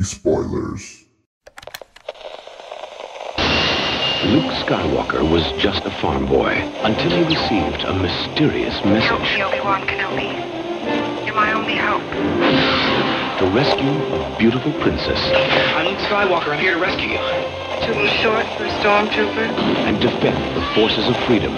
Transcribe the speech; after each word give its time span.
spoilers. 0.00 1.04
Luke 4.24 4.52
Skywalker 4.64 5.30
was 5.30 5.44
just 5.60 5.84
a 5.84 5.90
farm 6.00 6.26
boy 6.26 6.52
until 6.82 7.10
he 7.10 7.24
received 7.24 7.84
a 7.84 7.92
mysterious 7.92 8.74
message. 8.84 9.04
Help 9.04 9.20
me, 9.20 9.26
message. 9.26 9.40
Obi-Wan 9.42 9.86
Kenobi. 9.86 11.26
You're 11.26 11.34
my 11.34 11.52
only 11.52 11.76
hope. 11.76 12.02
The 13.40 13.50
rescue 13.50 13.90
of 14.14 14.38
beautiful 14.38 14.72
princess 14.80 15.18
I'm 15.76 15.86
Luke 15.86 15.98
Skywalker. 15.98 16.54
I'm 16.54 16.58
here 16.60 16.74
to 16.74 16.80
rescue 16.80 17.08
you. 17.08 17.64
Too 17.84 18.08
short 18.22 18.46
for 18.56 18.64
a 18.64 18.72
stormtrooper. 18.80 19.44
and 19.84 20.00
defend 20.00 20.38
the 20.56 20.64
forces 20.74 21.06
of 21.06 21.16
freedom 21.26 21.52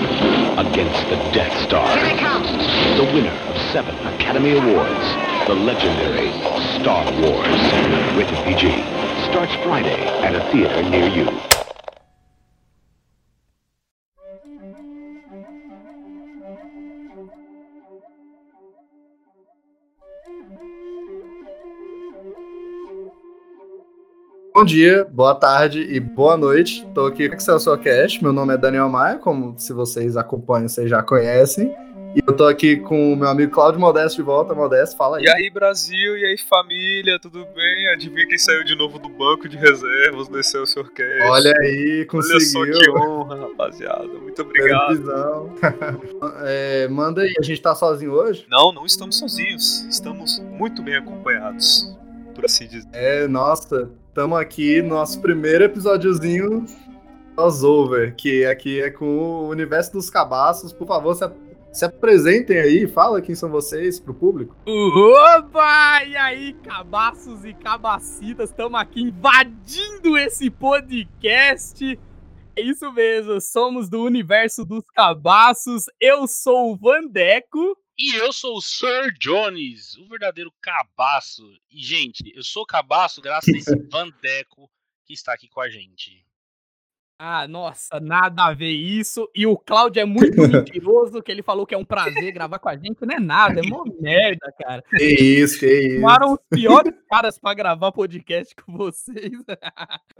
against 0.58 1.08
the 1.08 1.16
Death 1.30 1.54
Star. 1.68 1.86
Here 1.96 2.16
it 2.16 2.18
comes. 2.18 2.48
The 2.98 3.04
winner 3.14 3.30
of 3.30 3.56
seven 3.70 3.94
Academy 4.14 4.58
Awards, 4.58 5.06
the 5.46 5.54
legendary 5.54 6.32
Star 6.74 7.04
Wars. 7.22 7.62
Rated 8.16 8.38
PG. 8.44 8.82
Starts 9.30 9.54
Friday 9.62 9.94
at 10.24 10.34
a 10.34 10.40
theater 10.50 10.82
near 10.90 11.08
you. 11.08 11.26
Bom 24.52 24.64
dia, 24.64 25.04
boa 25.04 25.34
tarde 25.34 25.80
e 25.80 26.00
boa 26.00 26.36
noite. 26.36 26.84
Estou 26.88 27.06
aqui 27.06 27.28
com 27.28 27.34
o 27.36 27.38
Excelsior 27.38 27.78
Cast. 27.78 28.20
Meu 28.20 28.32
nome 28.32 28.54
é 28.54 28.56
Daniel 28.56 28.88
Maia, 28.88 29.16
como 29.16 29.56
se 29.56 29.72
vocês 29.72 30.16
acompanham, 30.16 30.68
vocês 30.68 30.90
já 30.90 31.04
conhecem. 31.04 31.85
E 32.16 32.22
eu 32.26 32.34
tô 32.34 32.46
aqui 32.46 32.78
com 32.78 33.12
o 33.12 33.16
meu 33.16 33.28
amigo 33.28 33.52
Cláudio 33.52 33.78
Modesto 33.78 34.16
de 34.16 34.22
volta. 34.22 34.54
Modesto, 34.54 34.96
fala 34.96 35.18
aí. 35.18 35.24
E 35.24 35.28
aí, 35.28 35.50
Brasil, 35.50 36.16
e 36.16 36.24
aí, 36.24 36.38
família, 36.38 37.18
tudo 37.20 37.44
bem? 37.54 37.88
Adivinha 37.88 38.26
quem 38.26 38.38
saiu 38.38 38.64
de 38.64 38.74
novo 38.74 38.98
do 38.98 39.10
banco 39.10 39.46
de 39.46 39.58
reservas 39.58 40.26
do 40.26 40.40
Excelsior 40.40 40.90
Cast? 40.92 41.28
Olha 41.28 41.52
aí, 41.60 41.96
Olha 41.98 42.06
conseguiu. 42.06 42.40
só 42.40 42.64
que 42.64 42.90
honra, 42.90 43.36
rapaziada. 43.40 44.08
Muito 44.08 44.40
obrigado. 44.40 44.96
É, 46.42 46.88
manda 46.88 47.22
aí, 47.22 47.34
a 47.38 47.42
gente 47.42 47.60
tá 47.60 47.74
sozinho 47.74 48.12
hoje? 48.12 48.46
Não, 48.48 48.72
não 48.72 48.86
estamos 48.86 49.18
sozinhos. 49.18 49.84
Estamos 49.84 50.38
muito 50.52 50.82
bem 50.82 50.96
acompanhados, 50.96 51.94
por 52.34 52.46
assim 52.46 52.66
dizer. 52.66 52.88
É, 52.92 53.28
nossa, 53.28 53.90
estamos 54.08 54.38
aqui 54.38 54.80
no 54.80 54.90
nosso 54.90 55.20
primeiro 55.20 55.64
episódiozinho 55.64 56.64
crossover, 57.36 58.14
que 58.16 58.46
aqui 58.46 58.80
é 58.80 58.90
com 58.90 59.04
o 59.04 59.48
Universo 59.48 59.92
dos 59.92 60.08
Cabaços. 60.08 60.72
Por 60.72 60.86
favor, 60.86 61.14
se, 61.14 61.24
se 61.76 61.84
apresentem 61.84 62.58
aí, 62.58 62.88
fala 62.88 63.20
quem 63.20 63.34
são 63.34 63.50
vocês 63.50 64.00
pro 64.00 64.14
público. 64.14 64.56
Opa! 64.66 66.04
E 66.04 66.16
aí, 66.16 66.54
cabaços 66.54 67.44
e 67.44 67.52
cabacitas, 67.52 68.48
estamos 68.48 68.80
aqui 68.80 69.02
invadindo 69.02 70.16
esse 70.16 70.50
podcast. 70.50 71.98
É 72.56 72.62
isso 72.62 72.90
mesmo, 72.92 73.38
somos 73.42 73.90
do 73.90 74.02
universo 74.02 74.64
dos 74.64 74.84
cabaços. 74.94 75.84
Eu 76.00 76.26
sou 76.26 76.72
o 76.72 76.76
Vandeco. 76.76 77.76
E 77.98 78.14
eu 78.14 78.30
sou 78.32 78.56
o 78.56 78.62
Sir 78.62 79.12
Jones, 79.18 79.96
o 79.96 80.06
verdadeiro 80.08 80.52
cabaço. 80.62 81.42
E, 81.70 81.82
gente, 81.82 82.32
eu 82.34 82.42
sou 82.42 82.66
cabaço 82.66 83.20
graças 83.20 83.54
a 83.54 83.56
esse 83.56 83.76
Vandeco 83.92 84.70
que 85.06 85.12
está 85.12 85.34
aqui 85.34 85.48
com 85.48 85.60
a 85.60 85.68
gente. 85.68 86.25
Ah, 87.18 87.48
nossa, 87.48 87.98
nada 87.98 88.44
a 88.44 88.52
ver 88.52 88.70
isso. 88.70 89.30
E 89.34 89.46
o 89.46 89.56
Cláudio 89.56 90.00
é 90.00 90.04
muito 90.04 90.36
mentiroso, 90.36 91.22
que 91.22 91.32
ele 91.32 91.42
falou 91.42 91.66
que 91.66 91.74
é 91.74 91.78
um 91.78 91.84
prazer 91.84 92.30
gravar 92.32 92.58
com 92.58 92.68
a 92.68 92.76
gente. 92.76 93.06
Não 93.06 93.16
é 93.16 93.18
nada, 93.18 93.60
é 93.60 93.62
mó 93.62 93.84
merda, 93.98 94.52
cara. 94.58 94.82
Que 94.82 95.04
isso, 95.04 95.58
que 95.58 95.66
isso. 95.66 95.94
Chamaram 95.96 96.34
os 96.34 96.40
piores 96.50 96.92
caras 97.08 97.38
pra 97.38 97.54
gravar 97.54 97.90
podcast 97.92 98.54
com 98.56 98.76
vocês. 98.76 99.32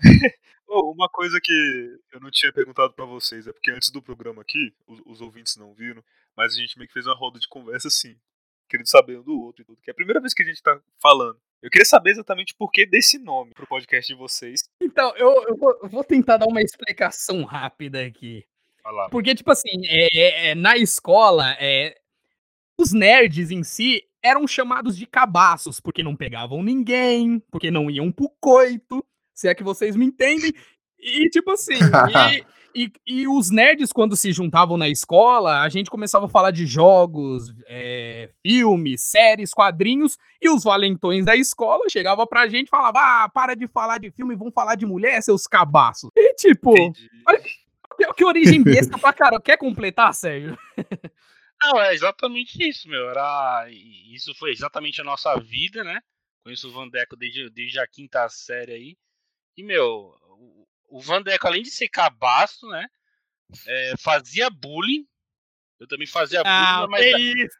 Oh, 0.68 0.90
uma 0.90 1.08
coisa 1.08 1.38
que 1.40 1.96
eu 2.12 2.18
não 2.18 2.28
tinha 2.28 2.52
perguntado 2.52 2.92
pra 2.92 3.04
vocês 3.04 3.46
é 3.46 3.52
porque 3.52 3.70
antes 3.70 3.88
do 3.88 4.02
programa 4.02 4.42
aqui, 4.42 4.74
os, 4.84 5.00
os 5.06 5.20
ouvintes 5.20 5.56
não 5.56 5.72
viram, 5.72 6.02
mas 6.36 6.54
a 6.54 6.56
gente 6.56 6.76
meio 6.76 6.88
que 6.88 6.92
fez 6.92 7.06
uma 7.06 7.14
roda 7.14 7.38
de 7.38 7.46
conversa 7.46 7.86
assim, 7.86 8.16
querendo 8.68 8.88
saber 8.88 9.18
um 9.18 9.22
do 9.22 9.40
outro 9.40 9.62
e 9.62 9.64
tudo. 9.64 9.78
Que 9.82 9.90
é 9.90 9.92
a 9.92 9.94
primeira 9.94 10.20
vez 10.20 10.34
que 10.34 10.42
a 10.42 10.46
gente 10.46 10.62
tá 10.62 10.78
falando. 11.00 11.38
Eu 11.62 11.70
queria 11.70 11.84
saber 11.84 12.10
exatamente 12.10 12.54
por 12.54 12.70
que 12.70 12.86
desse 12.86 13.18
nome 13.18 13.52
pro 13.54 13.66
podcast 13.66 14.12
de 14.12 14.18
vocês. 14.18 14.68
Então, 14.80 15.14
eu, 15.16 15.44
eu 15.48 15.56
vou, 15.56 15.78
eu 15.82 15.88
vou 15.88 16.04
tentar 16.04 16.36
dar 16.36 16.46
uma 16.46 16.62
explicação 16.62 17.44
rápida 17.44 18.04
aqui. 18.04 18.44
Lá. 18.84 19.08
Porque, 19.08 19.34
tipo 19.34 19.50
assim, 19.50 19.84
é, 19.84 20.08
é- 20.14 20.50
é, 20.50 20.54
na 20.54 20.76
escola, 20.76 21.56
é, 21.58 21.96
os 22.78 22.92
nerds 22.92 23.50
em 23.50 23.64
si 23.64 24.02
eram 24.22 24.46
chamados 24.46 24.96
de 24.96 25.06
cabaços, 25.06 25.80
porque 25.80 26.02
não 26.02 26.16
pegavam 26.16 26.62
ninguém, 26.62 27.40
porque 27.50 27.70
não 27.70 27.90
iam 27.90 28.12
pro 28.12 28.30
coito, 28.40 29.04
se 29.34 29.48
é 29.48 29.54
que 29.54 29.64
vocês 29.64 29.96
me 29.96 30.04
entendem. 30.04 30.52
E, 30.98 31.28
tipo 31.30 31.50
assim, 31.50 31.74
e, 32.38 32.44
e- 32.84 32.92
e 33.06 33.26
os 33.28 33.50
nerds, 33.50 33.92
quando 33.92 34.14
se 34.14 34.32
juntavam 34.32 34.76
na 34.76 34.88
escola, 34.88 35.62
a 35.62 35.68
gente 35.68 35.88
começava 35.90 36.26
a 36.26 36.28
falar 36.28 36.50
de 36.50 36.66
jogos, 36.66 37.52
é, 37.66 38.30
filmes, 38.42 39.02
séries, 39.02 39.52
quadrinhos, 39.52 40.18
e 40.40 40.50
os 40.50 40.62
valentões 40.64 41.24
da 41.24 41.34
escola 41.34 41.88
chegavam 41.88 42.26
pra 42.26 42.46
gente 42.48 42.66
e 42.66 42.70
falavam: 42.70 43.00
ah, 43.02 43.30
para 43.32 43.54
de 43.54 43.66
falar 43.66 43.98
de 43.98 44.10
filme, 44.10 44.36
vão 44.36 44.52
falar 44.52 44.74
de 44.74 44.84
mulher, 44.86 45.22
seus 45.22 45.46
cabaços. 45.46 46.10
E, 46.14 46.34
tipo, 46.34 46.70
Entendi. 46.76 47.08
que, 47.96 48.12
que 48.14 48.24
origem 48.24 48.62
besta 48.62 48.98
pra 48.98 49.12
caramba. 49.12 49.40
Quer 49.42 49.56
completar, 49.56 50.12
Sérgio? 50.14 50.58
Não, 51.62 51.80
é 51.80 51.94
exatamente 51.94 52.62
isso, 52.68 52.86
meu. 52.88 53.08
Era... 53.08 53.66
Isso 54.12 54.34
foi 54.34 54.50
exatamente 54.50 55.00
a 55.00 55.04
nossa 55.04 55.34
vida, 55.40 55.82
né? 55.82 56.00
Conheço 56.44 56.68
o 56.68 56.72
Vandeco 56.72 57.16
desde, 57.16 57.48
desde 57.50 57.80
a 57.80 57.86
quinta 57.86 58.28
série 58.28 58.72
aí. 58.72 58.96
E, 59.56 59.62
meu, 59.64 60.12
o- 60.88 61.00
Vandeco, 61.00 61.46
além 61.46 61.62
de 61.62 61.70
ser 61.70 61.88
cabaço, 61.88 62.66
né? 62.68 62.86
é, 63.66 63.94
fazia 63.98 64.50
bullying. 64.50 65.06
Eu 65.78 65.86
também 65.86 66.06
fazia 66.06 66.42
Ah, 66.44 66.86
bullying, 66.86 66.90
mas, 66.90 67.04
que 67.04 67.44
isso? 67.44 67.56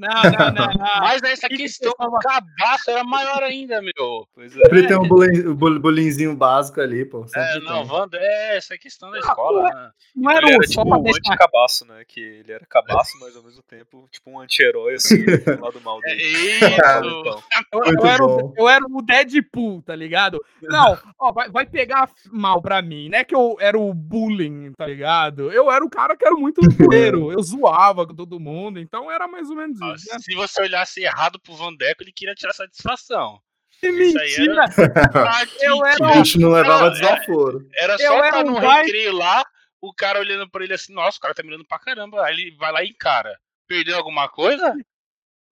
Não, 0.00 0.22
não, 0.22 0.52
não, 0.52 0.66
não. 0.72 1.00
mas 1.00 1.22
essa 1.22 1.48
que 1.48 1.56
que 1.56 1.62
questão 1.64 1.92
do 1.98 2.18
cabaço 2.18 2.90
era 2.90 3.04
maior 3.04 3.42
ainda, 3.42 3.82
meu. 3.82 4.26
Pois 4.34 4.56
é. 4.56 4.60
Sempre 4.62 4.86
tem 4.86 4.96
um 4.96 5.06
bullying- 5.06 5.52
bul- 5.54 5.78
bullyingzinho 5.78 6.34
básico 6.34 6.80
ali, 6.80 7.04
pô. 7.04 7.26
sempre 7.28 7.48
É, 7.48 7.52
tem. 7.54 7.64
não, 7.64 7.86
Wanda, 7.86 8.16
é 8.18 8.56
essa 8.56 8.78
questão 8.78 9.10
da 9.10 9.18
Ah, 9.18 9.20
escola. 9.20 9.62
né? 9.64 9.90
Não 10.16 10.30
Ele 10.30 10.38
era 10.38 10.48
era 10.48 10.56
um 10.56 10.60
tipo 10.60 10.72
só 10.74 10.84
pra 10.84 10.98
um 10.98 11.08
anti-cabaço, 11.08 11.84
né? 11.86 12.02
Que 12.08 12.20
ele 12.20 12.52
era 12.52 12.64
cabaço, 12.66 13.18
mas 13.20 13.36
ao 13.36 13.42
mesmo 13.42 13.62
tempo, 13.62 14.08
tipo 14.10 14.30
um 14.30 14.40
anti-herói, 14.40 14.94
assim, 14.94 15.16
do 15.58 15.60
lado 15.60 15.80
mal 15.82 15.98
É 16.04 16.08
dele. 16.16 16.22
isso. 16.22 16.64
Então, 16.64 17.42
Eu, 17.72 17.84
eu 17.84 18.06
era, 18.06 18.24
eu 18.56 18.68
era 18.68 18.84
o 18.88 19.02
Deadpool, 19.02 19.82
tá 19.82 19.94
ligado? 19.94 20.38
Não, 20.62 20.98
ó, 21.18 21.32
vai, 21.32 21.50
vai 21.50 21.66
pegar 21.66 22.08
mal 22.32 22.62
pra 22.62 22.80
mim, 22.80 23.08
né? 23.08 23.22
Que 23.24 23.34
eu 23.34 23.56
era 23.60 23.78
o 23.78 23.92
bullying, 23.92 24.72
tá 24.72 24.86
ligado? 24.86 25.52
Eu 25.52 25.70
era 25.70 25.84
o 25.84 25.90
cara 25.90 26.16
que 26.16 26.24
era 26.26 26.34
muito 26.34 26.60
zoeiro. 26.72 27.30
Eu 27.32 27.42
zoava 27.42 28.06
com 28.06 28.14
todo 28.14 28.40
mundo, 28.40 28.78
então 28.80 29.10
era 29.10 29.28
mais 29.28 29.50
ou 29.50 29.56
menos 29.56 29.76
isso. 29.80 29.89
Se 29.98 30.34
você 30.34 30.62
olhasse 30.62 31.02
errado 31.02 31.40
pro 31.40 31.54
Vandeco, 31.54 32.02
ele 32.02 32.12
queria 32.12 32.34
tirar 32.34 32.52
satisfação. 32.52 33.40
Que 33.80 33.88
isso 33.88 34.18
aí 34.18 34.28
mentira! 34.38 34.64
Eu 35.62 35.86
era 35.86 36.06
A 36.06 36.12
gente 36.16 36.38
não 36.38 36.50
levava 36.50 36.86
Não, 36.86 36.92
desaforo. 36.92 37.66
Era 37.74 37.94
Eu 37.94 37.98
só 37.98 38.18
era 38.24 38.40
estar 38.40 38.44
um 38.44 38.54
no 38.54 38.60
guy- 38.60 38.68
recreio 38.68 39.12
lá, 39.16 39.44
o 39.80 39.94
cara 39.94 40.18
olhando 40.20 40.48
pra 40.50 40.62
ele 40.64 40.74
assim, 40.74 40.92
nossa, 40.92 41.16
o 41.16 41.20
cara 41.20 41.32
tá 41.34 41.42
mirando 41.42 41.64
pra 41.64 41.78
caramba. 41.78 42.24
Aí 42.26 42.34
ele 42.34 42.56
vai 42.56 42.72
lá 42.72 42.82
e 42.84 42.88
encara. 42.88 43.38
Perdeu 43.66 43.96
alguma 43.96 44.28
coisa? 44.28 44.74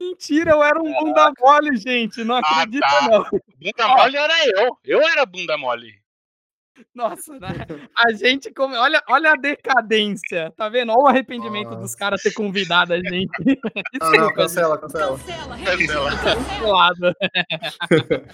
Mentira, 0.00 0.52
eu 0.52 0.62
era 0.62 0.80
um 0.80 0.92
bunda 0.92 1.32
mole, 1.40 1.76
gente. 1.76 2.22
Não 2.22 2.36
acredita, 2.36 2.86
tá. 2.86 3.08
não. 3.08 3.24
Bunda 3.58 3.88
mole 3.96 4.16
era 4.16 4.46
eu. 4.46 4.78
Eu 4.84 5.02
era 5.08 5.24
bunda 5.26 5.56
mole. 5.56 5.97
Nossa, 6.94 7.38
né? 7.38 7.48
A 7.96 8.12
gente 8.12 8.52
come... 8.52 8.76
olha, 8.76 9.02
olha 9.08 9.32
a 9.32 9.36
decadência, 9.36 10.52
tá 10.56 10.68
vendo? 10.68 10.92
Olha 10.92 11.02
o 11.02 11.06
arrependimento 11.06 11.70
Nossa. 11.70 11.80
dos 11.80 11.94
caras 11.94 12.22
ter 12.22 12.32
convidado 12.32 12.92
a 12.92 12.98
gente. 12.98 13.30
Não, 14.00 14.12
não, 14.12 14.32
cancela, 14.32 14.78
cancela. 14.78 15.18
Cancelado. 15.18 17.14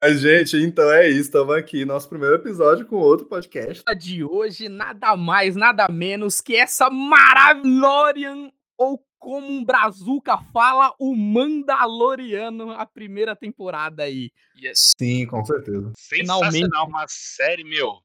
Mas, 0.00 0.20
gente, 0.20 0.56
então 0.56 0.90
é 0.92 1.08
isso. 1.08 1.22
Estamos 1.22 1.54
aqui, 1.54 1.84
nosso 1.84 2.08
primeiro 2.08 2.36
episódio 2.36 2.86
com 2.86 2.96
outro 2.96 3.26
podcast. 3.26 3.82
de 3.98 4.22
hoje, 4.22 4.68
nada 4.68 5.16
mais, 5.16 5.56
nada 5.56 5.88
menos 5.90 6.40
que 6.40 6.54
essa 6.56 6.88
Maravilhorian 6.88 8.50
ou 8.76 9.04
como 9.18 9.46
um 9.46 9.64
brazuca 9.64 10.38
fala 10.52 10.94
o 10.98 11.14
Mandaloriano, 11.14 12.70
a 12.70 12.86
primeira 12.86 13.34
temporada 13.34 14.04
aí. 14.04 14.30
Yes. 14.56 14.92
Sim, 14.98 15.26
com 15.26 15.44
certeza. 15.44 15.92
Sensacional, 15.96 16.50
Finalmente. 16.50 16.88
uma 16.88 17.04
série, 17.08 17.64
meu. 17.64 18.00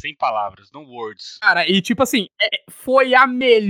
Sem 0.00 0.16
palavras, 0.16 0.70
no 0.72 0.80
words. 0.80 1.38
Cara, 1.40 1.68
e 1.68 1.80
tipo 1.80 2.02
assim, 2.02 2.26
é, 2.40 2.64
foi, 2.70 3.14
a 3.14 3.24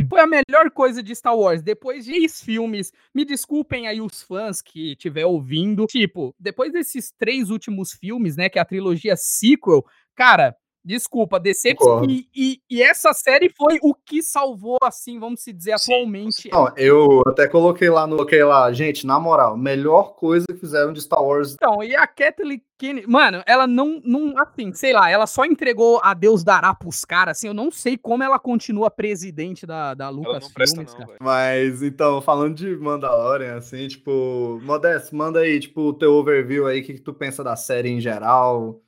foi 0.09 0.21
a 0.21 0.27
melhor 0.27 0.71
coisa 0.73 1.03
de 1.03 1.15
Star 1.15 1.37
Wars. 1.37 1.63
Depois 1.63 2.05
de 2.05 2.13
três 2.13 2.41
filmes, 2.43 2.93
me 3.15 3.25
desculpem 3.25 3.87
aí 3.87 4.01
os 4.01 4.23
fãs 4.23 4.63
que 4.63 4.93
estiver 4.93 5.27
ouvindo. 5.27 5.85
Tipo, 5.87 6.35
depois 6.39 6.73
desses 6.73 7.13
três 7.19 7.51
últimos 7.51 7.93
filmes, 7.93 8.37
né, 8.37 8.49
que 8.49 8.59
é 8.59 8.63
a 8.63 8.65
trilogia 8.65 9.17
sequel, 9.17 9.85
cara, 10.15 10.57
desculpa, 10.85 11.39
decepção. 11.39 12.05
E, 12.05 12.29
e- 12.35 12.61
e 12.71 12.83
essa 12.83 13.13
série 13.13 13.49
foi 13.49 13.79
o 13.83 13.95
que 13.95 14.23
salvou, 14.23 14.79
assim, 14.83 15.19
vamos 15.19 15.41
se 15.43 15.53
dizer, 15.53 15.79
Sim, 15.79 15.93
atualmente. 15.95 16.51
Não, 16.51 16.73
eu 16.77 17.23
até 17.27 17.47
coloquei 17.49 17.89
lá 17.91 18.07
no. 18.07 18.17
Coloquei 18.17 18.43
lá, 18.45 18.73
gente, 18.73 19.07
na 19.07 19.19
moral, 19.21 19.57
melhor 19.57 20.15
coisa 20.15 20.47
que 20.47 20.57
fizeram 20.57 20.93
de 20.93 21.01
Star 21.01 21.23
Wars. 21.23 21.55
Então, 21.55 21.83
e 21.83 21.95
a 21.95 22.07
Kathleen 22.07 22.63
Kennedy, 22.79 23.07
mano, 23.07 23.43
ela 23.47 23.67
não, 23.67 24.01
não, 24.05 24.35
assim, 24.39 24.73
sei 24.73 24.93
lá, 24.93 25.09
ela 25.09 25.27
só 25.27 25.45
entregou 25.45 26.01
a 26.03 26.15
Deus 26.15 26.43
dará 26.43 26.75
pros 26.75 27.05
caras, 27.05 27.39
assim, 27.39 27.47
eu 27.47 27.55
não 27.55 27.71
sei 27.71 27.97
como 27.97 28.25
ela 28.25 28.39
continua 28.41 28.91
presidente 28.91 29.65
da, 29.65 29.95
da 29.95 30.07
Ela 30.07 30.13
Lucas 30.17 30.43
não 30.43 30.51
presta, 30.51 30.77
Filmes, 30.77 30.95
não. 30.99 31.15
Mas, 31.21 31.81
então, 31.83 32.21
falando 32.21 32.57
de 32.57 32.77
Mandalorian, 32.77 33.57
assim, 33.57 33.87
tipo, 33.87 34.59
Modesto, 34.65 35.15
manda 35.15 35.41
aí, 35.41 35.61
tipo, 35.61 35.81
o 35.83 35.93
teu 35.93 36.13
overview 36.15 36.67
aí, 36.67 36.81
o 36.81 36.85
que, 36.85 36.95
que 36.95 37.01
tu 37.01 37.15
pensa 37.15 37.45
da 37.45 37.55
série 37.55 37.89
em 37.91 38.01
geral. 38.01 38.81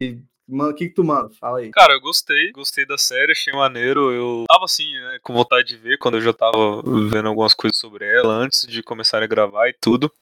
E, 0.00 0.18
mano, 0.50 0.70
o 0.70 0.74
que, 0.74 0.88
que 0.88 0.94
tu 0.94 1.04
manda? 1.04 1.30
Fala 1.40 1.58
aí. 1.58 1.70
Cara, 1.70 1.94
eu 1.94 2.00
gostei, 2.00 2.50
gostei 2.52 2.86
da 2.86 2.98
série, 2.98 3.32
achei 3.32 3.52
maneiro. 3.52 4.12
Eu 4.12 4.44
tava 4.48 4.64
assim, 4.64 4.92
né, 4.92 5.18
com 5.22 5.32
vontade 5.32 5.68
de 5.68 5.76
ver 5.76 5.98
quando 5.98 6.16
eu 6.16 6.20
já 6.20 6.32
tava 6.32 6.82
vendo 7.10 7.28
algumas 7.28 7.54
coisas 7.54 7.78
sobre 7.78 8.04
ela 8.06 8.34
antes 8.34 8.66
de 8.66 8.82
começar 8.82 9.22
a 9.22 9.26
gravar 9.26 9.68
e 9.68 9.74
tudo. 9.80 10.12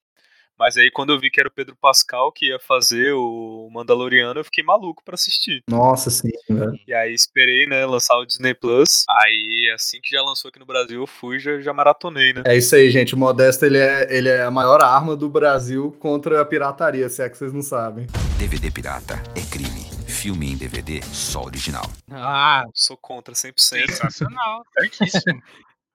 Mas 0.58 0.76
aí 0.76 0.90
quando 0.90 1.12
eu 1.12 1.20
vi 1.20 1.30
que 1.30 1.38
era 1.38 1.48
o 1.48 1.52
Pedro 1.52 1.76
Pascal 1.80 2.32
que 2.32 2.46
ia 2.46 2.58
fazer 2.58 3.12
o 3.12 3.69
Mandaloriano, 3.72 4.40
eu 4.40 4.44
fiquei 4.44 4.64
maluco 4.64 5.02
pra 5.04 5.14
assistir. 5.14 5.62
Nossa, 5.70 6.10
sim, 6.10 6.30
velho. 6.50 6.78
E 6.86 6.92
aí 6.92 7.14
esperei, 7.14 7.66
né, 7.66 7.86
lançar 7.86 8.16
o 8.16 8.26
Disney 8.26 8.54
Plus. 8.54 9.04
Aí 9.08 9.70
assim 9.72 10.00
que 10.02 10.10
já 10.10 10.22
lançou 10.22 10.48
aqui 10.48 10.58
no 10.58 10.66
Brasil, 10.66 11.00
eu 11.00 11.06
fui 11.06 11.38
já 11.38 11.60
já 11.60 11.72
maratonei, 11.72 12.32
né? 12.32 12.42
É 12.44 12.56
isso 12.56 12.75
aí, 12.75 12.90
gente. 12.90 13.14
O 13.14 13.19
Modesto, 13.19 13.64
ele 13.64 13.78
é, 13.78 14.08
ele 14.10 14.28
é 14.28 14.42
a 14.42 14.50
maior 14.50 14.82
arma 14.82 15.14
do 15.14 15.28
Brasil 15.28 15.96
contra 16.00 16.40
a 16.40 16.44
pirataria, 16.44 17.08
se 17.08 17.22
é 17.22 17.28
que 17.28 17.38
vocês 17.38 17.52
não 17.52 17.62
sabem. 17.62 18.06
DVD 18.38 18.70
pirata 18.70 19.22
é 19.36 19.40
crime. 19.50 19.88
Filme 20.20 20.50
em 20.50 20.56
DVD 20.56 21.00
só 21.02 21.44
original. 21.44 21.84
Ah, 22.10 22.64
Sou 22.74 22.96
contra 22.96 23.34
100%. 23.34 23.54
Sensacional, 23.56 24.64
certíssimo. 24.76 25.40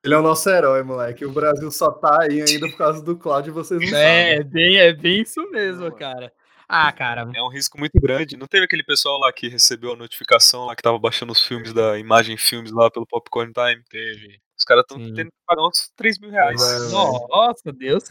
Ele 0.02 0.14
é 0.14 0.18
o 0.18 0.22
nosso 0.22 0.50
herói, 0.50 0.82
moleque. 0.82 1.26
O 1.26 1.32
Brasil 1.32 1.70
só 1.70 1.92
tá 1.92 2.20
aí 2.22 2.40
ainda 2.48 2.70
por 2.70 2.78
causa 2.78 3.04
do 3.04 3.18
Cláudio 3.18 3.52
e 3.52 3.54
vocês 3.54 3.82
não 3.82 3.88
sabem. 3.88 4.06
é, 4.06 4.44
bem, 4.44 4.78
é 4.78 4.94
bem 4.94 5.22
isso 5.22 5.42
mesmo, 5.52 5.90
Não, 5.90 5.96
cara. 5.96 6.32
Ah, 6.70 6.90
cara, 6.94 7.30
É 7.36 7.42
um 7.42 7.50
risco 7.50 7.78
muito 7.78 8.00
grande. 8.00 8.38
Não 8.38 8.48
teve 8.48 8.64
aquele 8.64 8.84
pessoal 8.84 9.20
lá 9.20 9.32
que 9.34 9.50
recebeu 9.50 9.92
a 9.92 9.98
notificação 9.98 10.66
lá 10.68 10.76
que 10.76 10.82
tava 10.82 10.98
baixando 10.98 11.34
os 11.34 11.46
filmes 11.46 11.74
da 11.74 12.00
Imagem 12.00 12.38
Filmes 12.38 12.72
lá 12.72 12.90
pelo 12.90 13.06
Popcorn 13.06 13.52
Time? 13.52 13.84
Teve. 13.90 14.40
Os 14.58 14.64
caras 14.64 14.84
estão 14.84 14.98
Sim. 14.98 15.14
tendo 15.14 15.28
que 15.28 15.38
pagar 15.46 15.68
uns 15.68 15.92
3 15.98 16.20
mil 16.20 16.32
reais. 16.32 16.62
É, 16.62 16.90
nossa, 16.92 17.74
Deus. 17.74 18.06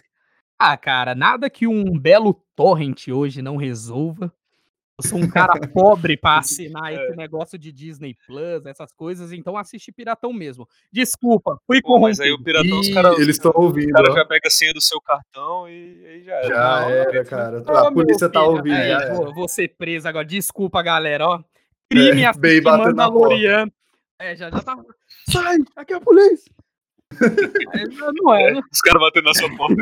Ah, 0.59 0.77
cara, 0.77 1.15
nada 1.15 1.49
que 1.49 1.67
um 1.67 1.99
belo 1.99 2.35
torrent 2.55 3.09
hoje 3.09 3.41
não 3.41 3.57
resolva. 3.57 4.31
Eu 5.03 5.09
sou 5.09 5.19
um 5.19 5.29
cara 5.29 5.55
pobre 5.69 6.17
pra 6.17 6.39
assinar 6.39 6.93
esse 6.93 7.17
negócio 7.17 7.59
de 7.59 7.73
Disney 7.73 8.15
Plus, 8.27 8.65
essas 8.67 8.93
coisas, 8.93 9.33
então 9.33 9.57
assiste 9.57 9.91
Piratão 9.91 10.33
mesmo. 10.33 10.69
Desculpa, 10.93 11.59
fui 11.67 11.81
Pô, 11.81 11.99
mas 11.99 12.21
aí 12.21 12.31
o 12.31 12.43
Piratão, 12.43 12.79
os 12.81 12.89
caras 12.93 13.19
eles 13.19 13.37
estão 13.37 13.53
ouvindo, 13.55 13.91
o 13.91 13.93
cara 13.95 14.13
ó. 14.13 14.15
já 14.15 14.25
pega 14.25 14.47
a 14.47 14.51
senha 14.51 14.73
do 14.73 14.81
seu 14.81 15.01
cartão 15.01 15.69
e 15.69 16.07
aí 16.07 16.25
já 16.25 16.35
era. 16.35 16.49
Já 16.49 16.81
Não, 16.81 16.91
era, 16.91 17.25
cara. 17.25 17.63
Ô, 17.67 17.77
A 17.77 17.93
polícia 17.93 18.29
tá 18.29 18.41
filho, 18.41 18.53
ouvindo, 18.53 18.75
é, 18.75 18.89
já 18.89 19.01
era. 19.01 19.15
vou, 19.15 19.35
vou 19.35 19.49
ser 19.49 19.69
preso 19.77 20.07
agora. 20.07 20.25
Desculpa, 20.25 20.83
galera, 20.83 21.27
ó. 21.27 21.43
Crime 21.91 22.23
É, 22.23 22.27
assistir 22.27 22.63
Mandaloriano. 22.63 23.73
É, 24.19 24.37
já, 24.37 24.51
já 24.51 24.61
tá. 24.61 24.77
Sai, 25.29 25.57
aqui 25.75 25.93
é 25.93 25.97
a 25.97 26.01
polícia. 26.01 26.53
É, 27.75 27.85
não 28.13 28.35
é, 28.35 28.53
né? 28.53 28.61
Os 28.73 28.81
caras 28.81 29.01
batendo 29.01 29.25
na 29.25 29.35
sua 29.35 29.55
porta. 29.57 29.75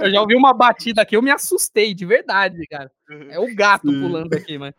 Eu 0.00 0.10
já 0.10 0.20
ouvi 0.20 0.34
uma 0.36 0.52
batida 0.52 1.02
aqui, 1.02 1.16
eu 1.16 1.22
me 1.22 1.30
assustei, 1.30 1.94
de 1.94 2.04
verdade, 2.06 2.56
cara. 2.68 2.90
É 3.28 3.38
o 3.38 3.54
gato 3.54 3.90
Sim. 3.90 4.00
pulando 4.00 4.34
aqui, 4.34 4.56
mas. 4.58 4.74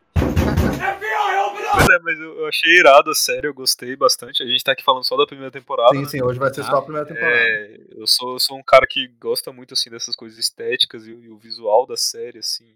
Pois 1.73 1.89
é, 1.89 1.99
mas 1.99 2.19
eu 2.19 2.35
eu 2.39 2.47
achei 2.47 2.79
irado 2.79 3.09
a 3.11 3.15
série, 3.15 3.47
eu 3.47 3.53
gostei 3.53 3.95
bastante. 3.95 4.41
A 4.43 4.45
gente 4.45 4.63
tá 4.63 4.71
aqui 4.71 4.83
falando 4.83 5.03
só 5.05 5.17
da 5.17 5.25
primeira 5.25 5.51
temporada. 5.51 5.93
Sim, 5.93 6.01
né? 6.01 6.07
sim, 6.07 6.21
hoje 6.23 6.39
vai 6.39 6.53
ser 6.53 6.63
só 6.63 6.77
a 6.77 6.81
primeira 6.81 7.05
temporada. 7.07 7.35
É, 7.37 7.77
eu 7.91 8.07
sou, 8.07 8.33
eu 8.33 8.39
sou 8.39 8.57
um 8.57 8.63
cara 8.63 8.85
que 8.87 9.07
gosta 9.19 9.51
muito 9.51 9.73
assim 9.73 9.89
dessas 9.89 10.15
coisas 10.15 10.37
estéticas 10.37 11.07
e, 11.07 11.11
o- 11.11 11.23
e 11.23 11.29
o 11.29 11.37
visual 11.37 11.85
da 11.85 11.97
série, 11.97 12.39
assim. 12.39 12.75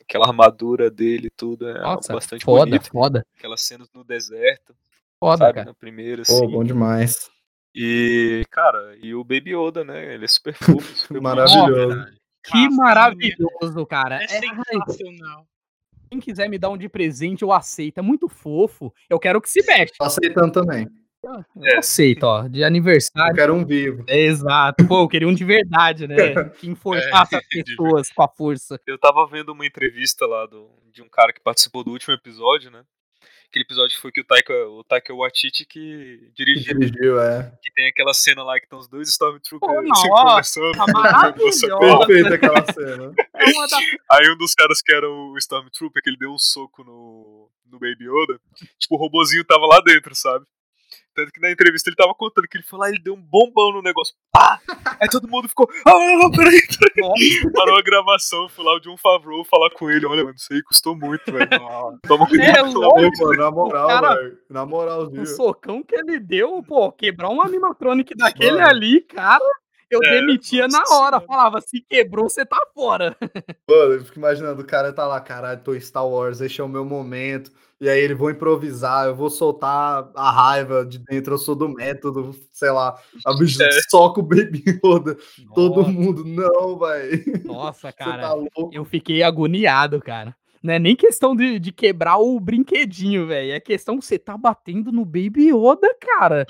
Aquela 0.00 0.26
armadura 0.26 0.90
dele 0.90 1.26
e 1.28 1.30
tudo 1.30 1.68
é 1.68 1.80
Nossa, 1.80 2.12
bastante 2.12 2.44
foda, 2.44 2.64
bonito. 2.66 2.88
foda. 2.90 3.24
Aquelas 3.36 3.62
cenas 3.62 3.88
no 3.94 4.02
deserto, 4.04 4.74
Foda, 5.20 5.38
sabe? 5.38 5.54
cara. 5.54 5.66
Na 5.66 5.74
primeira, 5.74 6.22
Pô, 6.26 6.32
assim. 6.38 6.48
bom 6.50 6.64
demais. 6.64 7.30
E, 7.74 8.44
cara, 8.50 8.96
e 9.02 9.14
o 9.14 9.24
Baby 9.24 9.54
Yoda, 9.56 9.84
né? 9.84 10.14
Ele 10.14 10.24
é 10.24 10.28
super 10.28 10.54
fofo. 10.54 10.80
super 10.96 11.20
Maravilhoso. 11.20 12.06
Que 12.44 12.64
Nossa, 12.64 12.76
maravilhoso, 12.76 13.86
cara. 13.86 14.20
É 14.20 14.24
É, 14.24 14.28
sensacional. 14.28 15.46
quem 16.10 16.20
quiser 16.20 16.48
me 16.48 16.58
dar 16.58 16.68
um 16.70 16.76
de 16.76 16.88
presente, 16.88 17.42
eu 17.42 17.50
aceito. 17.52 17.98
É 17.98 18.02
muito 18.02 18.28
fofo. 18.28 18.92
Eu 19.08 19.18
quero 19.18 19.40
que 19.40 19.50
se 19.50 19.64
mexa. 19.66 19.94
Tô 19.98 20.04
aceitando 20.04 20.52
também. 20.52 20.86
Eu 21.22 21.42
É. 21.64 21.78
aceito, 21.78 22.24
ó. 22.24 22.46
De 22.46 22.60
Eu 22.60 22.66
aniversário. 22.66 23.34
quero 23.34 23.54
um 23.54 23.64
vivo. 23.64 24.04
Exato. 24.06 24.86
Pô, 24.86 25.00
eu 25.04 25.08
queria 25.08 25.26
um 25.26 25.34
de 25.34 25.42
verdade, 25.44 26.06
né? 26.06 26.14
Que 26.60 26.68
enforcasse 26.68 27.34
É, 27.34 27.38
as 27.38 27.44
de 27.48 27.64
pessoas 27.64 28.12
com 28.12 28.22
a 28.22 28.28
força. 28.28 28.78
Eu 28.86 28.98
tava 28.98 29.26
vendo 29.26 29.48
uma 29.52 29.64
entrevista 29.66 30.26
lá 30.26 30.44
do, 30.44 30.68
de 30.92 31.00
um 31.00 31.08
cara 31.08 31.32
que 31.32 31.40
participou 31.40 31.82
do 31.82 31.92
último 31.92 32.12
episódio, 32.14 32.70
né? 32.70 32.84
Aquele 33.54 33.66
episódio 33.66 34.00
foi 34.00 34.10
que 34.10 34.20
o 34.20 34.24
Taika, 34.24 34.52
o 34.52 34.82
Taika 34.82 35.14
Waititi 35.14 35.64
que 35.64 35.78
Que 35.78 36.32
dirigiu. 36.34 36.76
dirigiu, 36.76 37.20
é. 37.20 37.56
Que 37.62 37.72
tem 37.72 37.86
aquela 37.86 38.12
cena 38.12 38.42
lá 38.42 38.58
que 38.58 38.66
estão 38.66 38.80
os 38.80 38.88
dois 38.88 39.08
Stormtroopers 39.10 39.72
Pô, 39.72 39.92
assim, 39.92 40.08
nossa, 40.08 40.24
conversando. 40.24 40.72
Tá 40.72 40.86
maravilhosa. 40.92 41.78
Perfeita 41.78 42.34
aquela 42.34 42.72
cena. 42.72 43.14
É 43.32 43.68
da... 43.68 43.78
Aí 44.10 44.28
um 44.28 44.36
dos 44.36 44.54
caras 44.54 44.82
que 44.82 44.92
era 44.92 45.08
o 45.08 45.38
Stormtrooper, 45.38 46.02
que 46.02 46.10
ele 46.10 46.16
deu 46.16 46.32
um 46.32 46.38
soco 46.38 46.82
no, 46.82 47.48
no 47.66 47.78
Baby 47.78 48.06
Yoda, 48.08 48.40
tipo, 48.76 48.96
o 48.96 48.98
robozinho 48.98 49.44
tava 49.44 49.66
lá 49.66 49.80
dentro, 49.82 50.16
sabe? 50.16 50.44
Tanto 51.14 51.30
que 51.32 51.40
na 51.40 51.50
entrevista 51.50 51.88
ele 51.88 51.96
tava 51.96 52.14
contando 52.14 52.48
que 52.48 52.56
ele 52.56 52.64
foi 52.64 52.78
lá 52.78 52.88
e 52.88 52.92
ele 52.94 53.02
deu 53.02 53.14
um 53.14 53.20
bombão 53.22 53.72
no 53.72 53.82
negócio. 53.82 54.14
Pá! 54.32 54.60
Aí 55.00 55.08
todo 55.08 55.28
mundo 55.28 55.48
ficou. 55.48 55.68
Ah, 55.86 56.30
peraí, 56.36 56.60
peraí. 56.78 57.52
Parou 57.52 57.78
a 57.78 57.82
gravação, 57.82 58.48
fui 58.48 58.64
lá 58.64 58.74
o 58.74 58.80
John 58.80 58.96
Favreau 58.96 59.44
falar 59.44 59.70
com 59.70 59.88
ele. 59.90 60.06
Olha, 60.06 60.24
mano, 60.24 60.34
isso 60.36 60.52
aí 60.52 60.62
custou 60.62 60.96
muito, 60.96 61.22
velho. 61.32 61.48
Toma 62.06 62.24
É 62.24 62.28
cuidado. 62.28 62.72
louco. 62.80 63.10
Pô, 63.18 63.26
mano, 63.26 63.38
na 63.42 63.50
moral, 63.50 63.88
cara- 63.88 64.14
velho. 64.16 64.38
Na 64.50 64.66
moral, 64.66 65.10
viu? 65.10 65.22
O 65.22 65.26
socão 65.26 65.82
que 65.82 65.94
ele 65.94 66.18
deu, 66.18 66.62
pô, 66.62 66.90
quebrar 66.92 67.28
um 67.30 67.40
animatronic 67.40 68.14
daquele 68.16 68.52
Mano. 68.58 68.66
ali, 68.66 69.00
cara, 69.02 69.44
eu 69.90 70.00
É, 70.04 70.20
demitia 70.20 70.66
na 70.68 70.82
hora. 70.90 71.20
Falava, 71.20 71.60
se 71.60 71.80
quebrou, 71.80 72.28
você 72.28 72.44
tá 72.44 72.58
fora. 72.74 73.16
Mano, 73.68 73.92
eu 73.94 74.04
fico 74.04 74.18
imaginando, 74.18 74.62
o 74.62 74.66
cara 74.66 74.92
tá 74.92 75.06
lá, 75.06 75.20
caralho, 75.20 75.60
tô 75.62 75.74
em 75.74 75.80
Star 75.80 76.06
Wars, 76.06 76.40
esse 76.40 76.60
é 76.60 76.64
o 76.64 76.68
meu 76.68 76.84
momento. 76.84 77.50
E 77.80 77.88
aí 77.88 78.00
ele 78.00 78.14
vou 78.14 78.30
improvisar, 78.30 79.06
eu 79.06 79.14
vou 79.14 79.28
soltar 79.28 80.08
a 80.14 80.30
raiva 80.30 80.86
de 80.86 80.98
dentro, 80.98 81.34
eu 81.34 81.38
sou 81.38 81.54
do 81.54 81.68
método, 81.68 82.34
sei 82.52 82.70
lá. 82.70 82.98
A 83.26 83.34
bicho 83.36 83.62
É. 83.62 83.68
soca 83.90 84.20
o 84.20 84.22
Baby 84.22 84.62
Yoda, 84.84 85.16
todo 85.54 85.86
mundo, 85.86 86.24
não, 86.24 86.78
velho. 86.78 87.24
Nossa, 87.44 87.92
cara, 87.92 88.22
tá 88.22 88.34
eu 88.72 88.84
fiquei 88.84 89.22
agoniado, 89.22 90.00
cara. 90.00 90.34
Não 90.62 90.72
é 90.72 90.78
nem 90.78 90.96
questão 90.96 91.36
de, 91.36 91.58
de 91.58 91.70
quebrar 91.72 92.16
o 92.16 92.40
brinquedinho, 92.40 93.26
velho. 93.26 93.52
É 93.52 93.60
questão 93.60 93.98
que 93.98 94.04
você 94.06 94.18
tá 94.18 94.34
batendo 94.38 94.90
no 94.90 95.04
Baby 95.04 95.50
Yoda, 95.50 95.94
cara. 96.00 96.46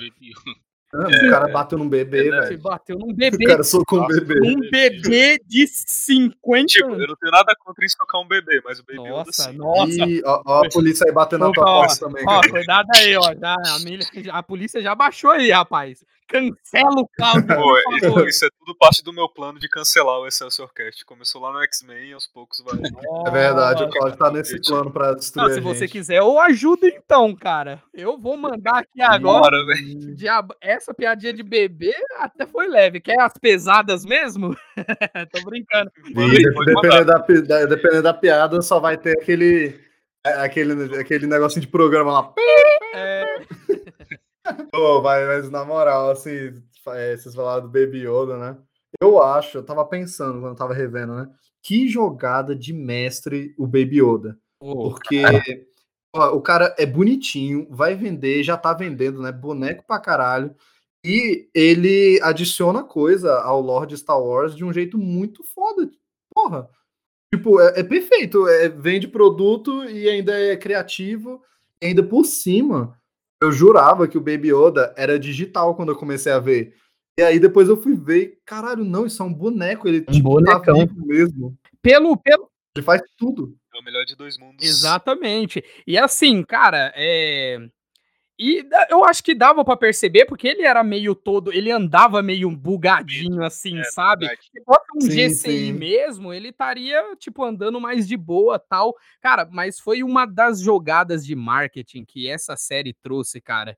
Mano, 0.97 1.27
O 1.27 1.29
cara 1.29 1.47
bateu 1.51 1.77
num 1.77 1.89
bebê, 1.89 2.29
É, 2.29 2.41
Você 2.41 2.49
velho. 2.49 2.61
bateu 2.61 2.97
num 2.97 3.09
O 3.11 3.13
bebê. 3.13 3.45
cara 3.45 3.63
socou 3.63 4.01
um 4.03 4.07
bebê. 4.07 4.39
Um 4.41 4.59
bebê 4.69 5.39
de 5.45 5.67
50 5.67 6.65
Tipo, 6.67 6.85
anos. 6.87 6.99
eu 7.01 7.07
não 7.07 7.15
tenho 7.15 7.31
nada 7.31 7.55
contra 7.59 7.85
estocar 7.85 8.21
um 8.21 8.27
bebê, 8.27 8.61
mas 8.63 8.79
o 8.79 8.83
Yoda 8.89 9.09
Nossa, 9.09 9.31
sim. 9.51 9.57
nossa. 9.57 9.91
E 9.91 10.21
ó, 10.25 10.41
ó 10.45 10.65
a 10.65 10.69
polícia 10.69 11.05
aí 11.07 11.11
batendo 11.13 11.45
na 11.47 11.51
tua 11.51 11.65
porta 11.65 11.95
também, 11.99 12.23
Ó, 12.27 12.41
cara. 12.41 12.49
cuidado 12.49 12.87
aí, 12.95 13.15
ó. 13.17 13.33
Já, 13.39 13.53
a, 13.53 13.79
milha- 13.83 14.05
a 14.31 14.43
polícia 14.43 14.81
já 14.81 14.95
baixou 14.95 15.31
aí, 15.31 15.51
rapaz. 15.51 16.03
Cancela 16.27 17.01
o 17.01 17.07
Cláudio, 17.15 17.47
Pô, 17.47 17.55
por 17.83 17.93
isso, 17.97 18.05
favor. 18.09 18.27
isso 18.27 18.45
é 18.45 18.49
tudo 18.59 18.75
parte 18.77 19.03
do 19.03 19.13
meu 19.13 19.29
plano 19.29 19.59
de 19.59 19.69
cancelar 19.69 20.19
o 20.19 20.27
Excelsior 20.27 20.73
Cast. 20.73 21.05
Começou 21.05 21.41
lá 21.41 21.53
no 21.53 21.61
X-Men 21.63 22.09
e 22.09 22.13
aos 22.13 22.25
poucos 22.27 22.59
vai. 22.65 22.75
É 23.27 23.31
verdade, 23.31 23.83
o 23.83 23.85
Nossa. 23.85 23.97
Claudio 23.99 24.17
tá 24.17 24.31
nesse 24.31 24.59
plano 24.61 24.91
pra 24.91 25.13
destruir 25.13 25.47
Não, 25.47 25.53
se 25.53 25.59
a 25.59 25.61
você 25.61 25.87
quiser, 25.87 26.17
eu 26.17 26.39
ajudo 26.39 26.87
então, 26.87 27.35
cara. 27.35 27.81
Eu 27.93 28.17
vou 28.17 28.35
mandar 28.37 28.79
aqui 28.79 29.01
agora. 29.01 29.41
Bora, 29.41 29.65
velho. 29.67 30.15
Diabo, 30.15 30.55
essa 30.59 30.93
piadinha 30.93 31.31
de 31.33 31.43
bebê 31.43 31.93
até 32.17 32.45
foi 32.47 32.67
leve. 32.67 32.99
Quer 32.99 33.19
as 33.21 33.33
pesadas 33.37 34.03
mesmo? 34.03 34.55
Tô 35.31 35.43
brincando. 35.45 35.91
E 36.07 36.13
dependendo 36.13 37.05
da, 37.05 37.17
da- 37.19 37.65
dependendo 37.65 38.01
da 38.03 38.13
piada, 38.13 38.61
só 38.61 38.79
vai 38.79 38.97
ter 38.97 39.11
aquele. 39.19 39.79
é, 40.25 40.33
Aquele, 40.43 40.99
aquele 40.99 41.27
negocinho 41.27 41.61
de 41.61 41.67
programa 41.67 42.11
lá. 42.11 42.33
É, 42.95 43.23
Pô, 44.71 45.01
vai, 45.01 45.25
mas 45.25 45.49
na 45.49 45.65
moral, 45.65 46.11
assim, 46.11 46.53
é, 46.87 47.17
vocês 47.17 47.33
falaram 47.33 47.63
do 47.63 47.69
Baby 47.69 48.07
Yoda, 48.07 48.37
né? 48.37 48.57
Eu 49.01 49.21
acho, 49.21 49.57
eu 49.57 49.63
tava 49.63 49.85
pensando 49.85 50.39
quando 50.39 50.53
eu 50.53 50.55
tava 50.55 50.73
revendo, 50.73 51.15
né? 51.15 51.29
Que 51.61 51.87
jogada 51.87 52.55
de 52.55 52.73
mestre 52.73 53.53
o 53.57 53.65
Baby 53.65 54.01
Yoda. 54.01 54.37
Porque 54.59 55.21
ó, 56.15 56.35
o 56.35 56.41
cara 56.41 56.73
é 56.77 56.85
bonitinho, 56.85 57.67
vai 57.69 57.95
vender, 57.95 58.43
já 58.43 58.55
tá 58.55 58.73
vendendo, 58.73 59.21
né? 59.21 59.31
Boneco 59.31 59.83
pra 59.85 59.99
caralho. 59.99 60.55
E 61.03 61.47
ele 61.53 62.19
adiciona 62.23 62.83
coisa 62.83 63.39
ao 63.39 63.61
Lord 63.61 63.95
Star 63.95 64.19
Wars 64.19 64.55
de 64.55 64.63
um 64.65 64.73
jeito 64.73 64.97
muito 64.97 65.43
foda. 65.43 65.89
Porra. 66.33 66.67
Tipo, 67.33 67.59
é, 67.61 67.79
é 67.79 67.83
perfeito. 67.83 68.47
É, 68.47 68.69
vende 68.69 69.07
produto 69.07 69.83
e 69.85 70.09
ainda 70.09 70.33
é 70.33 70.57
criativo. 70.57 71.43
E 71.81 71.87
ainda 71.87 72.01
por 72.01 72.25
cima, 72.25 72.99
eu 73.41 73.51
jurava 73.51 74.07
que 74.07 74.17
o 74.17 74.21
Baby 74.21 74.53
Yoda 74.53 74.93
era 74.97 75.19
digital 75.19 75.75
quando 75.75 75.89
eu 75.89 75.95
comecei 75.95 76.31
a 76.31 76.39
ver. 76.39 76.73
E 77.17 77.21
aí 77.21 77.39
depois 77.39 77.69
eu 77.69 77.77
fui 77.77 77.95
ver, 77.95 78.21
e, 78.21 78.37
caralho, 78.45 78.83
não, 78.83 79.05
isso 79.05 79.21
é 79.21 79.25
um 79.25 79.33
boneco, 79.33 79.87
ele 79.87 80.05
Um 80.09 80.11
tipo, 80.11 80.43
tá 80.43 80.59
bonecão. 80.59 80.79
vivo 80.79 81.05
mesmo. 81.05 81.57
Pelo, 81.81 82.17
pelo, 82.17 82.49
Ele 82.75 82.83
faz 82.83 83.01
tudo. 83.17 83.55
É 83.73 83.79
o 83.79 83.83
melhor 83.83 84.03
de 84.05 84.15
dois 84.15 84.37
mundos. 84.37 84.65
Exatamente. 84.65 85.63
E 85.87 85.97
assim, 85.97 86.43
cara, 86.43 86.91
é. 86.95 87.57
E 88.37 88.63
da- 88.63 88.87
eu 88.89 89.05
acho 89.05 89.23
que 89.23 89.33
dava 89.33 89.63
pra 89.63 89.77
perceber, 89.77 90.25
porque 90.25 90.47
ele 90.47 90.63
era 90.63 90.83
meio 90.83 91.15
todo. 91.15 91.53
Ele 91.53 91.71
andava 91.71 92.21
meio 92.21 92.51
bugadinho, 92.51 93.43
assim, 93.43 93.79
É, 93.79 93.83
sabe? 93.85 94.27
Se 94.27 94.61
fosse 94.65 94.85
um 94.95 95.01
Sim, 95.01 95.09
GCI 95.09 95.65
sim. 95.67 95.73
mesmo, 95.73 96.33
ele 96.33 96.49
estaria, 96.49 97.01
tipo, 97.17 97.43
andando 97.43 97.79
mais 97.79 98.05
de 98.07 98.17
boa 98.17 98.59
tal. 98.59 98.93
Cara, 99.21 99.47
mas 99.51 99.79
foi 99.79 100.03
uma 100.03 100.25
das 100.25 100.59
jogadas 100.59 101.25
de 101.25 101.33
marketing 101.35 102.03
que 102.03 102.29
essa 102.29 102.57
série 102.57 102.93
trouxe, 102.93 103.39
cara. 103.39 103.77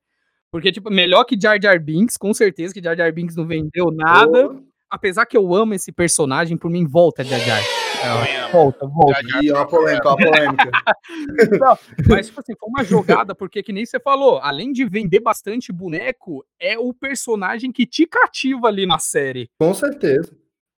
Porque, 0.49 0.71
tipo, 0.71 0.89
melhor 0.89 1.23
que 1.25 1.39
Jar 1.39 1.61
Jar 1.61 1.79
Binks, 1.79 2.17
com 2.17 2.33
certeza 2.33 2.73
que 2.73 2.81
Jar 2.81 2.95
Jar 2.97 3.13
Binks 3.13 3.35
não 3.35 3.45
vendeu 3.45 3.91
nada. 3.91 4.49
Pô, 4.49 4.63
Apesar 4.89 5.25
que 5.25 5.35
eu 5.37 5.53
amo 5.53 5.73
esse 5.73 5.91
personagem, 5.91 6.57
por 6.57 6.69
mim, 6.71 6.85
volta 6.85 7.23
Jar 7.23 7.39
Jar. 7.39 7.61
Amo. 8.03 8.51
Volta, 8.51 8.87
volta. 8.87 9.21
E 9.41 9.51
ó 9.51 9.61
a 9.61 9.67
polêmica, 9.67 10.09
ó 10.09 10.13
a 10.13 10.17
polêmica. 10.17 10.71
Mas, 12.07 12.27
tipo 12.27 12.39
assim, 12.39 12.53
foi 12.57 12.69
uma 12.69 12.83
jogada, 12.83 13.35
porque 13.35 13.61
que 13.61 13.73
nem 13.73 13.85
você 13.85 13.99
falou, 13.99 14.39
além 14.39 14.71
de 14.71 14.85
vender 14.85 15.19
bastante 15.19 15.71
boneco, 15.71 16.45
é 16.59 16.77
o 16.77 16.93
personagem 16.93 17.71
que 17.71 17.85
te 17.85 18.05
cativa 18.05 18.67
ali 18.67 18.85
na 18.85 18.99
série. 18.99 19.49
Com 19.59 19.73
certeza. 19.73 20.31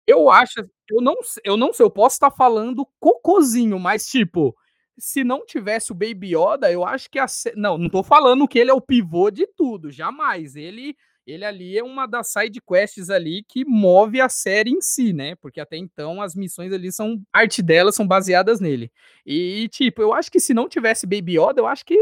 Eu 0.08 0.30
acho, 0.30 0.62
eu 0.90 1.02
não, 1.02 1.16
eu 1.44 1.56
não 1.56 1.72
sei, 1.72 1.86
eu 1.86 1.92
posso 1.92 2.16
estar 2.16 2.32
falando 2.32 2.88
cocôzinho, 3.00 3.78
mas 3.80 4.08
tipo, 4.08 4.56
se 4.98 5.24
não 5.24 5.46
tivesse 5.46 5.92
o 5.92 5.96
Baby 5.96 6.36
Yoda, 6.36 6.72
eu 6.72 6.84
acho 6.84 7.10
que 7.12 7.20
a 7.20 7.28
não, 7.56 7.78
não 7.78 7.90
tô 7.90 8.02
falando 8.02 8.48
que 8.48 8.58
ele 8.58 8.72
é 8.72 8.74
o 8.74 8.82
pivô 8.82 9.30
de 9.30 9.46
tudo, 9.46 9.92
jamais. 9.92 10.56
Ele 10.56 10.96
ele 11.32 11.46
ali 11.46 11.78
é 11.78 11.84
uma 11.84 12.06
das 12.08 12.32
side 12.32 12.60
quests 12.62 13.10
ali 13.10 13.44
que 13.44 13.66
move 13.66 14.20
a 14.22 14.30
série 14.30 14.72
em 14.72 14.82
si, 14.82 15.14
né? 15.14 15.36
Porque 15.36 15.60
até 15.60 15.78
então 15.78 16.22
as 16.22 16.36
missões 16.36 16.72
ali 16.74 16.92
são 16.92 17.22
arte 17.34 17.62
delas 17.62 17.96
são 17.96 18.08
baseadas 18.08 18.60
nele. 18.60 18.92
E 19.26 19.68
tipo, 19.70 20.02
eu 20.02 20.14
acho 20.14 20.32
que 20.32 20.40
se 20.40 20.54
não 20.54 20.68
tivesse 20.70 21.06
Baby 21.08 21.40
Yoda, 21.40 21.62
eu 21.62 21.68
acho 21.68 21.86
que 21.86 21.96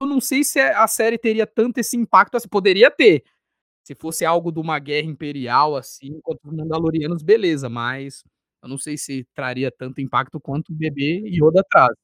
eu 0.00 0.06
não 0.08 0.20
sei 0.20 0.44
se 0.44 0.60
a 0.60 0.86
série 0.88 1.18
teria 1.18 1.46
tanto 1.46 1.78
esse 1.78 1.96
impacto 1.96 2.36
assim, 2.36 2.48
poderia 2.48 2.90
ter. 2.90 3.24
Se 3.84 3.94
fosse 3.94 4.24
algo 4.24 4.52
de 4.52 4.60
uma 4.60 4.78
guerra 4.80 5.08
imperial, 5.08 5.76
assim, 5.76 6.20
contra 6.22 6.48
os 6.48 6.56
Mandalorianos, 6.56 7.22
beleza, 7.22 7.68
mas 7.70 8.24
eu 8.62 8.68
não 8.68 8.78
sei 8.78 8.98
se 8.98 9.26
traria 9.34 9.70
tanto 9.70 10.00
impacto 10.00 10.40
quanto 10.40 10.70
o 10.72 10.74
bebê 10.76 11.22
Yoda 11.26 11.62
traz. 11.70 11.94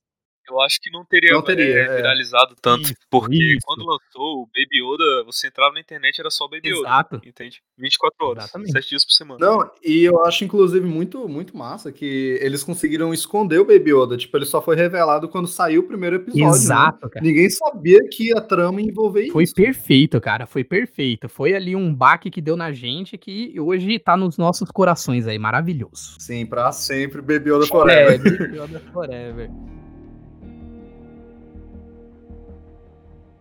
Eu 0.49 0.61
acho 0.61 0.79
que 0.81 0.91
não 0.91 1.05
teria, 1.05 1.33
Não 1.33 1.43
teria, 1.43 1.65
é, 1.65 1.81
é. 1.87 1.97
viralizado 1.97 2.55
tanto, 2.61 2.83
Isso, 2.85 2.95
porque 3.11 3.35
isso. 3.37 3.61
quando 3.65 3.81
lançou 3.87 4.43
o 4.43 4.47
Baby 4.47 4.83
Yoda, 4.83 5.25
você 5.25 5.47
entrava 5.47 5.75
na 5.75 5.81
internet 5.81 6.19
era 6.21 6.31
só 6.31 6.45
o 6.45 6.49
Baby 6.49 6.69
Yoda. 6.71 6.81
Exato. 6.81 7.21
Entende? 7.25 7.63
24 7.79 8.27
horas, 8.27 8.45
Exatamente. 8.45 8.73
7 8.73 8.89
dias 8.89 9.05
por 9.05 9.13
semana. 9.13 9.39
Não, 9.47 9.71
e 9.85 10.03
eu 10.03 10.21
acho, 10.25 10.45
inclusive, 10.45 10.85
muito, 10.87 11.29
muito 11.29 11.57
massa 11.57 11.93
que 11.93 12.39
eles 12.41 12.65
conseguiram 12.65 13.15
esconder 13.15 13.59
o 13.61 13.65
Baby 13.65 13.93
Yoda. 13.95 14.17
Tipo, 14.17 14.37
ele 14.37 14.45
só 14.47 14.61
foi 14.61 14.75
revelado 14.77 15.29
quando 15.29 15.47
saiu 15.47 15.83
o 15.83 15.87
primeiro 15.87 16.17
episódio. 16.17 16.45
né? 16.45 16.51
Exato, 16.51 17.09
cara. 17.09 17.25
Ninguém 17.25 17.49
sabia 17.49 18.01
que 18.11 18.37
a 18.37 18.41
trama 18.41 18.81
ia 18.81 18.89
envolver 18.89 19.29
Foi 19.31 19.45
isso. 19.45 19.55
perfeito, 19.55 20.21
cara, 20.21 20.45
foi 20.47 20.65
perfeito. 20.65 21.29
Foi 21.29 21.55
ali 21.55 21.75
um 21.77 21.95
baque 21.95 22.31
que 22.31 22.41
deu 22.43 22.57
na 22.57 22.73
gente 22.73 23.17
que 23.17 23.59
hoje 23.61 23.99
tá 23.99 24.17
nos 24.17 24.37
nossos 24.37 24.71
corações 24.71 25.27
aí, 25.27 25.39
maravilhoso. 25.39 26.17
Sim, 26.19 26.45
pra 26.47 26.73
sempre, 26.73 27.21
Baby 27.23 27.51
Yoda 27.51 27.67
Forever. 27.67 28.13
É, 28.15 28.19
Baby 28.19 28.59
Yoda 28.59 28.81
Forever. 28.93 29.51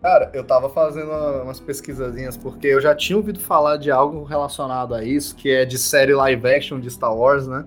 Cara, 0.02 0.30
eu 0.34 0.42
tava 0.42 0.68
fazendo 0.68 1.06
uma- 1.06 1.42
umas 1.42 1.60
pesquisazinhas 1.60 2.36
porque 2.36 2.66
eu 2.66 2.80
já 2.80 2.92
tinha 2.92 3.16
ouvido 3.16 3.38
falar 3.38 3.76
de 3.76 3.88
algo 3.90 4.24
relacionado 4.24 4.94
a 4.94 5.04
isso, 5.04 5.36
que 5.36 5.48
é 5.48 5.64
de 5.64 5.78
série 5.78 6.12
live 6.12 6.44
action 6.48 6.80
de 6.80 6.90
Star 6.90 7.16
Wars, 7.16 7.46
né? 7.46 7.64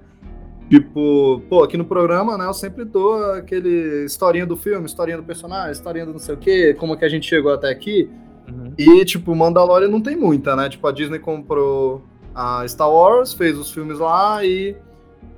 Tipo, 0.70 1.42
pô, 1.48 1.64
aqui 1.64 1.78
no 1.78 1.86
programa, 1.86 2.38
né, 2.38 2.46
eu 2.46 2.54
sempre 2.54 2.84
dou 2.84 3.24
aquele 3.34 4.04
historinha 4.04 4.46
do 4.46 4.58
filme, 4.58 4.86
historinha 4.86 5.18
do 5.18 5.24
personagem, 5.24 5.72
historinha 5.72 6.06
do 6.06 6.12
não 6.12 6.20
sei 6.20 6.36
o 6.36 6.38
quê, 6.38 6.76
como 6.78 6.98
que 6.98 7.06
a 7.06 7.10
gente 7.10 7.26
chegou 7.26 7.54
até 7.54 7.70
aqui. 7.70 8.10
Uhum. 8.50 8.74
E, 8.78 9.06
tipo, 9.06 9.34
Mandalorian 9.34 9.88
não 9.88 10.02
tem 10.02 10.16
muita, 10.16 10.56
né? 10.56 10.68
Tipo, 10.68 10.88
a 10.88 10.92
Disney 10.92 11.20
comprou 11.20 12.04
a 12.34 12.68
Star 12.68 12.92
Wars, 12.92 13.34
fez 13.34 13.58
os 13.58 13.72
filmes 13.72 14.00
lá 14.00 14.44
e 14.44 14.76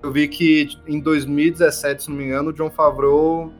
eu 0.01 0.12
vi 0.12 0.27
que 0.27 0.70
em 0.88 1.00
2017, 1.00 2.04
se 2.04 2.10
não 2.10 2.18
me 2.18 2.24
engano, 2.25 2.50
o 2.50 2.54
John 2.54 2.70
Favreau 2.72 3.51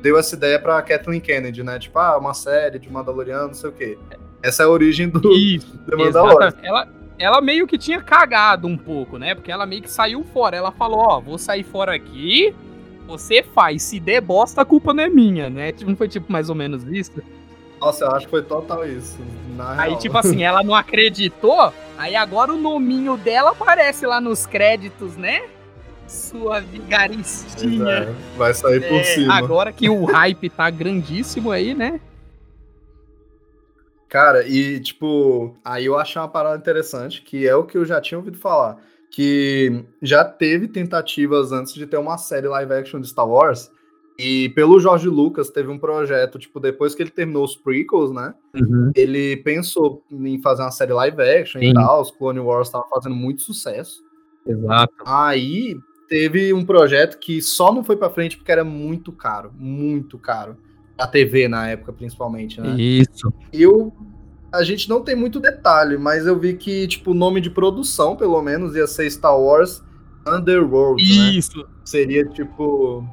deu 0.00 0.18
essa 0.18 0.34
ideia 0.34 0.58
pra 0.58 0.80
Kathleen 0.82 1.20
Kennedy, 1.20 1.62
né? 1.62 1.78
Tipo, 1.78 1.98
ah, 1.98 2.16
uma 2.18 2.34
série 2.34 2.78
de 2.78 2.90
Mandaloriano, 2.90 3.48
não 3.48 3.54
sei 3.54 3.70
o 3.70 3.72
quê. 3.72 3.98
Essa 4.42 4.62
é 4.62 4.66
a 4.66 4.68
origem 4.68 5.08
do 5.08 5.32
Isso, 5.32 5.76
The 5.78 5.96
Mandalorian. 5.96 6.54
Ela, 6.62 6.88
ela 7.18 7.40
meio 7.40 7.66
que 7.66 7.76
tinha 7.76 8.00
cagado 8.00 8.66
um 8.66 8.76
pouco, 8.76 9.18
né? 9.18 9.34
Porque 9.34 9.50
ela 9.50 9.66
meio 9.66 9.82
que 9.82 9.90
saiu 9.90 10.24
fora. 10.24 10.56
Ela 10.56 10.70
falou, 10.70 11.00
ó, 11.00 11.20
vou 11.20 11.38
sair 11.38 11.64
fora 11.64 11.94
aqui, 11.94 12.54
você 13.06 13.42
faz. 13.42 13.82
Se 13.82 13.98
der 13.98 14.20
bosta, 14.20 14.62
a 14.62 14.64
culpa 14.64 14.94
não 14.94 15.02
é 15.02 15.08
minha, 15.08 15.50
né? 15.50 15.72
Tipo, 15.72 15.90
Não 15.90 15.96
foi 15.96 16.08
tipo 16.08 16.30
mais 16.30 16.48
ou 16.48 16.54
menos 16.54 16.84
isso? 16.84 17.22
Nossa, 17.80 18.04
eu 18.04 18.10
acho 18.12 18.26
que 18.26 18.30
foi 18.30 18.42
total 18.42 18.86
isso. 18.86 19.18
Na 19.56 19.80
Aí, 19.80 19.90
real. 19.90 19.98
tipo 20.00 20.18
assim, 20.18 20.42
ela 20.42 20.62
não 20.62 20.74
acreditou, 20.74 21.72
aí 21.96 22.16
agora 22.16 22.52
o 22.52 22.56
nominho 22.56 23.16
dela 23.16 23.50
aparece 23.52 24.04
lá 24.04 24.20
nos 24.20 24.46
créditos, 24.46 25.16
né? 25.16 25.42
Sua 26.08 26.60
vigaristinha. 26.60 27.88
é, 27.88 28.12
vai 28.36 28.54
sair 28.54 28.80
por 28.80 28.96
É, 28.98 29.04
cima. 29.04 29.34
agora 29.34 29.72
que 29.72 29.88
o 29.88 30.04
hype 30.04 30.48
tá 30.50 30.68
grandíssimo 30.70 31.50
aí, 31.50 31.74
né? 31.74 32.00
Cara, 34.08 34.46
e 34.48 34.80
tipo, 34.80 35.54
aí 35.62 35.84
eu 35.84 35.98
achei 35.98 36.20
uma 36.20 36.28
parada 36.28 36.56
interessante, 36.56 37.20
que 37.22 37.46
é 37.46 37.54
o 37.54 37.64
que 37.64 37.76
eu 37.76 37.84
já 37.84 38.00
tinha 38.00 38.16
ouvido 38.18 38.38
falar, 38.38 38.78
que 39.10 39.84
já 40.00 40.24
teve 40.24 40.66
tentativas 40.66 41.52
antes 41.52 41.74
de 41.74 41.86
ter 41.86 41.98
uma 41.98 42.16
série 42.16 42.48
live 42.48 42.72
action 42.72 43.00
de 43.00 43.08
Star 43.08 43.28
Wars, 43.28 43.70
e 44.18 44.48
pelo 44.50 44.80
George 44.80 45.08
Lucas 45.08 45.50
teve 45.50 45.68
um 45.70 45.78
projeto, 45.78 46.38
tipo, 46.38 46.58
depois 46.58 46.94
que 46.94 47.02
ele 47.02 47.10
terminou 47.10 47.44
os 47.44 47.54
prequels, 47.54 48.10
né, 48.10 48.34
ele 48.96 49.36
pensou 49.36 50.02
em 50.10 50.40
fazer 50.40 50.62
uma 50.62 50.70
série 50.70 50.92
live 50.94 51.20
action 51.20 51.60
Sim. 51.60 51.68
e 51.70 51.74
tal, 51.74 52.00
os 52.00 52.10
Clone 52.10 52.40
Wars 52.40 52.70
tava 52.70 52.86
fazendo 52.88 53.14
muito 53.14 53.42
sucesso. 53.42 54.02
Exato. 54.46 54.94
Aí 55.04 55.76
teve 56.08 56.52
um 56.52 56.64
projeto 56.64 57.18
que 57.18 57.40
só 57.42 57.72
não 57.72 57.84
foi 57.84 57.96
pra 57.96 58.10
frente 58.10 58.36
porque 58.36 58.50
era 58.50 58.64
muito 58.64 59.12
caro, 59.12 59.52
muito 59.56 60.18
caro. 60.18 60.56
A 60.96 61.06
TV 61.06 61.46
na 61.46 61.68
época, 61.68 61.92
principalmente, 61.92 62.60
né? 62.60 62.74
Isso. 62.80 63.32
E 63.52 63.62
eu. 63.62 63.92
A 64.50 64.64
gente 64.64 64.88
não 64.88 65.02
tem 65.02 65.14
muito 65.14 65.38
detalhe, 65.38 65.98
mas 65.98 66.26
eu 66.26 66.36
vi 66.38 66.54
que, 66.54 66.88
tipo, 66.88 67.10
o 67.10 67.14
nome 67.14 67.40
de 67.40 67.50
produção, 67.50 68.16
pelo 68.16 68.40
menos, 68.40 68.74
ia 68.74 68.86
ser 68.86 69.08
Star 69.10 69.38
Wars 69.38 69.84
Underworld, 70.26 71.02
né? 71.02 71.32
Isso. 71.32 71.68
Seria 71.84 72.24
tipo. 72.24 73.06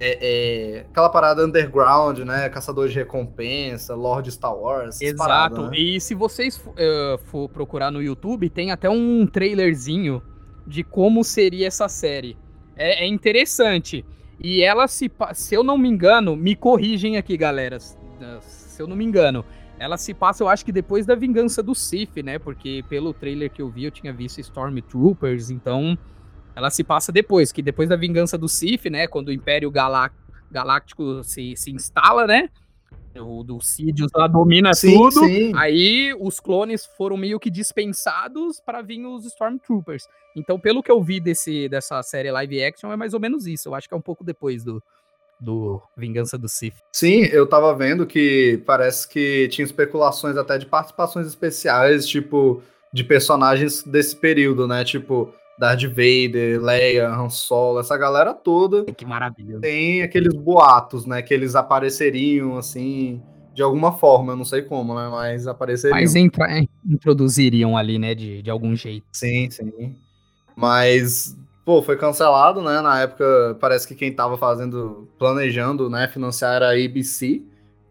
é, 0.00 0.18
é, 0.20 0.80
aquela 0.90 1.10
parada 1.10 1.44
underground, 1.44 2.20
né? 2.20 2.48
Caçador 2.48 2.88
de 2.88 2.94
recompensa, 2.94 3.94
Lord 3.94 4.32
Star 4.32 4.56
Wars. 4.56 5.00
Exato. 5.00 5.18
paradas, 5.18 5.70
né? 5.70 5.78
E 5.78 6.00
se 6.00 6.14
vocês 6.14 6.60
eh, 6.76 7.20
for 7.26 7.48
procurar 7.48 7.92
no 7.92 8.02
YouTube, 8.02 8.48
tem 8.48 8.72
até 8.72 8.90
um 8.90 9.26
trailerzinho 9.26 10.20
de 10.66 10.82
como 10.84 11.24
seria 11.24 11.66
essa 11.66 11.88
série. 11.88 12.36
É, 12.76 13.04
é 13.04 13.06
interessante. 13.06 14.04
E 14.40 14.62
ela 14.62 14.88
se. 14.88 15.10
Se 15.34 15.54
eu 15.54 15.62
não 15.62 15.78
me 15.78 15.88
engano, 15.88 16.34
me 16.36 16.56
corrigem 16.56 17.16
aqui, 17.16 17.36
galera. 17.36 17.78
Se 17.80 18.80
eu 18.82 18.86
não 18.86 18.96
me 18.96 19.04
engano. 19.04 19.44
Ela 19.78 19.96
se 19.96 20.14
passa, 20.14 20.44
eu 20.44 20.48
acho 20.48 20.64
que 20.64 20.70
depois 20.70 21.04
da 21.04 21.14
vingança 21.14 21.62
do 21.62 21.74
Sith, 21.74 22.16
né? 22.22 22.38
Porque 22.38 22.84
pelo 22.88 23.12
trailer 23.12 23.50
que 23.50 23.60
eu 23.60 23.68
vi, 23.68 23.84
eu 23.84 23.90
tinha 23.90 24.12
visto 24.12 24.40
Stormtroopers, 24.40 25.50
então. 25.50 25.98
Ela 26.54 26.70
se 26.70 26.84
passa 26.84 27.10
depois, 27.10 27.50
que 27.50 27.62
depois 27.62 27.88
da 27.88 27.96
vingança 27.96 28.36
do 28.36 28.48
Sith, 28.48 28.84
né? 28.86 29.06
Quando 29.06 29.28
o 29.28 29.32
Império 29.32 29.70
Galá- 29.70 30.10
Galáctico 30.50 31.24
se, 31.24 31.56
se 31.56 31.72
instala, 31.72 32.26
né? 32.26 32.48
O 33.20 33.42
do 33.42 33.60
Sidious 33.60 34.10
lá 34.14 34.26
domina 34.26 34.72
Sim, 34.74 34.96
tudo. 34.96 35.24
sim. 35.24 35.52
Aí 35.54 36.14
os 36.18 36.40
clones 36.40 36.86
foram 36.96 37.16
meio 37.16 37.38
que 37.38 37.50
dispensados 37.50 38.60
para 38.60 38.80
vir 38.80 39.04
os 39.04 39.26
Stormtroopers. 39.26 40.08
Então, 40.34 40.58
pelo 40.58 40.82
que 40.82 40.90
eu 40.90 41.02
vi 41.02 41.20
desse, 41.20 41.68
dessa 41.68 42.02
série 42.02 42.30
live 42.30 42.64
action, 42.64 42.90
é 42.90 42.96
mais 42.96 43.12
ou 43.12 43.20
menos 43.20 43.46
isso. 43.46 43.68
Eu 43.68 43.74
acho 43.74 43.86
que 43.88 43.94
é 43.94 43.96
um 43.96 44.02
pouco 44.02 44.24
depois 44.24 44.64
do, 44.64 44.82
do 45.38 45.82
Vingança 45.96 46.38
do 46.38 46.48
Sith. 46.48 46.76
Sim, 46.92 47.24
eu 47.24 47.46
tava 47.46 47.74
vendo 47.74 48.06
que 48.06 48.62
parece 48.64 49.08
que 49.08 49.48
tinha 49.48 49.64
especulações 49.64 50.36
até 50.36 50.56
de 50.56 50.66
participações 50.66 51.26
especiais, 51.26 52.06
tipo, 52.06 52.62
de 52.92 53.04
personagens 53.04 53.82
desse 53.82 54.16
período, 54.16 54.66
né? 54.66 54.84
Tipo, 54.84 55.34
Darth 55.58 55.84
Vader, 55.84 56.60
Leia, 56.60 57.08
Han 57.08 57.28
Solo, 57.28 57.80
essa 57.80 57.96
galera 57.96 58.34
toda. 58.34 58.84
Que 58.92 59.04
maravilha. 59.04 59.60
Tem 59.60 60.02
aqueles 60.02 60.34
boatos, 60.34 61.06
né? 61.06 61.22
Que 61.22 61.32
eles 61.32 61.54
apareceriam, 61.54 62.56
assim, 62.56 63.22
de 63.54 63.62
alguma 63.62 63.92
forma, 63.92 64.32
eu 64.32 64.36
não 64.36 64.44
sei 64.44 64.62
como, 64.62 64.94
né? 64.94 65.08
Mas 65.10 65.46
apareceriam. 65.46 65.98
Mas 65.98 66.14
é, 66.16 66.64
introduziriam 66.86 67.76
ali, 67.76 67.98
né, 67.98 68.14
de, 68.14 68.42
de 68.42 68.50
algum 68.50 68.74
jeito. 68.74 69.04
Sim, 69.12 69.50
sim. 69.50 69.94
Mas, 70.56 71.36
pô, 71.64 71.82
foi 71.82 71.96
cancelado, 71.96 72.62
né? 72.62 72.80
Na 72.80 73.00
época, 73.00 73.56
parece 73.60 73.86
que 73.86 73.94
quem 73.94 74.12
tava 74.12 74.38
fazendo, 74.38 75.08
planejando, 75.18 75.90
né, 75.90 76.08
financiar 76.08 76.54
era 76.54 76.70
a 76.70 76.84
ABC. 76.84 77.42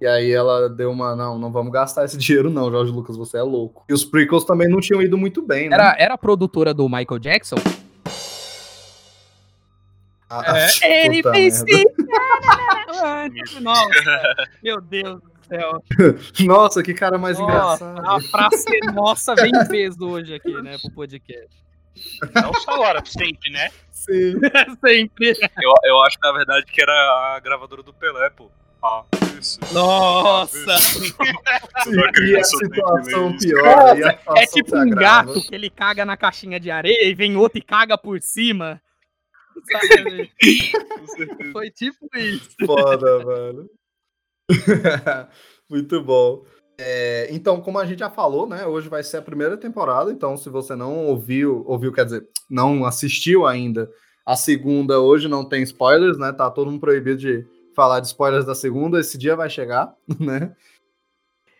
E 0.01 0.07
aí 0.07 0.31
ela 0.31 0.67
deu 0.67 0.89
uma, 0.89 1.15
não, 1.15 1.37
não 1.37 1.51
vamos 1.51 1.71
gastar 1.71 2.03
esse 2.03 2.17
dinheiro 2.19 2.49
não, 2.49 2.71
Jorge 2.71 2.91
Lucas, 2.91 3.15
você 3.15 3.37
é 3.37 3.43
louco. 3.43 3.85
E 3.87 3.93
os 3.93 4.03
prequels 4.03 4.43
também 4.43 4.67
não 4.67 4.79
tinham 4.79 4.99
ido 4.99 5.15
muito 5.15 5.43
bem, 5.43 5.69
né? 5.69 5.75
Era, 5.75 5.95
era 5.99 6.13
a 6.15 6.17
produtora 6.17 6.73
do 6.73 6.89
Michael 6.89 7.19
Jackson? 7.19 7.57
Ah, 10.27 10.43
É, 10.81 11.05
ele 11.05 11.21
fez. 11.21 11.63
Nossa, 13.61 14.47
meu 14.63 14.81
Deus 14.81 15.21
do 15.21 15.31
céu. 15.47 15.83
Nossa, 16.47 16.81
que 16.81 16.93
cara 16.95 17.19
mais 17.19 17.37
Nossa, 17.37 17.85
engraçado. 17.85 18.09
a 18.09 18.21
frase 18.21 18.79
nossa 18.93 19.35
vem 19.35 19.51
em 19.51 19.67
peso 19.67 20.07
hoje 20.07 20.33
aqui, 20.33 20.53
né, 20.61 20.77
pro 20.81 20.91
podcast. 20.91 21.49
Não 22.33 22.53
só 22.55 22.71
agora, 22.73 23.03
sempre, 23.05 23.51
né? 23.51 23.69
Sim. 23.91 24.39
Sempre. 24.83 25.37
Eu, 25.61 25.73
eu 25.83 26.01
acho, 26.03 26.17
na 26.23 26.31
verdade, 26.31 26.65
que 26.65 26.81
era 26.81 26.91
a 27.35 27.39
gravadora 27.39 27.83
do 27.83 27.93
Pelé, 27.93 28.29
pô. 28.29 28.49
Nossa. 29.73 30.71
E 32.21 32.37
a 32.37 32.43
situação 32.43 33.35
e 33.41 34.03
a 34.03 34.19
É 34.37 34.45
tipo 34.45 34.69
se 34.69 34.75
um 34.75 34.79
agrava. 34.81 35.33
gato 35.33 35.41
que 35.41 35.55
ele 35.55 35.69
caga 35.69 36.05
na 36.05 36.17
caixinha 36.17 36.59
de 36.59 36.69
areia 36.69 37.07
e 37.07 37.13
vem 37.13 37.35
outro 37.35 37.57
e 37.57 37.61
caga 37.61 37.97
por 37.97 38.21
cima. 38.21 38.81
Sabe? 39.71 40.31
Foi 41.51 41.69
tipo 41.71 42.07
isso. 42.17 42.49
Foda, 42.65 43.25
mano. 43.25 43.69
Muito 45.69 46.01
bom. 46.03 46.43
É, 46.79 47.27
então, 47.31 47.61
como 47.61 47.77
a 47.79 47.85
gente 47.85 47.99
já 47.99 48.09
falou, 48.09 48.47
né? 48.47 48.65
Hoje 48.65 48.89
vai 48.89 49.03
ser 49.03 49.17
a 49.17 49.21
primeira 49.21 49.55
temporada. 49.57 50.11
Então, 50.11 50.35
se 50.35 50.49
você 50.49 50.75
não 50.75 51.05
ouviu, 51.05 51.63
ouviu, 51.67 51.93
quer 51.93 52.05
dizer, 52.05 52.27
não 52.49 52.85
assistiu 52.85 53.45
ainda 53.45 53.89
a 54.25 54.35
segunda, 54.35 54.99
hoje 54.99 55.27
não 55.27 55.47
tem 55.47 55.63
spoilers, 55.63 56.17
né? 56.17 56.31
Tá 56.31 56.49
todo 56.49 56.69
mundo 56.71 56.79
proibido 56.79 57.17
de 57.17 57.45
falar 57.75 57.99
de 57.99 58.07
spoilers 58.07 58.45
da 58.45 58.55
segunda. 58.55 58.99
Esse 58.99 59.17
dia 59.17 59.35
vai 59.35 59.49
chegar, 59.49 59.95
né? 60.19 60.55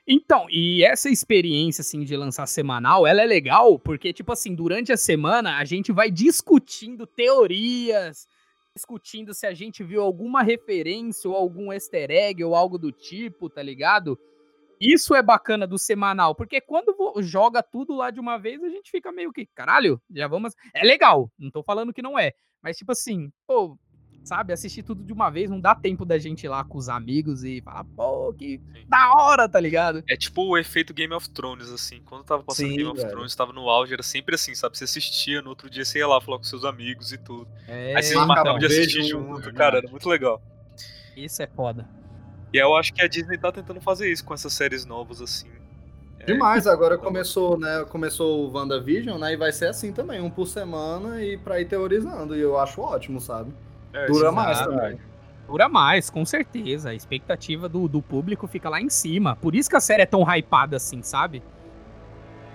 Então, 0.08 0.48
e 0.50 0.84
essa 0.84 1.10
experiência, 1.10 1.82
assim, 1.82 2.04
de 2.04 2.18
lançar 2.18 2.48
semanal, 2.48 3.06
ela 3.06 3.22
é 3.22 3.26
legal 3.26 3.78
porque, 3.78 4.12
tipo 4.12 4.32
assim, 4.32 4.54
durante 4.56 4.92
a 4.92 4.98
semana 4.98 5.58
a 5.58 5.66
gente 5.66 5.92
vai 5.92 6.10
discutindo 6.10 7.06
teorias, 7.06 8.28
discutindo 8.76 9.34
se 9.34 9.46
a 9.46 9.54
gente 9.54 9.84
viu 9.84 10.02
alguma 10.02 10.42
referência 10.42 11.30
ou 11.30 11.36
algum 11.36 11.72
easter 11.72 12.10
egg 12.10 12.44
ou 12.44 12.56
algo 12.56 12.78
do 12.78 12.92
tipo, 12.92 13.50
tá 13.50 13.62
ligado? 13.62 14.20
Isso 14.82 15.14
é 15.14 15.22
bacana 15.22 15.68
do 15.68 15.78
semanal, 15.78 16.34
porque 16.34 16.60
quando 16.60 16.96
joga 17.22 17.62
tudo 17.62 17.96
lá 17.96 18.10
de 18.10 18.20
uma 18.20 18.40
vez, 18.40 18.64
a 18.64 18.70
gente 18.70 18.90
fica 18.90 19.12
meio 19.12 19.32
que, 19.32 19.46
caralho, 19.46 20.02
já 20.10 20.28
vamos. 20.28 20.56
É 20.74 20.84
legal, 20.84 21.32
não 21.38 21.52
tô 21.52 21.62
falando 21.62 21.94
que 21.94 22.02
não 22.02 22.18
é, 22.18 22.34
mas 22.64 22.78
tipo 22.78 22.92
assim, 22.92 23.32
pô, 23.46 23.78
sabe, 24.24 24.54
assistir 24.54 24.84
tudo 24.84 25.04
de 25.04 25.12
uma 25.12 25.30
vez, 25.30 25.50
não 25.50 25.60
dá 25.60 25.74
tempo 25.74 26.06
da 26.06 26.18
gente 26.18 26.44
ir 26.44 26.50
lá 26.50 26.64
com 26.64 26.78
os 26.78 26.90
amigos 26.90 27.44
e 27.44 27.62
falar, 27.62 27.84
pô, 27.96 28.34
que 28.34 28.60
Sim. 28.74 28.86
da 28.88 29.14
hora, 29.16 29.50
tá 29.50 29.60
ligado? 29.60 30.04
É 30.08 30.16
tipo 30.16 30.44
o 30.44 30.58
efeito 30.58 30.94
Game 30.94 31.14
of 31.14 31.30
Thrones, 31.30 31.70
assim. 31.72 32.02
Quando 32.06 32.24
tava 32.24 32.44
passando 32.44 32.70
Sim, 32.70 32.78
Game 32.78 32.90
of 32.90 32.98
velho. 32.98 33.10
Thrones, 33.10 33.36
tava 33.36 33.52
no 33.54 33.70
auge, 33.70 33.94
era 33.94 34.04
sempre 34.04 34.36
assim, 34.36 34.54
sabe? 34.56 34.78
Você 34.78 34.84
assistia, 34.84 35.42
no 35.42 35.50
outro 35.50 35.70
dia 35.70 35.84
você 35.84 36.00
ia 36.00 36.08
lá 36.08 36.22
falar 36.22 36.38
com 36.38 36.44
seus 36.44 36.64
amigos 36.64 37.12
e 37.12 37.18
tudo. 37.18 37.48
É, 37.68 37.96
Aí 37.96 38.04
vocês 38.04 38.16
marcava 38.16 38.36
marcavam 38.36 38.60
de 38.60 38.66
assistir 38.68 39.04
junto, 39.04 39.28
junto, 39.28 39.36
verdade. 39.36 39.58
cara, 39.58 39.78
era 39.80 39.90
muito 39.90 40.08
legal. 40.08 40.42
Isso 41.16 41.42
é 41.42 41.48
foda. 41.48 41.88
E 42.54 42.58
eu 42.58 42.76
acho 42.76 42.94
que 42.94 43.02
a 43.02 43.08
Disney 43.08 43.38
tá 43.38 43.52
tentando 43.52 43.80
fazer 43.82 44.12
isso 44.12 44.24
com 44.26 44.34
essas 44.34 44.54
séries 44.54 44.86
novas, 44.86 45.22
assim. 45.22 45.50
É, 46.20 46.26
Demais, 46.26 46.68
agora 46.68 46.98
começou, 46.98 47.58
né? 47.58 47.86
Começou 47.90 48.46
o 48.48 48.52
WandaVision, 48.52 49.20
né? 49.20 49.34
E 49.34 49.38
vai 49.38 49.52
ser 49.52 49.68
assim 49.68 49.92
também, 49.92 50.22
um 50.22 50.30
por 50.30 50.48
semana 50.48 51.24
e 51.24 51.38
pra 51.38 51.60
ir 51.60 51.66
teorizando. 51.66 52.36
E 52.36 52.42
eu 52.42 52.60
acho 52.60 52.82
ótimo, 52.82 53.20
sabe? 53.20 53.52
É, 53.94 54.08
Dura 54.08 54.32
mais 54.32 54.60
também. 54.62 55.00
Dura 55.48 55.68
mais, 55.68 56.10
com 56.10 56.26
certeza. 56.26 56.90
A 56.92 56.94
expectativa 56.94 57.68
do, 57.68 57.88
do 57.88 58.02
público 58.02 58.48
fica 58.48 58.70
lá 58.70 58.80
em 58.80 58.90
cima. 58.90 59.36
Por 59.36 59.54
isso 59.56 59.70
que 59.70 59.76
a 59.76 59.82
série 59.82 60.04
é 60.04 60.06
tão 60.06 60.24
hypada 60.24 60.78
assim, 60.78 61.02
sabe? 61.02 61.44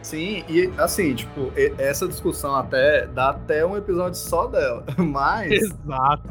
Sim, 0.03 0.45
e 0.49 0.73
assim, 0.79 1.17
tipo, 1.17 1.53
e- 1.57 1.75
essa 1.79 2.07
discussão 2.07 2.55
até 2.55 3.07
dá 3.09 3.31
até 3.31 3.67
um 3.67 3.77
episódio 3.77 4.17
só 4.19 4.47
dela. 4.47 4.85
Mas 4.97 5.51
Exato. 5.53 6.29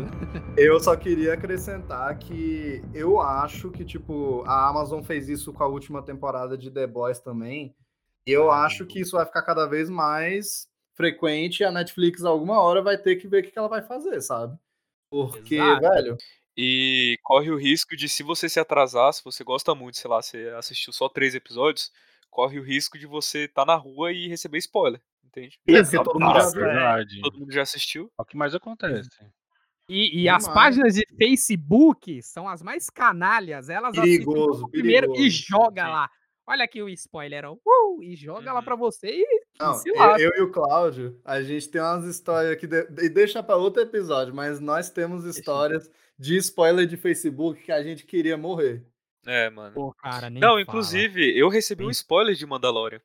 eu 0.56 0.80
só 0.80 0.96
queria 0.96 1.34
acrescentar 1.34 2.18
que 2.18 2.82
eu 2.94 3.20
acho 3.20 3.70
que, 3.72 3.84
tipo, 3.84 4.44
a 4.48 4.70
Amazon 4.70 5.04
fez 5.04 5.28
isso 5.28 5.52
com 5.52 5.62
a 5.62 5.68
última 5.68 6.02
temporada 6.02 6.58
de 6.58 6.72
The 6.72 6.88
Boys 6.88 7.20
também. 7.20 7.76
E 8.26 8.32
eu 8.32 8.50
acho 8.50 8.86
que 8.86 9.02
isso 9.02 9.18
vai 9.18 9.26
ficar 9.26 9.42
cada 9.42 9.68
vez 9.68 9.90
mais 9.90 10.68
frequente 10.96 11.60
e 11.60 11.64
a 11.66 11.72
Netflix 11.72 12.24
alguma 12.24 12.62
hora 12.62 12.82
vai 12.82 12.98
ter 12.98 13.18
que 13.18 13.28
ver 13.28 13.44
o 13.44 13.44
que 13.44 13.60
ela 13.60 13.68
vai 13.68 13.82
fazer, 13.82 14.22
sabe? 14.22 14.58
Porque, 15.32 15.56
Exato. 15.56 15.82
velho, 15.82 16.18
E 16.58 17.18
corre 17.24 17.52
o 17.52 17.58
risco 17.58 17.96
de, 17.96 18.08
se 18.08 18.24
você 18.24 18.48
se 18.48 18.60
atrasar, 18.60 19.12
se 19.14 19.24
você 19.24 19.44
gosta 19.44 19.74
muito, 19.76 19.98
sei 19.98 20.10
lá, 20.10 20.22
você 20.22 20.54
assistiu 20.58 20.94
só 20.94 21.10
três 21.10 21.36
episódios, 21.36 21.92
corre 22.30 22.60
o 22.60 22.64
risco 22.64 22.98
de 22.98 23.06
você 23.06 23.46
estar 23.46 23.66
na 23.66 23.76
rua 23.76 24.12
e 24.12 24.28
receber 24.28 24.58
spoiler, 24.60 25.02
entende? 25.24 25.60
é 25.68 25.82
porque 25.84 26.04
todo 26.04 26.20
mundo 26.20 26.34
já 26.34 26.48
é. 26.48 26.52
verdade. 26.52 27.22
Todo 27.22 27.40
mundo 27.40 27.52
já 27.52 27.62
assistiu. 27.62 28.12
É 28.18 28.22
o 28.22 28.26
que 28.26 28.38
mais 28.38 28.54
acontece. 28.56 29.10
E, 29.88 30.24
e 30.24 30.30
as 30.30 30.48
páginas 30.48 30.96
de 30.96 31.06
Facebook 31.18 32.22
são 32.24 32.48
as 32.50 32.64
mais 32.64 32.90
canalhas. 32.90 33.70
Elas 33.70 33.98
assistem 33.98 34.26
Perigoso, 34.26 34.62
tudo 34.62 34.72
primeiro 34.72 35.08
e 35.12 35.16
perigoso. 35.16 35.46
joga 35.48 35.86
Sim. 35.86 35.92
lá. 35.92 36.10
Olha 36.48 36.64
aqui 36.66 36.82
o 36.82 36.90
spoiler, 36.90 37.44
ó. 37.46 37.54
Uh, 37.66 38.04
e 38.04 38.16
joga 38.16 38.52
lá 38.54 38.60
Uhum. 38.60 38.66
pra 38.66 38.76
você 38.76 39.08
e 39.08 39.26
Não, 39.60 39.74
se 39.74 39.90
eu, 39.90 39.96
eu 39.96 40.32
e 40.38 40.42
o 40.42 40.52
Cláudio, 40.52 41.20
a 41.26 41.42
gente 41.42 41.70
tem 41.70 41.82
umas 41.82 42.06
histórias 42.06 42.56
que 42.58 42.68
de- 42.68 42.88
e 43.04 43.10
deixa 43.10 43.42
para 43.42 43.56
outro 43.56 43.82
episódio, 43.82 44.34
mas 44.36 44.60
nós 44.60 44.90
temos 44.90 45.26
histórias 45.26 45.90
de 46.20 46.38
spoiler 46.38 46.86
de 46.86 46.98
Facebook 46.98 47.62
que 47.64 47.72
a 47.72 47.82
gente 47.82 48.06
queria 48.06 48.38
morrer. 48.38 48.84
É, 49.26 49.50
mano. 49.50 49.74
Pô, 49.74 49.94
cara, 49.94 50.30
nem 50.30 50.40
Não, 50.40 50.50
fala. 50.50 50.62
inclusive, 50.62 51.36
eu 51.38 51.50
recebi 51.50 51.84
um 51.84 51.90
spoiler 51.90 52.36
de 52.36 52.46
Mandalorian. 52.46 53.02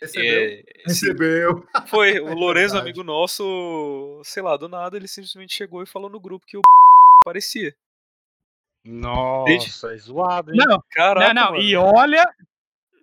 Recebeu? 0.00 0.40
É, 0.50 0.62
Recebeu. 0.86 1.64
foi. 1.86 2.18
O 2.20 2.34
Lourenço, 2.34 2.74
verdade. 2.74 2.80
amigo 2.90 3.04
nosso, 3.04 4.20
sei 4.24 4.42
lá, 4.42 4.56
do 4.56 4.68
nada, 4.68 4.96
ele 4.96 5.06
simplesmente 5.06 5.54
chegou 5.54 5.82
e 5.82 5.86
falou 5.86 6.10
no 6.10 6.18
grupo 6.18 6.44
que 6.46 6.56
o 6.56 6.62
parecia. 7.24 7.74
Nossa, 8.84 9.94
é 9.94 9.96
zoado, 9.96 10.52
hein? 10.52 10.58
Não, 10.66 10.82
Caraca, 10.90 11.32
não, 11.32 11.52
não. 11.52 11.56
E 11.56 11.74
olha. 11.76 12.24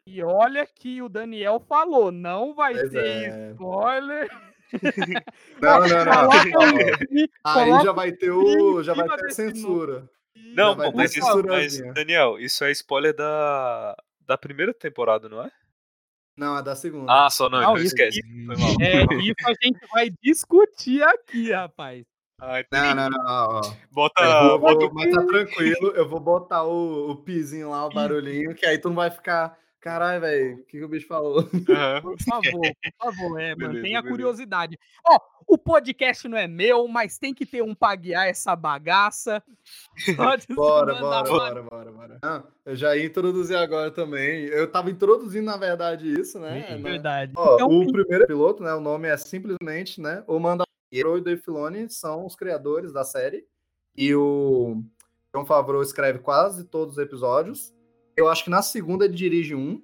E 0.05 0.21
olha 0.23 0.65
que 0.67 1.01
o 1.01 1.07
Daniel 1.07 1.59
falou, 1.59 2.11
não 2.11 2.53
vai 2.53 2.73
Pois 2.73 2.91
ter 2.91 3.05
é. 3.05 3.51
spoiler. 3.51 4.29
Não, 5.61 5.79
não, 5.81 6.05
não. 6.05 6.29
Aí 7.43 7.83
já 7.83 7.91
vai 7.91 8.11
ter 8.13 8.31
o, 8.31 8.81
já 8.81 8.93
vai 8.93 9.05
ter 9.05 9.25
a 9.25 9.29
censura. 9.29 10.09
Não, 10.55 10.75
pô, 10.77 10.91
mas, 10.93 11.13
isso, 11.15 11.43
mas, 11.45 11.77
Daniel, 11.93 12.39
isso 12.39 12.63
é 12.63 12.71
spoiler 12.71 13.13
da, 13.13 13.95
da 14.21 14.37
primeira 14.37 14.73
temporada, 14.73 15.27
não 15.27 15.43
é? 15.43 15.51
Não, 16.37 16.57
é 16.57 16.63
da 16.63 16.73
segunda. 16.75 17.25
Ah, 17.25 17.29
só 17.29 17.49
não, 17.49 17.59
Não, 17.61 17.71
então 17.71 17.77
isso- 17.83 17.87
esquece. 17.87 18.21
Foi 18.45 18.55
mal. 18.55 18.69
É, 18.81 19.03
isso 19.21 19.35
a 19.45 19.53
gente 19.61 19.79
vai 19.91 20.09
discutir 20.23 21.03
aqui, 21.03 21.51
rapaz. 21.51 22.05
Ah, 22.41 22.63
Não, 22.71 22.95
não, 22.95 23.09
não. 23.09 23.23
ó. 23.25 23.61
Bota, 23.91 24.23
Eu 24.23 24.49
vou- 24.49 24.59
bota 24.59 24.79
vou- 24.87 24.93
mas 24.95 25.13
tá 25.13 25.23
tranquilo, 25.25 25.87
eu 25.95 26.09
vou 26.09 26.19
botar 26.19 26.63
o, 26.63 27.11
o 27.11 27.15
pizinho 27.17 27.69
lá, 27.69 27.85
o 27.85 27.89
barulhinho, 27.93 28.55
que 28.55 28.65
aí 28.65 28.79
tu 28.79 28.89
não 28.89 28.95
vai 28.95 29.11
ficar. 29.11 29.59
Caralho, 29.79 30.21
velho, 30.21 30.55
o 30.57 30.63
que, 30.65 30.77
que 30.77 30.83
o 30.83 30.87
bicho 30.87 31.07
falou? 31.07 31.39
o. 31.41 31.71
Aham. 31.71 32.01
Por 32.01 32.17
favor, 32.21 32.51
por 32.51 32.93
favor, 33.13 33.39
é, 33.41 33.55
Beleza, 33.55 33.73
mantenha 33.77 33.99
a 33.99 34.01
beleza. 34.01 34.07
curiosidade. 34.09 34.79
Ó, 35.07 35.19
o 35.47 35.57
podcast 35.57 36.27
não 36.27 36.37
é 36.37 36.47
meu, 36.47 36.87
mas 36.87 37.17
tem 37.17 37.33
que 37.33 37.47
ter 37.47 37.63
um 37.63 37.73
pra 37.75 37.95
guiar 37.95 38.27
essa 38.27 38.55
bagaça. 38.55 39.41
Pode 40.39 40.45
Bora, 40.53 40.93
bora, 40.95 41.23
bora, 41.29 41.63
bora, 41.63 41.91
bora. 41.91 42.19
Não, 42.23 42.43
eu 42.65 42.75
já 42.75 42.95
ia 42.95 43.05
introduzir 43.05 43.55
agora 43.57 43.89
também. 43.89 44.45
Eu 44.45 44.69
tava 44.71 44.89
introduzindo, 44.91 45.45
na 45.45 45.57
verdade, 45.57 46.07
isso, 46.11 46.39
né? 46.39 46.65
É 46.69 46.75
né? 46.75 46.81
verdade. 46.91 47.33
Ó, 47.35 47.55
Então, 47.55 47.67
o 47.67 47.91
primeiro 47.91 48.27
piloto, 48.27 48.61
né? 48.63 48.73
O 48.75 48.79
nome 48.81 49.07
é 49.07 49.17
simplesmente, 49.17 49.99
né? 49.99 50.23
O 50.27 50.39
Mandalorian 50.91 51.17
e 51.17 51.21
o 51.21 51.23
Dave 51.23 51.41
Filoni 51.41 51.89
são 51.89 52.25
os 52.25 52.35
criadores 52.35 52.91
da 52.91 53.03
série. 53.03 53.45
E 53.95 54.13
o 54.15 54.81
John 55.33 55.45
Favreau 55.45 55.81
escreve 55.81 56.19
quase 56.19 56.65
todos 56.65 56.97
os 56.97 57.03
episódios. 57.03 57.73
Eu 58.15 58.29
acho 58.29 58.43
que 58.43 58.49
na 58.49 58.61
segunda 58.61 59.05
ele 59.05 59.13
dirige 59.15 59.55
um. 59.55 59.81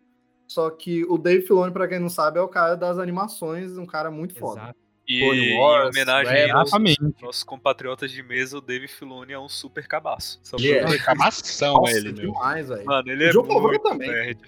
Só 0.47 0.69
que 0.69 1.03
o 1.05 1.17
Dave 1.17 1.45
Filoni, 1.45 1.73
pra 1.73 1.87
quem 1.87 1.99
não 1.99 2.07
sabe, 2.09 2.39
é 2.39 2.41
o 2.41 2.47
cara 2.47 2.75
das 2.75 2.97
animações, 2.97 3.77
um 3.77 3.85
cara 3.85 4.09
muito 4.09 4.35
foda. 4.35 4.61
Exato. 4.61 4.79
E 5.09 5.19
Clone 5.21 5.39
em 5.39 5.57
Wars, 5.57 5.89
homenagem 5.95 6.33
Rebels. 6.33 6.73
aos 6.73 7.21
nossos 7.21 7.43
compatriotas 7.43 8.11
de 8.11 8.21
mesa, 8.21 8.57
o 8.57 8.61
Dave 8.61 8.89
Filoni 8.89 9.31
é 9.31 9.39
um 9.39 9.47
super 9.47 9.87
cabaço. 9.87 10.37
Só 10.43 10.57
Ele 10.57 10.71
é. 10.71 10.85
Reclamação 10.85 11.75
Nossa, 11.75 11.97
ele, 11.97 12.11
meu. 12.11 12.31
demais, 12.33 12.67
velho. 12.67 12.85
Mano, 12.85 13.09
ele 13.09 13.23
O 13.25 13.29
é 13.29 13.33
Favreau 13.33 13.61
muito 13.61 13.81
também. 13.83 14.09
nerd. 14.09 14.39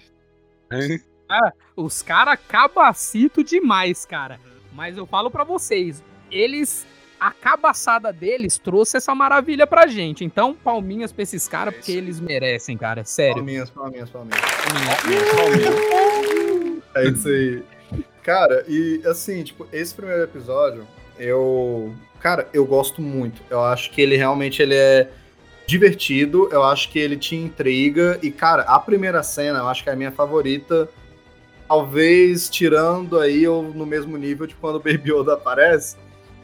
Os 1.76 2.02
caras 2.02 2.38
cabacito 2.46 3.42
demais, 3.42 4.04
cara. 4.04 4.38
Mas 4.72 4.96
eu 4.96 5.06
falo 5.06 5.30
pra 5.30 5.44
vocês, 5.44 6.02
eles. 6.30 6.86
A 7.18 7.32
cabaçada 7.32 8.10
deles 8.14 8.56
trouxe 8.56 8.96
essa 8.96 9.14
maravilha 9.14 9.66
pra 9.66 9.86
gente. 9.86 10.24
Então, 10.24 10.54
palminhas 10.54 11.12
pra 11.12 11.22
esses 11.22 11.46
caras, 11.46 11.74
É 11.74 11.76
porque 11.76 11.92
eles 11.92 12.18
merecem, 12.18 12.78
cara. 12.78 13.04
Sério. 13.04 13.34
Palminhas, 13.34 13.68
palminhas, 13.68 14.08
palminhas. 14.08 14.40
Palmeiras. 15.36 16.82
É 16.94 17.08
isso 17.08 17.28
aí. 17.28 17.62
Cara, 18.22 18.64
e 18.66 19.02
assim, 19.06 19.42
tipo, 19.42 19.66
esse 19.72 19.94
primeiro 19.94 20.22
episódio, 20.22 20.86
eu. 21.18 21.94
Cara, 22.20 22.48
eu 22.52 22.64
gosto 22.64 23.02
muito. 23.02 23.42
Eu 23.50 23.62
acho 23.62 23.90
que 23.90 24.00
ele 24.00 24.16
realmente 24.16 24.62
ele 24.62 24.74
é 24.74 25.10
divertido, 25.66 26.48
eu 26.50 26.64
acho 26.64 26.90
que 26.90 26.98
ele 26.98 27.16
te 27.16 27.36
intriga. 27.36 28.18
E, 28.22 28.30
cara, 28.30 28.62
a 28.62 28.78
primeira 28.78 29.22
cena, 29.22 29.60
eu 29.60 29.68
acho 29.68 29.84
que 29.84 29.88
é 29.88 29.92
a 29.92 29.96
minha 29.96 30.10
favorita. 30.10 30.88
Talvez 31.68 32.50
tirando 32.50 33.18
aí 33.18 33.46
ou 33.46 33.62
no 33.62 33.86
mesmo 33.86 34.16
nível 34.16 34.46
de 34.46 34.56
quando 34.56 34.76
o 34.76 34.80
Baby 34.80 35.12
Yoda 35.12 35.34
aparece. 35.34 35.96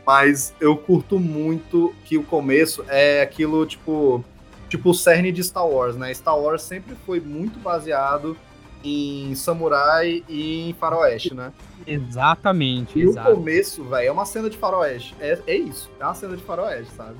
Mas 0.07 0.55
eu 0.61 0.77
curto 0.77 1.19
muito 1.19 1.93
que 2.05 2.17
o 2.17 2.23
começo 2.23 2.85
é 2.89 3.21
aquilo, 3.23 3.67
tipo. 3.67 4.25
Tipo 4.69 4.91
o 4.91 4.95
cerne 4.95 5.31
de 5.31 5.43
Star 5.45 5.67
Wars, 5.67 5.97
né? 5.97 6.13
Star 6.13 6.37
Wars 6.39 6.63
sempre 6.63 6.97
foi 7.07 7.21
muito 7.21 7.59
baseado 7.61 8.37
em 8.83 9.33
samurai 9.35 10.25
e 10.29 10.71
em 10.71 10.73
faroeste, 10.75 11.35
né? 11.35 11.53
Exatamente, 11.87 12.99
E 12.99 13.07
o 13.07 13.15
começo, 13.15 13.85
velho, 13.85 14.09
é 14.09 14.13
uma 14.13 14.27
cena 14.27 14.51
de 14.51 14.57
faroeste. 14.57 15.15
É, 15.21 15.39
é 15.47 15.57
isso, 15.57 15.89
é 16.01 16.05
uma 16.05 16.15
cena 16.15 16.37
de 16.37 16.43
faroeste, 16.43 16.93
sabe? 16.95 17.17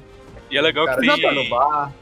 E 0.51 0.59
é 0.59 0.61
legal 0.61 0.85
O 0.85 0.87
cara 0.87 1.01
que 1.01 1.07
já 1.07 1.19
tá 1.19 1.33
no 1.33 1.41
tem, 1.43 1.51
bar. 1.51 1.93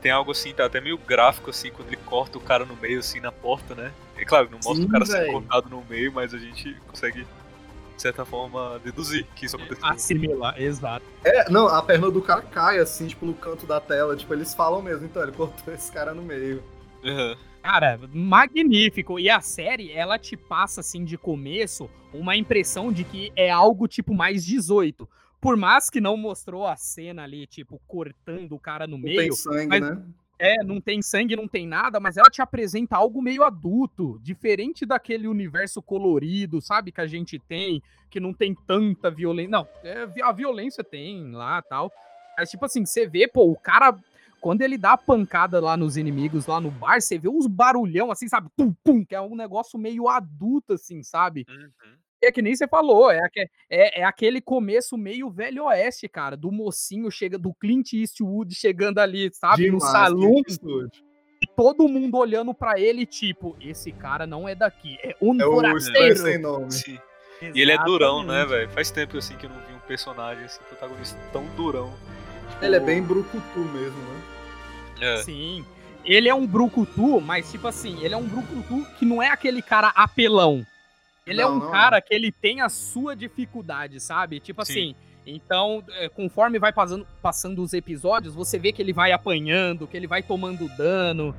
tem 0.00 0.10
algo 0.10 0.30
assim, 0.30 0.52
tá 0.54 0.64
até 0.64 0.80
meio 0.80 0.96
gráfico, 0.98 1.50
assim, 1.50 1.70
quando 1.70 1.88
ele 1.88 1.98
corta 1.98 2.38
o 2.38 2.40
cara 2.40 2.64
no 2.64 2.76
meio, 2.76 3.00
assim, 3.00 3.20
na 3.20 3.30
porta, 3.32 3.74
né? 3.74 3.92
É 4.16 4.24
claro, 4.24 4.48
não 4.50 4.58
mostra 4.64 4.74
Sim, 4.74 4.84
o 4.84 4.88
cara 4.88 5.04
sendo 5.06 5.18
véi. 5.20 5.32
cortado 5.32 5.68
no 5.68 5.84
meio, 5.88 6.12
mas 6.12 6.32
a 6.32 6.38
gente 6.38 6.74
consegue, 6.86 7.26
de 7.98 8.02
certa 8.02 8.24
forma, 8.24 8.78
deduzir 8.84 9.26
que 9.34 9.44
isso 9.44 9.56
aconteceu. 9.56 9.84
Assimilar, 9.84 10.54
exato. 10.62 11.04
É, 11.24 11.50
não, 11.50 11.66
a 11.66 11.82
perna 11.82 12.08
do 12.12 12.22
cara 12.22 12.42
cai, 12.42 12.78
assim, 12.78 13.08
tipo, 13.08 13.26
no 13.26 13.34
canto 13.34 13.66
da 13.66 13.80
tela. 13.80 14.14
Tipo, 14.16 14.32
eles 14.34 14.54
falam 14.54 14.80
mesmo, 14.80 15.04
então, 15.04 15.20
ele 15.20 15.32
cortou 15.32 15.74
esse 15.74 15.90
cara 15.92 16.14
no 16.14 16.22
meio. 16.22 16.62
Aham. 17.04 17.36
Cara, 17.60 17.98
magnífico. 18.14 19.18
E 19.18 19.28
a 19.28 19.40
série, 19.40 19.90
ela 19.92 20.16
te 20.16 20.36
passa, 20.36 20.80
assim, 20.80 21.04
de 21.04 21.18
começo, 21.18 21.90
uma 22.14 22.36
impressão 22.36 22.92
de 22.92 23.02
que 23.02 23.32
é 23.34 23.50
algo, 23.50 23.88
tipo, 23.88 24.14
mais 24.14 24.44
18. 24.46 25.08
Por 25.40 25.56
mais 25.56 25.90
que 25.90 26.00
não 26.00 26.16
mostrou 26.16 26.64
a 26.66 26.76
cena 26.76 27.24
ali, 27.24 27.46
tipo, 27.48 27.80
cortando 27.86 28.52
o 28.52 28.60
cara 28.60 28.86
no 28.86 28.96
Não 28.96 29.02
meio. 29.04 29.18
tem 29.18 29.32
sangue, 29.32 29.66
mas- 29.66 29.80
né? 29.80 30.02
É, 30.38 30.62
não 30.62 30.80
tem 30.80 31.02
sangue, 31.02 31.34
não 31.34 31.48
tem 31.48 31.66
nada, 31.66 31.98
mas 31.98 32.16
ela 32.16 32.30
te 32.30 32.40
apresenta 32.40 32.96
algo 32.96 33.20
meio 33.20 33.42
adulto, 33.42 34.20
diferente 34.22 34.86
daquele 34.86 35.26
universo 35.26 35.82
colorido, 35.82 36.60
sabe, 36.60 36.92
que 36.92 37.00
a 37.00 37.06
gente 37.06 37.38
tem, 37.40 37.82
que 38.08 38.20
não 38.20 38.32
tem 38.32 38.54
tanta 38.54 39.10
violência. 39.10 39.50
Não, 39.50 39.68
é, 39.82 40.06
a 40.22 40.32
violência 40.32 40.84
tem 40.84 41.32
lá 41.32 41.60
tal. 41.62 41.90
Mas, 42.36 42.50
tipo 42.50 42.64
assim, 42.64 42.86
você 42.86 43.04
vê, 43.04 43.26
pô, 43.26 43.50
o 43.50 43.56
cara, 43.56 43.98
quando 44.40 44.62
ele 44.62 44.78
dá 44.78 44.92
a 44.92 44.98
pancada 44.98 45.60
lá 45.60 45.76
nos 45.76 45.96
inimigos, 45.96 46.46
lá 46.46 46.60
no 46.60 46.70
bar, 46.70 47.00
você 47.00 47.18
vê 47.18 47.28
uns 47.28 47.48
barulhão 47.48 48.12
assim, 48.12 48.28
sabe, 48.28 48.48
pum, 48.56 48.72
pum, 48.84 49.04
que 49.04 49.16
é 49.16 49.20
um 49.20 49.34
negócio 49.34 49.76
meio 49.76 50.08
adulto, 50.08 50.74
assim, 50.74 51.02
sabe? 51.02 51.44
Uhum. 51.48 51.96
É 52.22 52.32
que 52.32 52.42
nem 52.42 52.54
você 52.54 52.66
falou, 52.66 53.10
é, 53.10 53.20
é, 53.70 54.00
é 54.00 54.04
aquele 54.04 54.40
começo 54.40 54.96
meio 54.96 55.30
velho 55.30 55.64
oeste, 55.66 56.08
cara, 56.08 56.36
do 56.36 56.50
mocinho 56.50 57.10
chega, 57.10 57.38
do 57.38 57.54
Clint 57.54 57.92
Eastwood 57.92 58.54
chegando 58.54 58.98
ali, 58.98 59.32
sabe, 59.32 59.70
no 59.70 59.78
Demais, 59.78 59.92
salão, 59.92 60.42
estúdio. 60.46 60.90
e 61.40 61.46
todo 61.46 61.86
mundo 61.86 62.16
olhando 62.18 62.52
pra 62.52 62.78
ele, 62.78 63.06
tipo, 63.06 63.56
esse 63.60 63.92
cara 63.92 64.26
não 64.26 64.48
é 64.48 64.54
daqui, 64.54 64.98
é 65.02 65.14
um 65.22 65.40
É 65.40 65.46
o 65.46 65.52
forasteiro. 65.52 66.16
Sem 66.16 66.38
Nome. 66.38 66.72
Sim. 66.72 66.98
E 67.54 67.60
ele 67.60 67.70
é 67.70 67.78
durão, 67.84 68.24
né, 68.24 68.44
velho? 68.44 68.68
Faz 68.70 68.90
tempo, 68.90 69.16
assim, 69.16 69.36
que 69.36 69.46
eu 69.46 69.50
não 69.50 69.60
vi 69.60 69.72
um 69.72 69.86
personagem, 69.86 70.44
assim, 70.44 70.58
protagonista 70.68 71.16
tão 71.32 71.46
durão. 71.54 71.92
Tipo, 72.50 72.64
Ele 72.64 72.74
é 72.76 72.80
bem 72.80 73.00
brucutu 73.00 73.60
mesmo, 73.60 73.98
né? 73.98 74.22
É. 75.00 75.16
Sim. 75.18 75.64
Ele 76.04 76.28
é 76.28 76.34
um 76.34 76.46
brucutu, 76.46 77.20
mas 77.20 77.50
tipo 77.50 77.68
assim, 77.68 78.02
ele 78.02 78.14
é 78.14 78.16
um 78.16 78.26
brucutu 78.26 78.84
que 78.98 79.04
não 79.04 79.22
é 79.22 79.28
aquele 79.28 79.62
cara 79.62 79.92
apelão. 79.94 80.66
Ele 81.28 81.40
é 81.40 81.44
Não, 81.44 81.56
um 81.56 81.58
não. 81.60 81.70
cara 81.70 82.00
que 82.00 82.14
ele 82.14 82.32
tem 82.32 82.60
a 82.60 82.68
sua 82.68 83.14
dificuldade, 83.14 84.00
sabe? 84.00 84.40
Tipo 84.40 84.64
Sim. 84.64 84.72
assim, 84.72 84.94
então, 85.26 85.84
é, 85.90 86.08
conforme 86.08 86.58
vai 86.58 86.72
passando, 86.72 87.06
passando 87.20 87.62
os 87.62 87.72
episódios, 87.74 88.34
você 88.34 88.58
vê 88.58 88.72
que 88.72 88.80
ele 88.80 88.92
vai 88.92 89.12
apanhando, 89.12 89.86
que 89.86 89.96
ele 89.96 90.06
vai 90.06 90.22
tomando 90.22 90.66
dano, 90.76 91.34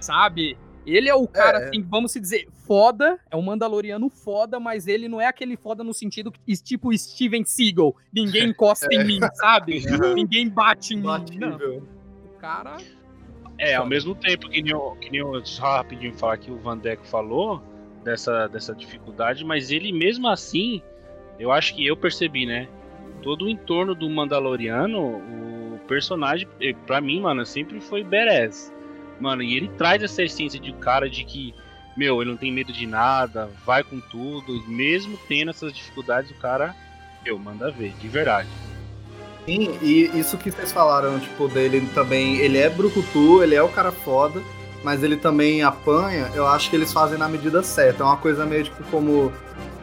sabe? 0.00 0.56
Ele 0.86 1.08
é 1.08 1.14
o 1.14 1.26
cara, 1.26 1.58
É. 1.60 1.68
assim, 1.68 1.80
vamos 1.82 2.12
se 2.12 2.20
dizer, 2.20 2.46
foda, 2.66 3.18
é 3.30 3.36
um 3.36 3.40
Mandaloriano 3.40 4.10
foda, 4.10 4.60
mas 4.60 4.86
ele 4.86 5.08
não 5.08 5.18
é 5.18 5.26
aquele 5.26 5.56
foda 5.56 5.82
no 5.82 5.94
sentido 5.94 6.30
que, 6.30 6.54
tipo 6.62 6.94
Steven 6.96 7.42
Seagal. 7.46 7.96
Ninguém 8.12 8.50
encosta 8.50 8.88
em 8.92 9.02
mim, 9.02 9.20
sabe? 9.32 9.82
Ninguém 10.14 10.46
bate 10.50 10.92
em 10.92 10.98
mim. 10.98 11.38
Não, 11.38 11.56
o 11.78 12.38
cara 12.38 12.76
É, 13.56 13.76
ao 13.76 13.86
mesmo 13.86 14.14
tempo 14.14 14.50
que 14.50 14.60
nem, 14.60 14.74
o- 14.74 14.96
que 14.96 15.08
nem 15.10 15.22
o- 15.22 15.42
só 15.46 15.76
rapidinho 15.76 16.12
falar 16.18 16.36
que 16.36 16.50
o 16.50 16.58
Vandeco 16.58 17.06
falou 17.06 17.62
dessa, 18.04 18.46
dessa 18.46 18.74
dificuldade, 18.74 19.44
mas 19.44 19.70
ele 19.70 19.92
mesmo 19.92 20.28
assim, 20.28 20.82
eu 21.38 21.50
acho 21.50 21.74
que 21.74 21.86
eu 21.86 21.96
percebi, 21.96 22.46
né? 22.46 22.68
Todo 23.22 23.46
o 23.46 23.48
entorno 23.48 23.94
do 23.94 24.08
Mandaloriano, 24.08 25.00
o 25.00 25.80
personagem, 25.88 26.46
pra 26.86 27.00
mim, 27.00 27.20
mano, 27.20 27.44
sempre 27.46 27.80
foi 27.80 28.04
Beres. 28.04 28.72
Mano, 29.18 29.42
e 29.42 29.56
ele 29.56 29.68
traz 29.78 30.02
essa 30.02 30.22
essência 30.22 30.60
de 30.60 30.72
cara 30.74 31.08
de 31.08 31.24
que, 31.24 31.54
meu, 31.96 32.20
ele 32.20 32.30
não 32.30 32.36
tem 32.36 32.52
medo 32.52 32.72
de 32.72 32.86
nada, 32.86 33.48
vai 33.64 33.82
com 33.82 33.98
tudo, 34.00 34.62
mesmo 34.68 35.18
tendo 35.26 35.50
essas 35.50 35.72
dificuldades, 35.72 36.30
o 36.30 36.34
cara, 36.34 36.74
meu, 37.24 37.38
manda 37.38 37.70
ver, 37.70 37.92
de 38.00 38.08
verdade. 38.08 38.48
Sim, 39.46 39.78
e 39.82 40.10
isso 40.18 40.36
que 40.38 40.50
vocês 40.50 40.72
falaram, 40.72 41.18
tipo, 41.20 41.48
dele 41.48 41.86
também, 41.94 42.36
ele 42.36 42.58
é 42.58 42.68
brucutu, 42.68 43.42
ele 43.42 43.54
é 43.54 43.62
o 43.62 43.68
cara 43.68 43.92
foda, 43.92 44.42
mas 44.84 45.02
ele 45.02 45.16
também 45.16 45.62
apanha, 45.62 46.30
eu 46.34 46.46
acho 46.46 46.68
que 46.68 46.76
eles 46.76 46.92
fazem 46.92 47.18
na 47.18 47.28
medida 47.28 47.62
certa. 47.62 48.02
É 48.02 48.06
uma 48.06 48.18
coisa 48.18 48.44
meio, 48.44 48.64
tipo, 48.64 48.84
como 48.90 49.32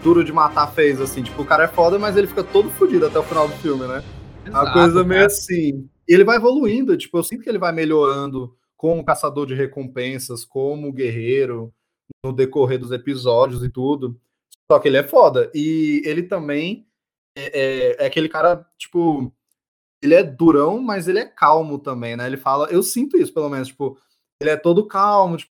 Duro 0.03 0.23
de 0.23 0.31
Matar 0.31 0.71
fez, 0.73 1.01
assim, 1.01 1.23
tipo, 1.23 1.41
o 1.41 1.45
cara 1.45 1.63
é 1.63 1.67
foda, 1.67 1.97
mas 1.97 2.15
ele 2.15 2.27
fica 2.27 2.43
todo 2.43 2.69
fodido 2.69 3.07
até 3.07 3.17
o 3.17 3.23
final 3.23 3.47
do 3.47 3.55
filme, 3.55 3.87
né? 3.87 4.03
É 4.45 4.49
uma 4.49 4.61
Exato, 4.61 4.73
coisa 4.73 5.03
meio 5.03 5.21
cara. 5.21 5.25
assim. 5.25 5.89
E 6.07 6.13
ele 6.13 6.23
vai 6.23 6.37
evoluindo, 6.37 6.95
tipo, 6.95 7.17
eu 7.17 7.23
sinto 7.23 7.43
que 7.43 7.49
ele 7.49 7.57
vai 7.57 7.71
melhorando 7.71 8.55
como 8.77 9.03
caçador 9.03 9.45
de 9.47 9.55
recompensas, 9.55 10.45
como 10.45 10.91
guerreiro, 10.93 11.73
no 12.23 12.31
decorrer 12.31 12.79
dos 12.79 12.91
episódios 12.91 13.63
e 13.63 13.69
tudo. 13.69 14.19
Só 14.71 14.79
que 14.79 14.87
ele 14.87 14.97
é 14.97 15.03
foda. 15.03 15.51
E 15.53 16.01
ele 16.05 16.23
também 16.23 16.85
é, 17.35 17.59
é- 17.99 18.03
é 18.03 18.05
aquele 18.07 18.29
cara, 18.29 18.65
tipo, 18.77 19.33
ele 20.01 20.13
é 20.13 20.23
durão, 20.23 20.79
mas 20.81 21.07
ele 21.07 21.19
é 21.19 21.25
calmo 21.25 21.79
também, 21.79 22.15
né? 22.15 22.25
Ele 22.27 22.37
fala, 22.37 22.67
eu 22.71 22.83
sinto 22.83 23.17
isso, 23.17 23.33
pelo 23.33 23.49
menos, 23.49 23.67
tipo, 23.69 23.97
ele 24.41 24.49
é 24.49 24.57
todo 24.57 24.85
calmo, 24.87 25.37
tipo, 25.37 25.51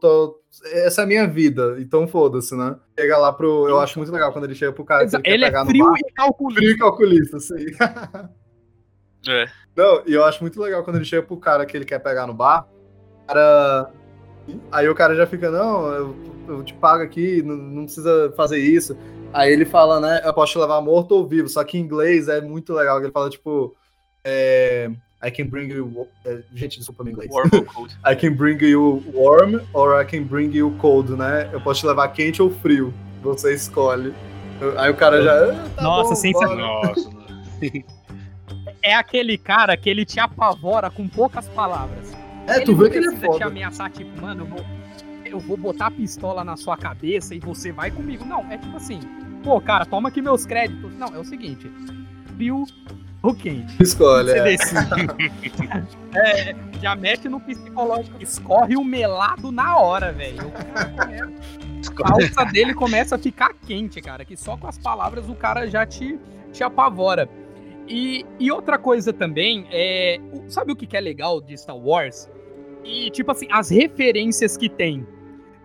tô- 0.00 0.40
essa 0.72 1.02
é 1.02 1.04
a 1.04 1.06
minha 1.06 1.26
vida, 1.26 1.76
então 1.78 2.06
foda-se, 2.08 2.54
né? 2.56 2.76
Chega 2.98 3.16
lá 3.18 3.32
pro. 3.32 3.68
Eu 3.68 3.78
acho 3.80 3.98
muito 3.98 4.10
legal 4.12 4.32
quando 4.32 4.44
ele 4.44 4.54
chega 4.54 4.72
pro 4.72 4.84
cara 4.84 5.06
que 5.06 5.14
ele, 5.16 5.22
quer 5.22 5.30
Ele 5.32 5.44
pegar 5.44 5.60
é 5.60 5.64
no 5.64 5.70
frio 5.70 5.84
bar. 5.86 5.98
e 5.98 6.12
calculista. 6.12 6.60
Frio 6.60 6.70
e 6.74 6.78
calculista, 6.78 7.40
sim. 7.40 7.66
É. 9.28 9.46
Não, 9.74 10.02
e 10.06 10.12
eu 10.14 10.24
acho 10.24 10.40
muito 10.42 10.60
legal 10.60 10.84
quando 10.84 10.96
ele 10.96 11.04
chega 11.04 11.22
pro 11.26 11.36
cara 11.36 11.66
que 11.66 11.76
ele 11.76 11.84
quer 11.84 11.98
pegar 11.98 12.26
no 12.26 12.34
bar. 12.34 12.66
o 13.24 13.26
Cara. 13.26 13.90
Aí 14.70 14.88
o 14.88 14.94
cara 14.94 15.16
já 15.16 15.26
fica, 15.26 15.50
não, 15.50 15.88
eu, 15.92 16.16
eu 16.46 16.62
te 16.62 16.72
pago 16.74 17.02
aqui, 17.02 17.42
não, 17.42 17.56
não 17.56 17.82
precisa 17.84 18.32
fazer 18.36 18.58
isso. 18.58 18.96
Aí 19.32 19.52
ele 19.52 19.64
fala, 19.64 19.98
né, 19.98 20.22
eu 20.24 20.32
posso 20.32 20.52
te 20.52 20.58
levar 20.58 20.80
morto 20.80 21.12
ou 21.12 21.26
vivo. 21.26 21.48
Só 21.48 21.64
que 21.64 21.76
em 21.76 21.80
inglês 21.80 22.28
é 22.28 22.40
muito 22.40 22.72
legal, 22.72 22.98
que 23.00 23.06
ele 23.06 23.12
fala, 23.12 23.28
tipo, 23.28 23.74
é, 24.24 24.88
I 25.24 25.30
can 25.30 25.46
bring 25.46 25.70
you. 25.72 26.06
é, 26.24 26.40
gente, 26.54 26.78
desculpa 26.78 27.02
meu 27.04 27.12
inglês. 27.12 27.30
Warm 27.32 27.48
or 27.52 27.64
cold. 27.64 27.98
I 28.06 28.14
can 28.14 28.34
bring 28.34 28.62
you 28.62 29.02
warm 29.14 29.60
or 29.72 30.00
I 30.00 30.04
can 30.04 30.24
bring 30.24 30.54
you 30.54 30.74
cold, 30.78 31.12
né? 31.12 31.48
Eu 31.52 31.60
posso 31.60 31.80
te 31.80 31.86
levar 31.86 32.08
quente 32.08 32.42
ou 32.42 32.50
frio. 32.50 32.92
Você 33.22 33.54
escolhe. 33.54 34.14
Aí 34.78 34.90
o 34.90 34.94
cara 34.94 35.22
já. 35.22 35.32
"Ah, 35.52 35.68
tá 35.76 35.82
Nossa, 35.82 36.10
bom, 36.10 36.14
sensacional. 36.16 36.80
bora." 36.82 36.88
Nossa, 36.88 37.10
mano. 37.10 37.26
É 38.82 38.94
aquele 38.94 39.36
cara 39.36 39.76
que 39.76 39.90
ele 39.90 40.04
te 40.04 40.20
apavora 40.20 40.88
com 40.90 41.08
poucas 41.08 41.48
palavras. 41.48 42.12
É, 42.46 42.60
tu 42.60 42.70
não 42.70 42.78
vê 42.78 42.90
que 42.90 42.98
ele 42.98 43.06
é 43.06 43.08
precisa 43.08 43.26
te 43.26 43.32
foda. 43.32 43.46
ameaçar, 43.46 43.90
tipo, 43.90 44.20
mano, 44.20 44.42
eu 44.42 44.46
vou, 44.46 44.64
eu 45.24 45.40
vou 45.40 45.56
botar 45.56 45.86
a 45.86 45.90
pistola 45.90 46.44
na 46.44 46.56
sua 46.56 46.76
cabeça 46.76 47.34
e 47.34 47.40
você 47.40 47.72
vai 47.72 47.90
comigo. 47.90 48.24
Não, 48.24 48.40
é 48.52 48.58
tipo 48.58 48.76
assim, 48.76 49.00
pô, 49.42 49.60
cara, 49.60 49.84
toma 49.86 50.08
aqui 50.08 50.22
meus 50.22 50.46
créditos. 50.46 50.94
Não, 50.96 51.08
é 51.08 51.18
o 51.18 51.24
seguinte, 51.24 51.68
Bill, 52.34 52.64
ou 53.22 53.34
quente? 53.34 53.82
Escolhe. 53.82 54.30
Você 54.30 54.38
é. 54.38 54.44
decide. 54.44 55.96
É, 56.16 56.56
já 56.80 56.96
mexe 56.96 57.28
no 57.28 57.38
psicológico. 57.38 58.16
Escorre 58.22 58.74
o 58.74 58.82
melado 58.82 59.52
na 59.52 59.76
hora, 59.76 60.14
velho. 60.14 60.50
A 60.50 61.92
calça 61.92 62.44
dele 62.46 62.72
começa 62.72 63.16
a 63.16 63.18
ficar 63.18 63.52
quente, 63.52 64.00
cara. 64.00 64.24
Que 64.24 64.34
só 64.34 64.56
com 64.56 64.66
as 64.66 64.78
palavras 64.78 65.28
o 65.28 65.34
cara 65.34 65.66
já 65.66 65.84
te, 65.84 66.18
te 66.52 66.64
apavora. 66.64 67.28
E, 67.86 68.24
e 68.40 68.50
outra 68.50 68.78
coisa 68.78 69.12
também, 69.12 69.66
é, 69.70 70.18
sabe 70.48 70.72
o 70.72 70.76
que, 70.76 70.86
que 70.86 70.96
é 70.96 71.00
legal 71.00 71.40
de 71.40 71.56
Star 71.58 71.76
Wars? 71.76 72.30
E, 72.82 73.10
tipo 73.10 73.30
assim, 73.30 73.46
as 73.50 73.70
referências 73.70 74.56
que 74.56 74.68
tem. 74.68 75.06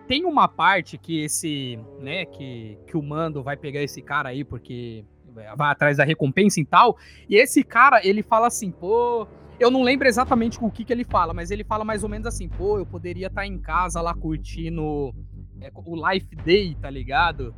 Tem 0.06 0.24
uma 0.24 0.48
parte 0.48 0.98
que 0.98 1.24
esse, 1.24 1.78
né, 2.00 2.26
que, 2.26 2.76
que 2.86 2.96
o 2.96 3.02
Mando 3.02 3.42
vai 3.42 3.56
pegar 3.56 3.82
esse 3.82 4.02
cara 4.02 4.28
aí 4.28 4.44
porque 4.44 5.04
vai 5.32 5.70
atrás 5.70 5.96
da 5.96 6.04
recompensa 6.04 6.60
e 6.60 6.64
tal. 6.64 6.96
E 7.28 7.36
esse 7.36 7.62
cara, 7.62 8.00
ele 8.06 8.22
fala 8.22 8.46
assim, 8.46 8.70
pô. 8.70 9.26
Eu 9.60 9.70
não 9.70 9.82
lembro 9.84 10.08
exatamente 10.08 10.58
o 10.60 10.68
que, 10.70 10.84
que 10.84 10.92
ele 10.92 11.04
fala, 11.04 11.32
mas 11.32 11.52
ele 11.52 11.62
fala 11.62 11.84
mais 11.84 12.02
ou 12.02 12.08
menos 12.08 12.26
assim, 12.26 12.48
pô, 12.48 12.78
eu 12.78 12.86
poderia 12.86 13.28
estar 13.28 13.46
em 13.46 13.58
casa 13.58 14.00
lá 14.00 14.12
curtindo 14.12 15.14
é, 15.60 15.70
o 15.72 16.10
Life 16.10 16.34
Day, 16.34 16.74
tá 16.80 16.90
ligado? 16.90 17.54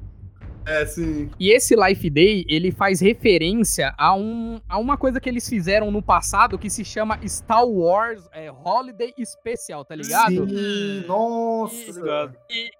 É, 0.66 0.86
sim. 0.86 1.30
E 1.38 1.50
esse 1.50 1.76
Life 1.76 2.08
Day, 2.08 2.44
ele 2.48 2.70
faz 2.72 3.00
referência 3.00 3.94
a, 3.98 4.14
um, 4.14 4.60
a 4.68 4.78
uma 4.78 4.96
coisa 4.96 5.20
que 5.20 5.28
eles 5.28 5.48
fizeram 5.48 5.90
no 5.90 6.02
passado 6.02 6.58
que 6.58 6.70
se 6.70 6.84
chama 6.84 7.18
Star 7.26 7.66
Wars 7.66 8.26
é, 8.32 8.50
Holiday 8.50 9.12
Special, 9.24 9.84
tá 9.84 9.94
ligado? 9.94 10.48
Sim, 10.48 11.04
nossa. 11.06 12.32
E, 12.48 12.66
e 12.66 12.70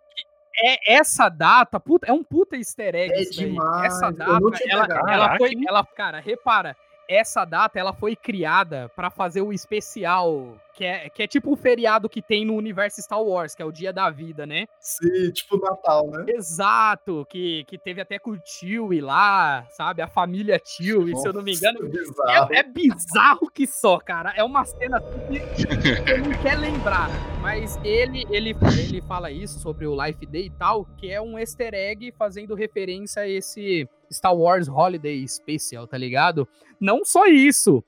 é 0.64 0.94
essa 0.94 1.28
data, 1.28 1.78
puta, 1.78 2.06
é 2.06 2.12
um 2.12 2.24
puta 2.24 2.56
easter 2.56 2.94
egg 2.94 3.12
É 3.12 3.24
demais, 3.24 3.86
Essa 3.94 4.10
data, 4.10 4.58
ela, 4.68 4.86
ela 5.12 5.36
foi, 5.36 5.52
ela, 5.66 5.84
cara, 5.84 6.20
repara, 6.20 6.76
essa 7.08 7.44
data 7.44 7.78
ela 7.78 7.92
foi 7.92 8.16
criada 8.16 8.90
pra 8.96 9.10
fazer 9.10 9.42
o 9.42 9.52
especial, 9.52 10.56
que 10.74 10.84
é, 10.84 11.08
que 11.08 11.22
é 11.22 11.26
tipo 11.26 11.52
o 11.52 11.56
feriado 11.56 12.08
que 12.08 12.20
tem 12.20 12.44
no 12.44 12.54
universo 12.54 13.00
Star 13.00 13.22
Wars, 13.22 13.54
que 13.54 13.62
é 13.62 13.64
o 13.64 13.70
Dia 13.70 13.92
da 13.92 14.10
Vida, 14.10 14.44
né? 14.44 14.66
Sim, 14.80 15.30
tipo 15.30 15.56
Natal, 15.56 16.10
né? 16.10 16.24
Exato, 16.28 17.24
que, 17.30 17.64
que 17.64 17.78
teve 17.78 18.00
até 18.00 18.18
com 18.18 18.32
o 18.32 18.38
Chewie 18.44 19.00
lá, 19.00 19.64
sabe? 19.70 20.02
A 20.02 20.08
família 20.08 20.60
Chewie, 20.64 21.16
se 21.16 21.28
eu 21.28 21.32
não 21.32 21.42
me 21.42 21.54
engano. 21.54 21.78
Nossa, 21.80 21.92
bizarro. 21.92 22.52
É, 22.52 22.58
é 22.58 22.62
bizarro 22.64 23.50
que 23.50 23.66
só, 23.66 23.98
cara. 23.98 24.32
É 24.36 24.42
uma 24.42 24.64
cena 24.64 24.98
assim 24.98 25.40
que 25.54 25.94
você 26.02 26.18
não 26.18 26.42
quer 26.42 26.58
lembrar. 26.58 27.08
Mas 27.40 27.78
ele, 27.84 28.26
ele, 28.30 28.56
ele 28.78 29.02
fala 29.02 29.30
isso 29.30 29.60
sobre 29.60 29.86
o 29.86 30.02
Life 30.02 30.26
Day 30.26 30.46
e 30.46 30.50
tal, 30.50 30.86
que 30.96 31.10
é 31.10 31.20
um 31.20 31.38
easter 31.38 31.74
egg 31.74 32.12
fazendo 32.18 32.54
referência 32.54 33.22
a 33.22 33.28
esse 33.28 33.88
Star 34.10 34.34
Wars 34.34 34.66
Holiday 34.66 35.26
Special, 35.28 35.86
tá 35.86 35.98
ligado? 35.98 36.48
Não 36.80 37.04
só 37.04 37.26
isso. 37.26 37.84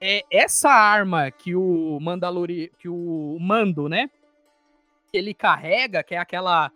É 0.00 0.24
essa 0.30 0.70
arma 0.70 1.30
que 1.30 1.54
o 1.54 1.98
Mandalori, 2.00 2.70
que 2.78 2.88
o 2.88 3.38
Mando, 3.40 3.88
né? 3.88 4.10
Ele 5.12 5.32
carrega, 5.32 6.02
que 6.02 6.14
é 6.14 6.18
aquela 6.18 6.70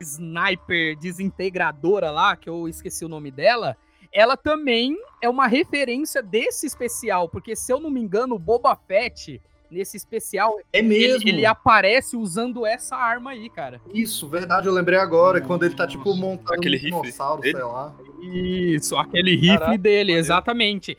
sniper 0.00 0.96
desintegradora 0.96 2.10
lá, 2.10 2.36
que 2.36 2.48
eu 2.48 2.68
esqueci 2.68 3.04
o 3.04 3.08
nome 3.08 3.30
dela, 3.30 3.76
ela 4.12 4.36
também 4.36 4.96
é 5.22 5.28
uma 5.28 5.46
referência 5.46 6.22
desse 6.22 6.66
especial, 6.66 7.28
porque 7.28 7.54
se 7.54 7.72
eu 7.72 7.78
não 7.78 7.90
me 7.90 8.00
engano, 8.00 8.34
o 8.34 8.38
Boba 8.38 8.74
Fett, 8.74 9.40
nesse 9.70 9.96
especial, 9.96 10.58
É 10.72 10.78
ele, 10.78 10.88
mesmo. 10.88 11.28
ele 11.28 11.46
aparece 11.46 12.16
usando 12.16 12.66
essa 12.66 12.96
arma 12.96 13.30
aí, 13.30 13.48
cara. 13.48 13.80
Isso, 13.92 14.28
verdade, 14.28 14.66
eu 14.66 14.72
lembrei 14.72 14.98
agora, 14.98 15.40
quando 15.40 15.64
ele 15.64 15.74
tá, 15.74 15.86
tipo, 15.86 16.14
montando 16.14 16.54
Aquele 16.54 16.76
um 16.76 16.80
rifle 16.80 17.00
dinossauro, 17.02 17.42
sei 17.42 17.52
lá. 17.54 17.94
Isso, 18.20 18.96
aquele 18.96 19.36
rifle 19.36 19.78
dele, 19.78 20.12
exatamente. 20.12 20.96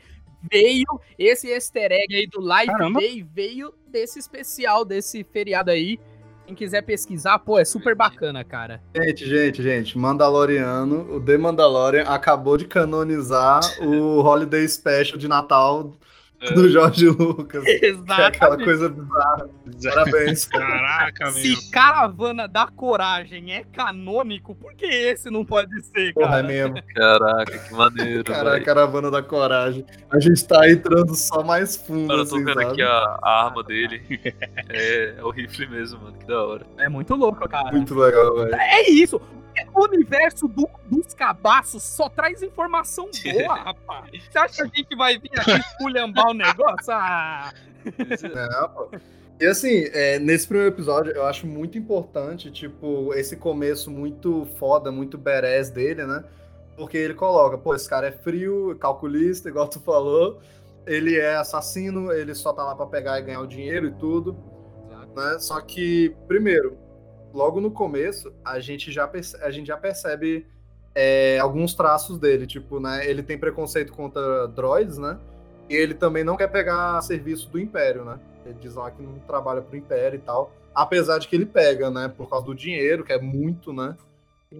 Veio 0.50 0.86
esse 1.18 1.48
easter 1.48 1.92
egg 1.92 2.14
aí 2.14 2.26
do 2.26 2.40
Live 2.40 2.72
Caramba. 2.72 3.00
Day, 3.00 3.22
veio 3.22 3.72
desse 3.88 4.18
especial, 4.18 4.84
desse 4.84 5.24
feriado 5.24 5.70
aí. 5.70 5.98
Quem 6.46 6.54
quiser 6.56 6.82
pesquisar, 6.82 7.38
pô, 7.38 7.58
é 7.58 7.64
super 7.64 7.94
bacana, 7.94 8.42
cara. 8.42 8.82
Gente, 8.96 9.26
gente, 9.26 9.62
gente, 9.62 9.96
Mandaloriano, 9.96 11.16
o 11.16 11.20
The 11.20 11.38
Mandalorian 11.38 12.02
acabou 12.02 12.56
de 12.56 12.66
canonizar 12.66 13.60
o 13.80 14.20
Holiday 14.20 14.66
Special 14.68 15.16
de 15.16 15.28
Natal. 15.28 15.92
do 16.54 16.68
Jorge 16.68 17.08
Lucas. 17.08 17.62
Que 18.12 18.20
é 18.20 18.26
aquela 18.26 18.56
coisa 18.56 18.88
bizarra. 18.88 19.48
Parabéns. 19.82 20.44
Caraca, 20.50 21.24
meu. 21.24 21.34
Se 21.34 21.70
Caravana 21.70 22.48
da 22.48 22.66
Coragem 22.66 23.52
é 23.52 23.64
canônico, 23.64 24.54
por 24.54 24.74
que 24.74 24.86
esse 24.86 25.30
não 25.30 25.44
pode 25.44 25.82
ser, 25.82 26.12
Porra, 26.12 26.26
é 26.26 26.42
cara? 26.42 26.42
mesmo. 26.42 26.82
Caraca, 26.94 27.58
que 27.58 27.74
maneiro. 27.74 28.24
Cara, 28.24 28.60
caravana 28.60 29.10
da 29.10 29.22
coragem. 29.22 29.84
A 30.10 30.18
gente 30.18 30.44
tá 30.46 30.68
entrando 30.68 31.14
só 31.14 31.42
mais 31.42 31.76
fundo, 31.76 32.08
Mano, 32.08 32.22
eu 32.22 32.28
tô 32.28 32.34
assim, 32.36 32.44
vendo 32.44 32.60
sabe? 32.60 32.72
aqui 32.72 32.82
a, 32.82 33.18
a 33.22 33.44
arma 33.46 33.62
dele. 33.62 34.02
É, 34.68 35.14
é 35.18 35.24
o 35.24 35.30
rifle 35.30 35.66
mesmo, 35.68 36.00
mano. 36.00 36.16
Que 36.18 36.26
da 36.26 36.44
hora. 36.44 36.66
É 36.78 36.88
muito 36.88 37.14
louco, 37.14 37.48
cara. 37.48 37.70
Muito 37.72 37.94
legal, 37.94 38.34
velho. 38.36 38.54
É 38.54 38.90
isso. 38.90 39.20
O 39.74 39.84
universo 39.84 40.46
do- 40.48 40.68
dos 40.86 41.14
cabaços 41.14 41.82
só 41.82 42.08
traz 42.08 42.42
informação 42.42 43.08
boa, 43.32 43.54
rapaz. 43.56 44.10
Você 44.30 44.38
acha 44.38 44.54
que 44.56 44.62
a 44.62 44.66
gente 44.82 44.96
vai 44.96 45.18
vir 45.18 45.30
aqui 45.38 45.50
esculhambar 45.52 46.28
o 46.28 46.34
negócio? 46.34 46.92
Ah, 46.92 47.52
É, 47.86 48.68
pô. 48.68 48.88
E 49.40 49.46
assim, 49.46 49.84
é, 49.92 50.18
nesse 50.20 50.46
primeiro 50.46 50.72
episódio, 50.72 51.12
eu 51.12 51.26
acho 51.26 51.46
muito 51.46 51.76
importante, 51.76 52.50
tipo, 52.52 53.12
esse 53.14 53.36
começo 53.36 53.90
muito 53.90 54.46
foda, 54.58 54.92
muito 54.92 55.18
badass 55.18 55.68
dele, 55.68 56.04
né? 56.06 56.22
Porque 56.76 56.96
ele 56.96 57.14
coloca, 57.14 57.58
pô, 57.58 57.74
esse 57.74 57.88
cara 57.88 58.06
é 58.06 58.12
frio, 58.12 58.76
calculista, 58.78 59.48
igual 59.48 59.66
tu 59.68 59.80
falou. 59.80 60.40
Ele 60.86 61.16
é 61.18 61.34
assassino, 61.36 62.12
ele 62.12 62.34
só 62.34 62.52
tá 62.52 62.62
lá 62.64 62.74
pra 62.76 62.86
pegar 62.86 63.18
e 63.18 63.22
ganhar 63.22 63.40
o 63.40 63.46
dinheiro 63.46 63.86
e 63.88 63.92
tudo, 63.92 64.36
né? 65.16 65.38
Só 65.40 65.60
que, 65.60 66.14
primeiro, 66.28 66.76
logo 67.32 67.60
no 67.60 67.70
começo, 67.70 68.32
a 68.44 68.60
gente 68.60 68.92
já, 68.92 69.06
perce- 69.06 69.36
a 69.42 69.50
gente 69.50 69.66
já 69.66 69.76
percebe 69.76 70.46
é, 70.94 71.38
alguns 71.38 71.74
traços 71.74 72.18
dele, 72.18 72.46
tipo, 72.46 72.78
né? 72.78 73.08
Ele 73.08 73.22
tem 73.22 73.38
preconceito 73.38 73.92
contra 73.92 74.46
droids, 74.48 74.98
né? 74.98 75.18
E 75.68 75.74
ele 75.74 75.94
também 75.94 76.22
não 76.22 76.36
quer 76.36 76.48
pegar 76.48 77.00
serviço 77.02 77.48
do 77.48 77.58
Império, 77.58 78.04
né? 78.04 78.18
Ele 78.44 78.56
diz 78.60 78.74
lá 78.74 78.90
que 78.90 79.02
não 79.02 79.18
trabalha 79.20 79.62
pro 79.62 79.76
Império 79.76 80.16
e 80.16 80.20
tal. 80.20 80.52
Apesar 80.74 81.18
de 81.18 81.28
que 81.28 81.36
ele 81.36 81.46
pega, 81.46 81.90
né? 81.90 82.08
Por 82.08 82.28
causa 82.28 82.44
do 82.46 82.54
dinheiro, 82.54 83.04
que 83.04 83.12
é 83.12 83.20
muito, 83.20 83.72
né? 83.72 83.96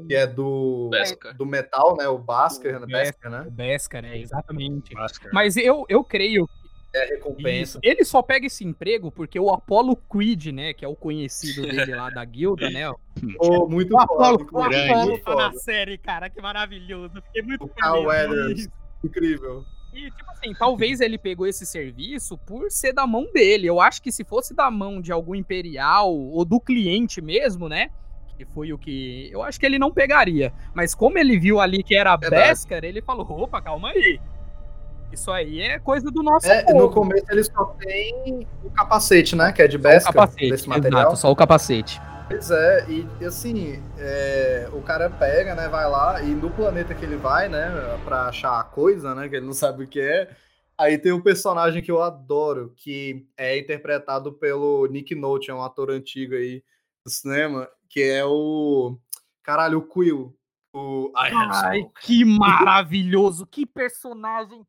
Que 0.08 0.14
é 0.14 0.26
do, 0.26 0.88
Beskar. 0.90 1.36
do 1.36 1.44
metal, 1.44 1.96
né? 1.96 2.08
O 2.08 2.16
Basker, 2.16 2.80
né? 2.80 2.86
O 2.86 2.88
né? 3.30 3.44
o 3.46 3.50
Beskar, 3.50 4.04
é, 4.06 4.18
exatamente. 4.18 4.94
Máscara. 4.94 5.30
Mas 5.34 5.56
eu, 5.56 5.84
eu 5.88 6.02
creio 6.02 6.48
É 6.94 7.00
a 7.00 7.04
Isso. 7.04 7.14
recompensa. 7.14 7.80
Ele 7.82 8.04
só 8.04 8.20
pega 8.22 8.46
esse 8.46 8.64
emprego 8.64 9.10
porque 9.10 9.38
o 9.40 9.50
Apollo 9.50 9.96
Creed, 9.96 10.46
né, 10.48 10.74
que 10.74 10.84
é 10.84 10.88
o 10.88 10.94
conhecido 10.94 11.62
dele 11.62 11.94
lá 11.94 12.10
da 12.10 12.24
guilda, 12.24 12.68
né? 12.70 12.90
O 13.38 13.48
Pô, 13.48 13.68
muito 13.68 13.94
o. 13.94 14.00
Apollo, 14.00 14.48
o 14.50 14.62
Apollo 14.62 15.06
muito 15.06 15.24
tá 15.24 15.34
na 15.36 15.52
série, 15.52 15.98
cara, 15.98 16.30
que 16.30 16.40
maravilhoso. 16.40 17.22
Fiquei 17.26 17.42
muito 17.42 17.64
O 17.64 17.68
feliz. 17.68 18.68
Incrível. 19.04 19.64
E, 19.92 20.10
tipo 20.10 20.30
assim, 20.30 20.54
talvez 20.54 21.00
ele 21.00 21.18
pegou 21.18 21.46
esse 21.46 21.66
serviço 21.66 22.38
por 22.38 22.70
ser 22.70 22.94
da 22.94 23.06
mão 23.06 23.30
dele. 23.32 23.66
Eu 23.66 23.80
acho 23.80 24.00
que 24.02 24.10
se 24.10 24.24
fosse 24.24 24.54
da 24.54 24.70
mão 24.70 25.00
de 25.00 25.12
algum 25.12 25.34
imperial 25.34 26.12
ou 26.12 26.44
do 26.44 26.58
cliente 26.58 27.20
mesmo, 27.20 27.68
né? 27.68 27.90
Que 28.38 28.46
foi 28.46 28.72
o 28.72 28.78
que. 28.78 29.28
Eu 29.30 29.42
acho 29.42 29.60
que 29.60 29.66
ele 29.66 29.78
não 29.78 29.92
pegaria. 29.92 30.52
Mas 30.74 30.94
como 30.94 31.18
ele 31.18 31.38
viu 31.38 31.60
ali 31.60 31.82
que 31.82 31.94
era 31.94 32.16
Verdade. 32.16 32.48
Beskar, 32.48 32.82
ele 32.82 33.02
falou: 33.02 33.42
opa, 33.42 33.60
calma 33.60 33.90
aí. 33.90 34.18
Isso 35.12 35.30
aí 35.30 35.60
é 35.60 35.78
coisa 35.78 36.10
do 36.10 36.22
nosso 36.22 36.46
É, 36.46 36.64
povo. 36.64 36.78
no 36.78 36.90
começo 36.90 37.26
ele 37.30 37.44
só 37.44 37.64
tem 37.78 38.46
o 38.64 38.70
capacete, 38.70 39.36
né? 39.36 39.52
Que 39.52 39.62
é 39.62 39.68
de 39.68 39.76
Só 39.80 39.88
o 40.10 40.12
capacete, 40.12 40.50
desse 40.50 40.68
material. 40.68 41.00
exato, 41.02 41.16
só 41.16 41.30
o 41.30 41.36
capacete. 41.36 42.00
Pois 42.28 42.50
é, 42.50 42.86
e 42.88 43.24
assim, 43.26 43.82
é, 43.98 44.68
o 44.72 44.80
cara 44.80 45.10
pega, 45.10 45.54
né, 45.54 45.68
vai 45.68 45.86
lá, 45.86 46.22
e 46.22 46.28
no 46.34 46.50
planeta 46.50 46.94
que 46.94 47.04
ele 47.04 47.16
vai, 47.16 47.46
né, 47.46 47.68
pra 48.06 48.28
achar 48.28 48.58
a 48.58 48.64
coisa, 48.64 49.14
né, 49.14 49.28
que 49.28 49.36
ele 49.36 49.44
não 49.44 49.52
sabe 49.52 49.84
o 49.84 49.86
que 49.86 50.00
é, 50.00 50.30
aí 50.78 50.96
tem 50.96 51.12
um 51.12 51.20
personagem 51.20 51.82
que 51.82 51.90
eu 51.90 52.00
adoro, 52.00 52.72
que 52.74 53.26
é 53.36 53.58
interpretado 53.58 54.32
pelo 54.32 54.86
Nick 54.86 55.14
Nolte, 55.14 55.50
é 55.50 55.54
um 55.54 55.62
ator 55.62 55.90
antigo 55.90 56.34
aí 56.34 56.62
do 57.04 57.10
cinema, 57.10 57.68
que 57.90 58.00
é 58.02 58.24
o, 58.24 58.96
caralho, 59.42 59.78
o 59.78 59.82
Quill, 59.82 60.34
o 60.74 61.12
Ai, 61.14 61.32
Smoke. 61.32 62.00
que 62.00 62.24
maravilhoso, 62.24 63.46
que 63.46 63.66
personagem. 63.66 64.64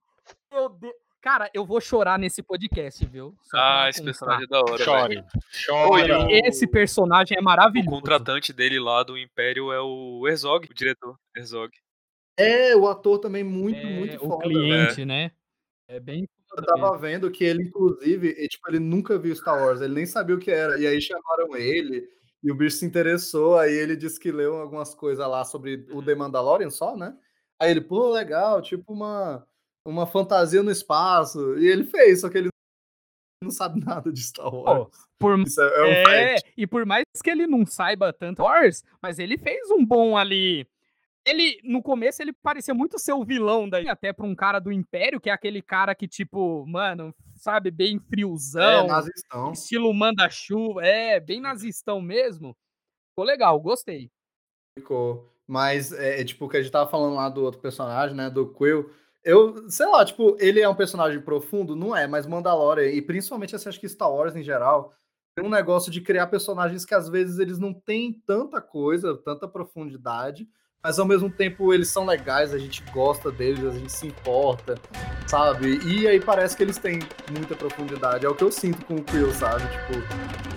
Meu 0.54 0.70
Deus. 0.70 0.94
Cara, 1.20 1.50
eu 1.54 1.66
vou 1.66 1.80
chorar 1.82 2.20
nesse 2.20 2.44
podcast, 2.44 3.04
viu? 3.06 3.34
Só 3.44 3.58
Ah, 3.58 3.90
esse 3.90 4.04
personagem 4.04 4.44
é 4.44 4.48
da 4.48 4.60
hora, 4.60 4.72
velho. 4.72 4.84
Chore. 4.84 5.24
Chore. 5.50 5.90
Oi, 5.90 6.12
o- 6.12 6.30
Esse 6.48 6.68
personagem 6.68 7.38
é 7.38 7.42
O 7.42 7.44
maravilhoso. 7.44 7.90
contratante 7.90 8.52
dele 8.54 8.78
lá 8.80 9.02
do 9.04 9.18
Império 9.18 9.72
é 9.72 9.80
o 9.80 10.28
Herzog, 10.28 10.68
o 10.70 10.74
diretor 10.74 11.18
Herzog. 11.36 11.72
É, 12.38 12.76
o 12.76 12.88
ator 12.90 13.20
também 13.20 13.44
muito, 13.44 13.80
É, 13.80 13.86
muito 13.98 14.16
o 14.18 14.28
foda, 14.28 14.44
cliente, 14.44 15.06
né? 15.06 15.32
É 15.88 16.00
bem 16.00 16.28
Eu 16.58 16.64
tava 16.66 16.82
mesmo. 16.92 17.00
vendo 17.00 17.32
que 17.32 17.44
ele, 17.44 17.64
inclusive, 17.64 18.28
ele, 18.38 18.48
tipo, 18.48 18.70
ele 18.70 18.80
nunca 18.80 19.18
viu 19.18 19.34
Star 19.36 19.60
Wars, 19.60 19.82
ele 19.82 19.94
nem 19.94 20.06
sabia 20.06 20.36
o 20.36 20.40
que 20.40 20.52
era. 20.52 20.78
E 20.80 20.86
aí 20.86 21.00
chamaram 21.02 21.56
ele, 21.56 22.06
e 22.44 22.52
o 22.52 22.56
bicho 22.56 22.78
se 22.78 22.86
interessou, 22.86 23.58
aí 23.58 23.72
ele 23.74 23.96
disse 23.96 24.20
que 24.20 24.32
leu 24.32 24.58
algumas 24.58 24.94
coisas 24.94 25.26
lá 25.28 25.44
sobre 25.46 25.88
o 25.92 26.04
The 26.04 26.14
Mandalorian 26.16 26.70
só, 26.70 26.96
né? 26.98 27.16
Aí 27.60 27.72
ele, 27.72 27.82
pô, 27.82 28.10
legal, 28.12 28.62
tipo 28.62 28.92
uma, 28.94 29.48
uma 29.86 30.08
fantasia 30.08 30.64
no 30.64 30.72
espaço. 30.72 31.58
E 31.58 31.68
ele 31.68 31.84
fez, 31.84 32.22
só 32.22 32.30
que 32.30 32.38
ele 32.38 32.50
não 33.44 33.52
sabe 33.52 33.80
nada 33.86 34.12
de 34.12 34.22
Star 34.22 34.54
Wars. 34.54 34.88
Pô, 34.90 35.08
por, 35.20 35.40
Isso 35.40 35.62
é, 35.62 35.66
é 35.66 35.84
um 35.84 36.10
é, 36.10 36.36
e 36.58 36.68
por 36.68 36.86
mais 36.86 37.04
que 37.24 37.30
ele 37.30 37.48
não 37.48 37.66
saiba 37.66 38.12
tanto 38.12 38.44
Wars, 38.44 38.84
mas 39.02 39.20
ele 39.20 39.38
fez 39.38 39.70
um 39.72 39.86
bom 39.86 40.18
ali. 40.18 40.68
Ele, 41.26 41.58
no 41.64 41.82
começo, 41.82 42.22
ele 42.22 42.34
parecia 42.34 42.74
muito 42.74 43.00
ser 43.00 43.14
o 43.14 43.24
vilão 43.24 43.70
daí, 43.70 43.88
até 43.88 44.12
pra 44.12 44.26
um 44.26 44.36
cara 44.36 44.60
do 44.60 44.74
Império, 44.74 45.22
que 45.22 45.30
é 45.30 45.34
aquele 45.34 45.62
cara 45.62 45.96
que, 45.96 46.06
tipo, 46.06 46.66
mano, 46.68 47.16
sabe, 47.38 47.72
bem 47.72 47.96
É, 47.96 48.00
friozão, 48.10 48.88
nazistão. 48.88 49.54
estilo 49.54 49.94
manda-chuva, 49.94 50.86
é, 50.86 51.22
bem 51.22 51.40
nazistão 51.40 52.02
mesmo. 52.02 52.54
Ficou 53.12 53.26
legal, 53.26 53.58
gostei. 53.62 54.12
Ficou. 54.78 55.32
Mas 55.48 55.94
é, 55.94 56.20
é, 56.22 56.24
tipo 56.26 56.46
o 56.46 56.50
que 56.50 56.58
a 56.58 56.62
gente 56.62 56.72
tava 56.72 56.90
falando 56.90 57.16
lá 57.16 57.30
do 57.30 57.44
outro 57.44 57.62
personagem, 57.62 58.16
né? 58.16 58.30
Do 58.30 58.52
Quill. 58.52 58.90
Eu, 59.24 59.70
sei 59.70 59.86
lá, 59.88 60.04
tipo, 60.04 60.36
ele 60.40 60.60
é 60.60 60.68
um 60.68 60.76
personagem 60.76 61.22
profundo? 61.22 61.76
Não 61.76 61.96
é, 61.96 62.06
mas 62.08 62.28
Mandalorian, 62.28 62.90
e 62.90 63.02
principalmente 63.02 63.56
assim, 63.56 63.70
acho 63.70 63.80
que 63.80 63.88
Star 63.88 64.12
Wars 64.12 64.36
em 64.36 64.44
geral, 64.44 64.94
tem 65.36 65.46
um 65.46 65.50
negócio 65.50 65.92
de 65.92 66.02
criar 66.02 66.28
personagens 66.28 66.86
que 66.86 66.94
às 66.94 67.08
vezes 67.10 67.40
eles 67.40 67.58
não 67.58 67.74
têm 67.74 68.22
tanta 68.26 68.62
coisa, 68.62 69.18
tanta 69.18 69.48
profundidade, 69.48 70.48
mas 70.86 71.00
ao 71.00 71.06
mesmo 71.06 71.30
tempo 71.30 71.74
eles 71.74 71.88
são 71.88 72.06
legais, 72.06 72.54
a 72.54 72.58
gente 72.58 72.84
gosta 72.92 73.32
deles, 73.32 73.64
a 73.64 73.72
gente 73.72 73.90
se 73.90 74.06
importa, 74.06 74.76
sabe? 75.26 75.80
E 75.86 76.06
aí 76.06 76.20
parece 76.20 76.58
que 76.58 76.62
eles 76.62 76.78
têm 76.78 77.00
muita 77.32 77.56
profundidade. 77.56 78.26
É 78.26 78.30
o 78.30 78.36
que 78.36 78.44
eu 78.44 78.52
sinto 78.52 78.86
com 78.86 78.96
o 78.96 79.02
Quill, 79.02 79.32
sabe? 79.32 79.62
Tipo, 79.62 79.94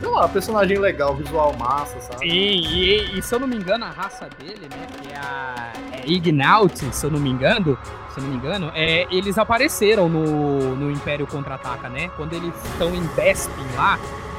sei 0.01 0.09
lá, 0.09 0.29
personagem 0.29 0.79
legal, 0.79 1.15
visual 1.15 1.57
massa, 1.57 2.01
sabe? 2.01 2.29
Sim, 2.29 2.29
e, 2.29 3.17
e 3.17 3.23
se 3.23 3.33
eu 3.33 3.39
não 3.39 3.47
me 3.47 3.55
engano, 3.55 3.85
a 3.85 3.91
raça 3.91 4.29
dele, 4.41 4.69
né, 4.69 4.87
que 5.01 5.13
é 5.13 5.17
a 5.17 5.73
é 5.93 6.11
Ignaut, 6.11 6.77
se 6.77 7.07
eu 7.07 7.11
não 7.13 7.21
me 7.21 7.31
engano, 7.31 7.79
se 8.13 8.19
eu 8.19 8.25
não 8.25 8.31
me 8.31 8.37
engano, 8.37 8.73
é, 8.75 9.07
eles 9.15 9.39
apareceram 9.39 10.09
no, 10.09 10.75
no 10.75 10.91
Império 10.91 11.29
Contra-Ataca, 11.29 11.89
né? 11.89 12.09
Quando 12.17 12.33
eles 12.33 12.53
estão 12.73 12.93
em 12.93 13.07
Bespin 13.15 13.77
lá, 13.77 13.97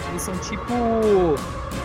eles 0.09 0.21
são 0.21 0.37
tipo 0.39 0.73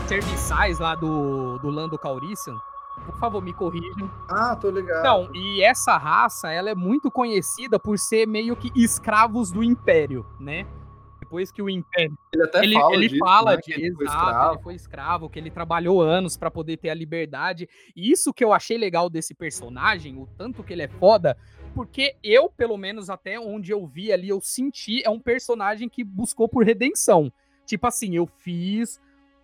serviçais 0.08 0.80
lá 0.80 0.96
do, 0.96 1.58
do 1.58 1.70
Lando 1.70 1.96
Calrissian. 1.96 2.60
Por 3.04 3.18
favor, 3.18 3.42
me 3.42 3.52
corrijam. 3.52 4.10
Ah, 4.28 4.56
tô 4.56 4.70
ligado. 4.70 5.00
Então, 5.00 5.30
e 5.34 5.62
essa 5.62 5.96
raça, 5.96 6.50
ela 6.50 6.70
é 6.70 6.74
muito 6.74 7.10
conhecida 7.10 7.78
por 7.78 7.98
ser 7.98 8.26
meio 8.26 8.56
que 8.56 8.70
escravos 8.74 9.50
do 9.50 9.62
Império, 9.62 10.24
né? 10.38 10.66
Depois 11.18 11.50
que 11.50 11.62
o 11.62 11.70
Império 11.70 12.16
Ele 12.32 12.42
até 12.42 12.62
ele 12.62 12.74
fala 12.74 12.94
ele 12.94 13.08
disso, 13.08 13.18
fala 13.24 13.50
né, 13.52 13.56
de 13.56 13.62
que 13.62 13.72
ele 13.72 13.94
foi 13.94 14.04
exato, 14.04 14.20
escravo. 14.20 14.54
ele 14.54 14.62
foi 14.62 14.74
escravo, 14.74 15.30
que 15.30 15.38
ele 15.38 15.50
trabalhou 15.50 16.02
anos 16.02 16.36
pra 16.36 16.50
poder 16.50 16.76
ter 16.76 16.90
a 16.90 16.94
liberdade. 16.94 17.68
E 17.96 18.10
isso 18.10 18.34
que 18.34 18.44
eu 18.44 18.52
achei 18.52 18.76
legal 18.76 19.08
desse 19.08 19.34
personagem, 19.34 20.18
o 20.18 20.26
tanto 20.36 20.62
que 20.62 20.72
ele 20.72 20.82
é 20.82 20.88
foda, 20.88 21.36
porque 21.74 22.16
eu, 22.22 22.50
pelo 22.50 22.76
menos 22.76 23.08
até 23.08 23.40
onde 23.40 23.72
eu 23.72 23.86
vi 23.86 24.12
ali, 24.12 24.28
eu 24.28 24.40
senti 24.40 25.02
é 25.04 25.08
um 25.08 25.18
personagem 25.18 25.88
que 25.88 26.04
buscou 26.04 26.48
por 26.48 26.64
redenção. 26.64 27.32
Tipo 27.64 27.86
assim, 27.86 28.14
eu 28.14 28.26
fiz 28.26 29.00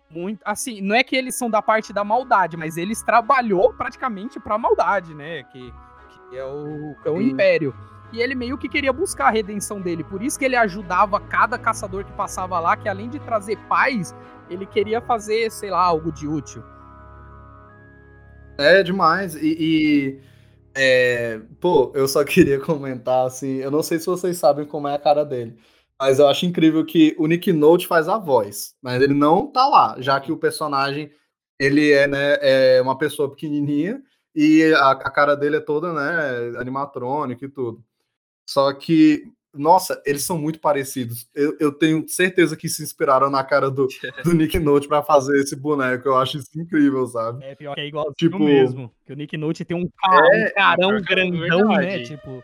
muito, 0.09 0.41
assim, 0.43 0.81
não 0.81 0.95
é 0.95 1.03
que 1.03 1.15
eles 1.15 1.35
são 1.35 1.49
da 1.49 1.61
parte 1.61 1.93
da 1.93 2.03
maldade, 2.03 2.57
mas 2.57 2.77
eles 2.77 3.01
trabalhou 3.01 3.73
praticamente 3.73 4.39
pra 4.39 4.57
maldade, 4.57 5.13
né? 5.13 5.43
Que, 5.43 5.73
que 6.29 6.37
é 6.37 6.43
o, 6.43 6.95
que 7.01 7.09
é 7.09 7.21
império. 7.21 7.75
E 8.11 8.19
ele 8.19 8.33
meio 8.33 8.57
que 8.57 8.67
queria 8.67 8.91
buscar 8.91 9.27
a 9.27 9.29
redenção 9.29 9.79
dele. 9.79 10.03
Por 10.03 10.23
isso 10.23 10.37
que 10.37 10.45
ele 10.45 10.55
ajudava 10.55 11.19
cada 11.19 11.59
caçador 11.59 12.03
que 12.03 12.11
passava 12.13 12.59
lá, 12.59 12.75
que 12.75 12.89
além 12.89 13.07
de 13.07 13.19
trazer 13.19 13.57
paz, 13.67 14.15
ele 14.49 14.65
queria 14.65 14.99
fazer, 14.99 15.51
sei 15.51 15.69
lá, 15.69 15.81
algo 15.81 16.11
de 16.11 16.27
útil. 16.27 16.63
É 18.57 18.81
demais. 18.81 19.35
E, 19.35 19.55
e, 19.59 20.19
é, 20.75 21.39
pô, 21.59 21.91
eu 21.93 22.07
só 22.07 22.23
queria 22.25 22.59
comentar 22.59 23.27
assim. 23.27 23.57
Eu 23.57 23.69
não 23.69 23.83
sei 23.83 23.99
se 23.99 24.07
vocês 24.07 24.37
sabem 24.37 24.65
como 24.65 24.87
é 24.87 24.95
a 24.95 24.99
cara 24.99 25.23
dele, 25.23 25.55
mas 25.99 26.19
eu 26.19 26.27
acho 26.27 26.45
incrível 26.45 26.85
que 26.85 27.15
o 27.19 27.27
Nick 27.27 27.51
Note 27.51 27.87
faz 27.87 28.07
a 28.07 28.17
voz, 28.17 28.73
mas 28.81 29.01
ele 29.01 29.13
não 29.13 29.47
tá 29.47 29.67
lá, 29.67 29.95
já 29.99 30.19
que 30.19 30.31
o 30.31 30.37
personagem 30.37 31.11
ele 31.59 31.91
é, 31.91 32.07
né, 32.07 32.37
é 32.41 32.81
uma 32.81 32.97
pessoa 32.97 33.29
pequenininha 33.29 34.01
e 34.33 34.63
a, 34.75 34.91
a 34.91 35.11
cara 35.11 35.35
dele 35.35 35.57
é 35.57 35.59
toda, 35.59 35.91
né, 35.93 36.57
animatrônica 36.59 37.43
e 37.45 37.49
tudo. 37.49 37.83
Só 38.47 38.71
que, 38.73 39.23
nossa, 39.53 40.01
eles 40.05 40.23
são 40.23 40.37
muito 40.37 40.59
parecidos. 40.59 41.27
Eu, 41.35 41.57
eu 41.59 41.71
tenho 41.71 42.07
certeza 42.07 42.55
que 42.55 42.69
se 42.69 42.81
inspiraram 42.81 43.29
na 43.29 43.43
cara 43.43 43.69
do, 43.69 43.87
do 44.23 44.33
Nick 44.33 44.57
Note 44.57 44.87
pra 44.87 45.03
fazer 45.03 45.37
esse 45.39 45.55
boneco. 45.55 46.07
Eu 46.07 46.17
acho 46.17 46.37
isso 46.37 46.49
incrível, 46.55 47.05
sabe? 47.07 47.43
É 47.43 47.55
pior 47.55 47.75
que 47.75 47.81
é 47.81 47.87
igual 47.87 48.13
Tipo- 48.13 48.39
mesmo. 48.39 48.89
Que 49.05 49.13
o 49.13 49.15
Nick 49.15 49.35
Note 49.35 49.65
tem 49.65 49.75
um, 49.75 49.87
ca- 49.87 50.27
É, 50.33 50.45
um 50.47 50.53
carão 50.53 50.95
é 50.95 51.01
grandão, 51.01 51.67
né? 51.67 51.77
verdade. 51.79 52.03
Tipo, 52.05 52.43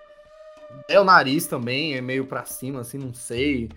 É 0.88 1.00
o 1.00 1.04
nariz 1.04 1.48
também, 1.48 1.96
é 1.96 2.02
meio 2.02 2.26
pra 2.26 2.46
cima, 2.46 2.82
assim, 2.82 2.98
não 2.98 3.14
sei. 3.14 3.70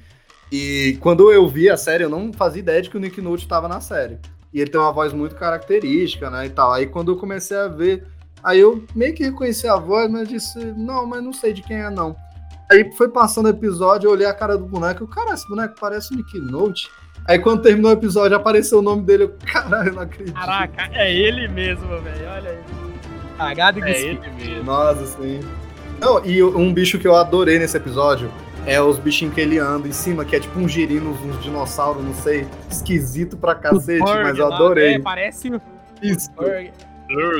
E 0.50 0.96
quando 1.00 1.30
eu 1.30 1.46
vi 1.46 1.68
a 1.68 1.76
série, 1.76 2.04
eu 2.04 2.10
não 2.10 2.32
fazia 2.32 2.60
ideia 2.60 2.82
de 2.82 2.90
que 2.90 2.96
o 2.96 3.00
Nick 3.00 3.20
Note 3.20 3.46
tava 3.46 3.68
na 3.68 3.80
série. 3.80 4.18
E 4.52 4.60
ele 4.60 4.70
tem 4.70 4.80
uma 4.80 4.92
voz 4.92 5.12
muito 5.12 5.34
característica, 5.34 6.30
né, 6.30 6.46
e 6.46 6.50
tal. 6.50 6.72
Aí 6.72 6.86
quando 6.86 7.12
eu 7.12 7.16
comecei 7.16 7.56
a 7.56 7.68
ver, 7.68 8.06
aí 8.42 8.60
eu 8.60 8.84
meio 8.94 9.14
que 9.14 9.24
reconheci 9.24 9.68
a 9.68 9.76
voz, 9.76 10.10
mas 10.10 10.28
disse, 10.28 10.58
não, 10.76 11.06
mas 11.06 11.22
não 11.22 11.32
sei 11.32 11.52
de 11.52 11.62
quem 11.62 11.76
é, 11.76 11.90
não. 11.90 12.16
Aí 12.70 12.90
foi 12.92 13.08
passando 13.08 13.46
o 13.46 13.50
episódio, 13.50 14.08
eu 14.08 14.12
olhei 14.12 14.26
a 14.26 14.34
cara 14.34 14.56
do 14.56 14.66
boneco, 14.66 15.02
eu, 15.02 15.08
cara, 15.08 15.32
esse 15.32 15.48
boneco 15.48 15.74
parece 15.80 16.12
o 16.12 16.16
Nick 16.16 16.38
Note. 16.38 16.90
Aí 17.26 17.38
quando 17.38 17.62
terminou 17.62 17.90
o 17.90 17.94
episódio, 17.94 18.36
apareceu 18.36 18.78
o 18.78 18.82
nome 18.82 19.02
dele, 19.02 19.24
eu, 19.24 19.34
caralho, 19.52 19.88
eu 19.88 19.94
não 19.94 20.02
acredito. 20.02 20.34
caraca, 20.34 20.88
é 20.92 21.14
ele 21.14 21.48
mesmo, 21.48 21.86
velho. 22.00 22.28
Olha 22.28 22.50
aí. 22.50 22.58
Cagado 23.36 23.78
e 23.78 23.82
É 23.82 24.00
ele 24.00 24.30
mesmo. 24.30 24.64
Nossa, 24.64 25.04
sim. 25.06 25.40
Não, 26.00 26.24
e 26.24 26.42
um 26.42 26.72
bicho 26.72 26.98
que 26.98 27.06
eu 27.06 27.14
adorei 27.16 27.58
nesse 27.58 27.76
episódio 27.76 28.30
é 28.66 28.80
os 28.80 28.98
bichinhos 28.98 29.34
que 29.34 29.40
ele 29.40 29.58
anda 29.58 29.88
em 29.88 29.92
cima, 29.92 30.24
que 30.24 30.36
é 30.36 30.40
tipo 30.40 30.58
um 30.58 30.68
girino, 30.68 31.10
uns 31.10 31.42
dinossauros, 31.42 32.04
não 32.04 32.14
sei, 32.14 32.46
esquisito 32.70 33.36
pra 33.36 33.54
cacete, 33.54 34.00
Burg 34.00 34.22
mas 34.22 34.38
eu 34.38 34.48
lá, 34.48 34.54
adorei. 34.56 34.94
É, 34.94 34.98
parece 35.00 35.50
o 35.50 35.60
Isso. 36.02 36.30
Burg. 36.32 36.70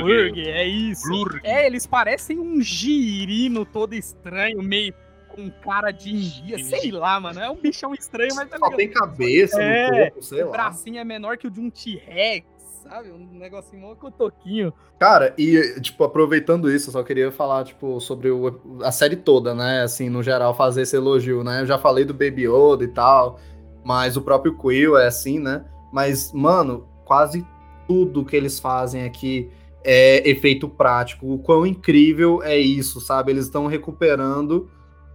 Burg, 0.00 0.48
é 0.48 0.64
isso. 0.66 1.06
Blurg. 1.08 1.40
É, 1.44 1.66
eles 1.66 1.86
parecem 1.86 2.38
um 2.38 2.60
girino 2.60 3.66
todo 3.66 3.94
estranho, 3.94 4.62
meio 4.62 4.94
com 5.28 5.50
cara 5.50 5.90
de 5.92 6.10
enguia, 6.14 6.58
sei 6.64 6.90
lá, 6.90 7.20
mano. 7.20 7.38
É 7.38 7.50
um 7.50 7.54
bichão 7.56 7.92
estranho, 7.94 8.34
mas 8.34 8.48
tá 8.48 8.58
Só 8.58 8.70
tem 8.70 8.88
cabeça 8.88 9.60
É, 9.62 9.90
no 9.90 9.96
corpo, 9.98 10.22
sei 10.22 10.42
O 10.42 10.46
lá. 10.46 10.52
bracinho 10.52 10.98
é 10.98 11.04
menor 11.04 11.36
que 11.36 11.46
o 11.46 11.50
de 11.50 11.60
um 11.60 11.68
T-Rex, 11.68 12.44
sabe? 12.88 13.10
Um 13.10 13.38
negocinho 13.38 13.82
mó 13.82 13.94
cotoquinho. 13.94 14.72
Cara, 14.98 15.34
e, 15.38 15.80
tipo, 15.80 16.02
aproveitando 16.04 16.70
isso, 16.70 16.88
eu 16.88 16.92
só 16.92 17.02
queria 17.02 17.30
falar, 17.30 17.64
tipo, 17.64 18.00
sobre 18.00 18.30
o- 18.30 18.60
a 18.82 18.90
série 18.90 19.16
toda, 19.16 19.54
né? 19.54 19.82
Assim, 19.82 20.08
no 20.08 20.22
geral, 20.22 20.54
fazer 20.54 20.82
esse 20.82 20.96
elogio, 20.96 21.44
né? 21.44 21.62
Eu 21.62 21.66
já 21.66 21.78
falei 21.78 22.04
do 22.04 22.12
Baby 22.14 22.46
Yoda 22.48 22.84
e 22.84 22.88
tal, 22.88 23.38
mas 23.84 24.16
o 24.16 24.22
próprio 24.22 24.56
Quill 24.56 24.96
é 24.96 25.06
assim, 25.06 25.38
né? 25.38 25.64
Mas, 25.92 26.32
mano, 26.32 26.86
quase 27.04 27.46
tudo 27.86 28.24
que 28.24 28.36
eles 28.36 28.58
fazem 28.58 29.04
aqui 29.04 29.50
é 29.84 30.28
efeito 30.28 30.68
prático. 30.68 31.32
O 31.32 31.38
quão 31.38 31.66
incrível 31.66 32.42
é 32.42 32.58
isso, 32.58 33.00
sabe? 33.00 33.32
Eles 33.32 33.46
estão 33.46 33.66
recuperando 33.66 34.68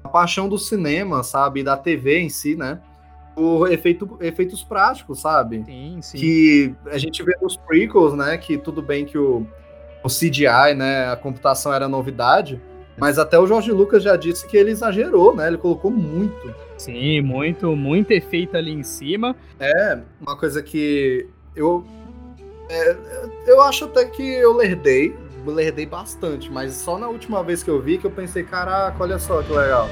a 0.04 0.10
paixão 0.10 0.50
do 0.50 0.58
cinema, 0.58 1.22
sabe? 1.24 1.64
Da 1.64 1.78
TV 1.78 2.20
em 2.20 2.30
si, 2.30 2.56
né? 2.56 2.82
Por 3.36 3.72
efeito, 3.72 4.17
efeitos 4.22 4.63
práticos, 4.63 5.19
sabe? 5.19 5.63
Sim, 5.65 6.00
sim. 6.02 6.17
que 6.17 6.76
a 6.86 6.98
gente 6.98 7.24
vê 7.24 7.36
nos 7.41 7.58
prequels, 7.58 8.13
né, 8.13 8.38
que 8.38 8.58
tudo 8.58 8.82
bem 8.82 9.06
que 9.06 9.17
o, 9.17 9.46
o 10.04 10.08
CGI, 10.08 10.76
né, 10.76 11.12
a 11.12 11.15
computação 11.15 11.74
era 11.74 11.88
novidade, 11.88 12.62
mas 12.98 13.17
até 13.17 13.39
o 13.39 13.48
Jorge 13.48 13.72
Lucas 13.72 14.04
já 14.04 14.15
disse 14.15 14.48
que 14.48 14.56
ele 14.56 14.69
exagerou, 14.69 15.36
né, 15.36 15.48
ele 15.48 15.58
colocou 15.58 15.89
muito. 15.89 16.54
Sim, 16.78 17.22
muito, 17.22 17.76
muito 17.76 18.12
efeito 18.12 18.56
ali 18.56 18.72
em 18.72 18.84
cima. 18.84 19.36
É, 19.60 20.00
uma 20.22 20.38
coisa 20.38 20.62
que 20.62 21.28
eu 21.56 21.84
é, 22.69 22.98
eu 23.46 23.62
acho 23.62 23.86
até 23.86 24.06
que 24.06 24.24
eu 24.24 24.56
lerdei, 24.56 25.15
lerdei 25.46 25.86
bastante, 25.86 26.52
mas 26.52 26.74
só 26.74 26.98
na 26.98 27.08
última 27.08 27.43
vez 27.43 27.62
que 27.62 27.69
eu 27.69 27.82
vi 27.82 27.98
que 27.98 28.06
eu 28.06 28.12
pensei, 28.12 28.43
caraca, 28.43 28.96
olha 29.02 29.19
só 29.19 29.41
que 29.41 29.52
legal. 29.52 29.89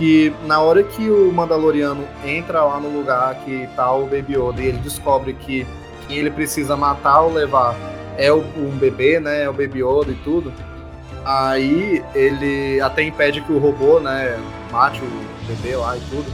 E 0.00 0.32
na 0.46 0.60
hora 0.60 0.82
que 0.82 1.10
o 1.10 1.30
Mandaloriano 1.30 2.08
entra 2.24 2.64
lá 2.64 2.80
no 2.80 2.88
lugar 2.88 3.34
que 3.44 3.68
tá 3.76 3.92
o 3.92 4.04
Baby 4.04 4.34
Yoda 4.34 4.62
e 4.62 4.68
ele 4.68 4.78
descobre 4.78 5.34
que 5.34 5.66
quem 6.08 6.16
ele 6.16 6.30
precisa 6.30 6.74
matar 6.74 7.20
ou 7.20 7.32
levar 7.32 7.76
é 8.16 8.32
o, 8.32 8.38
um 8.38 8.70
bebê, 8.78 9.20
né? 9.20 9.42
É 9.42 9.50
o 9.50 9.52
Baby 9.52 9.80
Yoda 9.82 10.10
e 10.10 10.14
tudo. 10.24 10.50
Aí 11.22 12.02
ele 12.14 12.80
até 12.80 13.02
impede 13.02 13.42
que 13.42 13.52
o 13.52 13.58
robô, 13.58 14.00
né, 14.00 14.38
mate 14.72 15.02
o 15.02 15.46
bebê 15.46 15.76
lá 15.76 15.96
e 15.96 16.00
tudo. 16.08 16.32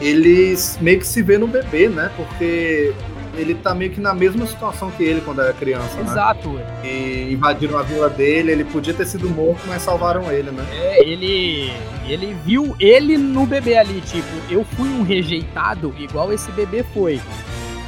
Ele 0.00 0.56
meio 0.80 0.98
que 0.98 1.06
se 1.06 1.22
vê 1.22 1.38
no 1.38 1.46
bebê, 1.46 1.88
né? 1.88 2.10
Porque 2.16 2.92
ele 3.40 3.54
tá 3.54 3.74
meio 3.74 3.90
que 3.90 4.00
na 4.00 4.14
mesma 4.14 4.46
situação 4.46 4.90
que 4.90 5.02
ele 5.02 5.20
quando 5.20 5.40
era 5.40 5.52
criança, 5.52 5.96
né? 5.96 6.02
Exato. 6.02 6.60
E 6.84 7.32
invadiram 7.32 7.78
a 7.78 7.82
vila 7.82 8.08
dele, 8.08 8.52
ele 8.52 8.64
podia 8.64 8.92
ter 8.92 9.06
sido 9.06 9.28
morto, 9.30 9.62
mas 9.66 9.82
salvaram 9.82 10.30
ele, 10.30 10.50
né? 10.50 10.66
É, 10.72 11.08
ele, 11.08 11.72
ele 12.06 12.34
viu 12.44 12.74
ele 12.78 13.16
no 13.16 13.46
bebê 13.46 13.76
ali, 13.76 14.00
tipo, 14.00 14.28
eu 14.50 14.64
fui 14.64 14.88
um 14.88 15.02
rejeitado 15.02 15.94
igual 15.98 16.32
esse 16.32 16.50
bebê 16.52 16.82
foi. 16.82 17.20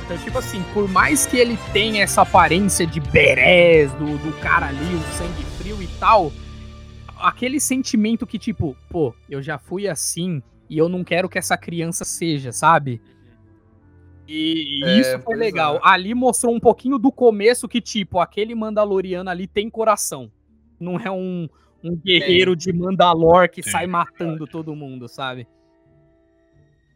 Então, 0.04 0.18
tipo 0.18 0.38
assim, 0.38 0.62
por 0.74 0.88
mais 0.88 1.24
que 1.24 1.36
ele 1.36 1.56
tenha 1.72 2.02
essa 2.02 2.22
aparência 2.22 2.86
de 2.86 2.98
berés, 2.98 3.92
do, 3.92 4.18
do 4.18 4.32
cara 4.40 4.66
ali, 4.66 4.94
o 4.94 5.16
sangue 5.16 5.44
frio 5.56 5.80
e 5.80 5.86
tal, 6.00 6.32
aquele 7.16 7.60
sentimento 7.60 8.26
que, 8.26 8.38
tipo, 8.38 8.76
pô, 8.88 9.14
eu 9.28 9.40
já 9.40 9.58
fui 9.58 9.86
assim 9.86 10.42
e 10.68 10.78
eu 10.78 10.88
não 10.88 11.04
quero 11.04 11.28
que 11.28 11.38
essa 11.38 11.56
criança 11.56 12.04
seja, 12.04 12.52
sabe? 12.52 13.00
E, 14.32 14.84
É, 14.84 15.00
isso 15.00 15.10
foi 15.10 15.20
pois 15.24 15.38
legal. 15.38 15.76
é. 15.76 15.80
Ali 15.82 16.14
mostrou 16.14 16.54
um 16.54 16.60
pouquinho 16.60 16.98
do 16.98 17.10
começo 17.10 17.66
que, 17.68 17.80
tipo, 17.80 18.20
aquele 18.20 18.54
Mandaloriano 18.54 19.28
ali 19.28 19.48
tem 19.48 19.68
coração. 19.68 20.30
Não 20.78 20.96
é 20.98 21.10
um, 21.10 21.48
um 21.82 21.96
guerreiro 21.96 22.54
de 22.54 22.72
Mandalor 22.72 23.48
que 23.50 23.60
Tem. 23.60 23.72
sai 23.72 23.86
matando 23.88 24.46
todo 24.46 24.74
mundo, 24.74 25.08
sabe? 25.08 25.48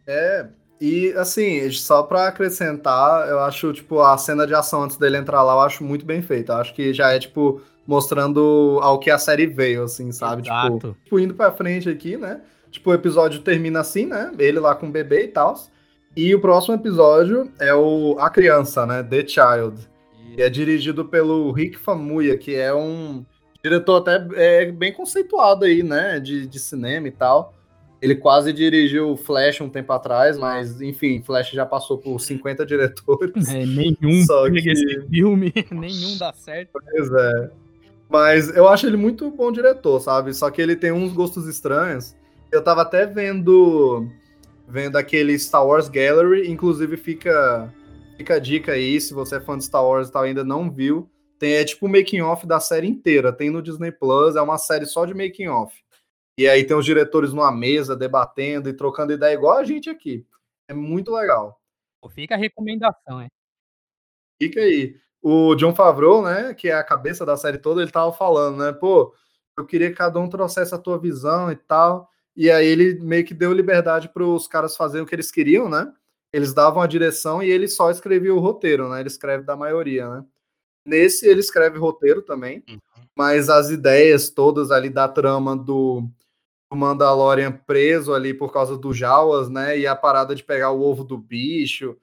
É, 0.06 0.46
e 0.80 1.12
assim, 1.14 1.68
só 1.72 2.02
pra 2.04 2.28
acrescentar, 2.28 3.28
eu 3.28 3.40
acho, 3.40 3.72
tipo, 3.72 4.00
a 4.00 4.16
cena 4.16 4.46
de 4.46 4.54
ação 4.54 4.82
antes 4.84 4.96
dele 4.96 5.16
entrar 5.16 5.42
lá, 5.42 5.54
eu 5.54 5.60
acho 5.60 5.82
muito 5.82 6.06
bem 6.06 6.22
feita. 6.22 6.52
Eu 6.52 6.56
acho 6.58 6.72
que 6.74 6.92
já 6.94 7.12
é, 7.12 7.18
tipo, 7.18 7.60
mostrando 7.86 8.78
ao 8.80 8.98
que 9.00 9.10
a 9.10 9.18
série 9.18 9.46
veio, 9.46 9.82
assim, 9.84 10.12
sabe? 10.12 10.42
Tipo, 10.42 10.54
Exato. 10.54 10.96
tipo, 11.02 11.18
indo 11.18 11.34
pra 11.34 11.50
frente 11.50 11.88
aqui, 11.88 12.16
né? 12.16 12.40
Tipo, 12.70 12.90
o 12.90 12.94
episódio 12.94 13.40
termina 13.40 13.80
assim, 13.80 14.06
né? 14.06 14.32
Ele 14.38 14.60
lá 14.60 14.74
com 14.74 14.86
o 14.86 14.92
bebê 14.92 15.24
e 15.24 15.28
tal. 15.28 15.54
E 16.16 16.34
o 16.34 16.40
próximo 16.40 16.74
episódio 16.74 17.50
é 17.60 17.74
o 17.74 18.16
A 18.18 18.30
Criança, 18.30 18.86
né? 18.86 19.02
The 19.02 19.26
Child. 19.26 19.88
E 20.36 20.42
é 20.42 20.48
dirigido 20.48 21.04
pelo 21.04 21.50
Rick 21.52 21.78
Famuyiwa, 21.78 22.36
que 22.36 22.54
é 22.54 22.72
um 22.74 23.24
diretor 23.62 23.96
até 23.96 24.26
é, 24.34 24.70
bem 24.70 24.92
conceituado 24.92 25.64
aí, 25.64 25.82
né? 25.82 26.20
De, 26.20 26.46
de 26.46 26.58
cinema 26.58 27.08
e 27.08 27.10
tal. 27.10 27.54
Ele 28.00 28.14
quase 28.14 28.52
dirigiu 28.52 29.16
Flash 29.16 29.60
um 29.62 29.68
tempo 29.68 29.92
atrás, 29.92 30.36
mas 30.36 30.80
enfim, 30.82 31.22
Flash 31.24 31.50
já 31.50 31.64
passou 31.64 31.96
por 31.98 32.20
50 32.20 32.66
diretores. 32.66 33.48
É, 33.48 33.64
nenhum 33.64 34.24
Só 34.26 34.48
que- 34.50 34.58
esse 34.70 35.00
filme, 35.08 35.52
nenhum 35.72 36.16
dá 36.18 36.32
certo. 36.34 36.70
Pois 36.72 37.10
é. 37.12 37.50
Mas 38.08 38.54
eu 38.54 38.68
acho 38.68 38.86
ele 38.86 38.96
muito 38.98 39.30
bom 39.30 39.50
diretor, 39.50 39.98
sabe? 40.00 40.34
Só 40.34 40.50
que 40.50 40.60
ele 40.60 40.76
tem 40.76 40.92
uns 40.92 41.12
gostos 41.12 41.48
estranhos. 41.48 42.14
Eu 42.52 42.62
tava 42.62 42.82
até 42.82 43.06
vendo 43.06 44.06
vendo 44.66 44.96
aquele 44.96 45.38
Star 45.38 45.66
Wars 45.66 45.88
Gallery, 45.88 46.50
inclusive 46.50 46.96
fica 46.96 47.72
fica 48.16 48.34
a 48.34 48.38
dica 48.38 48.72
aí, 48.72 49.00
se 49.00 49.12
você 49.12 49.36
é 49.36 49.40
fã 49.40 49.58
de 49.58 49.64
Star 49.64 49.84
Wars 49.84 50.08
e 50.08 50.12
tal, 50.12 50.22
ainda 50.22 50.44
não 50.44 50.70
viu, 50.70 51.10
tem 51.38 51.54
é 51.54 51.64
tipo 51.64 51.86
o 51.86 51.88
making 51.88 52.20
off 52.20 52.46
da 52.46 52.60
série 52.60 52.86
inteira, 52.86 53.32
tem 53.32 53.50
no 53.50 53.62
Disney 53.62 53.90
Plus, 53.90 54.36
é 54.36 54.42
uma 54.42 54.58
série 54.58 54.86
só 54.86 55.04
de 55.04 55.14
making 55.14 55.48
off. 55.48 55.74
E 56.38 56.48
aí 56.48 56.64
tem 56.64 56.76
os 56.76 56.84
diretores 56.84 57.32
numa 57.32 57.52
mesa 57.52 57.96
debatendo 57.96 58.68
e 58.68 58.72
trocando 58.72 59.12
ideia 59.12 59.34
igual 59.34 59.58
a 59.58 59.64
gente 59.64 59.88
aqui. 59.88 60.26
É 60.68 60.74
muito 60.74 61.12
legal. 61.12 61.60
Fica 62.12 62.34
a 62.34 62.38
recomendação, 62.38 63.20
é. 63.20 63.28
Fica 64.40 64.60
aí. 64.60 64.96
O 65.22 65.54
John 65.54 65.74
Favreau, 65.74 66.22
né, 66.22 66.52
que 66.52 66.68
é 66.68 66.74
a 66.74 66.84
cabeça 66.84 67.24
da 67.24 67.36
série 67.36 67.56
toda, 67.56 67.80
ele 67.80 67.90
tava 67.90 68.12
falando, 68.12 68.58
né, 68.58 68.72
pô, 68.72 69.14
eu 69.56 69.64
queria 69.64 69.88
que 69.90 69.96
cada 69.96 70.18
um 70.20 70.28
trouxesse 70.28 70.74
a 70.74 70.78
tua 70.78 70.98
visão 70.98 71.50
e 71.50 71.56
tal. 71.56 72.10
E 72.36 72.50
aí 72.50 72.66
ele 72.66 72.98
meio 73.00 73.24
que 73.24 73.34
deu 73.34 73.52
liberdade 73.52 74.08
para 74.08 74.24
os 74.24 74.46
caras 74.48 74.76
fazerem 74.76 75.04
o 75.04 75.06
que 75.06 75.14
eles 75.14 75.30
queriam, 75.30 75.68
né? 75.68 75.92
Eles 76.32 76.52
davam 76.52 76.82
a 76.82 76.86
direção 76.86 77.42
e 77.42 77.48
ele 77.48 77.68
só 77.68 77.90
escrevia 77.90 78.34
o 78.34 78.40
roteiro, 78.40 78.88
né? 78.88 79.00
Ele 79.00 79.08
escreve 79.08 79.44
da 79.44 79.56
maioria, 79.56 80.08
né? 80.08 80.24
Nesse 80.84 81.26
ele 81.26 81.40
escreve 81.40 81.78
roteiro 81.78 82.22
também, 82.22 82.62
mas 83.16 83.48
as 83.48 83.70
ideias 83.70 84.30
todas 84.30 84.70
ali 84.70 84.90
da 84.90 85.08
trama 85.08 85.56
do, 85.56 86.02
do 86.70 86.76
Mandalorian 86.76 87.52
preso 87.52 88.12
ali 88.12 88.34
por 88.34 88.52
causa 88.52 88.76
do 88.76 88.92
Jawas, 88.92 89.48
né? 89.48 89.78
E 89.78 89.86
a 89.86 89.94
parada 89.96 90.34
de 90.34 90.42
pegar 90.42 90.72
o 90.72 90.82
ovo 90.82 91.04
do 91.04 91.16
bicho. 91.16 91.96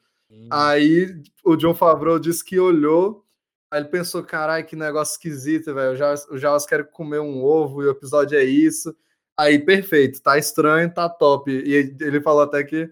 Aí 0.49 1.21
o 1.43 1.55
John 1.57 1.75
Favreau 1.75 2.17
disse 2.17 2.43
que 2.43 2.57
olhou, 2.59 3.25
aí 3.69 3.81
ele 3.81 3.89
pensou, 3.89 4.23
caralho, 4.23 4.65
que 4.65 4.75
negócio 4.77 5.13
esquisito, 5.13 5.73
velho. 5.73 5.97
O 6.31 6.37
Jawas 6.37 6.65
quer 6.65 6.89
comer 6.89 7.19
um 7.19 7.43
ovo 7.43 7.83
e 7.83 7.87
o 7.87 7.91
episódio 7.91 8.37
é 8.37 8.43
isso. 8.43 8.95
Aí, 9.41 9.57
perfeito, 9.59 10.21
tá 10.21 10.37
estranho, 10.37 10.93
tá 10.93 11.09
top. 11.09 11.49
E 11.51 11.73
ele 11.99 12.21
falou 12.21 12.41
até 12.43 12.63
que 12.63 12.91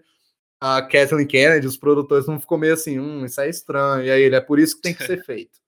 a 0.60 0.82
Kathleen 0.82 1.26
Kennedy, 1.26 1.66
os 1.66 1.76
produtores, 1.76 2.26
não 2.26 2.40
ficou 2.40 2.58
meio 2.58 2.74
assim, 2.74 2.98
hum, 2.98 3.24
isso 3.24 3.40
é 3.40 3.48
estranho. 3.48 4.04
E 4.04 4.10
aí 4.10 4.22
ele, 4.22 4.34
é 4.36 4.40
por 4.40 4.58
isso 4.58 4.76
que 4.76 4.82
tem 4.82 4.94
que 4.94 5.04
ser 5.04 5.22
feito. 5.24 5.58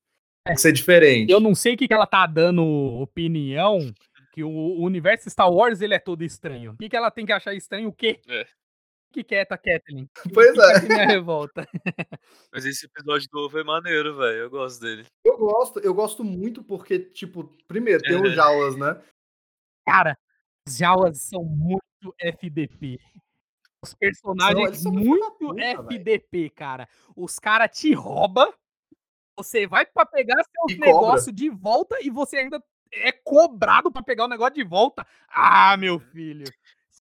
Tem 0.45 0.55
que 0.57 0.61
ser 0.61 0.73
diferente. 0.73 1.31
Eu 1.31 1.39
não 1.39 1.55
sei 1.55 1.75
o 1.75 1.77
que, 1.77 1.87
que 1.87 1.95
ela 1.95 2.07
tá 2.07 2.27
dando 2.27 2.65
opinião, 3.01 3.79
que 4.33 4.43
o 4.43 4.81
universo 4.81 5.31
Star 5.31 5.49
Wars 5.51 5.81
ele 5.81 5.95
é 5.95 5.99
todo 6.01 6.25
estranho. 6.25 6.73
O 6.73 6.77
que, 6.77 6.89
que 6.89 6.97
ela 6.97 7.11
tem 7.13 7.25
que 7.25 7.33
achar 7.33 7.55
estranho? 7.55 7.89
O 7.89 7.93
quê? 7.93 8.21
É. 8.29 8.43
O 8.43 9.13
que 9.15 9.23
quieta, 9.23 9.57
Kathleen? 9.57 10.09
Pois 10.35 10.53
Que 10.53 10.61
é. 10.61 10.81
que 10.81 10.87
minha 10.89 11.07
revolta. 11.07 11.65
Mas 12.53 12.65
esse 12.65 12.87
episódio 12.87 13.29
do 13.31 13.39
ovo 13.41 13.59
é 13.59 13.63
maneiro, 13.63 14.17
velho. 14.17 14.39
Eu 14.39 14.51
gosto 14.51 14.81
dele. 14.81 15.05
Eu 15.25 15.37
gosto, 15.39 15.79
eu 15.79 15.95
gosto 15.95 16.25
muito 16.25 16.65
porque, 16.65 16.99
tipo, 16.99 17.45
primeiro, 17.69 18.03
tem 18.03 18.17
É. 18.17 18.21
os 18.21 18.35
Jawas, 18.35 18.75
né? 18.77 19.01
Cara, 19.87 20.17
os 20.67 20.77
Jawas 20.77 21.21
são 21.21 21.45
muito 21.45 21.83
FDP. 22.19 22.99
Os 23.83 23.95
personagens 23.95 24.79
são 24.79 24.93
muito 24.93 25.33
puta. 25.33 25.61
FDP, 25.61 26.51
cara. 26.51 26.89
Os 27.17 27.39
caras 27.39 27.77
te 27.77 27.93
roubam, 27.93 28.53
você 29.37 29.67
vai 29.67 29.85
pra 29.85 30.07
pegar 30.07 30.43
seus 30.45 30.79
negócios 30.79 31.35
de 31.35 31.51
volta 31.51 31.97
e 32.01 32.11
você 32.11 32.37
ainda 32.39 32.63
é 32.93 33.11
cobrado 33.11 33.91
pra 33.91 34.03
pegar 34.03 34.25
o 34.25 34.29
negócio 34.29 34.55
de 34.55 34.65
volta. 34.65 35.07
Ah, 35.29 35.77
meu 35.77 35.99
filho. 35.99 36.45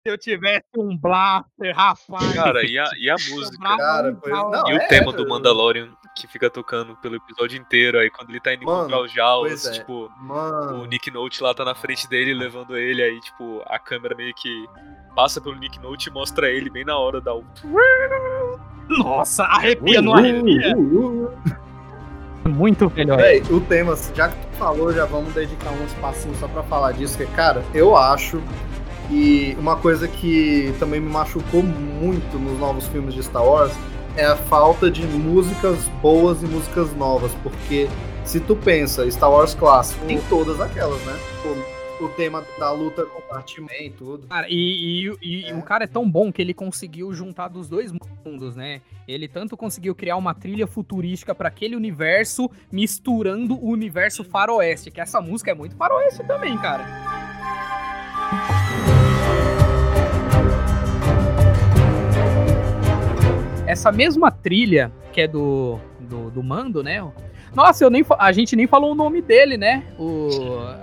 Se 0.02 0.10
eu 0.14 0.18
tivesse 0.18 0.66
um 0.78 0.98
blaster, 0.98 1.76
rapaz. 1.76 2.34
Cara, 2.34 2.64
e 2.66 2.80
a, 2.80 2.86
e 2.98 3.10
a 3.10 3.16
música? 3.16 3.58
Cara, 3.78 4.14
pau. 4.16 4.50
não, 4.50 4.70
E 4.70 4.74
o 4.74 4.78
é, 4.78 4.88
tema 4.88 5.12
do 5.12 5.24
eu- 5.24 5.30
Mandalorian 5.30 5.90
que 6.16 6.26
fica 6.28 6.50
tocando 6.50 6.96
pelo 6.98 7.16
episódio 7.16 7.58
inteiro, 7.58 7.98
aí 7.98 8.10
quando 8.10 8.30
ele 8.30 8.40
tá 8.42 8.54
indo 8.54 8.66
Mano, 8.66 8.80
encontrar 8.80 9.02
os 9.02 9.12
Jawas, 9.14 9.62
pois 9.62 9.66
é. 9.68 9.72
tipo, 9.72 10.06
o 10.08 10.24
Mano, 10.24 10.86
Nick 10.86 11.10
Note 11.12 11.42
lá 11.42 11.54
tá 11.54 11.64
na 11.64 11.74
frente 11.76 12.10
dele, 12.10 12.34
levando 12.34 12.76
ele, 12.78 13.02
aí, 13.02 13.20
tipo, 13.22 13.62
a 13.66 13.80
câmera 13.80 14.16
meio 14.16 14.34
que 14.34 14.68
passa 15.16 15.40
pelo 15.40 15.56
Nick 15.56 15.80
Note 15.80 16.10
e 16.10 16.12
mostra 16.12 16.50
ele 16.50 16.70
bem 16.70 16.84
na 16.84 16.98
hora 16.98 17.22
da. 17.22 17.32
Nossa, 18.90 19.44
arrepia, 19.44 20.02
não 20.02 20.14
arrepia. 20.14 20.76
Uh, 20.76 20.82
uh, 20.82 21.26
uh. 22.46 22.50
Muito 22.50 22.92
melhor. 22.94 23.20
O 23.52 23.62
tema, 23.62 23.96
já 24.16 24.30
que 24.30 24.36
tu 24.48 24.58
falou, 24.58 24.92
já 24.92 25.06
vamos 25.06 25.34
dedicar 25.34 25.72
um 25.72 25.86
espacinho 25.86 26.36
só 26.36 26.48
pra 26.48 26.64
falar 26.64 26.94
disso, 26.94 27.18
que, 27.18 27.26
cara, 27.28 27.64
eu 27.74 27.96
acho 27.96 28.42
que 29.10 29.58
uma 29.60 29.76
coisa 29.76 30.08
que 30.08 30.74
também 30.80 31.00
me 31.02 31.10
machucou 31.10 31.62
muito 31.64 32.38
nos 32.40 32.58
novos 32.60 32.86
filmes 32.88 33.14
de 33.14 33.24
Star 33.24 33.44
Wars 33.44 33.74
é 34.16 34.26
a 34.26 34.36
falta 34.36 34.90
de 34.90 35.06
músicas 35.06 35.88
boas 36.02 36.42
e 36.44 36.46
músicas 36.46 36.94
novas, 36.96 37.32
porque 37.44 37.88
se 38.24 38.40
tu 38.40 38.56
pensa, 38.56 39.10
Star 39.10 39.32
Wars 39.32 39.54
clássico, 39.56 40.06
tem 40.06 40.22
todas 40.30 40.62
aquelas, 40.62 41.02
né? 41.06 41.14
Tipo, 41.36 41.80
o 42.06 42.08
tema 42.10 42.46
da 42.58 42.72
luta 42.72 43.04
com 43.06 43.18
o 43.20 43.40
He-Man 43.40 43.86
e 43.88 43.90
tudo. 43.90 44.28
Cara, 44.28 44.48
e, 44.50 45.10
e- 45.22 45.46
e 45.46 45.46
É. 45.50 45.54
o 45.56 45.62
cara 45.62 45.84
é 45.84 45.88
tão 45.88 46.10
bom 46.10 46.32
que 46.32 46.42
ele 46.42 46.54
conseguiu 46.54 47.14
juntar 47.14 47.50
dos 47.50 47.68
dois 47.68 47.92
mundos, 48.26 48.56
né? 48.56 48.80
Ele 49.08 49.28
tanto 49.28 49.58
conseguiu 49.58 49.94
criar 49.96 50.16
uma 50.16 50.34
trilha 50.34 50.66
futurística 50.68 51.34
pra 51.36 51.50
aquele 51.50 51.76
universo, 51.76 52.50
misturando 52.72 53.56
o 53.56 53.70
universo 53.70 54.24
faroeste, 54.24 54.92
que 54.92 55.02
essa 55.02 55.20
música 55.20 55.52
é 55.52 55.54
muito 55.54 55.76
faroeste 55.76 56.24
também, 56.26 56.58
cara. 56.58 56.86
Essa 63.70 63.92
mesma 63.92 64.32
trilha, 64.32 64.92
que 65.14 65.22
é 65.22 65.28
do, 65.28 65.80
do, 66.00 66.32
do 66.32 66.42
Mando, 66.44 66.82
né? 66.82 67.06
Nossa, 67.54 67.84
eu 67.84 67.90
nem, 67.90 68.04
a 68.18 68.32
gente 68.32 68.56
nem 68.56 68.66
falou 68.66 68.92
o 68.92 68.96
nome 68.96 69.22
dele, 69.22 69.58
né? 69.58 69.84
O, 69.98 70.28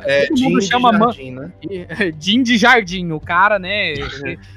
É, 0.05 0.27
todo 0.27 0.41
mundo 0.41 0.61
Jim 0.61 0.69
chama 0.69 0.93
Man- 0.93 0.99
Jardim, 1.13 1.31
né? 1.33 1.53
Jim 2.19 2.43
de 2.43 2.57
jardim, 2.57 3.11
o 3.13 3.19
cara, 3.21 3.59
né? 3.59 3.95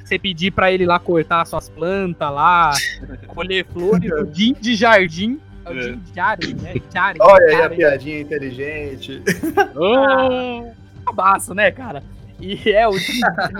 Você 0.03 0.19
pedir 0.19 0.51
pra 0.51 0.71
ele 0.71 0.85
lá 0.85 0.99
cortar 0.99 1.43
suas 1.45 1.69
plantas 1.69 2.31
lá, 2.31 2.71
colher 3.29 3.65
flores, 3.65 4.11
o 4.11 4.31
Jim 4.33 4.53
de 4.59 4.75
jardim. 4.75 5.39
É 5.65 5.69
o 5.71 5.77
É. 5.77 5.81
Jim 5.81 5.97
de 5.97 6.15
jardim, 6.15 6.53
né? 6.61 6.73
Jardim, 6.93 7.19
Olha 7.21 7.45
aí 7.45 7.61
a 7.63 7.69
piadinha 7.69 8.21
inteligente. 8.21 9.21
Ah, 9.75 10.71
Cabaço, 11.05 11.53
né, 11.55 11.71
cara? 11.71 12.03
E 12.41 12.71
é 12.71 12.87
o 12.87 12.91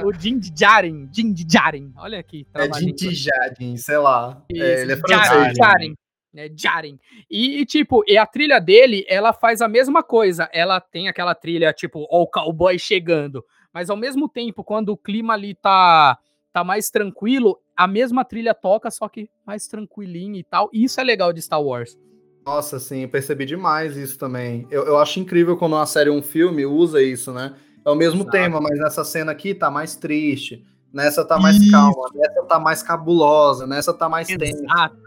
o 0.06 0.14
Jim 0.14 0.40
de 0.40 0.52
Jaren, 0.58 1.10
Jim 1.12 1.34
de 1.34 1.46
Jaren. 1.52 1.92
Olha 1.98 2.20
aqui. 2.20 2.48
É. 2.54 2.70
Jardim, 3.14 3.76
sei 3.78 3.98
lá. 3.98 4.42
É, 4.54 4.82
ele 4.82 4.94
é 4.94 4.98
francês. 4.98 5.58
Jaren. 5.58 5.94
É 6.36 6.50
Jaren. 6.56 6.98
E, 7.30 7.60
e, 7.60 7.66
tipo, 7.66 8.04
e 8.08 8.18
a 8.18 8.26
trilha 8.26 8.60
dele, 8.60 9.06
ela 9.10 9.34
faz 9.34 9.62
a 9.62 9.68
mesma 9.68 10.02
coisa. 10.02 10.50
Ela 10.54 10.80
tem 10.80 11.08
aquela 11.08 11.36
trilha, 11.36 11.74
tipo, 11.74 12.08
ó, 12.10 12.22
o 12.22 12.28
cowboy 12.28 12.78
chegando. 12.80 13.44
Mas 13.74 13.90
ao 13.90 13.98
mesmo 13.98 14.30
tempo, 14.30 14.64
quando 14.64 14.90
o 14.90 14.98
clima 14.98 15.34
ali 15.34 15.56
tá, 15.56 16.18
tá 16.54 16.64
mais 16.64 16.90
tranquilo, 16.90 17.60
a 17.76 17.88
mesma 17.88 18.24
trilha 18.24 18.54
toca, 18.54 18.90
só 18.90 19.10
que 19.10 19.30
mais 19.46 19.68
tranquilinho 19.68 20.36
e 20.36 20.44
tal. 20.44 20.70
E 20.72 20.84
isso 20.84 21.02
é 21.02 21.04
legal 21.04 21.34
de 21.34 21.42
Star 21.42 21.62
Wars. 21.62 21.98
Nossa, 22.46 22.80
sim, 22.80 23.08
percebi 23.08 23.46
demais 23.46 23.98
isso 23.98 24.18
também. 24.18 24.66
Eu, 24.72 24.86
eu 24.86 24.98
acho 24.98 25.20
incrível 25.20 25.58
quando 25.58 25.74
uma 25.74 25.86
série 25.86 26.10
ou 26.10 26.18
um 26.18 26.22
filme 26.22 26.66
usa 26.66 27.02
isso, 27.02 27.32
né? 27.32 27.56
É 27.86 27.90
o 27.90 27.96
mesmo 27.96 28.22
Exato. 28.22 28.32
tema, 28.32 28.62
mas 28.62 28.78
nessa 28.78 29.04
cena 29.04 29.32
aqui 29.32 29.54
tá 29.54 29.72
mais 29.72 29.96
triste. 29.96 30.66
Nessa 30.92 31.24
tá 31.24 31.40
mais 31.40 31.58
Isso. 31.58 31.72
calma. 31.72 32.10
Nessa 32.14 32.44
tá 32.44 32.60
mais 32.60 32.84
cabulosa. 32.84 33.68
Nessa 33.68 33.94
tá 33.94 34.10
mais 34.10 34.28
tensa. 34.28 34.64
Exato. 34.64 34.98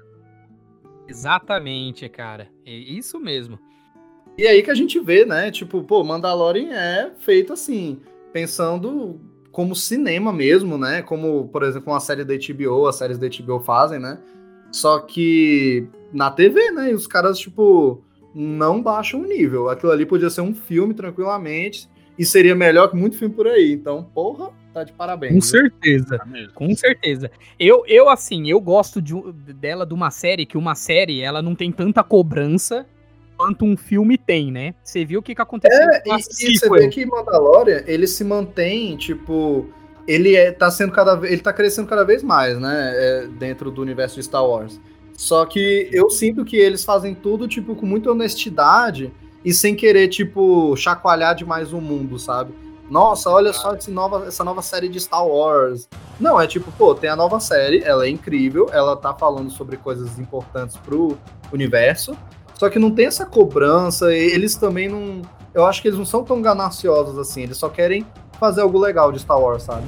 Exatamente, 1.08 2.08
cara. 2.08 2.48
É 2.64 2.72
isso 2.72 3.18
mesmo. 3.18 3.58
E 4.38 4.46
aí 4.46 4.62
que 4.62 4.70
a 4.70 4.74
gente 4.74 4.98
vê, 4.98 5.24
né? 5.26 5.50
Tipo, 5.50 5.82
pô, 5.82 6.02
Mandalorian 6.02 6.72
é 6.72 7.12
feito 7.18 7.52
assim. 7.52 8.00
pensando 8.32 9.20
como 9.50 9.76
cinema 9.76 10.32
mesmo, 10.32 10.78
né? 10.78 11.02
Como, 11.02 11.48
por 11.48 11.62
exemplo, 11.62 11.92
uma 11.92 12.00
série 12.00 12.24
da 12.24 12.32
HBO, 12.34 12.86
as 12.86 12.96
séries 12.96 13.18
da 13.18 13.28
HBO 13.28 13.60
fazem, 13.60 13.98
né? 13.98 14.18
Só 14.70 15.00
que 15.00 15.86
na 16.12 16.30
TV, 16.30 16.70
né? 16.70 16.90
E 16.90 16.94
os 16.94 17.06
caras, 17.06 17.38
tipo, 17.38 18.02
não 18.34 18.82
baixam 18.82 19.20
o 19.20 19.26
nível. 19.26 19.68
Aquilo 19.68 19.92
ali 19.92 20.06
podia 20.06 20.30
ser 20.30 20.40
um 20.40 20.54
filme 20.54 20.94
tranquilamente 20.94 21.90
e 22.18 22.24
seria 22.24 22.54
melhor 22.54 22.88
que 22.88 22.96
muito 22.96 23.16
filme 23.16 23.34
por 23.34 23.46
aí. 23.46 23.72
Então, 23.72 24.04
porra, 24.14 24.50
tá 24.72 24.84
de 24.84 24.92
parabéns. 24.92 25.32
Com 25.32 25.40
viu? 25.40 25.42
certeza. 25.42 26.18
Tá. 26.18 26.26
Com 26.54 26.74
certeza. 26.74 27.30
Eu, 27.58 27.84
eu 27.86 28.08
assim, 28.08 28.48
eu 28.48 28.60
gosto 28.60 29.00
de, 29.00 29.14
dela 29.54 29.86
de 29.86 29.94
uma 29.94 30.10
série 30.10 30.46
que 30.46 30.58
uma 30.58 30.74
série, 30.74 31.20
ela 31.20 31.42
não 31.42 31.54
tem 31.54 31.72
tanta 31.72 32.02
cobrança 32.02 32.86
quanto 33.36 33.64
um 33.64 33.76
filme 33.76 34.16
tem, 34.16 34.52
né? 34.52 34.74
Você 34.84 35.04
viu 35.04 35.20
o 35.20 35.22
que, 35.22 35.34
que 35.34 35.42
aconteceu 35.42 35.90
É, 35.90 36.00
com 36.00 36.12
a 36.12 36.18
e, 36.18 36.20
e 36.20 36.58
você 36.58 36.70
vê 36.70 36.88
que 36.88 37.04
Mandalorian, 37.04 37.82
ele 37.86 38.06
se 38.06 38.22
mantém, 38.22 38.96
tipo, 38.96 39.68
ele 40.06 40.36
é, 40.36 40.52
tá 40.52 40.70
sendo 40.70 40.92
cada 40.92 41.16
vez, 41.16 41.32
ele 41.32 41.42
tá 41.42 41.52
crescendo 41.52 41.88
cada 41.88 42.04
vez 42.04 42.22
mais, 42.22 42.58
né, 42.60 42.92
é, 42.94 43.26
dentro 43.26 43.70
do 43.70 43.82
universo 43.82 44.16
de 44.16 44.22
Star 44.22 44.46
Wars. 44.46 44.80
Só 45.14 45.44
que 45.44 45.88
eu 45.92 46.08
sinto 46.10 46.44
que 46.44 46.56
eles 46.56 46.84
fazem 46.84 47.14
tudo, 47.14 47.48
tipo, 47.48 47.74
com 47.74 47.86
muita 47.86 48.10
honestidade 48.10 49.12
e 49.44 49.52
sem 49.52 49.74
querer, 49.74 50.08
tipo, 50.08 50.76
chacoalhar 50.76 51.34
demais 51.34 51.72
o 51.72 51.80
mundo, 51.80 52.18
sabe? 52.18 52.52
Nossa, 52.88 53.30
olha 53.30 53.52
só 53.52 53.74
esse 53.74 53.90
nova, 53.90 54.26
essa 54.26 54.44
nova 54.44 54.60
série 54.60 54.88
de 54.88 55.00
Star 55.00 55.26
Wars. 55.26 55.88
Não, 56.20 56.40
é 56.40 56.46
tipo, 56.46 56.70
pô, 56.72 56.94
tem 56.94 57.08
a 57.08 57.16
nova 57.16 57.40
série, 57.40 57.82
ela 57.82 58.04
é 58.04 58.08
incrível, 58.08 58.68
ela 58.72 58.96
tá 58.96 59.14
falando 59.14 59.50
sobre 59.50 59.76
coisas 59.76 60.18
importantes 60.18 60.76
pro 60.76 61.16
universo, 61.52 62.16
só 62.54 62.68
que 62.68 62.78
não 62.78 62.90
tem 62.90 63.06
essa 63.06 63.24
cobrança, 63.24 64.14
e 64.14 64.18
eles 64.18 64.54
também 64.56 64.88
não. 64.88 65.22
Eu 65.54 65.66
acho 65.66 65.80
que 65.80 65.88
eles 65.88 65.98
não 65.98 66.04
são 66.04 66.22
tão 66.22 66.40
gananciosos 66.42 67.18
assim, 67.18 67.42
eles 67.42 67.56
só 67.56 67.68
querem 67.68 68.06
fazer 68.38 68.60
algo 68.60 68.78
legal 68.78 69.10
de 69.10 69.20
Star 69.20 69.40
Wars, 69.40 69.62
sabe? 69.62 69.86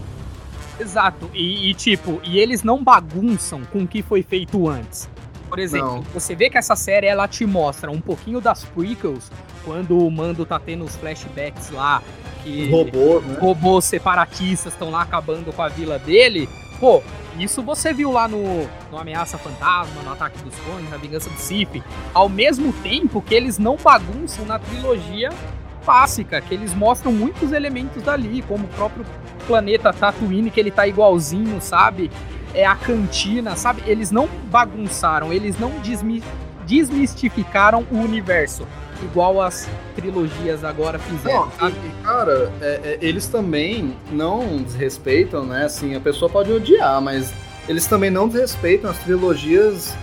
Exato. 0.78 1.30
E, 1.32 1.70
e, 1.70 1.74
tipo, 1.74 2.20
e 2.24 2.38
eles 2.38 2.62
não 2.62 2.82
bagunçam 2.82 3.62
com 3.72 3.82
o 3.82 3.86
que 3.86 4.02
foi 4.02 4.22
feito 4.22 4.68
antes. 4.68 5.08
Por 5.54 5.60
exemplo, 5.60 5.94
Não. 5.94 6.02
você 6.02 6.34
vê 6.34 6.50
que 6.50 6.58
essa 6.58 6.74
série 6.74 7.06
ela 7.06 7.28
te 7.28 7.46
mostra 7.46 7.90
um 7.90 8.00
pouquinho 8.00 8.40
das 8.40 8.64
prequels, 8.64 9.30
quando 9.64 9.96
o 9.96 10.10
Mando 10.10 10.44
tá 10.44 10.58
tendo 10.58 10.84
os 10.84 10.96
flashbacks 10.96 11.70
lá, 11.70 12.02
que 12.42 12.64
Os 12.64 12.70
robôs, 12.70 13.24
né? 13.24 13.38
robôs 13.40 13.84
separatistas 13.84 14.72
estão 14.72 14.90
lá 14.90 15.02
acabando 15.02 15.52
com 15.52 15.62
a 15.62 15.68
vila 15.68 15.96
dele. 15.98 16.48
Pô, 16.80 17.00
isso 17.38 17.62
você 17.62 17.92
viu 17.92 18.10
lá 18.10 18.26
no, 18.26 18.68
no 18.90 18.98
Ameaça 18.98 19.38
Fantasma, 19.38 20.02
no 20.02 20.12
Ataque 20.12 20.42
dos 20.42 20.54
Clones, 20.56 20.90
na 20.90 20.96
Vingança 20.96 21.30
do 21.30 21.38
Sith. 21.38 21.82
Ao 22.12 22.28
mesmo 22.28 22.72
tempo 22.72 23.22
que 23.22 23.32
eles 23.32 23.56
não 23.56 23.76
bagunçam 23.76 24.44
na 24.44 24.58
trilogia 24.58 25.30
clássica, 25.84 26.40
que 26.40 26.52
eles 26.52 26.74
mostram 26.74 27.12
muitos 27.12 27.52
elementos 27.52 28.02
dali, 28.02 28.42
como 28.42 28.64
o 28.64 28.68
próprio 28.68 29.04
planeta 29.46 29.92
Tatooine, 29.92 30.50
que 30.50 30.58
ele 30.58 30.70
tá 30.70 30.86
igualzinho, 30.86 31.60
sabe? 31.60 32.10
É 32.54 32.64
a 32.64 32.74
cantina, 32.76 33.56
sabe? 33.56 33.82
Eles 33.86 34.10
não 34.10 34.28
bagunçaram, 34.50 35.32
eles 35.32 35.58
não 35.58 35.70
desmi- 35.80 36.22
desmistificaram 36.66 37.86
o 37.90 37.96
universo, 37.98 38.66
igual 39.02 39.40
as 39.42 39.68
trilogias 39.96 40.62
agora 40.64 40.98
fizeram, 40.98 41.48
Não, 41.60 41.68
e, 41.68 42.02
cara, 42.04 42.52
é- 42.60 42.80
é, 42.84 42.98
eles 43.00 43.26
também 43.26 43.96
não 44.10 44.58
desrespeitam, 44.62 45.44
né? 45.44 45.64
Assim, 45.64 45.94
a 45.94 46.00
pessoa 46.00 46.30
pode 46.30 46.52
odiar, 46.52 47.00
mas 47.00 47.32
eles 47.68 47.86
também 47.86 48.10
não 48.10 48.28
desrespeitam 48.28 48.90
as 48.90 48.98
trilogias 48.98 49.94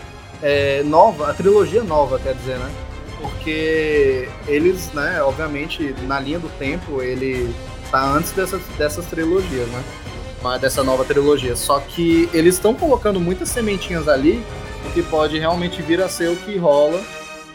é, 0.43 0.81
nova, 0.83 1.29
a 1.29 1.33
trilogia 1.33 1.83
nova, 1.83 2.17
quer 2.19 2.33
dizer, 2.33 2.57
né? 2.57 2.69
Porque 3.21 4.27
eles, 4.47 4.91
né, 4.93 5.21
obviamente, 5.21 5.93
na 6.07 6.19
linha 6.19 6.39
do 6.39 6.49
tempo, 6.57 7.01
ele 7.01 7.53
tá 7.91 8.01
antes 8.03 8.31
dessas, 8.31 8.61
dessas 8.77 9.05
trilogias, 9.05 9.67
né? 9.69 9.83
Dessa 10.59 10.83
nova 10.83 11.05
trilogia. 11.05 11.55
Só 11.55 11.79
que 11.79 12.27
eles 12.33 12.55
estão 12.55 12.73
colocando 12.73 13.19
muitas 13.19 13.49
sementinhas 13.49 14.07
ali, 14.07 14.43
o 14.87 14.91
que 14.91 15.03
pode 15.03 15.37
realmente 15.37 15.81
vir 15.81 16.01
a 16.01 16.09
ser 16.09 16.29
o 16.29 16.35
que 16.35 16.57
rola 16.57 16.99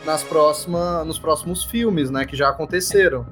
nas 0.04 0.22
próxima, 0.22 1.04
nos 1.04 1.18
próximos 1.18 1.64
filmes, 1.64 2.10
né? 2.10 2.24
Que 2.24 2.36
já 2.36 2.48
aconteceram. 2.48 3.26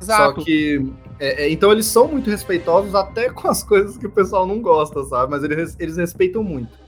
Exato. 0.00 0.40
Só 0.40 0.44
que. 0.44 0.92
é, 1.18 1.44
é, 1.44 1.50
então 1.50 1.72
eles 1.72 1.86
são 1.86 2.06
muito 2.06 2.30
respeitosos 2.30 2.94
até 2.94 3.28
com 3.30 3.48
as 3.48 3.62
coisas 3.62 3.98
que 3.98 4.06
o 4.06 4.10
pessoal 4.10 4.46
não 4.46 4.62
gosta, 4.62 5.02
sabe? 5.04 5.30
Mas 5.30 5.42
eles, 5.42 5.76
eles 5.78 5.96
respeitam 5.96 6.42
muito. 6.42 6.78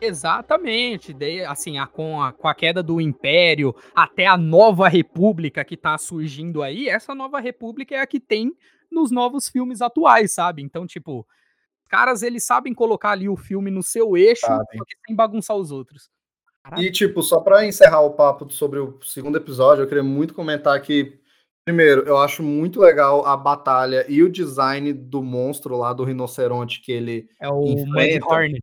Exatamente, 0.00 1.12
daí, 1.12 1.44
assim, 1.44 1.78
a, 1.78 1.86
com, 1.86 2.20
a, 2.20 2.32
com 2.32 2.48
a 2.48 2.54
queda 2.56 2.82
do 2.82 3.00
Império 3.00 3.72
até 3.94 4.26
a 4.26 4.36
nova 4.36 4.88
República 4.88 5.64
que 5.64 5.76
tá 5.76 5.96
surgindo 5.96 6.60
aí, 6.60 6.88
essa 6.88 7.14
nova 7.14 7.38
República 7.38 7.94
é 7.94 8.00
a 8.00 8.06
que 8.06 8.18
tem 8.18 8.52
nos 8.90 9.12
novos 9.12 9.48
filmes 9.48 9.80
atuais, 9.80 10.32
sabe? 10.32 10.60
Então, 10.60 10.88
tipo, 10.88 11.24
caras 11.92 12.22
eles 12.22 12.42
sabem 12.42 12.72
colocar 12.72 13.10
ali 13.10 13.28
o 13.28 13.36
filme 13.36 13.70
no 13.70 13.82
seu 13.82 14.16
eixo, 14.16 14.46
Sabem. 14.46 14.78
só 14.78 14.84
que 14.86 14.96
sem 15.06 15.14
bagunçar 15.14 15.54
os 15.54 15.70
outros. 15.70 16.08
E, 16.78 16.90
tipo, 16.90 17.22
só 17.22 17.40
pra 17.40 17.66
encerrar 17.66 18.00
o 18.00 18.14
papo 18.14 18.50
sobre 18.50 18.78
o 18.78 18.98
segundo 19.02 19.36
episódio, 19.36 19.82
eu 19.82 19.86
queria 19.86 20.02
muito 20.02 20.32
comentar 20.32 20.80
que, 20.80 21.20
primeiro, 21.66 22.02
eu 22.02 22.16
acho 22.16 22.42
muito 22.42 22.80
legal 22.80 23.26
a 23.26 23.36
batalha 23.36 24.06
e 24.08 24.22
o 24.22 24.30
design 24.30 24.90
do 24.90 25.22
monstro 25.22 25.76
lá, 25.76 25.92
do 25.92 26.04
rinoceronte 26.04 26.80
que 26.80 26.92
ele. 26.92 27.28
É 27.38 27.50
o 27.50 27.62
Enfrenta. 27.62 28.24
Mudhorn. 28.24 28.58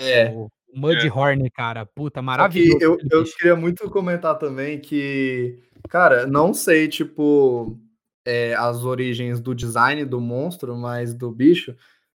É. 0.00 0.30
O 0.30 0.50
Mudhorn, 0.74 1.48
cara. 1.50 1.86
Puta, 1.86 2.20
maravilhoso. 2.20 2.78
eu, 2.80 2.98
eu 3.08 3.24
queria 3.24 3.54
muito 3.54 3.88
comentar 3.88 4.36
também 4.36 4.80
que, 4.80 5.62
cara, 5.88 6.26
não 6.26 6.52
sei, 6.52 6.88
tipo, 6.88 7.78
é, 8.26 8.54
as 8.54 8.84
origens 8.84 9.38
do 9.38 9.54
design 9.54 10.04
do 10.04 10.20
monstro, 10.20 10.74
mas 10.76 11.14
do 11.14 11.30
bicho, 11.30 11.76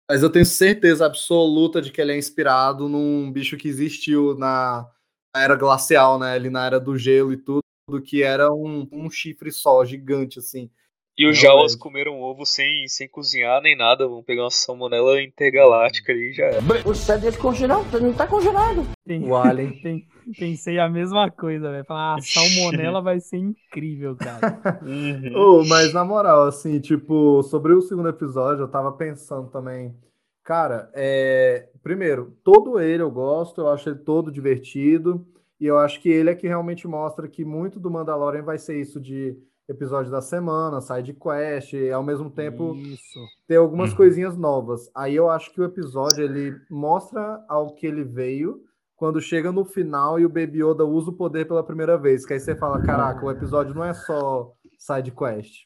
mas 0.09 0.23
eu 0.23 0.29
tenho 0.29 0.45
certeza 0.45 1.05
absoluta 1.05 1.81
de 1.81 1.91
que 1.91 1.99
ele 2.01 2.13
é 2.13 2.17
inspirado 2.17 2.87
num 2.87 3.31
bicho 3.31 3.57
que 3.57 3.67
existiu 3.67 4.37
na, 4.37 4.87
era 5.35 5.55
glacial, 5.55 6.19
né? 6.19 6.33
Ali 6.33 6.49
na 6.49 6.65
era 6.65 6.79
do 6.79 6.97
gelo 6.97 7.33
e 7.33 7.37
tudo, 7.37 7.61
que 8.03 8.23
era 8.23 8.51
um, 8.53 8.87
um 8.91 9.09
chifre 9.09 9.51
só, 9.51 9.83
gigante, 9.85 10.39
assim. 10.39 10.69
E 11.17 11.25
os 11.25 11.39
Jawas 11.39 11.75
comeram 11.75 12.19
ovo 12.19 12.45
sem, 12.45 12.87
sem 12.89 13.07
cozinhar 13.07 13.61
nem 13.61 13.75
nada. 13.77 14.05
Vão 14.05 14.21
pegar 14.21 14.43
uma 14.43 14.51
salmonela 14.51 15.21
intergaláctica 15.21 16.11
ali 16.11 16.31
e 16.31 16.33
já 16.33 16.45
era. 16.45 16.59
O 16.85 16.93
céu 16.93 17.17
dele 17.17 17.37
congelado, 17.37 18.01
não 18.01 18.13
tá 18.13 18.27
congelado. 18.27 18.85
Tem- 19.05 19.23
O 19.23 19.33
Alien. 19.33 19.79
tem- 19.81 20.07
pensei 20.37 20.77
a 20.77 20.89
mesma 20.89 21.31
coisa, 21.31 21.71
velho. 21.71 21.85
Falar, 21.85 22.15
ah, 22.15 22.15
a 22.15 22.21
salmonela 22.21 23.01
vai 23.01 23.21
ser 23.21 23.37
incrível, 23.37 24.15
cara. 24.17 24.59
Oh, 25.35 25.63
mas 25.65 25.93
na 25.93 26.03
moral, 26.03 26.47
assim, 26.47 26.79
tipo, 26.81 27.41
sobre 27.43 27.73
o 27.73 27.81
segundo 27.81 28.09
episódio, 28.09 28.63
eu 28.63 28.67
tava 28.67 28.91
pensando 28.91 29.49
também. 29.49 29.95
Cara, 30.43 30.91
é... 30.93 31.69
primeiro, 31.81 32.37
todo 32.43 32.79
ele 32.79 33.01
eu 33.01 33.09
gosto, 33.09 33.61
eu 33.61 33.69
acho 33.69 33.89
ele 33.89 33.99
todo 33.99 34.31
divertido, 34.31 35.25
e 35.59 35.65
eu 35.65 35.77
acho 35.79 35.99
que 36.01 36.09
ele 36.09 36.29
é 36.29 36.35
que 36.35 36.47
realmente 36.47 36.87
mostra 36.87 37.27
que 37.27 37.43
muito 37.45 37.79
do 37.79 37.89
Mandalorian 37.89 38.43
vai 38.43 38.57
ser 38.57 38.79
isso 38.79 38.99
de 38.99 39.35
episódio 39.67 40.11
da 40.11 40.21
semana, 40.21 40.79
side 40.81 41.13
quest, 41.13 41.73
e 41.73 41.91
ao 41.91 42.03
mesmo 42.03 42.29
tempo 42.29 42.75
Isso. 42.75 43.19
ter 43.47 43.55
algumas 43.55 43.91
Uhum. 43.91 43.97
coisinhas 43.97 44.37
novas. 44.37 44.89
Aí 44.95 45.15
eu 45.15 45.29
acho 45.29 45.51
que 45.53 45.59
o 45.61 45.63
episódio 45.65 46.23
ele 46.23 46.55
mostra 46.69 47.43
ao 47.49 47.73
que 47.73 47.87
ele 47.87 48.03
veio 48.03 48.59
quando 48.95 49.19
chega 49.19 49.51
no 49.51 49.65
final 49.65 50.19
e 50.19 50.25
o 50.25 50.29
Baby 50.29 50.63
Yoda 50.63 50.85
usa 50.85 51.09
o 51.09 51.13
poder 51.17 51.47
pela 51.47 51.63
primeira 51.63 51.97
vez. 51.97 52.25
Que 52.25 52.33
aí 52.33 52.39
você 52.39 52.55
fala, 52.55 52.81
caraca, 52.81 53.25
o 53.25 53.31
episódio 53.31 53.73
não 53.73 53.83
é 53.83 53.93
só 53.93 54.51
side 54.77 55.11
quest. 55.11 55.65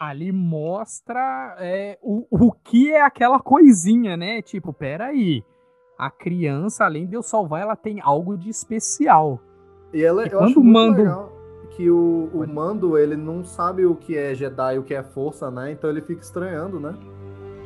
ali 0.00 0.30
mostra 0.32 1.56
é, 1.58 1.98
o, 2.02 2.26
o 2.30 2.52
que 2.52 2.92
é 2.92 3.00
aquela 3.02 3.40
coisinha, 3.40 4.16
né? 4.16 4.40
Tipo, 4.42 4.72
peraí. 4.72 5.42
A 5.98 6.10
criança, 6.10 6.84
além 6.84 7.06
de 7.06 7.14
eu 7.14 7.22
salvar, 7.22 7.60
ela 7.62 7.76
tem 7.76 8.00
algo 8.00 8.36
de 8.36 8.50
especial. 8.50 9.40
E 9.92 10.02
ela, 10.02 10.22
E 10.24 10.26
eu 10.26 10.38
quando 10.38 10.50
acho 10.50 10.60
o 10.60 10.64
muito 10.64 10.72
Mando- 10.74 10.96
legal 10.98 11.32
que 11.76 11.90
o, 11.90 12.30
o 12.32 12.46
Mando, 12.46 12.96
ele 12.96 13.16
não 13.16 13.44
sabe 13.44 13.84
o 13.84 13.94
que 13.94 14.16
é 14.16 14.34
Jedi 14.34 14.76
e 14.76 14.78
o 14.78 14.82
que 14.82 14.94
é 14.94 15.02
força, 15.02 15.50
né? 15.50 15.72
Então 15.72 15.90
ele 15.90 16.00
fica 16.00 16.22
estranhando, 16.22 16.78
né? 16.78 16.94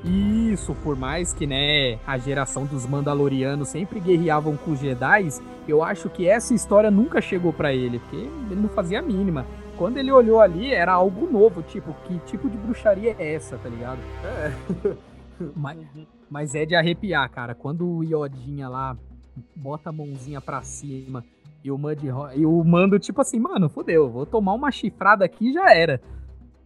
Isso, 0.05 0.75
por 0.83 0.97
mais 0.97 1.33
que, 1.35 1.47
né, 1.47 1.99
a 2.07 2.17
geração 2.17 2.65
dos 2.65 2.87
Mandalorianos 2.87 3.69
sempre 3.69 3.99
guerreavam 3.99 4.57
com 4.57 4.71
os 4.71 4.79
Jedi, 4.79 5.29
eu 5.67 5.83
acho 5.83 6.09
que 6.09 6.29
essa 6.29 6.55
história 6.55 6.91
nunca 6.91 7.21
chegou 7.21 7.53
pra 7.53 7.75
ele, 7.75 7.99
porque 7.99 8.17
ele 8.17 8.61
não 8.61 8.69
fazia 8.69 9.01
a 9.01 9.03
mínima. 9.03 9.45
Quando 9.77 9.99
ele 9.99 10.11
olhou 10.11 10.41
ali, 10.41 10.73
era 10.73 10.93
algo 10.93 11.31
novo, 11.31 11.63
tipo, 11.63 11.95
que 12.05 12.19
tipo 12.21 12.49
de 12.49 12.57
bruxaria 12.57 13.15
é 13.19 13.35
essa, 13.35 13.59
tá 13.59 13.69
ligado? 13.69 13.99
É. 14.25 14.97
Mas, 15.55 15.79
mas 16.29 16.55
é 16.57 16.67
de 16.67 16.75
arrepiar, 16.75 17.31
cara. 17.31 17.55
Quando 17.55 17.89
o 17.89 18.03
Iodinha 18.03 18.69
lá 18.69 18.97
bota 19.55 19.91
a 19.91 19.93
mãozinha 19.93 20.41
pra 20.41 20.63
cima 20.63 21.25
e 21.65 21.71
o 21.71 21.79
Mudhorn, 21.79 22.39
e 22.41 22.47
o 22.47 22.63
Mando, 22.65 22.99
tipo 22.99 23.21
assim, 23.21 23.39
mano, 23.39 23.69
fodeu, 23.69 24.09
vou 24.11 24.25
tomar 24.27 24.55
uma 24.55 24.71
chifrada 24.71 25.25
aqui 25.25 25.51
e 25.51 25.53
já 25.53 25.73
era. 25.75 26.01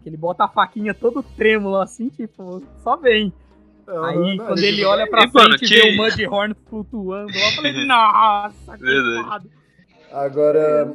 Que 0.03 0.09
ele 0.09 0.17
bota 0.17 0.45
a 0.45 0.49
faquinha 0.49 0.93
todo 0.93 1.23
trêmulo 1.23 1.77
assim, 1.77 2.09
tipo, 2.09 2.63
só 2.83 2.97
vem. 2.97 3.33
Aí, 3.87 4.37
Não, 4.37 4.47
quando 4.47 4.59
ele 4.63 4.85
olha 4.85 5.09
pra 5.09 5.25
E, 5.25 5.31
mano, 5.33 5.49
frente 5.59 5.65
e 5.65 5.69
que- 5.69 5.75
vê 5.75 5.91
o 5.91 5.97
Mudhorn 5.97 6.55
flutuando, 6.69 7.31
eu 7.33 7.51
falei, 7.57 7.73
nossa, 7.87 8.79
que 8.79 9.23
foda. 9.25 9.63
Agora, 10.13 10.93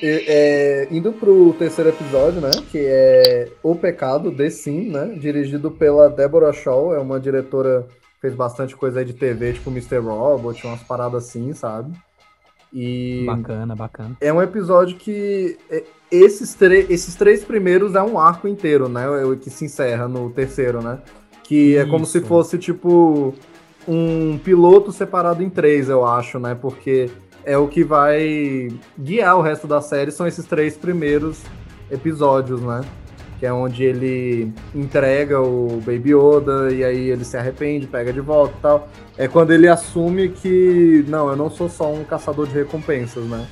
é, 0.00 0.84
é, 0.84 0.88
indo 0.94 1.12
pro 1.12 1.52
terceiro 1.54 1.90
episódio, 1.90 2.40
né? 2.40 2.50
Que 2.70 2.78
é 2.86 3.48
O 3.64 3.74
Pecado, 3.74 4.30
The 4.30 4.48
Sin, 4.48 4.90
né? 4.90 5.06
Dirigido 5.18 5.72
pela 5.72 6.08
Deborah 6.08 6.52
Shaw, 6.52 6.94
é 6.94 7.00
uma 7.00 7.18
diretora 7.18 7.86
que 8.14 8.20
fez 8.20 8.34
bastante 8.34 8.76
coisa 8.76 9.00
aí 9.00 9.04
de 9.04 9.12
TV, 9.14 9.54
tipo 9.54 9.70
Mr. 9.70 9.98
Robot, 9.98 10.64
umas 10.66 10.82
paradas 10.84 11.24
assim, 11.26 11.52
sabe? 11.52 11.92
E 12.72 13.24
Bacana, 13.26 13.74
bacana. 13.74 14.16
é 14.20 14.32
um 14.32 14.40
episódio 14.40 14.96
que 14.96 15.58
é, 15.70 15.82
esses, 16.10 16.56
esses 16.88 17.14
três 17.14 17.44
primeiros 17.44 17.94
é 17.94 18.02
um 18.02 18.18
arco 18.18 18.46
inteiro, 18.46 18.88
né? 18.88 19.08
O 19.24 19.36
que 19.36 19.50
se 19.50 19.64
encerra 19.64 20.06
no 20.06 20.30
terceiro, 20.30 20.80
né? 20.82 20.98
Que 21.42 21.76
é 21.76 21.84
como 21.84 22.06
se 22.06 22.18
Isso. 22.18 22.26
fosse, 22.28 22.58
tipo, 22.58 23.34
um 23.88 24.38
piloto 24.38 24.92
separado 24.92 25.42
em 25.42 25.50
três, 25.50 25.88
eu 25.88 26.06
acho, 26.06 26.38
né? 26.38 26.54
Porque 26.54 27.10
é 27.44 27.56
o 27.56 27.66
que 27.66 27.82
vai 27.82 28.68
guiar 28.98 29.36
o 29.36 29.42
resto 29.42 29.66
da 29.66 29.80
série, 29.80 30.10
são 30.10 30.26
esses 30.26 30.44
três 30.44 30.76
primeiros 30.76 31.42
episódios, 31.90 32.60
né? 32.60 32.82
Que 33.40 33.46
é 33.46 33.52
onde 33.52 33.82
ele 33.82 34.52
entrega 34.74 35.40
o 35.40 35.80
Baby 35.84 36.14
Yoda 36.14 36.70
e 36.72 36.84
aí 36.84 37.08
ele 37.10 37.24
se 37.24 37.36
arrepende, 37.38 37.86
pega 37.86 38.12
de 38.12 38.20
volta 38.20 38.54
e 38.56 38.60
tal. 38.60 38.88
É 39.16 39.26
quando 39.26 39.50
ele 39.50 39.66
assume 39.66 40.28
que, 40.28 41.04
não, 41.08 41.28
eu 41.30 41.36
não 41.36 41.48
sou 41.50 41.66
só 41.68 41.90
um 41.90 42.04
caçador 42.04 42.46
de 42.46 42.52
recompensas, 42.54 43.24
né? 43.24 43.46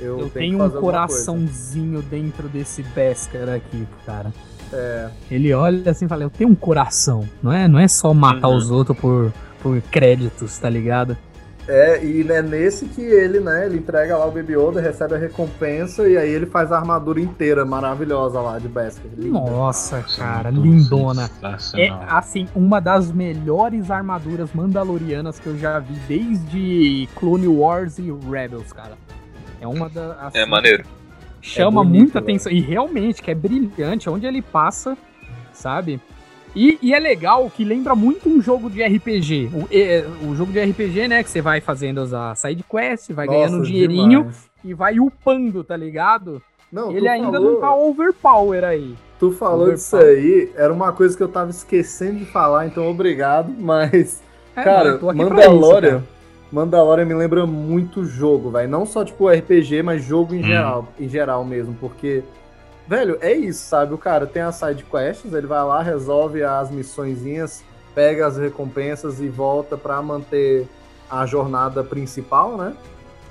Eu 0.00 0.18
que 0.18 0.30
tenho 0.30 0.62
um 0.62 0.70
coraçãozinho 0.70 2.02
dentro 2.02 2.48
desse 2.48 2.82
Beskar 2.94 3.48
aqui, 3.48 3.86
cara. 4.06 4.32
É, 4.72 5.08
Ele 5.30 5.52
olha 5.52 5.90
assim 5.90 6.06
e 6.06 6.08
fala, 6.08 6.22
eu 6.22 6.30
tenho 6.30 6.48
um 6.50 6.54
coração, 6.54 7.28
não 7.42 7.52
é, 7.52 7.68
não 7.68 7.78
é 7.78 7.86
só 7.88 8.14
matar 8.14 8.48
Uhum. 8.48 8.56
os 8.56 8.70
outros 8.70 8.96
por, 8.98 9.32
por 9.62 9.80
créditos, 9.90 10.56
tá 10.56 10.68
ligado? 10.70 11.16
É, 11.68 12.04
e 12.04 12.26
é 12.30 12.42
nesse 12.42 12.86
que 12.86 13.00
ele, 13.00 13.38
né, 13.38 13.66
ele 13.66 13.78
entrega 13.78 14.16
lá 14.16 14.26
o 14.26 14.30
Baby 14.32 14.54
Yoda, 14.54 14.80
recebe 14.80 15.14
a 15.14 15.18
recompensa 15.18 16.08
e 16.08 16.16
aí 16.16 16.28
ele 16.28 16.46
faz 16.46 16.72
a 16.72 16.78
armadura 16.78 17.20
inteira 17.20 17.64
maravilhosa 17.64 18.40
lá 18.40 18.58
de 18.58 18.68
Beskar. 18.68 19.10
Nossa, 19.18 20.04
cara, 20.16 20.50
lindona. 20.50 21.30
É, 21.74 21.88
assim, 22.08 22.48
uma 22.54 22.80
das 22.80 23.12
melhores 23.12 23.90
armaduras 23.90 24.52
mandalorianas 24.52 25.38
que 25.38 25.46
eu 25.46 25.56
já 25.56 25.78
vi 25.78 25.94
desde 26.08 27.08
Clone 27.14 27.46
Wars 27.48 27.98
e 27.98 28.10
Rebels, 28.10 28.72
cara. 28.72 28.92
É 29.60 29.66
uma 29.66 29.88
da. 29.88 30.14
assim, 30.26 30.38
É 30.38 30.46
maneiro. 30.46 30.84
Chama 31.40 31.82
É 31.82 31.84
bonito, 31.84 31.98
muita 32.02 32.20
velho. 32.20 32.24
atenção. 32.24 32.52
E 32.52 32.60
realmente, 32.60 33.22
que 33.22 33.30
é 33.30 33.34
brilhante, 33.34 34.08
onde 34.10 34.26
ele 34.26 34.42
passa, 34.42 34.96
sabe? 35.52 36.00
E, 36.54 36.78
e 36.82 36.92
é 36.94 36.98
legal 36.98 37.50
que 37.50 37.64
lembra 37.64 37.94
muito 37.94 38.28
um 38.28 38.40
jogo 38.42 38.68
de 38.68 38.82
RPG. 38.82 39.50
O, 39.54 39.68
é, 39.70 40.04
o 40.28 40.34
jogo 40.34 40.52
de 40.52 40.62
RPG, 40.62 41.08
né? 41.08 41.22
Que 41.22 41.30
você 41.30 41.40
vai 41.40 41.60
fazendo 41.60 42.00
as 42.02 42.38
side 42.38 42.62
quest, 42.68 43.10
vai 43.12 43.26
Nossa, 43.26 43.38
ganhando 43.38 43.58
um 43.58 43.62
dinheirinho 43.62 44.18
demais. 44.20 44.50
e 44.64 44.74
vai 44.74 45.00
upando, 45.00 45.64
tá 45.64 45.76
ligado? 45.76 46.42
Não, 46.70 46.90
ele 46.90 47.00
tu 47.06 47.08
ainda 47.08 47.32
falou, 47.32 47.52
não 47.52 47.60
tá 47.60 47.74
overpower 47.74 48.64
aí. 48.64 48.94
Tu 49.18 49.30
falou 49.32 49.66
overpower. 49.68 49.74
disso 49.76 49.96
aí, 49.96 50.50
era 50.56 50.72
uma 50.72 50.92
coisa 50.92 51.16
que 51.16 51.22
eu 51.22 51.28
tava 51.28 51.50
esquecendo 51.50 52.18
de 52.20 52.24
falar, 52.26 52.66
então 52.66 52.88
obrigado, 52.90 53.52
mas 53.58 54.22
É, 54.56 54.62
Cara, 54.62 54.98
pra 54.98 55.12
Mandalorian, 55.14 55.98
isso, 55.98 56.08
Mandalorian 56.50 57.04
me 57.06 57.14
lembra 57.14 57.46
muito 57.46 58.04
jogo, 58.04 58.50
velho. 58.50 58.68
Não 58.68 58.84
só 58.84 59.04
tipo 59.04 59.28
RPG, 59.28 59.82
mas 59.82 60.02
jogo 60.02 60.34
em 60.34 60.40
Hum. 60.40 60.44
geral, 60.44 60.88
em 61.00 61.08
geral 61.08 61.44
mesmo, 61.44 61.74
porque 61.80 62.22
velho, 62.86 63.18
é 63.20 63.32
isso, 63.32 63.64
sabe? 63.66 63.94
O 63.94 63.98
cara 63.98 64.26
tem 64.26 64.42
as 64.42 64.56
side 64.56 64.84
quests, 64.84 65.32
ele 65.32 65.46
vai 65.46 65.62
lá, 65.64 65.82
resolve 65.82 66.42
as 66.42 66.70
missõezinhas, 66.70 67.62
pega 67.94 68.26
as 68.26 68.36
recompensas 68.36 69.20
e 69.20 69.28
volta 69.28 69.76
pra 69.76 70.00
manter 70.02 70.66
a 71.10 71.26
jornada 71.26 71.82
principal, 71.84 72.56
né? 72.56 72.74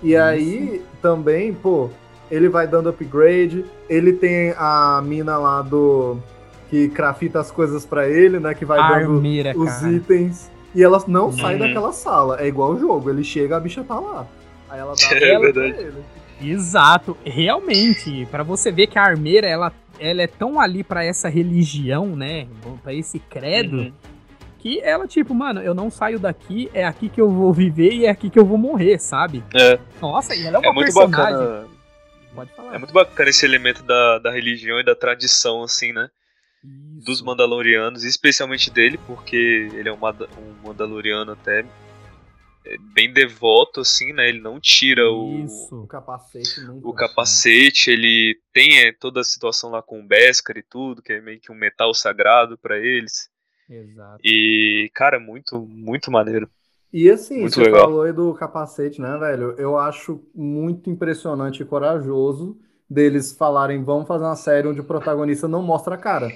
E 0.03 0.15
aí 0.15 0.83
também, 1.01 1.53
pô, 1.53 1.89
ele 2.29 2.47
vai 2.49 2.65
dando 2.67 2.89
upgrade, 2.89 3.65
ele 3.89 4.13
tem 4.13 4.53
a 4.57 5.01
mina 5.03 5.37
lá 5.37 5.61
do 5.61 6.17
que 6.69 6.87
crafita 6.89 7.39
as 7.39 7.51
coisas 7.51 7.85
pra 7.85 8.07
ele, 8.07 8.39
né, 8.39 8.53
que 8.53 8.63
vai 8.65 8.79
cara. 8.79 8.99
dando 9.01 9.15
Armeira, 9.15 9.53
os 9.57 9.69
cara. 9.69 9.91
itens 9.91 10.49
e 10.73 10.81
ela 10.81 11.03
não 11.07 11.31
sai 11.31 11.53
Uhum. 11.55 11.59
daquela 11.59 11.91
sala. 11.91 12.39
É 12.41 12.47
igual 12.47 12.71
o 12.71 12.79
jogo, 12.79 13.09
ele 13.09 13.23
chega, 13.23 13.57
a 13.57 13.59
bicha 13.59 13.83
tá 13.83 13.99
lá. 13.99 14.25
Aí 14.69 14.79
ela 14.79 14.93
dá 14.95 15.07
É 15.17 15.29
ela 15.33 15.39
pra 15.51 15.61
verdade. 15.61 15.83
ele. 15.83 16.03
Exato, 16.41 17.17
realmente, 17.25 18.25
pra 18.31 18.43
você 18.43 18.71
ver 18.71 18.87
que 18.87 18.97
a 18.97 19.03
armeira 19.03 19.47
ela, 19.47 19.71
ela 19.99 20.21
é 20.21 20.27
tão 20.27 20.59
ali 20.59 20.83
pra 20.83 21.03
essa 21.03 21.29
religião, 21.29 22.15
né, 22.15 22.47
Pra 22.83 22.93
esse 22.93 23.19
credo, 23.19 23.77
Uhum. 23.77 23.93
que 24.59 24.79
ela 24.81 25.07
tipo, 25.07 25.33
mano, 25.33 25.61
eu 25.61 25.73
não 25.73 25.89
saio 25.89 26.19
daqui, 26.19 26.69
é 26.73 26.85
aqui 26.85 27.09
que 27.09 27.19
eu 27.21 27.29
vou 27.29 27.51
viver 27.53 27.91
e 27.93 28.05
é 28.05 28.09
aqui 28.09 28.29
que 28.29 28.39
eu 28.39 28.45
vou 28.45 28.57
morrer, 28.57 28.99
sabe? 28.99 29.43
É, 29.53 29.79
Nossa, 30.01 30.35
e 30.35 30.45
ela 30.45 30.57
é 30.57 30.59
uma 30.59 30.69
é 30.69 30.73
muito 30.73 30.85
personagem. 30.93 31.37
bacana. 31.37 31.67
Pode 32.33 32.51
falar. 32.55 32.75
É 32.75 32.77
muito 32.77 32.93
bacana 32.93 33.29
esse 33.29 33.45
elemento 33.45 33.83
da, 33.83 34.19
da 34.19 34.31
religião 34.31 34.79
e 34.79 34.85
da 34.85 34.95
tradição, 34.95 35.63
assim, 35.63 35.91
né? 35.91 36.09
Isso. 36.63 37.05
Dos 37.05 37.21
Mandalorianos, 37.21 38.03
especialmente 38.03 38.69
dele, 38.71 38.99
porque 39.07 39.67
ele 39.73 39.89
é 39.89 39.91
um, 39.91 39.97
um 39.97 40.67
Mandaloriano 40.67 41.31
até 41.33 41.59
é, 41.59 41.65
bem 42.93 43.11
devoto, 43.13 43.81
assim, 43.81 44.13
né? 44.13 44.29
Ele 44.29 44.41
não 44.41 44.59
tira 44.59 45.09
o, 45.11 45.45
O 45.45 45.45
Isso. 45.45 45.87
capacete 45.87 46.61
nunca. 46.61 46.87
o 46.89 46.93
capacete, 46.93 47.91
ele 47.91 48.39
tem 48.53 48.79
é, 48.79 48.91
toda 48.93 49.21
a 49.21 49.23
situação 49.23 49.71
lá 49.71 49.81
com 49.81 49.99
o 50.01 50.07
Beskar 50.07 50.57
e 50.57 50.63
tudo, 50.63 51.01
que 51.01 51.13
é 51.13 51.21
meio 51.21 51.39
que 51.39 51.51
um 51.51 51.55
metal 51.55 51.93
sagrado 51.93 52.57
pra 52.57 52.77
eles. 52.77 53.29
Exato. 53.69 54.21
E, 54.23 54.91
cara, 54.93 55.19
muito, 55.19 55.59
muito 55.67 56.11
maneiro. 56.11 56.49
E 56.93 57.09
assim, 57.09 57.41
Muito 57.41 57.55
você 57.55 57.63
legal. 57.63 57.81
falou 57.81 58.01
aí 58.03 58.11
do 58.11 58.33
capacete, 58.33 58.99
né, 59.01 59.17
velho? 59.17 59.53
Eu 59.57 59.77
acho 59.77 60.21
muito 60.35 60.89
impressionante 60.89 61.61
e 61.63 61.65
corajoso 61.65 62.59
deles 62.89 63.31
falarem, 63.31 63.81
vamos 63.83 64.07
fazer 64.07 64.25
uma 64.25 64.35
série 64.35 64.67
onde 64.67 64.81
o 64.81 64.83
protagonista 64.83 65.47
não 65.47 65.63
mostra 65.63 65.95
a 65.95 65.97
cara. 65.97 66.29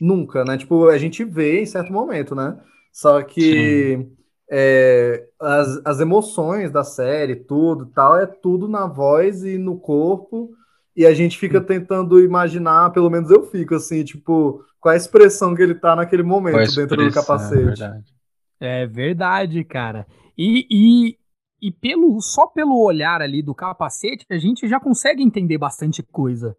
Nunca, 0.00 0.44
né? 0.44 0.58
Tipo, 0.58 0.88
a 0.88 0.98
gente 0.98 1.22
vê 1.24 1.60
em 1.62 1.66
certo 1.66 1.92
momento, 1.92 2.34
né? 2.34 2.60
Só 2.92 3.22
que 3.22 4.04
é, 4.50 5.28
as, 5.40 5.80
as 5.84 6.00
emoções 6.00 6.72
da 6.72 6.82
série, 6.82 7.36
tudo 7.36 7.84
e 7.84 7.94
tal, 7.94 8.16
é 8.16 8.26
tudo 8.26 8.66
na 8.66 8.86
voz 8.86 9.44
e 9.44 9.56
no 9.56 9.78
corpo. 9.78 10.50
E 10.96 11.06
a 11.06 11.14
gente 11.14 11.38
fica 11.38 11.60
tentando 11.60 12.20
imaginar, 12.20 12.90
pelo 12.90 13.08
menos 13.08 13.30
eu 13.30 13.44
fico 13.44 13.76
assim, 13.76 14.02
tipo, 14.02 14.64
qual 14.80 14.92
a 14.92 14.96
expressão 14.96 15.54
que 15.54 15.62
ele 15.62 15.74
tá 15.74 15.94
naquele 15.94 16.24
momento 16.24 16.74
dentro 16.74 16.96
do 16.96 17.12
capacete. 17.12 17.60
é 17.60 17.64
verdade. 17.64 18.14
É 18.58 18.86
verdade, 18.86 19.64
cara. 19.64 20.06
E, 20.36 20.66
e, 20.68 21.18
e 21.62 21.70
pelo, 21.70 22.20
só 22.20 22.48
pelo 22.48 22.82
olhar 22.82 23.22
ali 23.22 23.42
do 23.42 23.54
capacete, 23.54 24.26
a 24.28 24.38
gente 24.38 24.68
já 24.68 24.80
consegue 24.80 25.22
entender 25.22 25.58
bastante 25.58 26.02
coisa. 26.02 26.56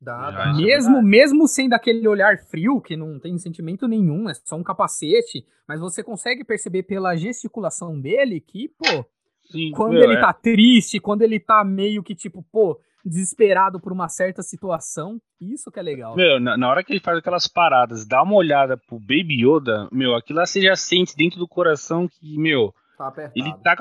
Dá, 0.00 0.30
dá. 0.30 0.52
Mesmo, 0.54 1.02
mesmo 1.02 1.46
sendo 1.46 1.74
aquele 1.74 2.08
olhar 2.08 2.38
frio, 2.38 2.80
que 2.80 2.96
não 2.96 3.18
tem 3.18 3.36
sentimento 3.38 3.86
nenhum, 3.86 4.28
é 4.30 4.34
só 4.34 4.56
um 4.56 4.62
capacete, 4.62 5.44
mas 5.68 5.78
você 5.78 6.02
consegue 6.02 6.42
perceber 6.42 6.84
pela 6.84 7.14
gesticulação 7.16 8.00
dele 8.00 8.40
que, 8.40 8.68
pô, 8.68 9.04
Sim, 9.50 9.72
quando 9.72 9.92
meu, 9.94 10.04
ele 10.04 10.14
é- 10.14 10.20
tá 10.20 10.32
triste, 10.32 10.98
quando 11.00 11.22
ele 11.22 11.38
tá 11.38 11.62
meio 11.64 12.02
que, 12.02 12.14
tipo, 12.14 12.42
pô, 12.50 12.80
desesperado 13.04 13.80
por 13.80 13.92
uma 13.92 14.08
certa 14.08 14.42
situação, 14.42 15.20
isso 15.40 15.70
que 15.70 15.78
é 15.78 15.82
legal. 15.82 16.16
Meu, 16.16 16.38
na, 16.40 16.56
na 16.56 16.68
hora 16.68 16.82
que 16.84 16.92
ele 16.92 17.00
faz 17.00 17.18
aquelas 17.18 17.46
paradas, 17.46 18.06
dá 18.06 18.22
uma 18.22 18.34
olhada 18.36 18.76
pro 18.76 18.98
Baby 18.98 19.44
Yoda, 19.44 19.88
meu, 19.92 20.14
aquilo 20.14 20.38
lá 20.38 20.46
você 20.46 20.60
já 20.62 20.76
sente 20.76 21.16
dentro 21.16 21.38
do 21.38 21.48
coração 21.48 22.08
que, 22.08 22.38
meu, 22.38 22.74
Tá 22.96 23.08
apertado. 23.08 23.32
ele 23.38 23.54
tá, 23.62 23.76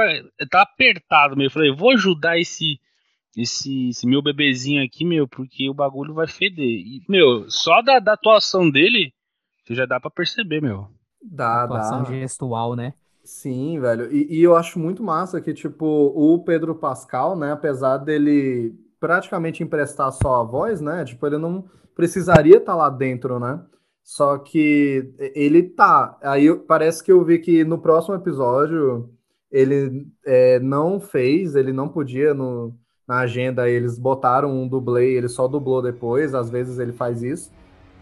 tá 0.49 0.61
apertado, 0.61 1.35
meu. 1.35 1.47
Eu 1.47 1.51
falei, 1.51 1.75
vou 1.75 1.91
ajudar 1.91 2.39
esse, 2.39 2.79
esse, 3.41 3.89
esse 3.89 4.05
meu 4.05 4.21
bebezinho 4.21 4.83
aqui, 4.83 5.05
meu, 5.05 5.27
porque 5.27 5.69
o 5.69 5.73
bagulho 5.73 6.13
vai 6.13 6.27
feder. 6.27 6.65
E, 6.65 7.01
meu, 7.07 7.49
só 7.49 7.81
da, 7.81 7.99
da 7.99 8.13
atuação 8.13 8.69
dele, 8.69 9.13
você 9.63 9.73
já 9.75 9.85
dá 9.85 9.99
pra 9.99 10.09
perceber, 10.09 10.61
meu. 10.61 10.87
Dá, 11.21 11.63
Atuação 11.63 12.03
dá. 12.03 12.11
gestual, 12.11 12.75
né? 12.75 12.93
Sim, 13.23 13.79
velho. 13.79 14.11
E, 14.11 14.39
e 14.39 14.43
eu 14.43 14.55
acho 14.55 14.79
muito 14.79 15.03
massa 15.03 15.39
que, 15.39 15.53
tipo, 15.53 15.85
o 15.85 16.43
Pedro 16.43 16.75
Pascal, 16.75 17.37
né, 17.37 17.51
apesar 17.51 17.97
dele 17.97 18.73
praticamente 18.99 19.63
emprestar 19.63 20.11
só 20.11 20.41
a 20.41 20.43
voz, 20.43 20.81
né, 20.81 21.05
tipo, 21.05 21.25
ele 21.25 21.37
não 21.37 21.69
precisaria 21.95 22.57
estar 22.57 22.75
lá 22.75 22.89
dentro, 22.89 23.39
né? 23.39 23.63
Só 24.01 24.37
que 24.39 25.13
ele 25.35 25.61
tá. 25.61 26.17
Aí 26.23 26.51
parece 26.67 27.03
que 27.03 27.11
eu 27.11 27.23
vi 27.23 27.37
que 27.37 27.63
no 27.63 27.77
próximo 27.77 28.15
episódio 28.15 29.09
ele 29.51 30.07
é, 30.25 30.59
não 30.59 30.99
fez, 30.99 31.55
ele 31.55 31.71
não 31.71 31.87
podia 31.89 32.33
no, 32.33 32.73
na 33.09 33.21
agenda, 33.21 33.67
eles 33.67 33.97
botaram 33.97 34.51
um 34.51 34.67
dublê, 34.67 35.15
ele 35.15 35.27
só 35.27 35.47
dublou 35.47 35.81
depois, 35.81 36.35
às 36.35 36.47
vezes 36.47 36.77
ele 36.77 36.93
faz 36.93 37.23
isso, 37.23 37.51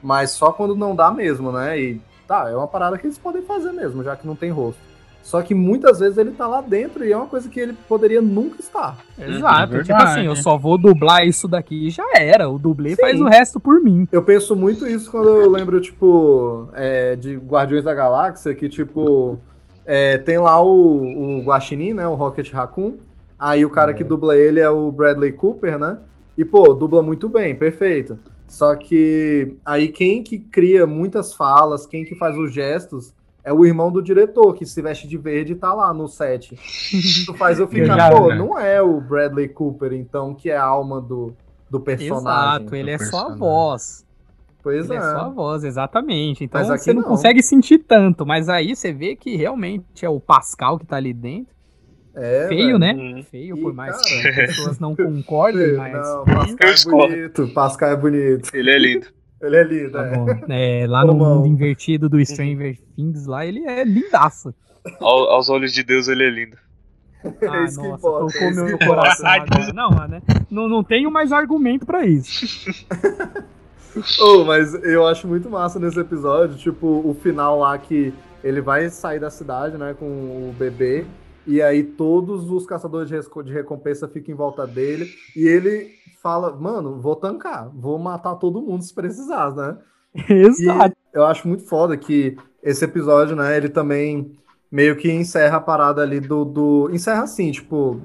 mas 0.03 0.31
só 0.31 0.51
quando 0.51 0.75
não 0.75 0.93
dá 0.93 1.09
mesmo, 1.09 1.49
né? 1.49 1.79
E 1.79 2.01
tá, 2.27 2.49
é 2.49 2.55
uma 2.57 2.67
parada 2.67 2.97
que 2.97 3.07
eles 3.07 3.17
podem 3.17 3.41
fazer 3.41 3.71
mesmo, 3.71 4.03
já 4.03 4.17
que 4.17 4.27
não 4.27 4.35
tem 4.35 4.51
rosto. 4.51 4.81
Só 5.23 5.41
que 5.41 5.53
muitas 5.53 5.99
vezes 5.99 6.17
ele 6.17 6.31
tá 6.31 6.45
lá 6.45 6.59
dentro 6.59 7.05
e 7.05 7.13
é 7.13 7.17
uma 7.17 7.25
coisa 7.25 7.47
que 7.47 7.57
ele 7.57 7.71
poderia 7.87 8.21
nunca 8.21 8.59
estar. 8.59 8.97
Exato. 9.17 9.77
é 9.77 9.83
tipo 9.83 9.95
assim, 9.95 10.25
eu 10.25 10.35
só 10.35 10.57
vou 10.57 10.77
dublar 10.77 11.25
isso 11.25 11.47
daqui 11.47 11.87
e 11.87 11.89
já 11.89 12.05
era. 12.15 12.49
O 12.49 12.59
dublê 12.59 12.89
Sim. 12.89 13.01
faz 13.01 13.21
o 13.21 13.25
resto 13.25 13.61
por 13.61 13.81
mim. 13.81 14.07
Eu 14.11 14.23
penso 14.23 14.57
muito 14.57 14.85
isso 14.85 15.09
quando 15.09 15.29
eu 15.29 15.49
lembro, 15.49 15.79
tipo, 15.79 16.67
é, 16.73 17.15
de 17.15 17.37
Guardiões 17.37 17.85
da 17.85 17.93
Galáxia, 17.93 18.53
que, 18.53 18.67
tipo, 18.67 19.39
é, 19.85 20.17
tem 20.17 20.37
lá 20.37 20.61
o, 20.61 21.39
o 21.39 21.41
Guaxinim, 21.43 21.93
né, 21.93 22.05
o 22.07 22.15
Rocket 22.15 22.51
Raccoon, 22.51 22.95
Aí 23.39 23.65
o 23.65 23.69
cara 23.69 23.93
que 23.93 24.03
dubla 24.03 24.35
ele 24.35 24.59
é 24.59 24.69
o 24.69 24.91
Bradley 24.91 25.31
Cooper, 25.31 25.77
né? 25.77 25.99
E, 26.37 26.45
pô, 26.45 26.73
dubla 26.73 27.01
muito 27.01 27.27
bem, 27.27 27.55
perfeito. 27.55 28.17
Só 28.47 28.75
que 28.75 29.57
aí 29.65 29.89
quem 29.89 30.23
que 30.23 30.39
cria 30.39 30.87
muitas 30.87 31.33
falas, 31.33 31.85
quem 31.85 32.05
que 32.05 32.15
faz 32.15 32.37
os 32.37 32.53
gestos, 32.53 33.13
é 33.43 33.53
o 33.53 33.65
irmão 33.65 33.91
do 33.91 34.01
diretor, 34.01 34.53
que 34.53 34.65
se 34.65 34.81
veste 34.81 35.07
de 35.07 35.17
verde 35.17 35.53
e 35.53 35.55
tá 35.55 35.73
lá 35.73 35.93
no 35.93 36.07
set. 36.07 36.53
Isso 36.53 37.33
faz 37.33 37.59
eu 37.59 37.67
ficar, 37.69 38.11
pô, 38.11 38.27
né? 38.27 38.35
não 38.35 38.57
é 38.57 38.81
o 38.81 38.99
Bradley 38.99 39.49
Cooper, 39.49 39.93
então, 39.93 40.33
que 40.33 40.49
é 40.49 40.57
a 40.57 40.63
alma 40.63 40.99
do, 41.01 41.33
do 41.69 41.79
personagem. 41.79 42.61
Exato, 42.61 42.75
ele 42.75 42.91
é 42.91 42.97
só 42.97 43.05
a 43.05 43.09
personagem. 43.09 43.39
voz. 43.39 44.05
Pois 44.61 44.89
ele 44.89 44.95
é. 44.95 44.97
é. 44.97 45.01
só 45.01 45.17
a 45.17 45.29
voz, 45.29 45.63
exatamente. 45.63 46.43
Então 46.43 46.59
Mas 46.59 46.69
aqui 46.69 46.83
você 46.83 46.93
não, 46.93 47.01
não. 47.01 47.09
consegue 47.09 47.41
sentir 47.41 47.79
tanto, 47.79 48.25
mas 48.25 48.49
aí 48.49 48.75
você 48.75 48.91
vê 48.91 49.15
que 49.15 49.35
realmente 49.35 50.05
é 50.05 50.09
o 50.09 50.19
Pascal 50.19 50.77
que 50.77 50.85
tá 50.85 50.97
ali 50.97 51.13
dentro. 51.13 51.55
É, 52.19 52.47
Feio, 52.47 52.65
velho. 52.65 52.79
né? 52.79 52.93
Hum. 52.93 53.23
Feio, 53.29 53.57
E, 53.57 53.61
por 53.61 53.73
mais 53.73 53.95
cara, 53.95 54.21
que 54.21 54.27
as 54.41 54.47
pessoas 54.47 54.79
não 54.79 54.95
concordem, 54.95 55.63
Feio, 55.65 55.77
mas. 55.77 55.93
Não, 55.93 56.25
Pascal 56.25 56.57
Eu 56.59 56.67
é 56.69 56.73
discordo. 56.73 57.15
bonito. 57.15 57.47
Pascal 57.53 57.89
é 57.91 57.95
bonito. 57.95 58.49
Ele 58.55 58.71
é 58.71 58.77
lindo. 58.79 59.07
Ele 59.39 59.55
é 59.55 59.63
lindo, 59.63 59.91
Tá 59.91 60.03
é. 60.03 60.15
bom. 60.17 60.25
É, 60.49 60.85
lá 60.87 61.05
no 61.05 61.11
Romão. 61.13 61.35
mundo 61.35 61.47
invertido 61.47 62.09
do 62.09 62.23
Stranger 62.25 62.75
Things, 62.95 63.27
lá 63.27 63.45
ele 63.45 63.63
é 63.67 63.83
lindaço. 63.83 64.51
Ao- 64.99 65.29
aos 65.29 65.47
olhos 65.47 65.71
de 65.71 65.83
Deus, 65.83 66.07
ele 66.07 66.23
é 66.23 66.29
lindo. 66.31 66.57
Ah, 67.47 67.63
isso 67.65 67.79
que 67.79 67.87
nossa, 67.87 67.99
importa, 67.99 68.25
é 68.25 68.33
tocou 68.33 68.49
isso 68.49 68.63
meu 68.65 68.77
que 68.79 68.85
coração 68.87 69.35
importa. 69.35 69.55
agora. 69.59 69.73
Não, 69.73 70.07
né? 70.07 70.21
Não, 70.49 70.67
não 70.67 70.83
tenho 70.83 71.11
mais 71.11 71.31
argumento 71.31 71.85
pra 71.85 72.03
isso. 72.03 72.83
Oh, 74.19 74.43
mas 74.43 74.73
eu 74.83 75.07
acho 75.07 75.27
muito 75.27 75.49
massa 75.49 75.79
nesse 75.79 75.99
episódio, 75.99 76.55
tipo, 76.57 76.87
o 76.87 77.15
final 77.21 77.59
lá 77.59 77.77
que 77.77 78.13
ele 78.43 78.61
vai 78.61 78.89
sair 78.89 79.19
da 79.19 79.29
cidade, 79.29 79.77
né, 79.77 79.95
com 79.97 80.05
o 80.05 80.55
bebê, 80.57 81.05
e 81.47 81.61
aí 81.61 81.83
todos 81.83 82.51
os 82.51 82.65
caçadores 82.65 83.09
de 83.09 83.53
recompensa 83.53 84.07
ficam 84.07 84.33
em 84.33 84.37
volta 84.37 84.67
dele, 84.67 85.09
e 85.35 85.47
ele 85.47 85.89
fala, 86.21 86.55
mano, 86.55 86.99
vou 86.99 87.15
tancar, 87.15 87.69
vou 87.73 87.97
matar 87.97 88.35
todo 88.35 88.61
mundo 88.61 88.83
se 88.83 88.93
precisar, 88.93 89.55
né? 89.55 89.77
Exato. 90.29 90.95
E 91.13 91.17
eu 91.17 91.25
acho 91.25 91.47
muito 91.47 91.63
foda 91.63 91.95
que 91.95 92.37
esse 92.61 92.83
episódio, 92.83 93.35
né, 93.35 93.55
ele 93.55 93.69
também 93.69 94.37
meio 94.71 94.95
que 94.97 95.11
encerra 95.11 95.57
a 95.57 95.61
parada 95.61 96.01
ali 96.01 96.19
do. 96.19 96.43
do 96.43 96.89
encerra 96.91 97.23
assim, 97.23 97.51
tipo, 97.51 98.01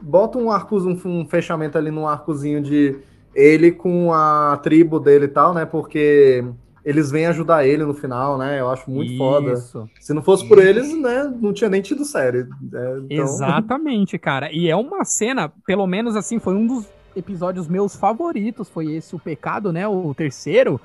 bota 0.00 0.38
um 0.38 0.50
arco, 0.50 0.76
um, 0.78 0.98
um 1.04 1.24
fechamento 1.24 1.78
ali 1.78 1.90
num 1.90 2.08
arcozinho 2.08 2.60
de 2.60 2.98
ele 3.34 3.70
com 3.70 4.12
a 4.12 4.58
tribo 4.62 4.98
dele 4.98 5.26
e 5.26 5.28
tal, 5.28 5.54
né? 5.54 5.64
Porque 5.64 6.44
eles 6.84 7.10
vêm 7.10 7.26
ajudar 7.26 7.66
ele 7.66 7.84
no 7.84 7.94
final, 7.94 8.36
né? 8.36 8.58
Eu 8.60 8.68
acho 8.70 8.90
muito 8.90 9.16
foda. 9.16 9.52
Isso. 9.52 9.88
Se 10.00 10.12
não 10.12 10.22
fosse 10.22 10.46
por 10.48 10.58
eles, 10.58 10.92
né, 10.96 11.32
não 11.40 11.52
tinha 11.52 11.70
nem 11.70 11.80
tido 11.82 12.04
série. 12.04 12.38
É, 12.40 12.98
então- 13.08 13.08
Exatamente, 13.24 14.18
cara. 14.18 14.50
E 14.52 14.68
é 14.68 14.76
uma 14.76 15.04
cena, 15.04 15.52
pelo 15.66 15.86
menos 15.86 16.16
assim, 16.16 16.38
foi 16.38 16.54
um 16.54 16.66
dos 16.66 16.86
episódios 17.14 17.68
meus 17.68 17.94
favoritos. 17.94 18.68
Foi 18.68 18.92
esse, 18.92 19.14
o 19.14 19.18
Pecado, 19.18 19.72
né? 19.72 19.86
O 19.86 20.12
terceiro. 20.14 20.80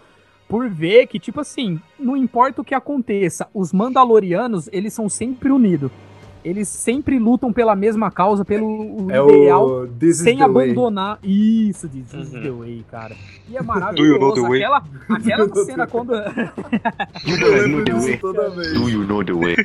Por 0.48 0.70
ver 0.70 1.08
que, 1.08 1.20
tipo 1.20 1.42
assim, 1.42 1.78
não 2.00 2.16
importa 2.16 2.62
o 2.62 2.64
que 2.64 2.74
aconteça, 2.74 3.48
os 3.54 3.74
Mandalorianos, 3.74 4.70
eles 4.72 4.94
são 4.94 5.10
sempre 5.10 5.52
unidos. 5.52 5.92
Eles 6.48 6.68
sempre 6.70 7.20
lutam 7.20 7.52
pela 7.52 7.76
mesma 7.76 8.10
causa, 8.10 8.46
pelo 8.46 9.08
É 9.12 9.18
ideal, 9.34 9.68
o 9.68 9.88
This 9.88 10.18
is 10.18 10.24
sem 10.24 10.38
the 10.38 10.48
way. 10.48 10.70
abandonar. 10.72 11.20
Isso, 11.22 11.90
This 11.90 12.14
is 12.14 12.34
Uhum. 12.34 12.42
the 12.42 12.52
way, 12.52 12.86
cara. 12.90 13.16
E 13.50 13.58
é 13.58 13.60
Do 13.60 13.64
you 13.64 13.66
maravilhoso. 13.66 14.20
know 14.20 14.34
the 14.34 14.42
way? 14.42 14.64
Aquela, 14.64 14.84
aquela 15.10 15.56
cena 15.66 15.88
quando. 15.88 16.12
Lembro 17.26 17.84
disso 17.84 18.18
toda 18.22 18.50
vez. 18.50 18.74
Do 18.74 18.90
you 18.90 19.04
know 19.06 19.24
the 19.24 19.34
way? 19.34 19.56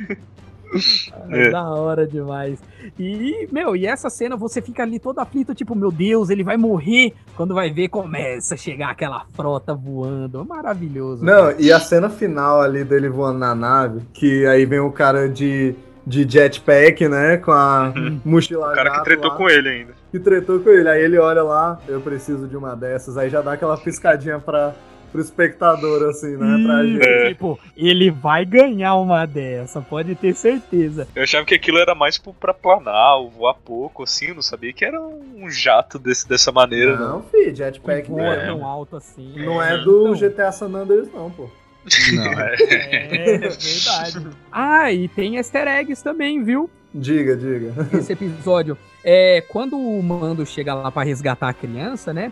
É 1.29 1.47
É. 1.47 1.51
da 1.51 1.69
hora 1.69 2.07
demais. 2.07 2.59
E, 2.99 3.47
meu, 3.51 3.75
e 3.75 3.85
essa 3.85 4.09
cena 4.09 4.35
você 4.35 4.59
fica 4.61 4.81
ali 4.81 4.97
todo 4.99 5.19
aflito, 5.19 5.53
tipo, 5.53 5.75
meu 5.75 5.91
Deus, 5.91 6.29
ele 6.31 6.43
vai 6.43 6.57
morrer. 6.57 7.13
Quando 7.37 7.53
vai 7.53 7.71
ver, 7.71 7.89
começa 7.89 8.55
a 8.55 8.57
chegar 8.57 8.89
aquela 8.89 9.23
frota 9.33 9.73
voando. 9.75 10.41
É 10.41 10.43
maravilhoso. 10.43 11.23
Não, 11.23 11.51
e 11.59 11.71
a 11.71 11.79
cena 11.79 12.09
final 12.09 12.59
ali 12.61 12.83
dele 12.83 13.07
voando 13.07 13.37
na 13.39 13.53
nave, 13.53 14.01
que 14.13 14.45
aí 14.47 14.65
vem 14.65 14.79
o 14.79 14.91
cara 14.91 15.29
de, 15.29 15.75
de 16.05 16.27
jetpack, 16.29 17.07
né? 17.07 17.37
Com 17.37 17.51
a 17.51 17.93
mochila 18.23 18.67
Uhum. 18.67 18.71
O 18.71 18.75
cara 18.75 18.91
que 18.91 19.03
tretou 19.03 19.31
lá, 19.31 19.37
com 19.37 19.49
ele 19.49 19.69
ainda. 19.69 19.93
Que 20.11 20.19
tretou 20.19 20.59
com 20.59 20.69
ele. 20.69 20.89
Aí 20.89 21.01
ele 21.01 21.17
olha 21.17 21.43
lá, 21.43 21.79
eu 21.87 22.01
preciso 22.01 22.47
de 22.47 22.55
uma 22.57 22.75
dessas. 22.75 23.17
Aí 23.17 23.29
já 23.29 23.41
dá 23.41 23.53
aquela 23.53 23.77
piscadinha 23.77 24.39
pra, 24.39 24.73
pro 25.11 25.21
espectador, 25.21 26.09
assim, 26.09 26.35
né? 26.35 26.63
Pra 26.65 26.83
Isso, 26.83 26.93
gente. 26.93 27.07
É. 27.07 27.27
Tipo, 27.29 27.59
ele 27.77 28.11
vai 28.11 28.43
ganhar 28.45 28.95
uma 28.95 29.25
dessa, 29.25 29.81
pode 29.81 30.15
ter 30.15 30.35
certeza. 30.35 31.07
Eu 31.15 31.23
achava 31.23 31.45
que 31.45 31.53
aquilo 31.55 31.77
era 31.77 31.95
mais 31.95 32.17
pra 32.17 32.53
planar, 32.53 33.17
ou 33.17 33.29
voar 33.29 33.55
pouco, 33.55 34.03
assim. 34.03 34.29
eu 34.29 34.35
Não 34.35 34.41
sabia 34.41 34.73
que 34.73 34.83
era 34.83 34.99
um 34.99 35.49
jato 35.49 35.97
desse, 35.97 36.27
dessa 36.27 36.51
maneira, 36.51 36.97
não. 36.97 37.13
Não, 37.13 37.23
fi, 37.23 37.53
jetpack 37.55 38.09
Voa 38.09 38.21
não 38.21 38.31
é, 38.33 38.45
tão 38.45 38.65
alto 38.65 38.95
assim. 38.95 39.33
não 39.37 39.61
é 39.61 39.77
do 39.77 40.15
Então, 40.15 40.29
GTA 40.29 40.51
San 40.51 40.73
Andreas, 40.73 41.11
não, 41.13 41.29
pô. 41.29 41.49
É, 42.61 43.37
verdade. 43.37 44.27
Ah, 44.51 44.91
e 44.91 45.07
tem 45.07 45.35
easter 45.37 45.67
eggs 45.67 46.03
também, 46.03 46.43
viu? 46.43 46.69
Diga, 46.93 47.35
diga. 47.35 47.73
esse 47.97 48.13
episódio. 48.13 48.77
É, 49.03 49.41
quando 49.49 49.77
o 49.77 50.01
Mando 50.01 50.45
chega 50.45 50.73
lá 50.73 50.91
pra 50.91 51.03
resgatar 51.03 51.49
a 51.49 51.53
criança, 51.53 52.13
né? 52.13 52.31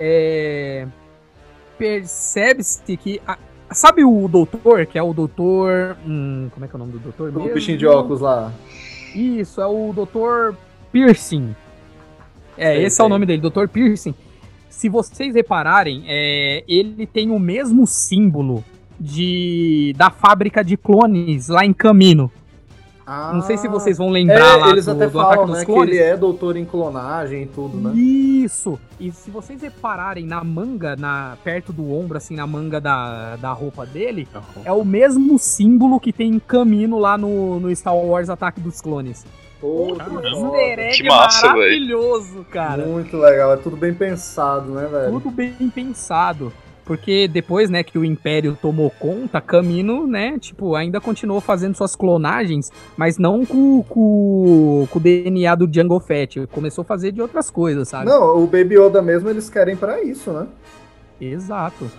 É, 0.00 0.86
Percebe-se 1.78 2.96
que. 2.96 3.20
a- 3.26 3.38
sabe 3.70 4.02
o 4.04 4.26
doutor, 4.28 4.84
que 4.86 4.98
é 4.98 5.02
o 5.02 5.12
doutor. 5.12 5.96
hum, 6.06 6.48
como 6.52 6.64
é 6.64 6.68
que 6.68 6.74
é 6.74 6.76
o 6.76 6.78
nome 6.78 6.92
do 6.92 6.98
doutor? 6.98 7.30
O 7.30 7.32
mesmo? 7.40 7.54
bichinho 7.54 7.78
de 7.78 7.86
óculos 7.86 8.20
lá. 8.20 8.52
Isso, 9.14 9.60
é 9.60 9.66
o 9.66 9.92
doutor 9.94 10.56
Piercing. 10.90 11.54
É, 12.56 12.74
Sei, 12.74 12.84
esse 12.86 13.00
é 13.00 13.04
o 13.04 13.06
sei. 13.06 13.08
nome 13.08 13.26
dele, 13.26 13.40
doutor 13.40 13.68
Piercing. 13.68 14.14
Se 14.68 14.88
vocês 14.88 15.34
repararem, 15.34 16.04
é, 16.08 16.64
ele 16.68 17.06
tem 17.06 17.30
o 17.30 17.38
mesmo 17.38 17.86
símbolo 17.86 18.64
de 18.98 19.94
da 19.96 20.10
fábrica 20.10 20.62
de 20.64 20.76
clones 20.76 21.48
lá 21.48 21.64
em 21.64 21.72
Camino. 21.72 22.30
Não 23.32 23.40
sei 23.40 23.56
se 23.56 23.66
vocês 23.68 23.96
vão 23.96 24.10
lembrar 24.10 24.36
É, 24.36 24.56
lá 24.56 24.68
eles 24.68 24.84
do, 24.84 24.90
até 24.90 25.06
do 25.08 25.18
Ataque 25.18 25.34
falam, 25.36 25.46
dos 25.46 25.58
né, 25.60 25.64
Clones. 25.64 25.90
que 25.90 25.96
ele 25.96 26.02
é 26.04 26.14
doutor 26.14 26.56
em 26.58 26.64
clonagem 26.66 27.44
e 27.44 27.46
tudo, 27.46 27.78
né? 27.78 27.94
Isso! 27.98 28.78
E 29.00 29.10
se 29.10 29.30
vocês 29.30 29.62
repararem 29.62 30.26
na 30.26 30.44
manga, 30.44 30.94
na, 30.94 31.38
perto 31.42 31.72
do 31.72 31.90
ombro, 31.90 32.18
assim, 32.18 32.36
na 32.36 32.46
manga 32.46 32.78
da, 32.78 33.36
da 33.36 33.50
roupa 33.50 33.86
dele, 33.86 34.28
é 34.62 34.72
o 34.72 34.84
mesmo 34.84 35.38
símbolo 35.38 35.98
que 35.98 36.12
tem 36.12 36.34
em 36.34 36.38
Camino 36.38 36.98
lá 36.98 37.16
no, 37.16 37.58
no 37.58 37.74
Star 37.74 37.96
Wars 37.96 38.28
Ataque 38.28 38.60
dos 38.60 38.78
Clones. 38.82 39.24
Pô, 39.58 39.96
que 40.94 41.02
massa, 41.08 41.48
velho. 41.48 41.58
maravilhoso, 41.58 42.46
cara. 42.50 42.84
Muito 42.84 43.16
legal, 43.16 43.54
é 43.54 43.56
tudo 43.56 43.76
bem 43.76 43.94
pensado, 43.94 44.70
né, 44.72 44.86
velho? 44.86 45.12
Tudo 45.12 45.30
bem 45.30 45.54
pensado. 45.74 46.52
Porque 46.88 47.28
depois, 47.28 47.68
né, 47.68 47.82
que 47.82 47.98
o 47.98 48.04
Império 48.04 48.56
tomou 48.62 48.88
conta, 48.88 49.42
Camino, 49.42 50.06
né, 50.06 50.38
tipo, 50.38 50.74
ainda 50.74 50.98
continuou 51.02 51.38
fazendo 51.38 51.76
suas 51.76 51.94
clonagens, 51.94 52.72
mas 52.96 53.18
não 53.18 53.44
com, 53.44 53.82
com, 53.82 54.88
com 54.90 54.98
o 54.98 55.02
DNA 55.02 55.54
do 55.54 55.68
Jungle 55.70 56.00
Fett. 56.00 56.46
Começou 56.46 56.80
a 56.80 56.86
fazer 56.86 57.12
de 57.12 57.20
outras 57.20 57.50
coisas, 57.50 57.88
sabe? 57.88 58.06
Não, 58.06 58.42
o 58.42 58.46
Baby 58.46 58.78
Yoda 58.78 59.02
mesmo 59.02 59.28
eles 59.28 59.50
querem 59.50 59.76
pra 59.76 60.02
isso, 60.02 60.32
né? 60.32 60.46
Exato. 61.20 61.90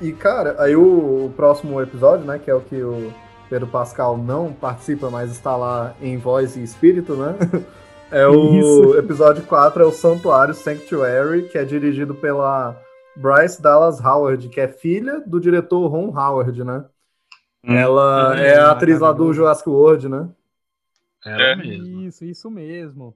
E, 0.00 0.10
cara, 0.10 0.56
aí 0.58 0.74
o, 0.74 1.26
o 1.26 1.32
próximo 1.36 1.80
episódio, 1.80 2.26
né, 2.26 2.40
que 2.44 2.50
é 2.50 2.54
o 2.54 2.60
que 2.60 2.82
o 2.82 3.12
Pedro 3.48 3.68
Pascal 3.68 4.18
não 4.18 4.52
participa, 4.52 5.08
mas 5.08 5.30
está 5.30 5.54
lá 5.54 5.94
em 6.02 6.16
voz 6.16 6.56
e 6.56 6.64
espírito, 6.64 7.14
né? 7.14 7.36
É 8.08 8.24
o 8.24 8.54
Isso. 8.54 8.98
episódio 8.98 9.42
4, 9.42 9.82
é 9.82 9.84
o 9.84 9.90
Santuário 9.90 10.54
Sanctuary, 10.54 11.48
que 11.48 11.58
é 11.58 11.64
dirigido 11.64 12.14
pela 12.14 12.80
Bryce 13.16 13.60
Dallas 13.62 13.98
Howard, 14.04 14.48
que 14.48 14.60
é 14.60 14.68
filha 14.68 15.20
do 15.26 15.40
diretor 15.40 15.86
Ron 15.88 16.08
Howard, 16.16 16.62
né? 16.64 16.84
Ela 17.64 18.30
Hum, 18.30 18.34
é 18.34 18.56
a 18.58 18.70
atriz 18.70 19.00
lá 19.00 19.08
do 19.12 19.24
maravilhoso. 19.24 19.34
Jurassic 19.34 19.68
World, 19.68 20.08
né? 20.08 20.28
Ela 21.24 21.42
É. 21.42 21.56
mesmo. 21.56 22.00
Isso, 22.02 22.24
isso 22.24 22.50
mesmo. 22.50 23.14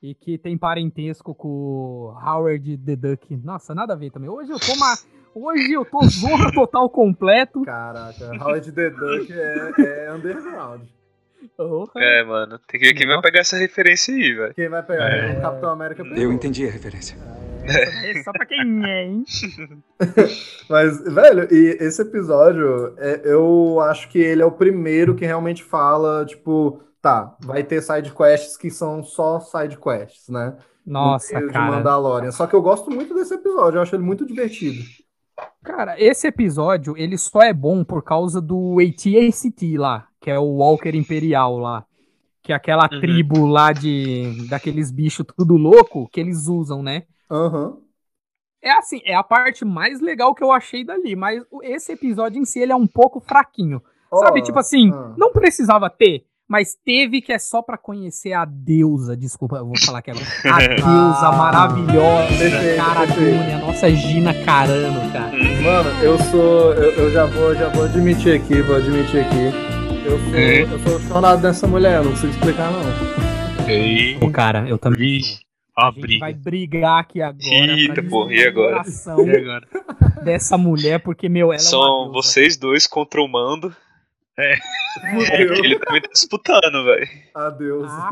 E 0.00 0.14
que 0.14 0.38
tem 0.38 0.56
parentesco 0.56 1.34
com 1.34 1.48
o 1.48 2.14
Howard 2.24 2.78
the 2.78 2.94
Duck. 2.94 3.36
Nossa, 3.42 3.74
nada 3.74 3.94
a 3.94 3.96
ver 3.96 4.10
também. 4.12 4.30
Hoje 4.30 4.52
eu 4.52 4.58
tô 4.60 4.72
uma... 4.74 4.94
Hoje 5.34 5.72
eu 5.72 5.84
tô 5.84 6.00
zorra 6.04 6.52
total 6.52 6.88
completo. 6.88 7.62
Caraca, 7.62 8.30
Howard 8.40 8.70
the 8.72 8.90
Duck 8.90 9.32
é, 9.32 10.06
é 10.06 10.12
underground. 10.12 10.82
Porra. 11.56 11.92
É, 11.96 12.22
mano. 12.24 12.58
Tem 12.68 12.80
que 12.80 12.86
ver 12.86 12.94
quem 12.94 13.06
vai 13.06 13.20
pegar 13.20 13.40
essa 13.40 13.56
referência 13.56 14.14
aí, 14.14 14.34
velho. 14.34 14.54
Quem 14.54 14.68
vai 14.68 14.82
pegar? 14.82 15.08
É. 15.10 15.38
O 15.38 15.40
Capitão 15.42 15.70
América 15.70 16.02
pegou. 16.04 16.18
Eu 16.18 16.32
entendi 16.32 16.66
a 16.66 16.70
referência. 16.70 17.16
É 17.16 17.47
só 18.24 18.32
pra 18.32 18.46
quem 18.46 18.84
é, 18.84 19.04
hein? 19.06 19.24
Mas, 20.68 21.02
velho, 21.02 21.48
e 21.52 21.76
esse 21.80 22.02
episódio, 22.02 22.94
é, 22.98 23.22
eu 23.24 23.80
acho 23.80 24.08
que 24.08 24.18
ele 24.18 24.42
é 24.42 24.46
o 24.46 24.52
primeiro 24.52 25.14
que 25.14 25.24
realmente 25.24 25.62
fala, 25.62 26.24
tipo, 26.24 26.80
tá, 27.00 27.36
vai 27.44 27.62
ter 27.62 27.82
side 27.82 28.12
quests 28.14 28.56
que 28.56 28.70
são 28.70 29.02
só 29.02 29.40
side 29.40 29.76
quests, 29.78 30.28
né? 30.28 30.56
Nossa, 30.86 31.34
No 31.34 31.40
meio 31.40 31.48
de 31.52 31.54
cara. 31.58 31.70
Mandalorian. 31.70 32.30
Só 32.30 32.46
que 32.46 32.54
eu 32.54 32.62
gosto 32.62 32.90
muito 32.90 33.14
desse 33.14 33.34
episódio, 33.34 33.78
eu 33.78 33.82
acho 33.82 33.94
ele 33.94 34.02
muito 34.02 34.26
divertido. 34.26 34.82
Cara, 35.62 36.00
esse 36.00 36.26
episódio, 36.26 36.96
ele 36.96 37.16
só 37.18 37.42
é 37.42 37.52
bom 37.52 37.84
por 37.84 38.02
causa 38.02 38.40
do 38.40 38.78
AT-ACT 38.80 39.76
lá, 39.76 40.06
que 40.20 40.30
é 40.30 40.38
o 40.38 40.44
Walker 40.56 40.90
Imperial 40.96 41.58
lá. 41.58 41.84
que 42.42 42.52
é 42.52 42.56
aquela 42.56 42.88
Uhum. 42.90 43.00
tribo 43.00 43.46
lá 43.46 43.72
de 43.74 44.46
daqueles 44.48 44.90
bichos 44.90 45.26
tudo 45.36 45.58
louco 45.58 46.08
que 46.10 46.18
eles 46.18 46.46
usam, 46.48 46.82
né? 46.82 47.02
Aham. 47.30 47.78
É 48.62 48.72
assim, 48.72 49.00
é 49.04 49.14
a 49.14 49.22
parte 49.22 49.64
mais 49.64 50.00
legal 50.00 50.34
que 50.34 50.42
eu 50.42 50.50
achei 50.50 50.84
dali, 50.84 51.14
mas 51.14 51.42
esse 51.62 51.92
episódio 51.92 52.40
em 52.40 52.44
si 52.44 52.58
ele 52.58 52.72
é 52.72 52.76
um 52.76 52.86
pouco 52.88 53.20
fraquinho. 53.20 53.80
Sabe, 54.12 54.40
Ó, 54.40 54.42
tipo 54.42 54.58
assim, 54.58 54.90
ah. 54.92 55.14
não 55.16 55.32
precisava 55.32 55.88
ter, 55.88 56.24
mas 56.48 56.74
teve 56.74 57.20
que 57.20 57.32
é 57.32 57.38
só 57.38 57.62
pra 57.62 57.76
conhecer 57.78 58.32
a 58.32 58.44
deusa, 58.44 59.16
desculpa, 59.16 59.58
eu 59.58 59.66
vou 59.66 59.78
falar 59.78 59.98
aqui 59.98 60.10
agora. 60.10 60.24
A 60.50 60.58
deusa 60.58 61.28
Ah, 61.28 61.32
maravilhosa, 61.32 62.44
a 62.80 63.58
nossa 63.66 63.90
Gina 63.90 64.32
Carano, 64.44 65.12
cara. 65.12 65.30
Mano, 65.62 65.90
eu 66.02 66.18
sou. 66.18 66.72
Eu, 66.72 66.90
eu 66.92 67.10
já 67.12 67.26
vou, 67.26 67.54
já 67.54 67.68
vou 67.68 67.84
admitir 67.84 68.40
aqui, 68.40 68.62
vou 68.62 68.76
admitir 68.76 69.20
aqui. 69.20 69.52
Eu 70.06 70.18
sou, 70.18 70.34
É. 70.34 70.62
eu 70.62 71.00
sou 71.00 71.36
dessa 71.36 71.66
mulher, 71.66 72.02
não 72.02 72.10
consigo 72.12 72.32
explicar 72.32 72.70
não. 72.72 73.68
Ei, 73.68 74.18
Pô, 74.18 74.30
cara, 74.30 74.66
eu 74.66 74.78
também. 74.78 75.20
A 75.78 75.88
A 75.88 75.90
gente 75.90 76.00
briga. 76.00 76.20
vai 76.20 76.34
brigar 76.34 77.00
aqui 77.00 77.22
agora. 77.22 77.44
Eita, 77.54 78.02
porra, 78.02 78.32
e 78.34 78.44
o 78.44 78.48
agora? 78.48 78.82
E 79.26 79.36
agora? 79.36 79.68
dessa 80.24 80.58
mulher, 80.58 81.00
porque, 81.00 81.28
meu, 81.28 81.46
ela 81.46 81.54
é 81.56 81.58
São 81.58 81.80
uma 81.80 82.04
deusa. 82.04 82.12
vocês 82.28 82.56
dois 82.56 82.86
contra 82.86 83.20
o 83.22 83.28
mando. 83.28 83.74
Fudeu. 85.10 85.54
Ele 85.64 85.78
também 85.80 86.00
tá 86.00 86.08
disputando, 86.12 86.84
velho. 86.84 87.08
Adeus. 87.34 87.90
Ah, 87.90 88.08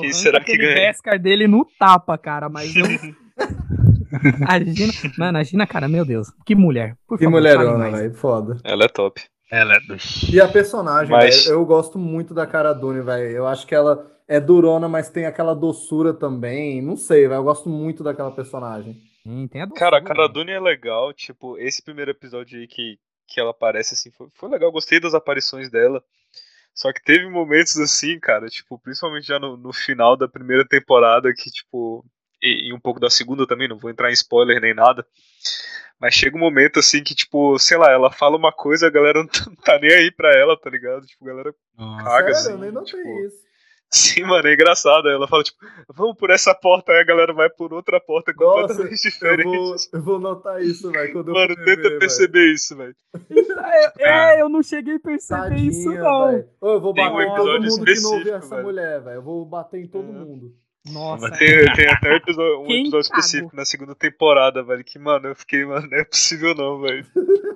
Quem 0.00 0.12
será 0.12 0.40
que 0.40 0.56
ganha? 0.56 0.74
Beskar 0.74 1.18
dele 1.18 1.46
no 1.46 1.66
tapa, 1.78 2.16
cara, 2.16 2.48
mas 2.48 2.74
eu... 2.74 2.84
a 4.48 4.58
Gina, 4.58 4.92
mano, 5.18 5.38
a 5.38 5.42
Gina, 5.42 5.66
cara, 5.66 5.86
meu 5.88 6.04
Deus, 6.04 6.28
que 6.46 6.54
mulher. 6.54 6.96
Por 7.06 7.18
Que 7.18 7.24
favor, 7.24 7.38
mulherona, 7.38 7.90
velho. 7.90 8.14
Foda. 8.14 8.56
Ela 8.64 8.84
é 8.84 8.88
top. 8.88 9.22
Ela 9.50 9.74
é 9.74 9.80
do... 9.80 9.96
E 10.32 10.40
a 10.40 10.48
personagem, 10.48 11.10
Mas- 11.10 11.44
velho, 11.44 11.56
eu 11.56 11.64
gosto 11.66 11.98
muito 11.98 12.32
da 12.34 12.46
cara 12.46 12.72
Dune, 12.72 13.00
velho. 13.02 13.28
Eu 13.28 13.46
acho 13.46 13.66
que 13.66 13.74
ela 13.74 14.04
é 14.28 14.40
durona, 14.40 14.88
mas 14.88 15.10
tem 15.10 15.26
aquela 15.26 15.54
doçura 15.54 16.12
também. 16.12 16.82
Não 16.82 16.96
sei, 16.96 17.22
velho. 17.22 17.34
Eu 17.34 17.44
gosto 17.44 17.68
muito 17.68 18.02
daquela 18.02 18.30
personagem. 18.30 19.00
Sim, 19.22 19.46
tem 19.48 19.62
a 19.62 19.66
doçura, 19.66 19.80
Cara, 19.80 19.98
a 19.98 20.02
Cara 20.02 20.22
mano. 20.22 20.32
Dune 20.34 20.52
é 20.52 20.60
legal. 20.60 21.12
Tipo, 21.12 21.58
esse 21.58 21.82
primeiro 21.82 22.10
episódio 22.10 22.58
aí 22.58 22.66
que, 22.66 22.98
que 23.26 23.40
ela 23.40 23.50
aparece, 23.50 23.94
assim, 23.94 24.10
foi, 24.10 24.28
foi 24.34 24.48
legal. 24.48 24.72
Gostei 24.72 25.00
das 25.00 25.14
aparições 25.14 25.70
dela. 25.70 26.02
Só 26.74 26.92
que 26.92 27.02
teve 27.02 27.26
momentos 27.30 27.78
assim, 27.78 28.20
cara, 28.20 28.48
tipo, 28.48 28.78
principalmente 28.78 29.26
já 29.26 29.38
no, 29.38 29.56
no 29.56 29.72
final 29.72 30.14
da 30.14 30.28
primeira 30.28 30.62
temporada, 30.62 31.32
que, 31.32 31.50
tipo, 31.50 32.04
e, 32.42 32.68
e 32.68 32.72
um 32.74 32.78
pouco 32.78 33.00
da 33.00 33.08
segunda 33.08 33.46
também, 33.46 33.66
não 33.66 33.78
vou 33.78 33.90
entrar 33.90 34.10
em 34.10 34.12
spoiler 34.12 34.60
nem 34.60 34.74
nada. 34.74 35.06
Mas 35.98 36.14
chega 36.14 36.36
um 36.36 36.40
momento 36.40 36.78
assim 36.78 37.02
que, 37.02 37.14
tipo, 37.14 37.58
sei 37.58 37.78
lá, 37.78 37.90
ela 37.90 38.12
fala 38.12 38.36
uma 38.36 38.52
coisa, 38.52 38.86
a 38.86 38.90
galera 38.90 39.20
não 39.20 39.26
tá, 39.32 39.44
não 39.46 39.56
tá 39.56 39.78
nem 39.78 39.90
aí 39.90 40.10
pra 40.10 40.30
ela, 40.36 40.54
tá 40.54 40.68
ligado? 40.68 41.06
Tipo, 41.06 41.24
a 41.24 41.28
galera 41.28 41.54
Nossa. 41.78 42.04
caga 42.04 42.34
Sério, 42.34 42.40
assim. 42.40 42.50
eu 42.52 42.58
nem 42.58 42.70
notei 42.70 43.00
tipo, 43.00 43.20
isso. 43.20 43.45
Sim, 43.90 44.24
mano, 44.24 44.48
é 44.48 44.54
engraçado. 44.54 45.08
Ela 45.08 45.28
fala, 45.28 45.42
tipo, 45.44 45.58
vamos 45.94 46.16
por 46.16 46.30
essa 46.30 46.54
porta, 46.54 46.92
aí 46.92 47.00
a 47.00 47.04
galera 47.04 47.32
vai 47.32 47.48
por 47.48 47.72
outra 47.72 48.00
porta 48.00 48.32
Nossa, 48.36 48.68
completamente 48.74 49.04
Eu 49.04 49.10
diferente. 49.10 49.44
vou, 49.44 49.76
eu 49.92 50.02
vou 50.02 50.18
notar 50.18 50.62
isso, 50.62 50.90
velho. 50.90 51.24
Mano, 51.24 51.52
eu 51.52 51.64
tenta 51.64 51.88
ver, 51.90 51.98
perceber 51.98 52.52
isso, 52.52 52.76
velho. 52.76 52.94
É, 53.98 54.34
é, 54.36 54.42
eu 54.42 54.48
não 54.48 54.62
cheguei 54.62 54.96
a 54.96 55.00
perceber 55.00 55.56
isso, 55.56 55.84
Tadinha, 55.84 56.02
não. 56.02 56.26
velho. 56.32 56.48
Ô, 56.60 56.68
Eu 56.72 56.80
vou 56.80 56.94
Tem 56.94 57.04
bater 57.04 57.16
um 57.16 57.20
em 57.22 57.36
todo 57.36 57.54
episódio 57.56 57.70
mundo 57.70 57.84
que 57.84 58.00
não 58.00 58.10
ouviu 58.10 58.18
específico, 58.18 58.36
essa 58.36 58.54
velho. 58.56 58.66
mulher, 58.66 59.00
velho. 59.02 59.14
Eu 59.16 59.22
vou 59.22 59.44
bater 59.46 59.80
em 59.80 59.86
todo 59.88 60.08
É. 60.08 60.12
mundo. 60.12 60.52
Nossa, 60.90 61.28
Mas 61.28 61.38
tem, 61.38 61.48
tem 61.74 61.88
até 61.88 62.12
um 62.12 62.16
episódio, 62.16 62.60
um 62.60 62.70
episódio 62.70 63.00
específico 63.00 63.56
na 63.56 63.64
segunda 63.64 63.94
temporada, 63.94 64.62
velho, 64.62 64.84
que, 64.84 64.98
mano, 64.98 65.28
eu 65.28 65.34
fiquei, 65.34 65.64
mano, 65.64 65.88
não 65.90 65.98
é 65.98 66.04
possível 66.04 66.54
não, 66.54 66.80
velho. 66.80 67.06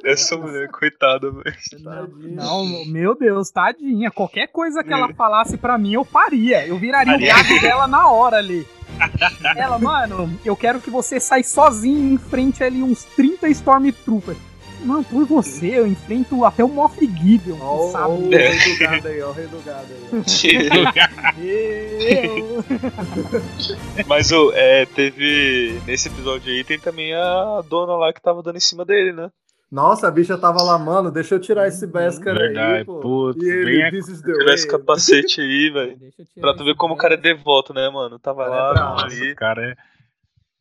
Essa 0.04 0.36
mulher, 0.36 0.68
coitada, 0.68 1.30
velho. 1.30 1.56
Tadinha. 1.84 2.36
Não, 2.36 2.86
meu 2.86 3.14
Deus, 3.14 3.50
tadinha. 3.50 4.10
Qualquer 4.10 4.48
coisa 4.48 4.82
que 4.82 4.92
ela 4.92 5.12
falasse 5.14 5.56
pra 5.56 5.76
mim, 5.76 5.92
eu 5.92 6.04
faria. 6.04 6.66
Eu 6.66 6.78
viraria 6.78 7.16
o 7.16 7.20
gato 7.20 7.60
dela 7.60 7.86
na 7.86 8.10
hora 8.10 8.38
ali. 8.38 8.66
Ela, 9.56 9.78
mano, 9.78 10.38
eu 10.44 10.56
quero 10.56 10.80
que 10.80 10.90
você 10.90 11.18
saia 11.20 11.44
sozinho 11.44 12.12
em 12.12 12.18
frente 12.18 12.62
ali 12.62 12.82
uns 12.82 13.04
30 13.04 13.48
Stormtroopers. 13.48 14.49
Mano, 14.82 15.04
por 15.04 15.26
você, 15.26 15.78
eu 15.78 15.86
enfrento 15.86 16.44
até 16.44 16.64
o 16.64 16.68
Moff 16.68 16.98
Gideon, 17.04 17.56
o- 17.56 17.88
ó 17.88 17.90
sabe? 17.90 18.12
o 18.12 18.28
rei 18.30 18.58
do 18.58 18.78
gado 18.78 19.08
aí, 19.08 19.22
ó. 19.22 19.28
O 19.28 19.32
rei 19.32 19.46
do 19.46 19.60
gado 19.62 19.88
aí. 19.92 20.10
Mas 24.06 24.30
o 24.32 24.52
é, 24.54 24.86
teve. 24.86 25.80
Nesse 25.86 26.08
episódio 26.08 26.52
aí 26.52 26.64
tem 26.64 26.78
também 26.78 27.14
a 27.14 27.62
dona 27.68 27.94
lá 27.96 28.12
que 28.12 28.20
tava 28.22 28.42
dando 28.42 28.56
em 28.56 28.60
cima 28.60 28.84
dele, 28.84 29.12
né? 29.12 29.30
Nossa, 29.70 30.08
a 30.08 30.10
bicha 30.10 30.36
tava 30.36 30.62
lá, 30.62 30.76
mano. 30.78 31.12
Deixa 31.12 31.36
eu 31.36 31.40
tirar 31.40 31.68
esse 31.68 31.86
Beskar 31.86 32.32
aí, 32.34 32.38
Verdade, 32.48 32.84
pô. 32.84 32.98
putz, 33.00 33.40
e 33.42 33.48
ele, 33.48 33.64
bem 33.66 33.84
a- 33.84 33.90
this 33.90 34.08
is 34.08 34.20
the 34.20 34.32
Tirar 34.32 34.54
esse 34.54 34.66
capacete 34.66 35.40
aí, 35.40 35.70
velho. 35.70 35.96
Deixa 35.96 36.22
eu 36.22 36.26
tirar 36.26 36.40
Pra 36.40 36.54
tu 36.56 36.64
ver 36.64 36.74
como 36.74 36.94
o 36.94 36.96
cara 36.96 37.14
é 37.14 37.16
devoto, 37.16 37.72
né, 37.72 37.88
mano? 37.88 38.18
Tava 38.18 38.44
Cara, 38.46 38.56
é 38.56 38.80
lá. 38.80 38.90
Nossa, 38.90 39.06
ali. 39.06 39.30
o 39.32 39.36
cara 39.36 39.62
é 39.70 39.76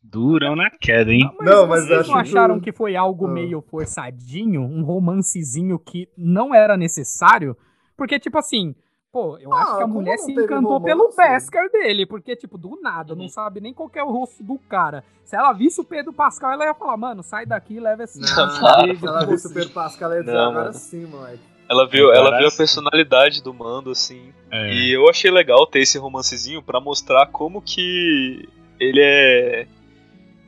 durão 0.02 0.56
na 0.56 0.70
queda, 0.70 1.12
hein? 1.12 1.30
Mas 1.38 1.50
Não, 1.50 1.66
mas 1.66 1.84
vocês 1.86 2.00
acho 2.00 2.10
não 2.10 2.18
acharam 2.18 2.58
que- 2.60 2.70
que 2.70 2.76
foi 2.76 2.96
algo 2.96 3.26
Ah. 3.26 3.30
meio 3.30 3.60
forçadinho, 3.62 4.62
um 4.62 4.82
romancezinho 4.82 5.78
que 5.78 6.08
não 6.16 6.54
era 6.54 6.76
necessário? 6.76 7.56
Porque, 7.96 8.18
tipo 8.18 8.38
assim, 8.38 8.74
pô, 9.12 9.36
eu 9.38 9.52
Ah, 9.52 9.62
acho 9.62 9.76
que 9.76 9.82
a 9.82 9.86
mulher 9.86 10.16
não 10.16 10.24
se 10.24 10.32
encantou 10.32 10.80
pelo 10.80 11.10
romance? 11.10 11.16
Beskar 11.16 11.68
dele, 11.70 12.06
porque, 12.06 12.34
tipo, 12.34 12.56
do 12.56 12.78
nada, 12.80 13.12
Uhum. 13.12 13.20
não 13.20 13.28
sabe 13.28 13.60
nem 13.60 13.74
qual 13.74 13.88
que 13.90 13.98
é 13.98 14.02
o 14.04 14.10
rosto 14.10 14.42
do 14.42 14.58
cara. 14.58 15.04
Se 15.24 15.36
ela 15.36 15.52
visse 15.52 15.80
o 15.80 15.84
Pedro 15.84 16.12
Pascal, 16.12 16.52
ela 16.52 16.64
ia 16.64 16.74
falar, 16.74 16.96
mano, 16.96 17.22
sai 17.22 17.44
daqui 17.46 17.74
e 17.74 17.80
leva 17.80 18.02
esse 18.04 18.18
Não, 18.20 18.26
Para, 18.60 18.94
se 18.96 19.06
ela 19.06 19.26
visse 19.26 19.46
o 19.46 19.52
Pedro 19.54 19.70
Pascal, 19.70 20.10
ela 20.10 20.16
ia 20.20 20.24
dizer 20.24 20.34
Não, 20.36 20.50
agora 20.50 20.64
mano. 20.66 20.74
sim, 20.74 21.04
moleque. 21.06 21.40
Ela 21.68 21.86
viu, 21.86 22.12
ela 22.12 22.36
viu 22.36 22.48
a 22.48 22.50
personalidade 22.50 23.42
do 23.44 23.54
mando, 23.54 23.90
assim. 23.92 24.32
É. 24.50 24.72
E 24.74 24.92
eu 24.92 25.08
achei 25.08 25.30
legal 25.30 25.64
ter 25.68 25.78
esse 25.80 25.98
romancezinho 25.98 26.60
pra 26.60 26.80
mostrar 26.80 27.26
como 27.28 27.62
que 27.62 28.48
ele 28.80 29.00
é. 29.00 29.68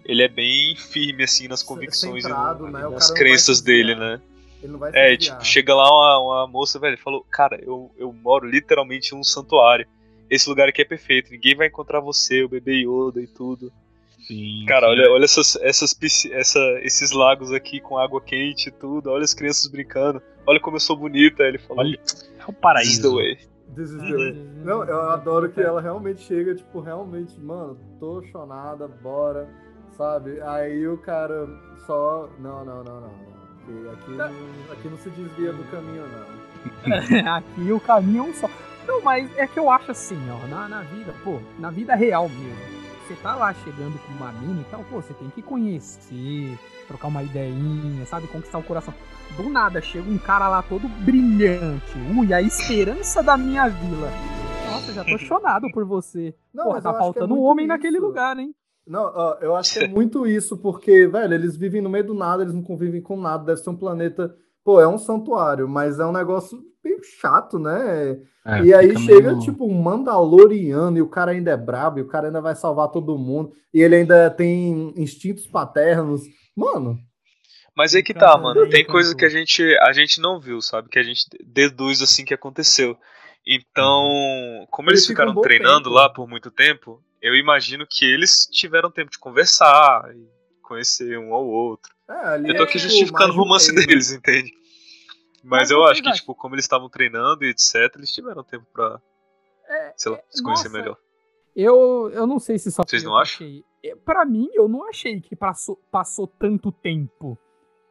Ele 0.05 0.23
é 0.23 0.29
bem 0.29 0.75
firme, 0.77 1.25
assim, 1.25 1.49
nas 1.49 1.63
convicções 1.63 2.25
e 2.25 2.29
Centrado, 2.29 2.67
no- 2.67 2.73
né? 2.73 2.89
Nas 2.89 3.11
crenças 3.11 3.61
dele, 3.61 3.95
né? 3.95 4.21
Ele 4.63 4.73
não 4.73 4.79
vai 4.79 4.93
se 4.93 4.99
É, 4.99 5.17
tipo, 5.17 5.45
chega 5.45 5.75
lá 5.75 5.89
uma, 5.91 6.19
uma 6.19 6.47
moça, 6.47 6.79
velho, 6.79 6.97
falou, 6.99 7.25
cara, 7.31 7.59
eu, 7.63 7.91
eu 7.97 8.13
moro 8.13 8.47
literalmente 8.47 9.15
em 9.15 9.19
um 9.19 9.25
santuário. 9.25 9.87
Esse 10.31 10.49
lugar 10.49 10.69
aqui 10.69 10.83
é 10.83 10.85
perfeito, 10.85 11.31
ninguém 11.31 11.55
vai 11.55 11.67
encontrar 11.67 12.01
você, 12.01 12.43
o 12.43 12.49
bebê 12.49 12.85
Yoda 12.87 13.21
e 13.21 13.27
tudo. 13.27 13.73
Sim, 14.27 14.65
Cara, 14.69 14.87
sim. 14.87 14.93
olha, 14.93 15.11
olha 15.11 15.25
essas, 15.25 15.57
essas, 15.57 15.99
essa, 16.31 16.61
esses 16.83 17.11
lagos 17.11 17.53
aqui 17.53 17.81
com 17.81 17.99
água 17.99 18.21
quente 18.21 18.69
e 18.69 18.73
tudo, 18.73 19.11
olha 19.11 19.25
as 19.25 19.35
crianças 19.35 19.69
brincando, 19.71 20.23
olha 20.47 20.61
como 20.61 20.77
eu 20.77 20.81
sou 20.81 20.97
bonita. 20.97 21.43
Ele 21.43 21.59
falou, 21.59 21.85
Olha, 21.85 21.97
é 21.97 21.99
o 21.99 21.99
"This 21.99 22.09
is 22.09 22.53
the 22.53 22.61
paraíso. 22.61 23.15
way. 23.17 23.37
This 23.75 23.91
is 23.91 23.97
the 23.97 24.17
way. 24.17 24.33
Não, 24.65 24.85
eu 24.85 25.11
adoro 25.11 25.51
que 25.51 25.61
ela 25.61 25.81
realmente 25.81 26.23
chega, 26.23 26.55
tipo, 26.55 26.79
realmente, 26.81 27.39
mano, 27.41 27.77
tô 27.99 28.23
chonada, 28.31 28.87
bora, 28.87 29.49
sabe? 29.97 30.41
Aí 30.41 30.87
o 30.87 30.97
cara 30.99 31.49
só. 31.87 32.29
Não, 32.39 32.65
não, 32.65 32.83
não, 32.83 33.01
não. 33.01 33.01
não. 33.01 33.33
Aqui, 33.63 33.89
aqui, 33.93 34.11
não, 34.11 34.73
aqui 34.73 34.89
não 34.89 34.99
se 34.99 35.11
desvia 35.11 35.53
do 35.53 35.63
caminho, 35.71 36.05
não. 36.09 36.43
Aqui 37.37 37.73
o 37.73 37.81
caminho 37.81 38.25
é 38.25 38.29
um 38.29 38.35
só. 38.35 38.49
Não, 38.87 39.01
mas 39.03 39.37
é 39.37 39.47
que 39.47 39.59
eu 39.59 39.71
acho 39.71 39.93
assim, 39.93 40.19
ó, 40.31 40.47
na, 40.49 40.69
na 40.69 40.83
vida, 40.83 41.15
pô, 41.23 41.39
na 41.59 41.71
vida 41.71 41.95
real 41.95 42.29
mesmo. 42.29 42.83
Você 43.07 43.15
tá 43.17 43.35
lá 43.37 43.53
chegando 43.55 43.99
com 44.01 44.13
uma 44.15 44.33
mina 44.33 44.61
e 44.61 44.65
tal, 44.65 44.83
pô, 44.91 44.97
você 45.01 45.13
tem 45.15 45.29
que 45.31 45.43
conhecer, 45.43 46.59
trocar 46.89 47.09
uma 47.09 47.23
ideinha, 47.23 48.05
sabe? 48.07 48.27
Conquistar 48.29 48.59
o 48.59 48.63
coração. 48.65 48.95
Do 49.37 49.49
nada, 49.49 49.81
chega 49.81 50.11
um 50.11 50.19
cara 50.19 50.49
lá 50.49 50.63
todo 50.63 50.89
brilhante. 50.89 51.99
Ui, 52.17 52.33
a 52.33 52.43
esperança 52.43 53.23
da 53.23 53.37
minha 53.37 53.69
vila. 53.69 54.11
Nossa, 54.71 54.93
já 54.93 55.05
tô 55.05 55.19
chonado 55.19 55.71
por 55.73 55.85
você. 55.85 56.35
Não, 56.53 56.65
Porra, 56.65 56.75
mas 56.77 56.85
tá 56.85 56.91
eu 56.91 56.97
acho 56.97 56.99
que 56.99 57.19
é 57.19 57.21
faltando 57.21 57.35
um 57.35 57.37
muito 57.39 57.51
homem 57.51 57.67
naquele 57.67 57.99
isso. 57.99 58.07
lugar, 58.07 58.39
hein? 58.39 58.55
Não, 58.87 59.03
ó, 59.15 59.37
eu 59.41 59.55
acho 59.55 59.73
que 59.75 59.85
é 59.85 59.89
muito 59.89 60.27
isso, 60.27 60.57
porque, 60.59 61.07
velho, 61.07 61.35
eles 61.35 61.57
vivem 61.57 61.81
no 61.81 61.91
meio 61.91 62.05
do 62.07 62.15
nada, 62.15 62.43
eles 62.43 62.55
não 62.55 62.63
convivem 62.63 63.01
com 63.01 63.17
nada, 63.21 63.45
deve 63.45 63.61
ser 63.61 63.71
um 63.71 63.77
planeta. 63.77 64.35
Pô, 64.65 64.81
é 64.81 64.87
um 64.89 64.99
santuário, 64.99 65.69
mas 65.69 65.99
é 65.99 66.07
um 66.07 66.13
negócio 66.13 66.61
meio 66.85 67.01
chato, 67.21 67.59
né? 67.59 68.19
É, 68.45 68.63
e 68.65 68.75
aí 68.75 68.97
chega, 68.99 69.31
meio- 69.33 69.39
tipo, 69.41 69.65
um 69.67 69.75
Mandaloriano 69.83 70.99
e 70.99 71.03
o 71.03 71.09
cara 71.09 71.31
ainda 71.33 71.51
é 71.53 71.57
brabo, 71.57 71.99
e 71.99 72.03
o 72.03 72.09
cara 72.09 72.27
ainda 72.27 72.41
vai 72.41 72.55
salvar 72.55 72.89
todo 72.89 73.19
mundo, 73.19 73.53
e 73.73 73.81
ele 73.81 73.97
ainda 73.97 74.29
tem 74.31 74.93
instintos 74.97 75.47
paternos. 75.47 76.23
Mano, 76.57 76.99
Mas 77.75 77.95
aí 77.95 78.03
que 78.03 78.13
tá, 78.13 78.37
mano. 78.37 78.69
Tem 78.69 78.85
coisa 78.85 79.15
que 79.17 79.25
a 79.25 79.29
gente, 79.29 79.63
a 79.81 79.93
gente 79.93 80.21
não 80.21 80.39
viu, 80.39 80.61
sabe? 80.61 80.89
Que 80.89 80.99
a 80.99 81.03
gente 81.03 81.25
deduz 81.45 82.03
assim 82.03 82.25
que 82.25 82.35
aconteceu. 82.35 82.97
Então, 83.47 84.67
como 84.71 84.91
eles 84.91 85.01
Eles 85.01 85.07
um 85.07 85.13
ficaram 85.13 85.35
bom 85.35 85.41
treinando 85.41 85.85
tempo. 85.85 85.95
lá 85.95 86.09
por 86.09 86.29
muito 86.29 86.51
tempo, 86.51 87.03
eu 87.23 87.35
imagino 87.37 87.87
que 87.89 88.05
eles 88.05 88.47
tiveram 88.51 88.91
tempo 88.91 89.11
de 89.11 89.19
conversar 89.19 90.05
e 90.15 90.29
conhecer 90.63 91.19
um 91.19 91.33
ao 91.33 91.47
outro. 91.47 91.95
é, 92.09 92.37
Eu 92.39 92.57
tô 92.57 92.63
é, 92.63 92.65
aqui 92.65 92.79
tipo, 92.79 92.91
justificando 92.91 93.33
o 93.33 93.37
romance 93.37 93.71
um 93.71 93.75
deles, 93.75 94.11
entende? 94.13 94.53
Mas, 95.45 95.63
Mas 95.63 95.71
eu 95.71 95.79
vocês 95.79 95.91
acho 95.93 96.03
que, 96.03 96.13
tipo, 96.13 96.35
como 96.35 96.55
eles 96.55 96.65
estavam 96.65 96.89
treinando 96.89 97.45
e 97.45 97.49
etc, 97.51 97.95
eles 97.97 98.11
tiveram 98.13 98.45
tempo 98.45 98.67
pra, 98.73 99.01
sei 99.97 100.13
lá, 100.13 100.21
se 100.29 100.43
conhecer 100.43 100.69
nossa, 100.69 100.79
melhor. 100.79 100.97
Eu, 101.55 102.11
eu 102.13 102.27
não 102.27 102.39
sei 102.39 102.59
se 102.59 102.71
só 102.71 102.83
Vocês 102.87 103.03
eu 103.03 103.11
não 103.11 103.17
acham? 103.17 103.47
achei. 103.47 103.65
É, 103.85 103.95
Pra 103.97 104.25
mim, 104.25 104.49
eu 104.55 104.69
não 104.69 104.89
achei 104.89 105.21
que 105.21 105.35
passou, 105.37 105.77
passou 105.91 106.27
tanto 106.27 106.71
tempo. 106.71 107.39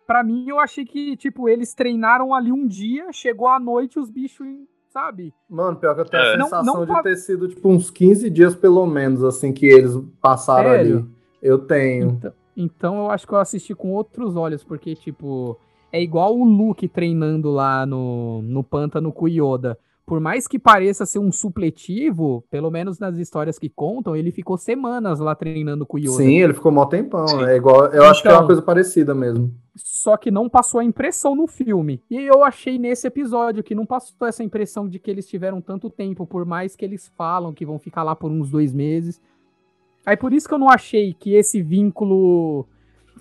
Pra 0.07 0.23
mim, 0.23 0.47
eu 0.47 0.59
achei 0.59 0.83
que, 0.85 1.15
tipo, 1.15 1.47
eles 1.47 1.73
treinaram 1.73 2.33
ali 2.33 2.51
um 2.51 2.67
dia, 2.67 3.11
chegou 3.13 3.47
à 3.47 3.59
noite, 3.59 3.99
os 3.99 4.09
bichos 4.09 4.47
sabe? 4.91 5.33
Mano, 5.49 5.77
pior 5.77 5.95
que 5.95 6.01
eu 6.01 6.05
tenho 6.05 6.23
É. 6.23 6.33
a 6.33 6.37
Não- 6.37 6.45
sensação 6.45 6.73
não 6.75 6.85
de 6.85 6.91
pa- 6.91 7.03
ter 7.03 7.15
sido, 7.17 7.47
tipo, 7.47 7.69
uns 7.69 7.89
15 7.89 8.29
dias 8.29 8.55
pelo 8.55 8.85
menos, 8.85 9.23
assim, 9.23 9.53
que 9.53 9.65
eles 9.65 9.93
passaram 10.21 10.69
Sério? 10.71 10.97
ali. 10.97 11.05
Eu 11.41 11.57
tenho. 11.59 12.09
Então, 12.11 12.33
então 12.55 12.97
eu 13.05 13.09
acho 13.11 13.25
que 13.25 13.33
eu 13.33 13.37
assisti 13.39 13.73
com 13.73 13.91
outros 13.93 14.35
olhos, 14.35 14.63
porque, 14.63 14.93
tipo, 14.95 15.57
é 15.91 16.01
igual 16.01 16.37
o 16.37 16.43
Luke 16.43 16.87
treinando 16.87 17.49
lá 17.51 17.85
no, 17.85 18.41
no 18.43 18.63
pântano 18.63 19.11
com 19.11 19.25
o 19.25 19.29
Yoda. 19.29 19.77
Por 20.11 20.19
mais 20.19 20.45
que 20.45 20.59
pareça 20.59 21.05
ser 21.05 21.19
um 21.19 21.31
supletivo, 21.31 22.43
pelo 22.51 22.69
menos 22.69 22.99
nas 22.99 23.17
histórias 23.17 23.57
que 23.57 23.69
contam, 23.69 24.13
ele 24.13 24.29
ficou 24.29 24.57
semanas 24.57 25.21
lá 25.21 25.33
treinando 25.33 25.85
com 25.85 25.95
o 25.95 25.99
Yoda. 26.01 26.11
Sim, 26.17 26.41
ele 26.41 26.53
ficou 26.53 26.69
mó 26.69 26.85
tempão. 26.85 27.25
Sim. 27.29 27.45
É 27.45 27.55
igual. 27.55 27.85
Eu 27.93 28.03
acho 28.03 28.21
que 28.21 28.27
é 28.27 28.31
uma 28.31 28.39
Então. 28.39 28.47
coisa 28.47 28.61
parecida 28.61 29.15
mesmo. 29.15 29.55
Só 29.73 30.17
que 30.17 30.29
não 30.29 30.49
passou 30.49 30.81
a 30.81 30.83
impressão 30.83 31.33
no 31.33 31.47
filme. 31.47 32.03
E 32.11 32.17
eu 32.17 32.43
achei 32.43 32.77
nesse 32.77 33.07
episódio 33.07 33.63
que 33.63 33.73
não 33.73 33.85
passou 33.85 34.27
essa 34.27 34.43
impressão 34.43 34.85
de 34.85 34.99
que 34.99 35.09
eles 35.09 35.25
tiveram 35.25 35.61
tanto 35.61 35.89
tempo, 35.89 36.27
por 36.27 36.45
mais 36.45 36.75
que 36.75 36.83
eles 36.83 37.09
falam 37.17 37.53
que 37.53 37.65
vão 37.65 37.79
ficar 37.79 38.03
lá 38.03 38.13
por 38.13 38.29
uns 38.29 38.51
dois 38.51 38.73
meses. 38.73 39.21
Aí 40.05 40.17
por 40.17 40.33
isso 40.33 40.45
que 40.45 40.53
eu 40.53 40.59
não 40.59 40.69
achei 40.69 41.13
que 41.13 41.35
esse 41.35 41.61
vínculo 41.61 42.67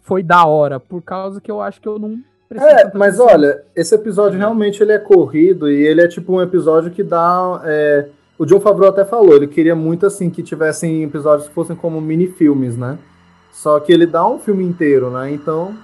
foi 0.02 0.24
da 0.24 0.44
hora, 0.44 0.80
por 0.80 1.02
causa 1.02 1.40
que 1.40 1.52
eu 1.52 1.60
acho 1.60 1.80
que 1.80 1.86
eu 1.86 2.00
não 2.00 2.20
É, 2.52 2.90
mas 2.96 3.20
atenção. 3.20 3.26
olha, 3.26 3.64
esse 3.76 3.94
episódio 3.94 4.38
realmente 4.38 4.82
ele 4.82 4.92
é 4.92 4.98
corrido 4.98 5.70
e 5.70 5.86
ele 5.86 6.00
é 6.00 6.08
tipo 6.08 6.32
um 6.32 6.42
episódio 6.42 6.90
que 6.90 7.02
dá. 7.02 7.62
é, 7.64 8.08
o 8.36 8.44
John 8.44 8.58
Favreau 8.58 8.90
até 8.90 9.04
falou, 9.04 9.36
ele 9.36 9.46
queria 9.46 9.76
muito 9.76 10.06
assim 10.06 10.30
que 10.30 10.42
tivessem 10.42 11.04
episódios 11.04 11.46
que 11.46 11.54
fossem 11.54 11.76
como 11.76 12.00
mini-filmes, 12.00 12.76
né? 12.76 12.98
Só 13.52 13.78
que 13.78 13.92
ele 13.92 14.06
dá 14.06 14.26
um 14.26 14.38
filme 14.38 14.64
inteiro, 14.64 15.10
né? 15.10 15.30
Então, 15.30 15.76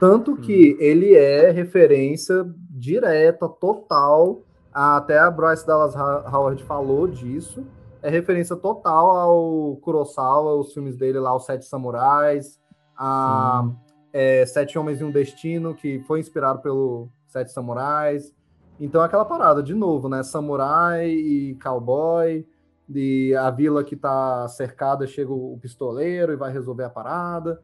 tanto 0.00 0.36
que 0.36 0.76
ele 0.80 1.14
é 1.14 1.50
referência 1.50 2.46
direta, 2.70 3.48
total. 3.48 4.42
Até 4.72 5.18
a 5.18 5.30
Bryce 5.30 5.66
Dallas 5.66 5.94
Howard 5.96 6.62
falou 6.64 7.06
disso. 7.06 7.64
É 8.02 8.08
referência 8.08 8.56
total 8.56 9.10
ao 9.10 9.76
Kurosawa, 9.82 10.54
os 10.54 10.72
filmes 10.72 10.96
dele 10.96 11.18
lá, 11.18 11.34
Os 11.34 11.44
Sete 11.44 11.64
Samurais, 11.64 12.58
a 12.96 13.64
é, 14.12 14.44
Sete 14.46 14.78
Homens 14.78 15.00
e 15.00 15.04
um 15.04 15.10
Destino, 15.10 15.74
que 15.74 16.00
foi 16.00 16.20
inspirado 16.20 16.60
pelo 16.60 17.08
Sete 17.26 17.52
Samurais. 17.52 18.34
Então, 18.80 19.02
aquela 19.02 19.24
parada, 19.24 19.62
de 19.62 19.74
novo, 19.74 20.08
né? 20.08 20.22
Samurai 20.22 21.08
e 21.10 21.54
cowboy, 21.56 22.46
de 22.88 23.34
a 23.36 23.50
vila 23.50 23.84
que 23.84 23.96
tá 23.96 24.46
cercada, 24.48 25.06
chega 25.06 25.32
o 25.32 25.58
pistoleiro 25.60 26.32
e 26.32 26.36
vai 26.36 26.52
resolver 26.52 26.84
a 26.84 26.90
parada. 26.90 27.60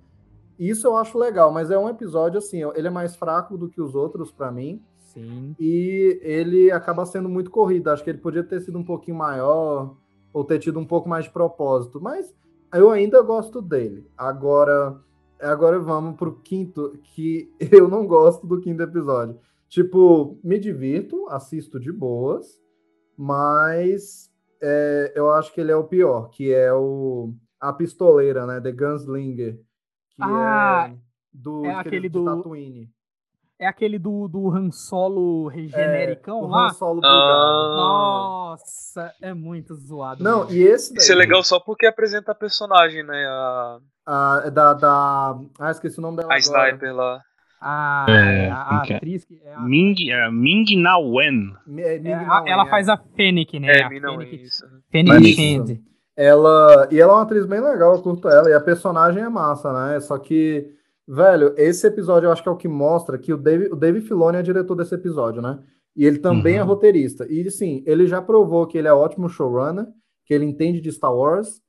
Isso 0.59 0.86
eu 0.86 0.97
acho 0.97 1.18
legal, 1.18 1.53
mas 1.53 1.70
é 1.70 1.78
um 1.78 1.88
episódio 1.88 2.38
assim, 2.38 2.62
ele 2.74 2.86
é 2.86 2.90
mais 2.90 3.16
fraco 3.16 3.57
do 3.57 3.68
que 3.68 3.80
os 3.80 3.95
outros 3.95 4.30
pra 4.30 4.53
mim. 4.53 4.82
Sim. 4.97 5.55
E 5.59 6.20
ele 6.22 6.70
acaba 6.70 7.07
sendo 7.07 7.28
muito 7.28 7.51
corrido. 7.51 7.88
Acho 7.88 8.03
que 8.03 8.11
ele 8.11 8.18
podia 8.18 8.42
ter 8.42 8.61
sido 8.61 8.78
um 8.78 8.84
pouquinho 8.84 9.16
maior, 9.16 9.97
ou 10.32 10.45
ter 10.45 10.59
tido 10.59 10.78
um 10.78 10.84
pouco 10.84 11.09
mais 11.09 11.24
de 11.24 11.30
propósito. 11.30 12.01
Mas 12.01 12.34
eu 12.72 12.90
ainda 12.90 13.22
gosto 13.22 13.62
dele. 13.62 14.07
Agora, 14.18 14.97
agora 15.41 15.78
vamos 15.78 16.16
pro 16.16 16.37
quinto, 16.41 16.97
que 17.03 17.51
eu 17.72 17.89
não 17.89 18.07
gosto 18.07 18.47
do 18.47 18.61
quinto 18.61 18.82
episódio. 18.82 19.39
Tipo, 19.68 20.39
me 20.45 20.59
divirto, 20.59 21.26
assisto 21.28 21.80
de 21.80 21.91
boas, 21.93 22.47
mas 23.16 24.30
é, 24.62 25.12
eu 25.16 25.32
acho 25.32 25.53
que 25.53 25.61
ele 25.61 25.72
é 25.72 25.76
o 25.76 25.85
pior, 25.85 26.28
que 26.30 26.53
é 26.53 26.72
o 26.72 27.32
a 27.61 27.72
pistoleira, 27.72 28.47
né? 28.47 28.61
The 28.61 28.72
Gunslinger. 28.72 29.55
Que 30.11 30.22
Ah, 30.22 30.91
é 30.93 30.97
do, 31.32 31.64
é 31.64 31.70
de- 31.70 31.74
aquele 31.80 32.09
do- 32.09 32.24
Tatooine. 32.24 32.91
É 33.59 33.66
aquele 33.66 33.99
do, 33.99 34.26
do 34.28 34.51
Han 34.51 34.70
Solo 34.72 35.49
genericão 35.51 36.41
É, 36.41 36.43
o 36.43 36.47
lá? 36.49 36.66
Han 36.66 36.72
Solo 36.74 37.01
Ah. 37.05 37.09
bugado. 37.09 37.76
Nossa, 37.76 39.14
é 39.22 39.32
muito 39.32 39.74
zoado. 39.74 40.22
Não, 40.22 40.41
mano. 40.41 40.53
e 40.53 40.59
esse 40.62 40.93
daí, 40.93 40.99
Isso 41.03 41.12
é 41.12 41.14
legal 41.14 41.43
só 41.43 41.59
porque 41.61 41.87
apresenta 41.87 42.32
a 42.32 42.35
personagem, 42.35 43.03
né? 43.05 43.24
A, 43.26 43.78
a, 44.07 44.43
é 44.47 44.51
da, 44.51 44.75
da. 44.75 45.39
Ah, 45.59 45.71
esqueci 45.71 45.99
o 45.99 46.03
nome 46.03 46.19
dela. 46.19 46.33
a 46.33 46.37
agora. 46.37 46.69
sniper 46.71 46.95
lá. 46.95 47.21
A, 47.67 48.07
É, 48.09 48.51
a, 48.51 48.81
a 48.81 48.85
é? 48.89 48.97
atriz 48.97 49.25
que 49.25 49.41
é 49.43 49.55
a- 49.55 49.61
Ming, 49.61 49.95
é, 50.11 50.31
Ming 50.31 50.77
Na 50.77 50.99
Wen. 50.99 51.55
É, 51.79 51.97
é 51.97 51.99
Ming 51.99 52.11
Na 52.27 52.43
Wen, 52.43 52.53
ela 52.53 52.67
é. 52.67 52.71
faz 52.71 52.89
a 52.89 52.97
Fennec, 53.17 53.59
né? 53.59 53.69
É, 53.69 53.83
a 53.85 53.89
Fennec. 53.89 54.49
Fennec. 54.91 55.35
Shand. 55.35 55.81
Ela. 56.17 56.89
E 56.91 57.01
ela 57.01 57.13
é 57.13 57.17
uma 57.17 57.23
atriz 57.23 57.47
bem 57.47 57.61
legal, 57.61 57.95
eu 57.95 58.03
curto 58.03 58.29
ela. 58.29 58.49
E 58.51 58.53
a 58.53 58.61
personagem 58.61 59.23
é 59.23 59.29
massa, 59.29 59.73
né? 59.73 59.99
Só 60.01 60.17
que, 60.19 60.69
velho, 61.09 61.55
esse 61.57 61.87
episódio 61.87 62.27
eu 62.29 62.33
acho 62.33 62.43
que 62.43 62.49
é 62.49 62.53
o 62.53 62.57
que 62.57 62.69
mostra 62.69 63.19
que 63.19 63.33
o 63.33 63.37
Dave, 63.37 63.67
o 63.73 63.77
Dave 63.77 64.01
Filoni 64.01 64.37
é 64.39 64.43
diretor 64.43 64.75
desse 64.77 64.95
episódio, 64.95 65.41
né? 65.43 65.59
E 65.97 66.05
ele 66.05 66.19
também 66.19 66.57
é 66.57 66.63
Uhum. 66.63 66.69
roteirista. 66.69 67.27
E 67.31 67.51
sim, 67.51 67.83
ele 67.87 68.07
já 68.07 68.21
provou 68.21 68.67
que 68.67 68.77
ele 68.77 68.89
é 68.89 68.93
ótimo 68.93 69.29
showrunner, 69.29 69.87
que 70.27 70.35
ele 70.35 70.45
entende 70.45 70.81
de 70.81 70.91
Star 70.93 71.15
Wars, 71.15 71.61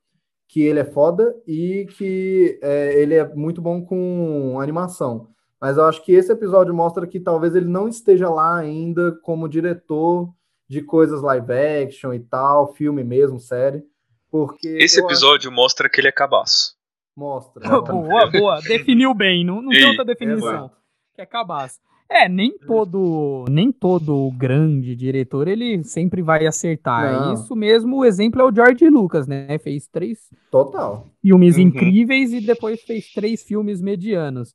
que 0.48 0.62
ele 0.62 0.80
é 0.80 0.86
foda 0.86 1.36
e 1.48 1.88
que 1.98 2.60
é, 2.62 3.02
ele 3.02 3.16
é 3.16 3.28
muito 3.36 3.62
bom 3.62 3.84
com 3.84 4.60
animação. 4.60 5.28
Mas 5.60 5.78
eu 5.78 5.86
acho 5.86 6.04
que 6.04 6.12
esse 6.14 6.32
episódio 6.32 6.74
mostra 6.74 7.08
que 7.08 7.20
talvez 7.20 7.56
ele 7.56 7.68
não 7.68 7.88
esteja 7.88 8.30
lá 8.30 8.58
ainda 8.58 9.12
como 9.24 9.50
diretor 9.50 10.30
de 10.68 10.82
coisas 10.82 11.22
live 11.22 11.52
action 11.54 12.14
e 12.14 12.20
tal, 12.20 12.74
filme 12.74 13.04
mesmo, 13.04 13.40
série. 13.40 13.84
Porque 14.30 14.68
Esse 14.68 15.00
eu 15.00 15.06
acho- 15.06 15.14
episódio 15.14 15.52
mostra 15.52 15.90
que 15.90 16.00
ele 16.02 16.08
é 16.08 16.12
cabaço. 16.12 16.76
mostra. 17.16 17.82
boa, 17.82 18.30
boa. 18.30 18.62
Definiu 18.62 19.14
bem. 19.14 19.46
Não, 19.46 19.62
não 19.62 19.70
tem 19.70 19.86
outra 19.86 20.04
definição. 20.06 20.50
exato. 20.50 20.76
Que 21.16 21.22
é 21.22 21.26
cabaço. 21.26 21.80
É, 22.10 22.30
nem 22.30 22.56
todo, 22.60 23.46
nem 23.50 23.72
todo 23.72 24.32
grande 24.38 24.96
diretor 24.96 25.48
ele 25.48 25.84
sempre 25.84 26.22
vai 26.22 26.46
acertar. 26.46 27.12
Não. 27.28 27.34
Isso 27.34 27.56
mesmo, 27.56 27.98
o 27.98 28.06
exemplo 28.06 28.42
é 28.42 28.46
o 28.46 28.54
George 28.54 28.88
Lucas, 28.90 29.28
né? 29.28 29.58
Fez 29.58 29.88
três 29.88 30.30
Total. 30.52 31.08
filmes 31.22 31.56
Uhum. 31.56 31.64
incríveis 31.64 32.32
e 32.32 32.42
depois 32.42 32.82
fez 32.84 33.12
três 33.12 33.42
filmes 33.44 33.82
medianos. 33.82 34.54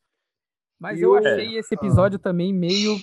Mas 0.80 0.98
E 0.98 1.02
eu 1.02 1.10
o- 1.10 1.16
achei 1.16 1.58
esse 1.58 1.74
episódio 1.74 2.18
também 2.18 2.54
meio. 2.54 2.96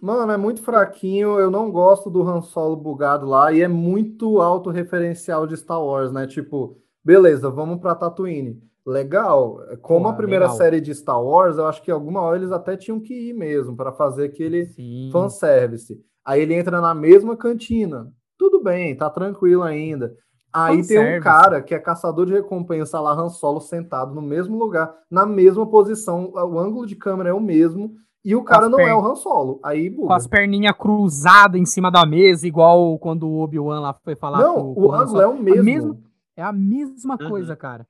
Mano, 0.00 0.32
é 0.32 0.36
muito 0.36 0.62
fraquinho. 0.62 1.38
Eu 1.38 1.50
não 1.50 1.70
gosto 1.70 2.08
do 2.08 2.22
Han 2.22 2.40
Solo 2.40 2.76
bugado 2.76 3.26
lá 3.26 3.52
e 3.52 3.60
é 3.62 3.68
muito 3.68 4.40
autorreferencial 4.40 5.46
de 5.46 5.56
Star 5.56 5.82
Wars, 5.84 6.10
né? 6.12 6.26
Tipo, 6.26 6.78
beleza, 7.04 7.50
vamos 7.50 7.80
pra 7.80 7.94
Tatooine. 7.94 8.62
Legal. 8.86 9.58
Como 9.82 10.04
Pô, 10.04 10.08
a 10.10 10.12
primeira 10.12 10.44
legal. 10.44 10.56
série 10.56 10.80
de 10.80 10.94
Star 10.94 11.22
Wars, 11.22 11.58
eu 11.58 11.66
acho 11.66 11.82
que 11.82 11.90
alguma 11.90 12.20
hora 12.20 12.36
eles 12.38 12.52
até 12.52 12.76
tinham 12.76 13.00
que 13.00 13.30
ir 13.30 13.32
mesmo 13.34 13.76
pra 13.76 13.92
fazer 13.92 14.26
aquele 14.26 14.66
Sim. 14.66 15.10
fanservice. 15.12 15.98
Aí 16.24 16.40
ele 16.40 16.54
entra 16.54 16.80
na 16.80 16.94
mesma 16.94 17.36
cantina. 17.36 18.06
Tudo 18.38 18.62
bem, 18.62 18.96
tá 18.96 19.10
tranquilo 19.10 19.62
ainda. 19.62 20.12
Aí 20.52 20.86
tem 20.86 21.18
um 21.18 21.20
cara 21.20 21.60
que 21.60 21.74
é 21.74 21.78
caçador 21.78 22.24
de 22.26 22.32
recompensa 22.32 22.98
lá, 23.00 23.12
Han 23.12 23.28
Solo, 23.28 23.60
sentado 23.60 24.14
no 24.14 24.22
mesmo 24.22 24.56
lugar, 24.56 24.94
na 25.10 25.26
mesma 25.26 25.66
posição, 25.68 26.30
o 26.32 26.58
ângulo 26.58 26.86
de 26.86 26.96
câmera 26.96 27.28
é 27.30 27.32
o 27.34 27.40
mesmo, 27.40 27.92
e 28.24 28.34
o 28.34 28.42
cara 28.42 28.66
não 28.68 28.80
é 28.80 28.84
pernas- 28.84 29.02
o 29.04 29.06
Han 29.06 29.16
Solo. 29.16 29.60
Aí 29.62 29.90
Com 29.90 30.02
buga. 30.02 30.14
as 30.14 30.26
perninhas 30.26 30.74
cruzadas 30.78 31.60
em 31.60 31.66
cima 31.66 31.90
da 31.90 32.06
mesa, 32.06 32.46
igual 32.46 32.98
quando 32.98 33.28
o 33.28 33.40
Obi-Wan 33.40 33.80
lá 33.80 33.94
foi 34.02 34.16
falar 34.16 34.38
Não, 34.38 34.54
com, 34.54 34.74
com 34.74 34.80
o 34.80 34.92
Han 34.92 35.02
ângulo 35.02 35.08
Solo. 35.08 35.20
é 35.22 35.26
o 35.26 35.42
mesmo. 35.42 35.64
mesma- 35.64 35.96
É 36.38 36.42
a 36.42 36.52
mesma 36.52 37.16
Uhum. 37.20 37.28
coisa, 37.30 37.56
cara. 37.56 37.86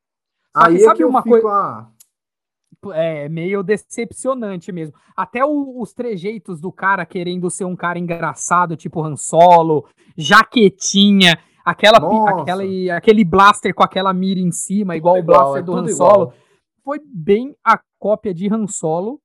Só 0.57 0.67
Aí 0.67 0.77
que 0.77 0.83
é 0.83 0.85
sabe 0.85 0.97
que 0.99 1.05
eu 1.05 1.09
uma 1.09 1.23
coisa. 1.23 1.49
ah, 1.49 1.91
É 2.95 3.29
meio 3.29 3.63
decepcionante 3.65 4.71
mesmo. 4.71 4.95
Até 5.17 5.45
o- 5.45 5.81
os 5.81 5.93
trejeitos 5.93 6.61
do 6.61 6.71
cara 6.71 7.05
querendo 7.05 7.51
ser 7.51 7.65
um 7.65 7.75
cara 7.75 7.99
engraçado, 7.99 8.77
tipo 8.77 9.03
Han 9.03 9.17
Solo, 9.17 9.89
jaquetinha, 10.17 11.37
aquela, 11.65 11.99
aquela, 12.31 12.63
aquele 12.97 13.25
blaster 13.25 13.75
com 13.75 13.83
aquela 13.83 14.13
mira 14.13 14.39
em 14.41 14.53
cima, 14.53 14.97
igual 14.97 15.17
o 15.17 15.19
igual, 15.19 15.39
blaster 15.39 15.63
é 15.63 15.65
do 15.65 15.73
tudo 15.73 15.87
Han 15.87 15.91
igual. 15.91 16.15
Solo. 16.15 16.33
Foi 16.85 17.01
bem 17.05 17.57
a 17.65 17.81
cópia 17.99 18.33
de 18.33 18.53
Han 18.53 18.67
Solo. 18.69 19.21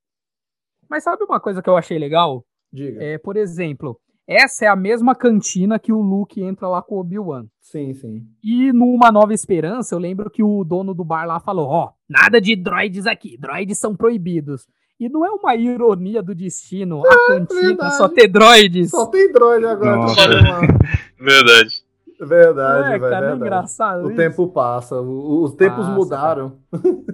Mas 0.90 1.04
sabe 1.04 1.24
uma 1.24 1.40
coisa 1.40 1.62
que 1.62 1.70
eu 1.70 1.78
achei 1.78 1.98
legal? 2.00 2.44
diga. 2.74 3.04
É, 3.04 3.18
por 3.18 3.36
exemplo, 3.38 4.00
essa 4.28 4.66
é 4.66 4.68
a 4.68 4.76
mesma 4.76 5.14
cantina 5.16 5.78
que 5.80 5.92
o 5.92 6.00
Luke 6.02 6.42
entra 6.42 6.68
lá 6.68 6.82
com 6.82 6.96
o 6.96 7.00
Obi-Wan. 7.00 7.46
Sim, 7.60 7.94
sim. 7.94 8.24
E 8.44 8.72
numa 8.74 9.12
Nova 9.12 9.34
Esperança, 9.34 9.96
eu 9.96 10.00
lembro 10.00 10.30
que 10.30 10.44
o 10.44 10.64
dono 10.64 10.94
do 10.94 11.04
bar 11.04 11.26
lá 11.26 11.40
falou: 11.40 11.68
Ó, 11.68 11.92
nada 12.10 12.40
de 12.42 12.56
droids 12.56 13.06
aqui, 13.08 13.38
droids 13.38 13.78
são 13.78 13.96
proibidos. 13.96 14.68
E 15.00 15.10
não 15.10 15.26
é 15.26 15.32
uma 15.32 15.56
ironia 15.56 16.22
do 16.22 16.36
destino 16.36 17.02
a 17.06 17.28
cantina 17.28 17.60
É 17.60 17.66
verdade. 17.70 17.98
só 17.98 18.08
ter 18.08 18.28
droids. 18.28 18.92
Só 18.92 19.08
tem 19.08 19.32
droid 19.32 19.66
agora 19.66 19.96
Nossa. 19.96 20.22
Verdade. 21.20 21.84
Verdade, 22.24 22.86
é, 22.86 22.90
velho, 23.00 23.02
cara, 23.02 23.16
é 23.16 23.20
verdade. 23.30 23.42
engraçado. 23.42 24.04
O 24.04 24.08
isso? 24.10 24.16
tempo 24.16 24.48
passa, 24.50 25.02
os 25.02 25.56
tempos 25.56 25.88
Passa, 25.88 25.92
mudaram. 25.92 26.54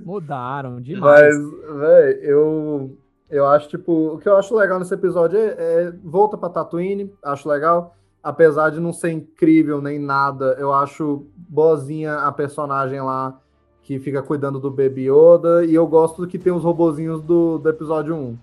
Mudaram 0.04 0.82
demais. 0.84 1.34
Mas, 1.40 1.78
velho, 1.80 2.20
eu, 2.24 2.98
eu 3.30 3.46
acho, 3.46 3.68
tipo, 3.70 4.14
o 4.14 4.18
que 4.18 4.28
eu 4.28 4.38
acho 4.38 4.56
legal 4.56 4.80
nesse 4.80 4.94
episódio 4.94 5.38
é, 5.38 5.56
é 5.58 5.94
volta 6.04 6.38
pra 6.38 6.50
Tatooine, 6.50 7.12
acho 7.24 7.48
legal. 7.50 7.96
Apesar 8.24 8.72
de 8.72 8.80
não 8.80 8.92
ser 8.92 9.12
incrível 9.12 9.82
nem 9.82 10.00
nada, 10.00 10.56
eu 10.60 10.74
acho 10.74 11.26
boazinha 11.36 12.16
a 12.20 12.32
personagem 12.32 13.02
lá 13.02 13.40
que 13.84 14.00
fica 14.00 14.22
cuidando 14.22 14.60
do 14.60 14.70
Baby 14.70 15.10
Yoda. 15.10 15.66
E 15.66 15.74
eu 15.74 15.88
gosto 15.88 16.28
que 16.28 16.38
tem 16.38 16.52
os 16.52 16.64
robozinhos 16.64 17.22
do, 17.22 17.58
do 17.58 17.70
episódio 17.70 18.16
1. 18.16 18.38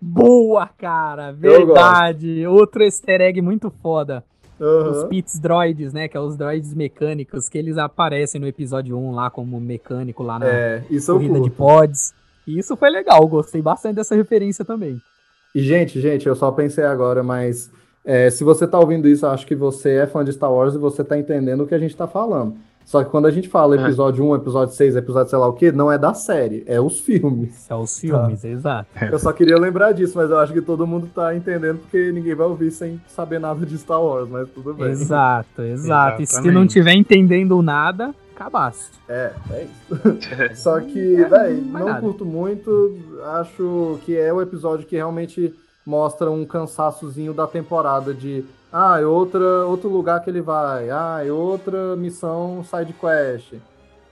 Boa, 0.00 0.66
cara, 0.66 1.30
verdade. 1.32 2.46
Outro 2.46 2.82
easter 2.82 3.20
egg 3.20 3.40
muito 3.40 3.70
foda. 3.82 4.24
Aham. 4.60 4.90
Os 4.90 5.04
Pits 5.04 5.38
Droids, 5.38 5.92
né? 5.92 6.08
Que 6.08 6.16
é 6.16 6.20
os 6.20 6.36
droids 6.36 6.74
mecânicos, 6.74 7.48
que 7.48 7.56
eles 7.56 7.78
aparecem 7.78 8.40
no 8.40 8.46
episódio 8.46 8.96
1 8.96 9.12
lá 9.12 9.30
como 9.30 9.60
mecânico 9.60 10.22
lá 10.22 10.38
na 10.38 10.46
É, 10.46 10.84
isso 10.90 11.10
eu 11.10 11.16
corrida 11.16 11.40
de 11.40 11.50
pods. 11.50 12.14
E 12.46 12.58
isso 12.58 12.76
foi 12.76 12.90
legal, 12.90 13.26
gostei 13.28 13.62
bastante 13.62 13.96
dessa 13.96 14.14
referência 14.14 14.64
também. 14.64 15.00
E, 15.54 15.60
gente, 15.62 16.00
gente, 16.00 16.26
eu 16.28 16.34
só 16.36 16.50
pensei 16.50 16.84
agora, 16.84 17.22
mas 17.22 17.70
é, 18.04 18.30
se 18.30 18.44
você 18.44 18.66
tá 18.66 18.78
ouvindo 18.78 19.08
isso, 19.08 19.26
eu 19.26 19.30
acho 19.30 19.46
que 19.46 19.54
você 19.54 19.96
é 19.96 20.06
fã 20.06 20.24
de 20.24 20.32
Star 20.32 20.52
Wars 20.52 20.74
e 20.74 20.78
você 20.78 21.02
tá 21.04 21.18
entendendo 21.18 21.62
o 21.62 21.66
que 21.66 21.74
a 21.74 21.78
gente 21.78 21.96
tá 21.96 22.06
falando. 22.06 22.54
Só 22.84 23.04
que 23.04 23.10
quando 23.10 23.26
a 23.26 23.30
gente 23.30 23.48
fala 23.48 23.76
É. 23.76 23.82
episódio 23.82 24.24
1, 24.24 24.34
episódio 24.36 24.74
6, 24.74 24.96
episódio 24.96 25.30
sei 25.30 25.38
lá 25.38 25.46
o 25.46 25.52
quê, 25.52 25.70
não 25.70 25.92
é 25.92 25.98
da 25.98 26.12
série, 26.14 26.64
é 26.66 26.80
os 26.80 26.98
filmes. 26.98 27.70
É 27.70 27.74
os 27.74 28.00
filmes, 28.00 28.42
exato. 28.42 28.88
Eu 29.00 29.18
só 29.18 29.32
queria 29.32 29.56
lembrar 29.58 29.92
disso, 29.92 30.14
mas 30.16 30.30
eu 30.30 30.38
acho 30.38 30.52
que 30.52 30.60
todo 30.62 30.86
mundo 30.86 31.08
tá 31.14 31.34
entendendo, 31.36 31.78
porque 31.78 32.10
ninguém 32.10 32.34
vai 32.34 32.46
ouvir 32.48 32.70
sem 32.72 33.00
saber 33.06 33.38
nada 33.38 33.64
de 33.64 33.76
Star 33.78 34.02
Wars, 34.02 34.28
mas 34.28 34.48
tudo 34.50 34.74
bem. 34.74 34.88
Exato, 34.90 35.62
exato. 35.62 36.22
E 36.22 36.26
se 36.26 36.50
não 36.50 36.66
tiver 36.66 36.94
entendendo 36.94 37.60
nada, 37.62 38.12
acabasse. 38.40 38.90
É, 39.08 39.32
é 39.50 39.64
isso. 39.64 40.56
Só 40.62 40.80
que, 40.80 41.24
véi, 41.24 41.60
mais 41.60 41.84
não 41.84 42.00
curto 42.00 42.24
muito. 42.24 42.98
Acho 43.38 44.00
que 44.04 44.16
é 44.16 44.32
o 44.32 44.40
episódio 44.40 44.86
que 44.86 44.96
realmente 44.96 45.54
mostra 45.84 46.30
um 46.30 46.46
cansaçozinho 46.46 47.34
da 47.34 47.46
temporada 47.46 48.14
de 48.14 48.44
ah, 48.72 49.00
é 49.00 49.04
outra, 49.04 49.66
outro 49.66 49.88
lugar 49.88 50.22
que 50.22 50.30
ele 50.30 50.40
vai, 50.40 50.90
ah, 50.90 51.20
é 51.24 51.32
outra 51.32 51.96
missão 51.96 52.62
side 52.62 52.92
quest, 52.92 53.54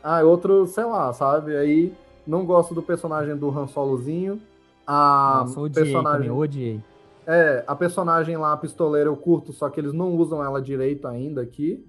ah, 0.03 0.21
é 0.21 0.25
outro, 0.25 0.67
sei 0.67 0.85
lá, 0.85 1.13
sabe? 1.13 1.57
Aí 1.57 1.95
não 2.27 2.45
gosto 2.45 2.75
do 2.75 2.83
personagem 2.83 3.37
do 3.37 3.57
Han 3.57 3.69
Solozinho. 3.69 4.41
A 4.87 5.43
Nossa, 5.43 5.61
odiei 5.61 5.85
personagem, 5.85 6.29
também, 6.29 6.31
odiei. 6.31 6.81
é, 7.27 7.63
a 7.67 7.77
personagem 7.77 8.37
lá, 8.37 8.55
a 8.55 8.57
pistoleira, 8.57 9.09
eu 9.09 9.17
curto, 9.17 9.53
só 9.53 9.69
que 9.69 9.79
eles 9.79 9.93
não 9.93 10.17
usam 10.17 10.43
ela 10.43 10.61
direito 10.61 11.07
ainda 11.07 11.43
aqui. 11.43 11.87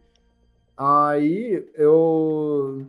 Aí 0.79 1.67
eu. 1.75 2.85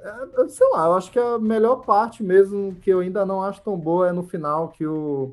é, 0.00 0.48
Sei 0.48 0.68
lá, 0.70 0.84
eu 0.84 0.94
acho 0.94 1.10
que 1.10 1.18
a 1.18 1.38
melhor 1.38 1.76
parte 1.76 2.22
mesmo, 2.22 2.74
que 2.82 2.90
eu 2.90 3.00
ainda 3.00 3.24
não 3.24 3.42
acho 3.42 3.62
tão 3.62 3.74
boa, 3.74 4.10
é 4.10 4.12
no 4.12 4.22
final 4.22 4.68
que 4.68 4.86
o, 4.86 5.32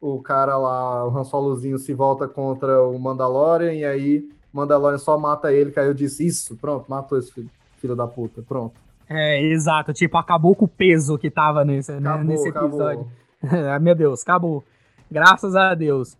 o 0.00 0.22
cara 0.22 0.56
lá, 0.56 1.04
o 1.04 1.18
Han 1.18 1.24
Solozinho, 1.24 1.78
se 1.80 1.92
volta 1.92 2.28
contra 2.28 2.86
o 2.86 2.96
Mandalorian, 2.96 3.72
e 3.72 3.84
aí 3.84 4.18
o 4.54 4.56
Mandalorian 4.56 4.98
só 4.98 5.18
mata 5.18 5.52
ele, 5.52 5.72
que 5.72 5.80
aí 5.80 5.88
eu 5.88 5.94
disse, 5.94 6.24
isso, 6.24 6.56
pronto, 6.56 6.88
matou 6.88 7.18
esse 7.18 7.32
filho, 7.32 7.50
filho 7.78 7.96
da 7.96 8.06
puta, 8.06 8.40
pronto. 8.42 8.80
É, 9.08 9.42
exato. 9.42 9.92
Tipo, 9.92 10.18
acabou 10.18 10.54
com 10.54 10.66
o 10.66 10.68
peso 10.68 11.18
que 11.18 11.28
tava 11.28 11.64
nesse, 11.64 11.90
né, 11.92 12.08
Acabou, 12.08 12.24
nesse 12.24 12.48
acabou. 12.48 12.68
episódio. 12.68 13.10
Meu 13.82 13.94
Deus, 13.96 14.22
acabou. 14.22 14.64
Graças 15.10 15.56
a 15.56 15.74
Deus. 15.74 16.16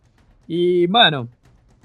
E, 0.48 0.88
mano, 0.88 1.28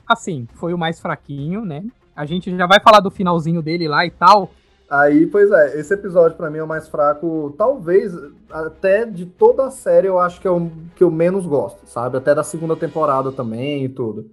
assim, 0.07 0.47
foi 0.55 0.73
o 0.73 0.77
mais 0.77 0.99
fraquinho, 0.99 1.63
né? 1.63 1.85
A 2.17 2.25
gente 2.25 2.55
já 2.57 2.65
vai 2.65 2.79
falar 2.79 2.99
do 2.99 3.11
finalzinho 3.11 3.61
dele 3.61 3.87
lá 3.87 4.05
e 4.05 4.11
tal. 4.11 4.51
Aí, 4.89 5.27
pois 5.27 5.51
é, 5.51 5.79
esse 5.79 5.93
episódio 5.93 6.37
pra 6.37 6.49
mim 6.49 6.59
é 6.59 6.63
o 6.63 6.67
mais 6.67 6.87
fraco, 6.87 7.53
talvez 7.57 8.13
até 8.49 9.05
de 9.05 9.25
toda 9.25 9.65
a 9.65 9.71
série 9.71 10.07
eu 10.07 10.17
acho 10.17 10.39
que 10.39 10.47
é 10.47 10.51
o 10.51 10.71
que 10.95 11.03
eu 11.03 11.11
menos 11.11 11.45
gosto, 11.45 11.85
sabe? 11.85 12.17
Até 12.17 12.33
da 12.33 12.43
segunda 12.43 12.75
temporada 12.75 13.31
também 13.31 13.83
e 13.83 13.89
tudo. 13.89 14.31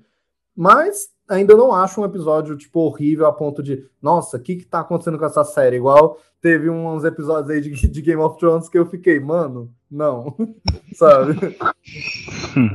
Mas 0.57 1.09
ainda 1.29 1.57
não 1.57 1.75
acho 1.75 2.01
um 2.01 2.05
episódio, 2.05 2.57
tipo, 2.57 2.81
horrível 2.81 3.27
a 3.27 3.33
ponto 3.33 3.63
de, 3.63 3.85
nossa, 4.01 4.37
o 4.37 4.41
que 4.41 4.57
que 4.57 4.65
tá 4.65 4.81
acontecendo 4.81 5.19
com 5.19 5.25
essa 5.25 5.43
série? 5.43 5.77
Igual 5.77 6.19
teve 6.41 6.71
uns 6.71 7.05
episódios 7.05 7.51
aí 7.51 7.61
de, 7.61 7.89
de 7.89 8.03
Game 8.03 8.23
of 8.23 8.39
Thrones 8.39 8.69
que 8.69 8.79
eu 8.79 8.87
fiquei, 8.87 9.19
mano, 9.19 9.73
não, 9.91 10.37
sabe? 10.95 11.35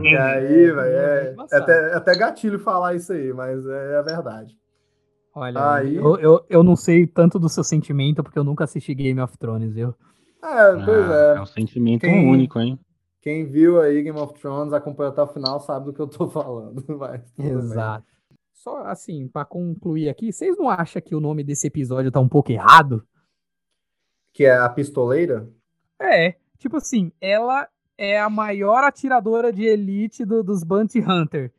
E 0.04 0.18
aí, 0.18 0.72
velho, 0.72 0.82
é, 0.82 1.36
é 1.52 1.58
até, 1.58 1.92
é 1.92 1.96
até 1.96 2.14
gatilho 2.18 2.60
falar 2.60 2.96
isso 2.96 3.14
aí, 3.14 3.32
mas 3.32 3.66
é 3.66 3.96
a 3.96 4.02
verdade. 4.02 4.59
Olha, 5.40 5.74
Aí- 5.76 5.96
eu, 5.96 6.20
eu, 6.20 6.46
eu 6.50 6.64
não 6.64 6.76
sei 6.76 7.08
tanto 7.08 7.40
do 7.40 7.48
seu 7.48 7.64
sentimento, 7.64 8.22
porque 8.24 8.38
eu 8.38 8.44
nunca 8.44 8.66
assisti 8.66 8.94
Game 8.94 9.20
of 9.22 9.38
Thrones, 9.38 9.74
viu? 9.74 9.96
É, 10.44 10.74
pois 10.86 11.10
Ah, 11.10 11.34
é. 11.36 11.38
é 11.38 11.42
um 11.42 11.46
sentimento 11.46 12.02
Quem- 12.02 12.30
único, 12.30 12.60
hein? 12.60 12.78
Quem 13.22 13.46
viu 13.46 13.82
aí 13.82 14.02
Game 14.02 14.18
of 14.20 14.34
Thrones, 14.40 14.74
acompanhou 14.74 15.12
até 15.12 15.22
o 15.22 15.28
final, 15.28 15.60
sabe 15.60 15.86
do 15.88 15.94
que 15.94 16.00
eu 16.02 16.08
tô 16.08 16.28
falando. 16.30 16.84
Mas, 16.98 17.22
tudo 17.32 17.46
bem. 17.46 17.52
Exato. 17.58 18.06
Só 18.54 18.80
assim, 18.86 19.28
pra 19.30 19.46
concluir 19.46 20.10
aqui, 20.10 20.34
vocês 20.34 20.58
não 20.58 20.70
acham 20.70 21.02
que 21.02 21.16
o 21.16 21.20
nome 21.22 21.44
desse 21.44 21.68
episódio 21.68 22.12
tá 22.12 22.20
um 22.20 22.28
pouco 22.28 22.52
errado? 22.52 23.06
Que 24.34 24.46
é 24.46 24.58
a 24.58 24.68
pistoleira? 24.70 25.50
É, 26.02 26.36
tipo 26.58 26.78
assim, 26.78 27.12
ela 27.22 27.68
é 27.98 28.20
a 28.20 28.30
maior 28.30 28.84
atiradora 28.84 29.52
de 29.52 29.64
elite 29.64 30.24
do- 30.26 30.44
dos 30.44 30.64
Bounty 30.64 31.00
Hunter. 31.00 31.52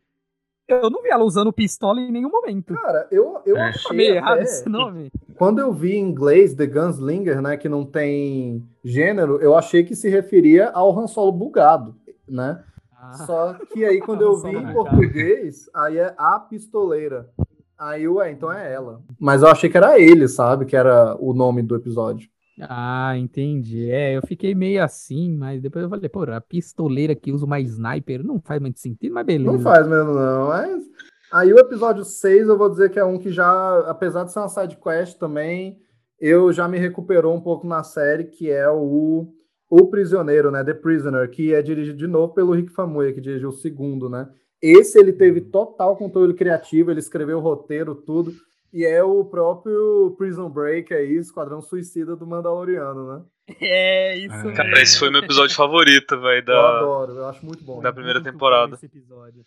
Eu 0.72 0.90
não 0.90 1.02
vi 1.02 1.08
ela 1.08 1.24
usando 1.24 1.52
pistola 1.52 2.00
em 2.00 2.10
nenhum 2.10 2.30
momento. 2.30 2.74
Cara, 2.74 3.06
eu, 3.10 3.40
eu 3.44 3.56
É. 3.56 3.68
Achei 3.70 3.96
meio 3.96 4.14
errado 4.14 4.40
esse 4.40 4.68
nome. 4.68 5.10
Quando 5.36 5.58
eu 5.58 5.72
vi 5.72 5.94
em 5.94 6.00
inglês 6.00 6.54
The 6.54 6.66
Gunslinger, 6.66 7.40
né, 7.40 7.56
que 7.56 7.68
não 7.68 7.84
tem 7.84 8.66
gênero, 8.84 9.40
eu 9.40 9.56
achei 9.56 9.82
que 9.84 9.94
se 9.96 10.08
referia 10.08 10.70
ao 10.70 10.98
Han 10.98 11.06
Solo 11.06 11.32
bugado, 11.32 11.94
né? 12.28 12.62
Ah, 12.96 13.14
Só 13.14 13.54
que 13.72 13.84
aí 13.84 14.00
quando 14.04 14.22
eu 14.22 14.36
vi 14.36 14.54
em 14.54 14.72
português, 14.72 15.70
aí 15.74 15.98
é 15.98 16.14
a 16.18 16.38
pistoleira. 16.38 17.30
Aí, 17.78 18.06
ué, 18.06 18.30
então 18.30 18.52
é 18.52 18.70
ela. 18.70 19.00
Mas 19.18 19.42
eu 19.42 19.48
achei 19.48 19.70
que 19.70 19.76
era 19.78 19.98
ele, 19.98 20.28
sabe? 20.28 20.66
Que 20.66 20.76
era 20.76 21.16
o 21.18 21.32
nome 21.32 21.62
do 21.62 21.74
episódio. 21.74 22.28
Ah, 22.62 23.14
entendi. 23.16 23.90
É, 23.90 24.16
eu 24.16 24.22
fiquei 24.26 24.54
meio 24.54 24.82
assim, 24.82 25.36
mas 25.36 25.60
depois 25.60 25.82
eu 25.82 25.88
falei, 25.88 26.08
pô, 26.08 26.22
a 26.24 26.40
pistoleira 26.40 27.14
que 27.14 27.32
usa 27.32 27.46
uma 27.46 27.60
sniper 27.60 28.24
não 28.24 28.40
faz 28.40 28.60
muito 28.60 28.78
sentido, 28.80 29.14
mas 29.14 29.26
beleza. 29.26 29.52
Não 29.52 29.60
faz 29.60 29.86
mesmo, 29.86 30.12
não. 30.12 30.48
Mas 30.48 30.84
aí 31.32 31.52
o 31.52 31.58
episódio 31.58 32.04
6, 32.04 32.48
eu 32.48 32.58
vou 32.58 32.68
dizer 32.68 32.90
que 32.90 32.98
é 32.98 33.04
um 33.04 33.18
que 33.18 33.30
já, 33.30 33.78
apesar 33.88 34.24
de 34.24 34.32
ser 34.32 34.38
uma 34.38 34.48
side 34.48 34.76
quest 34.76 35.18
também, 35.18 35.78
eu 36.18 36.52
já 36.52 36.68
me 36.68 36.78
recuperou 36.78 37.34
um 37.34 37.40
pouco 37.40 37.66
na 37.66 37.82
série, 37.82 38.24
que 38.24 38.50
é 38.50 38.68
o 38.68 39.32
O 39.70 39.86
Prisioneiro, 39.86 40.50
né? 40.50 40.62
The 40.64 40.74
Prisoner, 40.74 41.30
que 41.30 41.54
é 41.54 41.62
dirigido 41.62 41.96
de 41.96 42.06
novo 42.06 42.34
pelo 42.34 42.52
Rick 42.52 42.72
Famuyiwa, 42.72 43.14
que 43.14 43.20
dirigiu 43.20 43.48
o 43.50 43.52
segundo, 43.52 44.10
né? 44.10 44.28
Esse 44.60 44.98
ele 44.98 45.12
teve 45.12 45.40
total 45.40 45.96
controle 45.96 46.34
criativo, 46.34 46.90
ele 46.90 47.00
escreveu 47.00 47.38
o 47.38 47.40
roteiro, 47.40 47.94
tudo. 47.94 48.32
E 48.72 48.84
é 48.84 49.02
o 49.02 49.24
próprio 49.24 50.14
Prison 50.16 50.48
Break 50.48 50.94
aí, 50.94 51.16
Esquadrão 51.16 51.60
Suicida 51.60 52.14
do 52.14 52.26
Mandaloriano, 52.26 53.16
né? 53.18 53.24
É, 53.60 54.16
isso 54.16 54.32
Ah, 54.32 54.44
mesmo. 54.44 54.54
Cara, 54.56 54.80
esse 54.80 54.96
foi 54.96 55.10
meu 55.10 55.22
episódio 55.24 55.56
favorito, 55.56 56.20
velho, 56.20 56.38
Eu 56.38 56.44
da, 56.44 56.78
adoro, 56.78 57.12
eu 57.16 57.26
acho 57.26 57.44
muito 57.44 57.64
bom. 57.64 57.80
da 57.80 57.92
primeira 57.92 58.20
Muito 58.20 58.32
temporada. 58.32 58.68
bom 58.68 58.74
esse 58.76 58.86
episódio. 58.86 59.44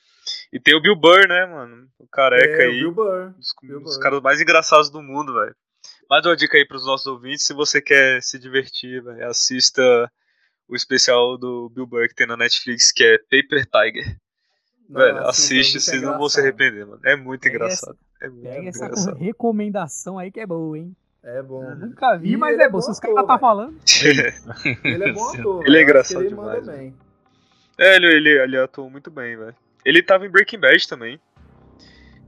E 0.51 0.59
tem 0.59 0.75
o 0.75 0.81
Bill 0.81 0.95
Burr, 0.97 1.25
né, 1.27 1.45
mano? 1.45 1.87
O 1.97 2.05
careca 2.07 2.63
É, 2.63 2.67
o 2.67 2.71
aí. 2.71 2.79
Bill 2.79 2.91
Burr. 2.91 3.33
Dos, 3.37 3.53
Bill 3.61 3.79
dos 3.79 3.93
Burr. 3.95 4.03
caras 4.03 4.21
mais 4.21 4.41
engraçados 4.41 4.89
do 4.89 5.01
mundo, 5.01 5.33
velho. 5.33 5.55
Mais 6.09 6.25
uma 6.25 6.35
dica 6.35 6.57
aí 6.57 6.67
pros 6.67 6.85
nossos 6.85 7.07
ouvintes, 7.07 7.45
se 7.45 7.53
você 7.53 7.81
quer 7.81 8.21
se 8.21 8.37
divertir, 8.37 9.01
velho, 9.01 9.25
assista 9.25 10.11
o 10.67 10.75
especial 10.75 11.37
do 11.37 11.69
Bill 11.69 11.87
Burr 11.87 12.09
que 12.09 12.15
tem 12.15 12.27
na 12.27 12.35
Netflix, 12.35 12.91
que 12.91 13.03
é 13.05 13.17
Paper 13.17 13.65
Tiger. 13.67 14.17
velho, 14.89 15.15
Nossa, 15.15 15.29
assiste, 15.29 15.77
é 15.77 15.79
vocês 15.79 16.01
não 16.01 16.17
vão 16.17 16.27
se 16.27 16.41
arrepender, 16.41 16.85
mano. 16.85 16.99
É 17.05 17.15
muito 17.15 17.43
Pega 17.43 17.55
engraçado. 17.55 17.97
É 18.23 18.29
Pega 18.29 18.69
essa 18.69 18.85
engraçado. 18.85 19.17
recomendação 19.17 20.17
aí 20.17 20.31
que 20.31 20.39
é 20.39 20.45
boa, 20.45 20.77
hein? 20.77 20.95
É 21.21 21.41
bom. 21.41 21.63
Nunca 21.75 22.15
vi, 22.17 22.31
E 22.31 22.37
mas 22.37 22.57
é 22.57 22.63
é 22.63 22.69
bom. 22.69 22.79
Se 22.81 22.89
os 22.89 22.99
caras 22.99 23.25
tá 23.27 23.37
falando. 23.37 23.75
Ele 24.83 25.03
é 25.03 25.11
bom 25.11 25.29
ator. 25.29 25.65
Ele 25.65 25.77
é. 25.77 25.79
Eu 25.79 25.83
engraçado 25.83 26.23
ele 26.23 26.35
manda 26.35 26.61
demais, 26.61 26.79
bem. 26.79 26.93
É, 27.77 27.95
ele, 27.95 28.07
ele, 28.07 28.29
ele 28.29 28.57
atuou 28.57 28.89
muito 28.89 29.11
bem, 29.11 29.35
velho. 29.35 29.55
Ele 29.83 30.01
tava 30.01 30.25
em 30.25 30.29
Breaking 30.29 30.59
Bad 30.59 30.87
também. 30.87 31.19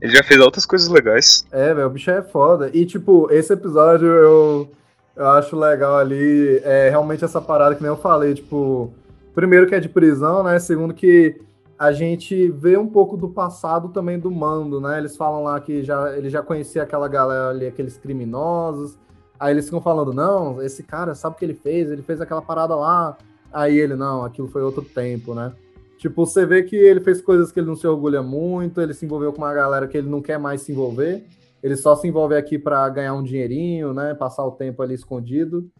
Ele 0.02 0.14
já 0.14 0.22
fez 0.22 0.38
outras 0.40 0.66
coisas 0.66 0.88
legais. 0.88 1.46
É, 1.50 1.72
velho, 1.72 1.86
o 1.86 1.90
bicho 1.90 2.10
é 2.10 2.22
foda. 2.22 2.70
E, 2.74 2.84
tipo, 2.84 3.28
esse 3.30 3.52
episódio 3.52 4.06
eu, 4.06 4.70
eu 5.14 5.28
acho 5.30 5.56
legal 5.56 5.96
ali. 5.96 6.60
É 6.62 6.90
realmente 6.90 7.24
essa 7.24 7.40
parada 7.40 7.74
que 7.74 7.82
nem 7.82 7.90
eu 7.90 7.96
falei. 7.96 8.34
Tipo, 8.34 8.92
primeiro 9.34 9.66
que 9.66 9.74
é 9.74 9.80
de 9.80 9.88
prisão, 9.88 10.42
né? 10.42 10.58
Segundo 10.58 10.92
que 10.92 11.40
a 11.78 11.92
gente 11.92 12.50
vê 12.50 12.76
um 12.76 12.86
pouco 12.86 13.16
do 13.16 13.28
passado 13.28 13.90
também 13.90 14.18
do 14.18 14.30
mando, 14.30 14.80
né? 14.80 14.98
Eles 14.98 15.16
falam 15.16 15.42
lá 15.42 15.60
que 15.60 15.82
já, 15.82 16.16
ele 16.16 16.30
já 16.30 16.42
conhecia 16.42 16.82
aquela 16.82 17.06
galera 17.06 17.50
ali, 17.50 17.66
aqueles 17.66 17.98
criminosos. 17.98 18.98
Aí 19.38 19.52
eles 19.52 19.66
ficam 19.66 19.80
falando, 19.80 20.14
não, 20.14 20.62
esse 20.62 20.82
cara 20.82 21.14
sabe 21.14 21.36
o 21.36 21.38
que 21.38 21.44
ele 21.44 21.54
fez, 21.54 21.90
ele 21.90 22.02
fez 22.02 22.20
aquela 22.20 22.40
parada 22.40 22.74
lá. 22.74 23.16
Aí 23.52 23.76
ele, 23.76 23.94
não, 23.94 24.24
aquilo 24.24 24.48
foi 24.48 24.62
outro 24.62 24.82
tempo, 24.82 25.34
né? 25.34 25.52
Tipo, 25.98 26.24
você 26.26 26.46
vê 26.46 26.62
que 26.62 26.76
ele 26.76 27.00
fez 27.00 27.20
coisas 27.20 27.52
que 27.52 27.60
ele 27.60 27.66
não 27.66 27.76
se 27.76 27.86
orgulha 27.86 28.22
muito, 28.22 28.80
ele 28.80 28.94
se 28.94 29.04
envolveu 29.04 29.32
com 29.32 29.38
uma 29.38 29.52
galera 29.52 29.86
que 29.86 29.96
ele 29.96 30.08
não 30.08 30.22
quer 30.22 30.38
mais 30.38 30.62
se 30.62 30.72
envolver. 30.72 31.26
Ele 31.62 31.76
só 31.76 31.94
se 31.96 32.06
envolve 32.06 32.34
aqui 32.34 32.58
para 32.58 32.88
ganhar 32.88 33.14
um 33.14 33.22
dinheirinho, 33.22 33.92
né? 33.92 34.14
Passar 34.14 34.46
o 34.46 34.52
tempo 34.52 34.82
ali 34.82 34.94
escondido. 34.94 35.70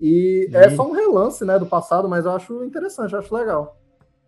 E 0.00 0.48
é 0.52 0.70
Sim. 0.70 0.76
só 0.76 0.88
um 0.88 0.92
relance, 0.92 1.44
né, 1.44 1.58
do 1.58 1.66
passado, 1.66 2.08
mas 2.08 2.24
eu 2.24 2.32
acho 2.32 2.62
interessante, 2.64 3.12
eu 3.12 3.18
acho 3.18 3.34
legal. 3.34 3.76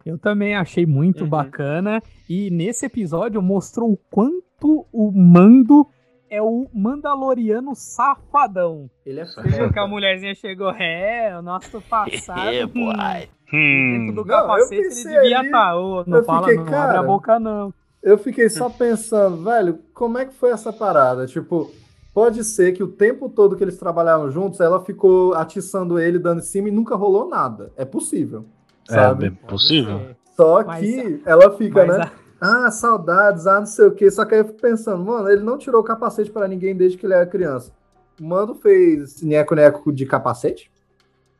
Eu 0.04 0.18
também 0.18 0.54
achei 0.54 0.86
muito 0.86 1.24
Uhum. 1.24 1.30
bacana. 1.30 2.02
E 2.28 2.50
nesse 2.50 2.86
episódio 2.86 3.40
mostrou 3.42 3.92
o 3.92 3.96
quanto 4.10 4.86
o 4.92 5.10
Mando 5.12 5.86
é 6.30 6.40
o 6.40 6.68
Mandaloriano 6.72 7.74
safadão. 7.74 8.88
Ele 9.04 9.20
é 9.20 9.24
Você 9.24 9.42
viu 9.42 9.72
que 9.72 9.78
a 9.78 9.86
mulherzinha 9.86 10.34
chegou, 10.34 10.70
é, 10.70 11.36
o 11.38 11.42
nosso 11.42 11.80
passado. 11.82 12.40
É, 12.54 12.64
hum, 12.64 12.68
boy. 12.68 13.28
Dentro 13.52 14.14
do 14.22 14.24
Não, 14.24 14.34
eu 14.34 14.46
capacete 14.46 14.74
ele 14.74 14.88
pensei 14.88 15.12
devia 15.12 15.42
estar. 15.42 15.76
Ô, 15.76 16.04
não 16.06 16.18
eu 16.18 16.24
fala, 16.24 16.40
fiquei, 16.42 16.54
não 16.56 16.62
abre 16.62 16.74
cara, 16.74 17.00
a 17.00 17.02
boca, 17.02 17.40
não. 17.40 17.74
eu 18.00 18.16
fiquei 18.16 18.48
só 18.48 18.70
pensando, 18.70 19.42
velho, 19.42 19.80
como 19.92 20.18
é 20.18 20.24
que 20.24 20.32
foi 20.32 20.50
essa 20.50 20.72
parada? 20.72 21.26
Tipo, 21.26 21.68
pode 22.14 22.44
ser 22.44 22.72
que 22.72 22.82
o 22.84 22.88
tempo 22.88 23.28
todo 23.28 23.56
que 23.56 23.64
eles 23.64 23.76
trabalharam 23.76 24.30
juntos, 24.30 24.60
ela 24.60 24.80
ficou 24.84 25.34
atiçando 25.34 25.98
ele, 25.98 26.16
dando 26.20 26.38
em 26.38 26.44
cima 26.44 26.68
e 26.68 26.72
nunca 26.72 26.94
rolou 26.94 27.28
nada. 27.28 27.72
É 27.76 27.84
possível. 27.84 28.44
Sabe? 28.88 29.26
É 29.26 29.30
possível. 29.48 30.14
Só 30.36 30.64
Mas- 30.64 30.80
que 30.80 31.22
ela 31.26 31.56
fica, 31.56 31.84
mas 31.86 31.98
né? 31.98 32.10
Ah, 32.40 32.70
saudades, 32.70 33.46
ah, 33.46 33.60
não 33.60 33.66
sei 33.66 33.86
o 33.86 33.94
quê. 33.94 34.10
Só 34.10 34.24
que 34.24 34.34
aí 34.34 34.40
eu 34.40 34.46
fico 34.46 34.60
pensando, 34.60 35.04
mano, 35.04 35.28
ele 35.30 35.42
não 35.42 35.58
tirou 35.58 35.80
o 35.82 35.84
capacete 35.84 36.30
pra 36.30 36.48
ninguém 36.48 36.74
desde 36.74 36.96
que 36.96 37.04
ele 37.06 37.12
era 37.14 37.26
criança. 37.26 37.72
O 38.18 38.24
Mano 38.24 38.54
fez 38.54 39.22
neco-neco 39.22 39.92
de 39.92 40.06
capacete? 40.06 40.70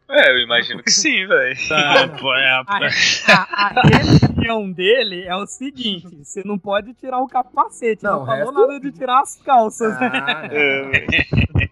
É, 0.09 0.33
eu 0.33 0.39
imagino 0.39 0.83
que 0.83 0.91
sim, 0.91 1.25
velho. 1.27 1.57
Tá, 1.69 2.09
pô, 2.21 2.35
é, 2.35 2.49
A, 2.49 2.65
a, 2.69 3.81
a 3.81 3.87
religião 3.97 4.71
dele 4.73 5.23
é 5.23 5.37
o 5.37 5.47
seguinte: 5.47 6.09
você 6.25 6.43
não 6.45 6.59
pode 6.59 6.93
tirar 6.95 7.21
o 7.21 7.29
capacete. 7.29 8.03
Não, 8.03 8.21
Não, 8.21 8.27
falou 8.27 8.47
resto- 8.47 8.61
nada 8.61 8.81
de 8.81 8.91
tirar 8.93 9.21
as 9.21 9.37
calças. 9.37 9.99
né? 10.01 10.11
Ah, 10.13 10.47
É, 10.51 10.83
velho. 10.91 11.70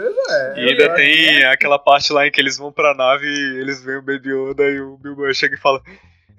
Pois 0.00 0.16
é. 0.30 0.54
E 0.60 0.70
ainda 0.70 0.94
tem 0.94 1.44
aquela 1.44 1.78
parte 1.78 2.12
lá 2.12 2.26
em 2.26 2.30
que 2.30 2.40
eles 2.40 2.58
vão 2.58 2.70
pra 2.72 2.94
nave 2.94 3.26
e 3.26 3.60
eles 3.60 3.82
veem 3.82 3.98
o 3.98 4.02
Baby 4.02 4.30
Yoda 4.32 4.64
e 4.64 4.80
o 4.80 4.96
Bilbo 4.96 5.32
chega 5.34 5.54
e 5.54 5.58
fala: 5.58 5.80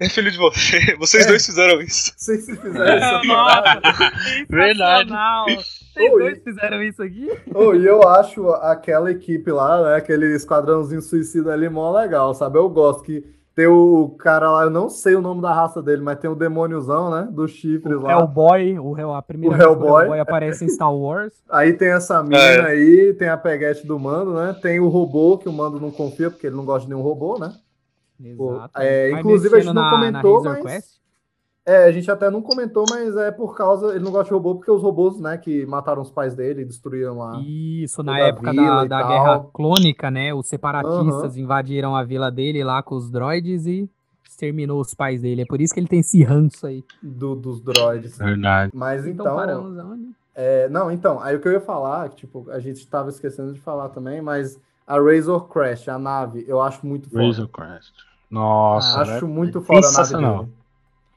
É 0.00 0.08
filho 0.08 0.30
de 0.30 0.38
você, 0.38 0.94
vocês 0.98 1.24
É. 1.24 1.28
dois 1.28 1.44
fizeram 1.44 1.80
isso. 1.80 2.12
Vocês 2.16 2.44
se 2.44 2.56
fizeram 2.56 2.84
essa 2.94 3.22
Nossa. 3.24 3.80
Verdade. 4.48 5.10
Vocês 5.94 6.12
Oi. 6.12 6.18
dois 6.22 6.42
fizeram 6.44 6.82
isso 6.82 7.02
aqui? 7.02 7.28
Oh, 7.54 7.74
e 7.74 7.84
eu 7.84 8.06
acho 8.08 8.48
aquela 8.52 9.10
equipe 9.10 9.50
lá, 9.50 9.82
né? 9.90 9.96
Aquele 9.96 10.34
esquadrãozinho 10.36 11.02
suicida 11.02 11.52
ali 11.52 11.68
mó 11.68 11.90
legal, 11.92 12.32
sabe? 12.34 12.56
Eu 12.58 12.68
gosto 12.68 13.02
que 13.02 13.24
tem 13.58 13.66
o 13.66 14.10
cara 14.20 14.52
lá, 14.52 14.62
eu 14.62 14.70
não 14.70 14.88
sei 14.88 15.16
o 15.16 15.20
nome 15.20 15.42
da 15.42 15.52
raça 15.52 15.82
dele, 15.82 16.00
mas 16.00 16.16
tem 16.20 16.30
o 16.30 16.36
demôniozão, 16.36 17.10
né? 17.10 17.26
Dos 17.28 17.50
chifres 17.50 18.00
lá. 18.00 18.12
Hellboy, 18.12 18.78
o, 18.78 18.96
Hell- 18.96 19.12
a 19.12 19.20
primeira 19.20 19.52
O 19.56 19.58
vez 19.58 19.66
que 19.66 19.74
o 19.74 19.74
Hellboy. 19.84 20.02
Hellboy 20.02 20.20
aparece 20.20 20.64
em 20.64 20.68
Star 20.68 20.94
Wars. 20.94 21.34
Aí 21.50 21.72
tem 21.72 21.88
essa 21.88 22.22
mina 22.22 22.38
É. 22.38 22.60
aí, 22.66 23.14
tem 23.14 23.28
a 23.28 23.36
peguete 23.36 23.84
do 23.84 23.98
mando, 23.98 24.34
né? 24.34 24.54
Tem 24.62 24.78
o 24.78 24.86
robô, 24.86 25.36
que 25.38 25.48
o 25.48 25.52
mando 25.52 25.80
não 25.80 25.90
confia, 25.90 26.30
porque 26.30 26.46
ele 26.46 26.54
não 26.54 26.64
gosta 26.64 26.82
de 26.86 26.94
nenhum 26.94 27.02
robô, 27.02 27.36
né? 27.36 27.52
Exato. 28.22 28.70
é, 28.80 29.10
inclusive, 29.10 29.56
a 29.56 29.60
gente 29.60 29.74
não 29.74 29.82
na- 29.82 29.90
comentou, 29.90 30.42
na 30.44 30.50
mas- 30.50 30.62
Quest. 30.62 30.88
É, 31.68 31.84
a 31.84 31.92
gente 31.92 32.10
até 32.10 32.30
não 32.30 32.40
comentou, 32.40 32.86
mas 32.88 33.14
é 33.14 33.30
por 33.30 33.54
causa. 33.54 33.94
Ele 33.94 34.02
não 34.02 34.10
gosta 34.10 34.24
de 34.24 34.32
robô 34.32 34.54
porque 34.54 34.70
os 34.70 34.82
robôs, 34.82 35.20
né, 35.20 35.36
que 35.36 35.66
mataram 35.66 36.00
os 36.00 36.10
pais 36.10 36.34
dele, 36.34 36.64
destruíram 36.64 37.18
lá. 37.18 37.42
Isso, 37.46 38.02
na 38.02 38.14
a 38.14 38.20
época 38.20 38.54
da, 38.54 38.84
da. 38.86 39.02
Guerra 39.02 39.46
Clônica, 39.52 40.10
né? 40.10 40.32
Os 40.32 40.48
separatistas 40.48 41.36
invadiram 41.36 41.94
a 41.94 42.02
vila 42.02 42.30
dele 42.30 42.64
lá 42.64 42.82
com 42.82 42.94
os 42.94 43.10
droids 43.10 43.66
e 43.66 43.86
exterminou 44.26 44.80
os 44.80 44.94
pais 44.94 45.20
dele. 45.20 45.42
É 45.42 45.44
por 45.44 45.60
isso 45.60 45.74
que 45.74 45.80
ele 45.80 45.88
tem 45.88 46.00
esse 46.00 46.24
ranço 46.24 46.66
aí. 46.66 46.82
Do, 47.02 47.36
dos 47.36 47.60
droids. 47.60 48.16
Verdade. 48.16 48.72
Mas 48.74 49.06
Então, 49.06 49.26
então. 49.26 49.36
paramos 49.36 49.76
é, 50.40 50.68
não, 50.68 50.88
então, 50.88 51.20
aí 51.20 51.34
o 51.34 51.40
que 51.40 51.48
eu 51.48 51.52
ia 51.52 51.60
falar, 51.60 52.08
que, 52.10 52.16
tipo, 52.16 52.48
a 52.48 52.60
gente 52.60 52.86
tava 52.86 53.08
esquecendo 53.08 53.52
de 53.52 53.60
falar 53.60 53.88
também, 53.88 54.22
mas 54.22 54.56
a 54.86 54.96
Razor 54.96 55.48
Crash, 55.48 55.88
a 55.88 55.98
nave, 55.98 56.44
eu 56.46 56.62
acho 56.62 56.86
muito 56.86 57.10
foda. 57.10 57.24
Razor 57.24 57.48
Crest. 57.48 57.92
Nossa, 58.30 59.00
acho 59.00 59.26
né? 59.26 59.34
muito 59.34 59.60
foda 59.60 59.80
a 59.80 59.82
nave 59.82 59.94
Sensacional. 59.96 60.44
dele. 60.44 60.57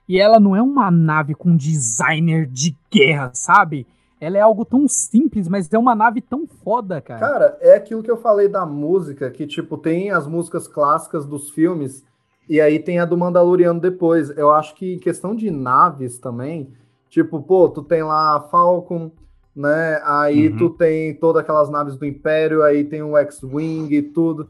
E 0.08 0.20
ela 0.20 0.40
não 0.40 0.56
é 0.56 0.62
uma 0.62 0.92
nave 0.92 1.34
com 1.36 1.56
designer 1.56 2.46
de 2.46 2.76
guerra, 2.92 3.32
sabe? 3.34 3.88
Ela 4.20 4.38
é 4.38 4.42
algo 4.42 4.64
tão 4.66 4.88
simples, 4.88 5.48
mas 5.48 5.72
é 5.72 5.78
uma 5.80 5.96
nave 5.96 6.22
tão 6.22 6.46
foda, 6.46 7.02
cara. 7.02 7.20
Cara, 7.20 7.58
é 7.62 7.76
aquilo 7.76 8.04
que 8.04 8.12
eu 8.12 8.18
falei 8.18 8.48
da 8.48 8.66
música, 8.66 9.32
que, 9.32 9.48
tipo, 9.48 9.78
tem 9.78 10.12
as 10.12 10.28
músicas 10.28 10.68
clássicas 10.68 11.26
dos 11.26 11.50
filmes, 11.50 12.04
e 12.48 12.60
aí 12.62 12.78
tem 12.78 13.00
a 13.00 13.06
do 13.06 13.18
Mandaloriano 13.18 13.80
depois. 13.80 14.30
Eu 14.38 14.52
acho 14.52 14.76
que 14.76 14.94
em 14.96 15.00
questão 15.00 15.36
de 15.36 15.50
naves 15.50 16.20
também, 16.20 16.72
tipo, 17.10 17.42
pô, 17.42 17.68
tu 17.70 17.82
tem 17.82 18.04
lá 18.04 18.36
a 18.38 18.42
Falcon, 18.42 19.12
né? 19.56 20.00
Aí 20.04 20.50
Uhum. 20.50 20.58
tu 20.58 20.70
tem 20.70 21.16
todas 21.16 21.42
aquelas 21.42 21.70
naves 21.70 21.96
do 21.96 22.06
Império, 22.06 22.62
aí 22.64 22.84
tem 22.84 23.02
o 23.02 23.18
X-Wing 23.18 23.92
e 23.94 24.02
tudo. 24.02 24.50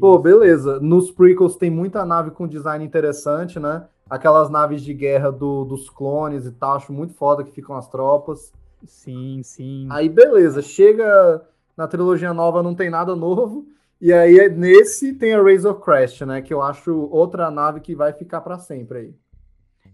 Pô, 0.00 0.18
beleza. 0.18 0.78
Nos 0.80 1.10
prequels 1.10 1.56
tem 1.56 1.70
muita 1.70 2.04
nave 2.04 2.30
com 2.30 2.46
design 2.46 2.84
interessante, 2.84 3.58
né? 3.58 3.84
Aquelas 4.10 4.50
naves 4.50 4.82
de 4.82 4.92
guerra 4.92 5.30
do- 5.30 5.64
dos 5.64 5.88
clones 5.88 6.44
e 6.44 6.50
tal, 6.52 6.72
acho 6.76 6.92
muito 6.92 7.14
foda 7.14 7.44
que 7.44 7.52
ficam 7.52 7.76
as 7.76 7.88
tropas. 7.88 8.52
Sim, 8.84 9.40
sim. 9.44 9.86
Aí 9.90 10.08
beleza, 10.08 10.60
chega 10.60 11.46
na 11.76 11.86
trilogia 11.86 12.34
nova, 12.34 12.62
não 12.62 12.74
tem 12.74 12.90
nada 12.90 13.14
novo. 13.14 13.66
E 14.00 14.12
aí 14.12 14.48
nesse 14.48 15.12
tem 15.14 15.34
a 15.34 15.42
Razor 15.42 15.78
Crest, 15.80 16.22
né? 16.24 16.40
Que 16.42 16.52
eu 16.52 16.62
acho 16.62 16.92
outra 17.10 17.50
nave 17.50 17.80
que 17.80 17.94
vai 17.94 18.12
ficar 18.12 18.40
pra 18.40 18.58
sempre 18.58 18.98
aí. 18.98 19.14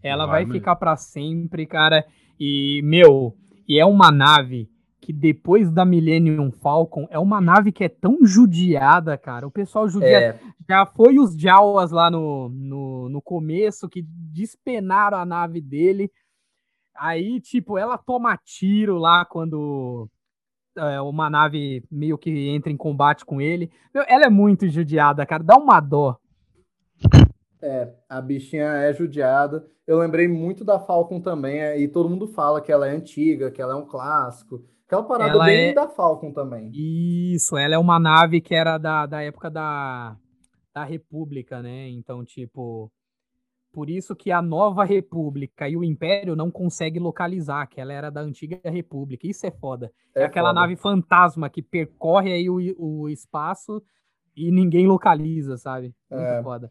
Ela 0.02 0.26
Vai 0.26 0.44
vai, 0.44 0.54
ficar 0.54 0.76
pra 0.76 0.96
sempre, 0.96 1.66
cara. 1.66 2.04
E, 2.38 2.80
meu, 2.84 3.34
e 3.68 3.78
é 3.78 3.84
uma 3.84 4.10
nave 4.12 4.70
que 5.06 5.12
depois 5.12 5.70
da 5.70 5.84
Millennium 5.84 6.50
Falcon 6.50 7.06
é 7.12 7.18
uma 7.18 7.40
nave 7.40 7.70
que 7.70 7.84
é 7.84 7.88
tão 7.88 8.18
judiada, 8.24 9.16
cara. 9.16 9.46
O 9.46 9.52
pessoal 9.52 9.88
judia. 9.88 10.08
É, 10.18 10.40
Já 10.68 10.84
foi 10.84 11.20
os 11.20 11.36
Jawas 11.36 11.92
lá 11.92 12.10
no, 12.10 12.48
no, 12.48 13.08
no 13.08 13.22
começo 13.22 13.88
que 13.88 14.02
despenaram 14.02 15.16
a 15.16 15.24
nave 15.24 15.60
dele. 15.60 16.10
Aí, 16.92 17.40
tipo, 17.40 17.78
ela 17.78 17.96
toma 17.96 18.36
tiro 18.36 18.98
lá 18.98 19.24
quando 19.24 20.08
é, 20.76 21.00
uma 21.00 21.30
nave 21.30 21.84
meio 21.88 22.18
que 22.18 22.48
entra 22.48 22.72
em 22.72 22.76
combate 22.76 23.24
com 23.24 23.40
ele. 23.40 23.70
Meu, 23.94 24.02
ela 24.08 24.24
é 24.24 24.30
muito 24.30 24.68
judiada, 24.68 25.24
cara. 25.24 25.44
Dá 25.44 25.56
uma 25.56 25.78
dó. 25.78 26.18
é, 27.62 27.92
a 28.08 28.20
bichinha 28.20 28.64
é 28.64 28.92
judiada. 28.92 29.64
Eu 29.86 30.00
lembrei 30.00 30.26
muito 30.26 30.64
da 30.64 30.80
Falcon 30.80 31.20
também, 31.20 31.60
é, 31.60 31.78
e 31.78 31.86
todo 31.86 32.10
mundo 32.10 32.26
fala 32.26 32.60
que 32.60 32.72
ela 32.72 32.88
é 32.88 32.90
antiga, 32.90 33.52
que 33.52 33.62
ela 33.62 33.74
é 33.74 33.76
um 33.76 33.86
clássico. 33.86 34.64
Aquela 34.86 35.02
parada 35.02 35.30
Ela 35.32 35.44
bem 35.46 35.68
é- 35.70 35.74
da 35.74 35.88
Falcon 35.88 36.32
também. 36.32 36.70
Isso, 36.72 37.56
ela 37.56 37.74
é 37.74 37.78
uma 37.78 37.98
nave 37.98 38.40
que 38.40 38.54
era 38.54 38.78
da, 38.78 39.04
da 39.06 39.20
época 39.22 39.50
da, 39.50 40.16
da 40.74 40.84
República, 40.84 41.60
né? 41.60 41.88
Então, 41.88 42.24
tipo, 42.24 42.90
por 43.72 43.90
isso 43.90 44.14
que 44.14 44.30
a 44.30 44.40
nova 44.40 44.84
República 44.84 45.68
e 45.68 45.76
o 45.76 45.82
Império 45.84 46.36
não 46.36 46.50
conseguem 46.50 47.02
localizar, 47.02 47.66
que 47.66 47.80
ela 47.80 47.92
era 47.92 48.10
da 48.10 48.20
antiga 48.20 48.60
República. 48.64 49.26
Isso 49.26 49.44
é 49.46 49.50
foda. 49.50 49.90
É, 50.14 50.24
aquela 50.24 50.50
foda. 50.50 50.60
nave 50.60 50.76
fantasma 50.76 51.50
que 51.50 51.60
percorre 51.62 52.32
aí 52.32 52.48
o, 52.48 52.58
o 52.78 53.08
espaço 53.08 53.82
e 54.36 54.50
ninguém 54.52 54.86
localiza, 54.86 55.56
sabe? 55.56 55.94
Muito 56.10 56.22
É. 56.24 56.42
foda. 56.42 56.70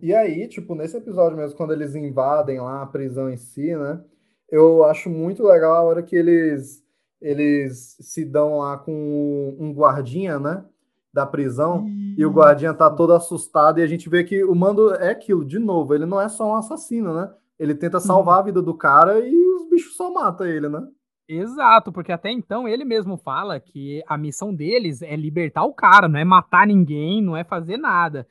E 0.00 0.14
aí, 0.14 0.48
tipo, 0.48 0.74
nesse 0.74 0.96
episódio 0.96 1.36
mesmo, 1.36 1.56
quando 1.58 1.74
eles 1.74 1.94
invadem 1.94 2.58
lá 2.58 2.82
a 2.82 2.86
prisão 2.86 3.28
em 3.28 3.36
si, 3.36 3.76
né? 3.76 4.02
Eu 4.50 4.82
acho 4.84 5.10
muito 5.10 5.42
legal 5.44 5.74
a 5.74 5.82
hora 5.82 6.02
que 6.02 6.16
eles 6.16 6.82
eles 7.20 7.96
se 8.00 8.24
dão 8.24 8.58
lá 8.58 8.78
com 8.78 9.56
um 9.58 9.72
guardinha, 9.72 10.38
né? 10.38 10.64
Da 11.12 11.26
prisão. 11.26 11.86
E 12.16 12.24
o 12.24 12.30
guardinha 12.30 12.72
tá 12.72 12.90
todo 12.90 13.12
assustado 13.12 13.78
e 13.78 13.82
a 13.82 13.86
gente 13.86 14.08
vê 14.08 14.24
que 14.24 14.44
o 14.44 14.54
mando 14.54 14.94
é 14.94 15.10
aquilo, 15.10 15.44
de 15.44 15.58
novo, 15.58 15.94
ele 15.94 16.06
não 16.06 16.20
é 16.20 16.28
só 16.28 16.50
um 16.50 16.54
assassino, 16.54 17.14
né? 17.14 17.32
Ele 17.58 17.74
tenta 17.74 18.00
salvar 18.00 18.38
a 18.38 18.42
vida 18.42 18.62
do 18.62 18.74
cara 18.74 19.20
e 19.20 19.34
os 19.54 19.68
bichos 19.68 19.96
só 19.96 20.12
matam 20.12 20.46
ele, 20.46 20.68
né? 20.68 20.86
Exato, 21.28 21.92
porque 21.92 22.10
até 22.10 22.30
então 22.30 22.66
ele 22.66 22.84
mesmo 22.84 23.16
fala 23.16 23.60
que 23.60 24.02
a 24.08 24.18
missão 24.18 24.52
deles 24.52 25.00
é 25.00 25.14
libertar 25.14 25.64
o 25.64 25.72
cara, 25.72 26.08
não 26.08 26.18
é 26.18 26.24
matar 26.24 26.66
ninguém, 26.66 27.22
não 27.22 27.36
é 27.36 27.44
fazer 27.44 27.76
nada, 27.76 28.26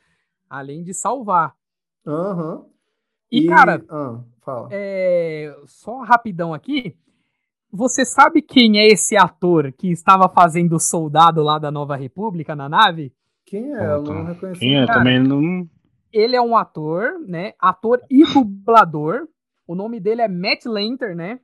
além 0.50 0.84
de 0.84 0.94
salvar. 0.94 1.56
Aham. 2.06 2.66
E, 3.32 3.48
cara, 3.48 3.82
ah, 3.90 4.20
fala. 4.42 4.68
é, 4.72 5.56
só 5.66 6.02
rapidão 6.02 6.54
aqui. 6.54 6.98
Você 7.72 8.04
sabe 8.04 8.42
quem 8.42 8.80
é 8.80 8.88
esse 8.88 9.16
ator 9.16 9.72
que 9.72 9.92
estava 9.92 10.28
fazendo 10.28 10.76
o 10.76 10.80
soldado 10.80 11.44
lá 11.44 11.60
da 11.60 11.70
Nova 11.70 11.96
República 11.96 12.56
na 12.56 12.68
nave? 12.68 13.14
Quem 13.46 13.74
é? 13.76 13.94
Eu 13.94 14.04
não 14.04 14.26
reconheci. 14.26 14.60
Quem 14.60 14.78
é? 14.78 14.86
Cara, 14.86 15.00
Também 15.00 15.20
não. 15.20 15.68
Ele 16.12 16.36
é 16.36 16.42
um 16.42 16.58
ator, 16.58 17.20
né? 17.28 17.54
Ator 17.60 18.02
e 18.10 18.24
dublador. 18.24 19.28
O 19.68 19.76
nome 19.76 20.00
dele 20.00 20.22
é 20.22 20.28
Matt 20.28 20.66
Lanter, 20.66 21.16
né? 21.16 21.40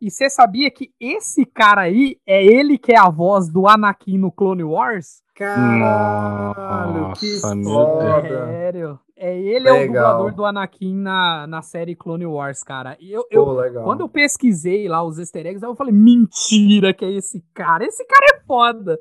E 0.00 0.10
você 0.10 0.28
sabia 0.28 0.70
que 0.70 0.90
esse 1.00 1.44
cara 1.46 1.82
aí 1.82 2.16
é 2.26 2.44
ele 2.44 2.76
que 2.76 2.92
é 2.92 2.98
a 2.98 3.08
voz 3.08 3.48
do 3.50 3.66
Anakin 3.66 4.18
no 4.18 4.30
Clone 4.30 4.62
Wars? 4.64 5.22
Caralho, 5.34 7.12
que 7.14 7.32
Nossa, 7.34 7.56
foda. 7.62 8.46
Sério. 8.46 8.98
É 9.18 9.38
ele 9.38 9.66
é 9.66 9.72
o 9.72 9.76
Legal. 9.76 9.86
dublador 10.18 10.34
do 10.34 10.44
Anakin 10.44 10.94
na, 10.94 11.46
na 11.46 11.62
série 11.62 11.94
Clone 11.96 12.26
Wars, 12.26 12.62
cara. 12.62 12.96
E 13.00 13.10
eu, 13.10 13.22
Pô, 13.24 13.28
eu, 13.30 13.52
legal. 13.52 13.84
Quando 13.84 14.00
eu 14.00 14.08
pesquisei 14.08 14.86
lá 14.88 15.02
os 15.02 15.18
easter 15.18 15.46
eggs, 15.46 15.64
eu 15.64 15.74
falei, 15.74 15.92
mentira 15.94 16.92
que 16.92 17.04
é 17.04 17.10
esse 17.12 17.42
cara. 17.54 17.84
Esse 17.84 18.04
cara 18.04 18.26
é 18.36 18.40
foda. 18.46 18.98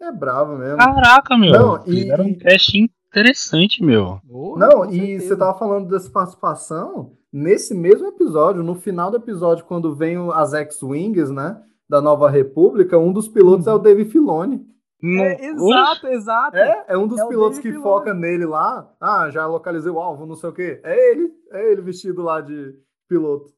É 0.00 0.12
bravo 0.12 0.58
mesmo. 0.58 0.76
Caraca, 0.76 1.38
meu. 1.38 1.52
Não, 1.52 1.82
e- 1.86 2.02
Fizeram 2.02 2.24
um 2.26 2.34
cast 2.36 2.90
interessante, 3.08 3.82
meu. 3.82 4.20
Oh, 4.28 4.56
Não, 4.58 4.70
com 4.80 4.84
e 4.86 4.98
certeza. 4.98 5.28
você 5.28 5.36
tava 5.36 5.58
falando 5.58 5.88
dessa 5.88 6.10
participação, 6.10 7.16
nesse 7.32 7.74
mesmo 7.74 8.06
episódio, 8.08 8.62
no 8.62 8.74
final 8.74 9.10
do 9.10 9.16
episódio, 9.16 9.64
quando 9.64 9.94
vem 9.94 10.16
as 10.32 10.52
X-Wings, 10.54 11.30
né, 11.30 11.62
da 11.88 12.00
Nova 12.00 12.28
República, 12.28 12.98
um 12.98 13.12
dos 13.12 13.28
pilotos 13.28 13.66
é 13.66 13.72
o 13.72 13.78
Dave 13.78 14.04
Filoni. 14.04 14.66
É, 15.04 15.46
exato, 15.46 16.06
exato. 16.08 16.56
É, 16.56 16.84
é 16.88 16.98
um 16.98 17.06
dos 17.06 17.20
É 17.20 17.28
pilotos 17.28 17.58
que 17.58 17.68
Filoni. 17.68 17.82
foca 17.82 18.14
nele 18.14 18.46
lá. 18.46 18.90
Ah, 19.00 19.28
já 19.30 19.46
localizei 19.46 19.92
o 19.92 20.00
alvo, 20.00 20.24
não 20.26 20.34
sei 20.34 20.48
o 20.48 20.52
quê. 20.52 20.80
É 20.82 21.10
ele, 21.12 21.30
é 21.52 21.70
ele 21.72 21.82
vestido 21.82 22.22
lá 22.22 22.40
de 22.40 22.74
piloto. 23.06 23.52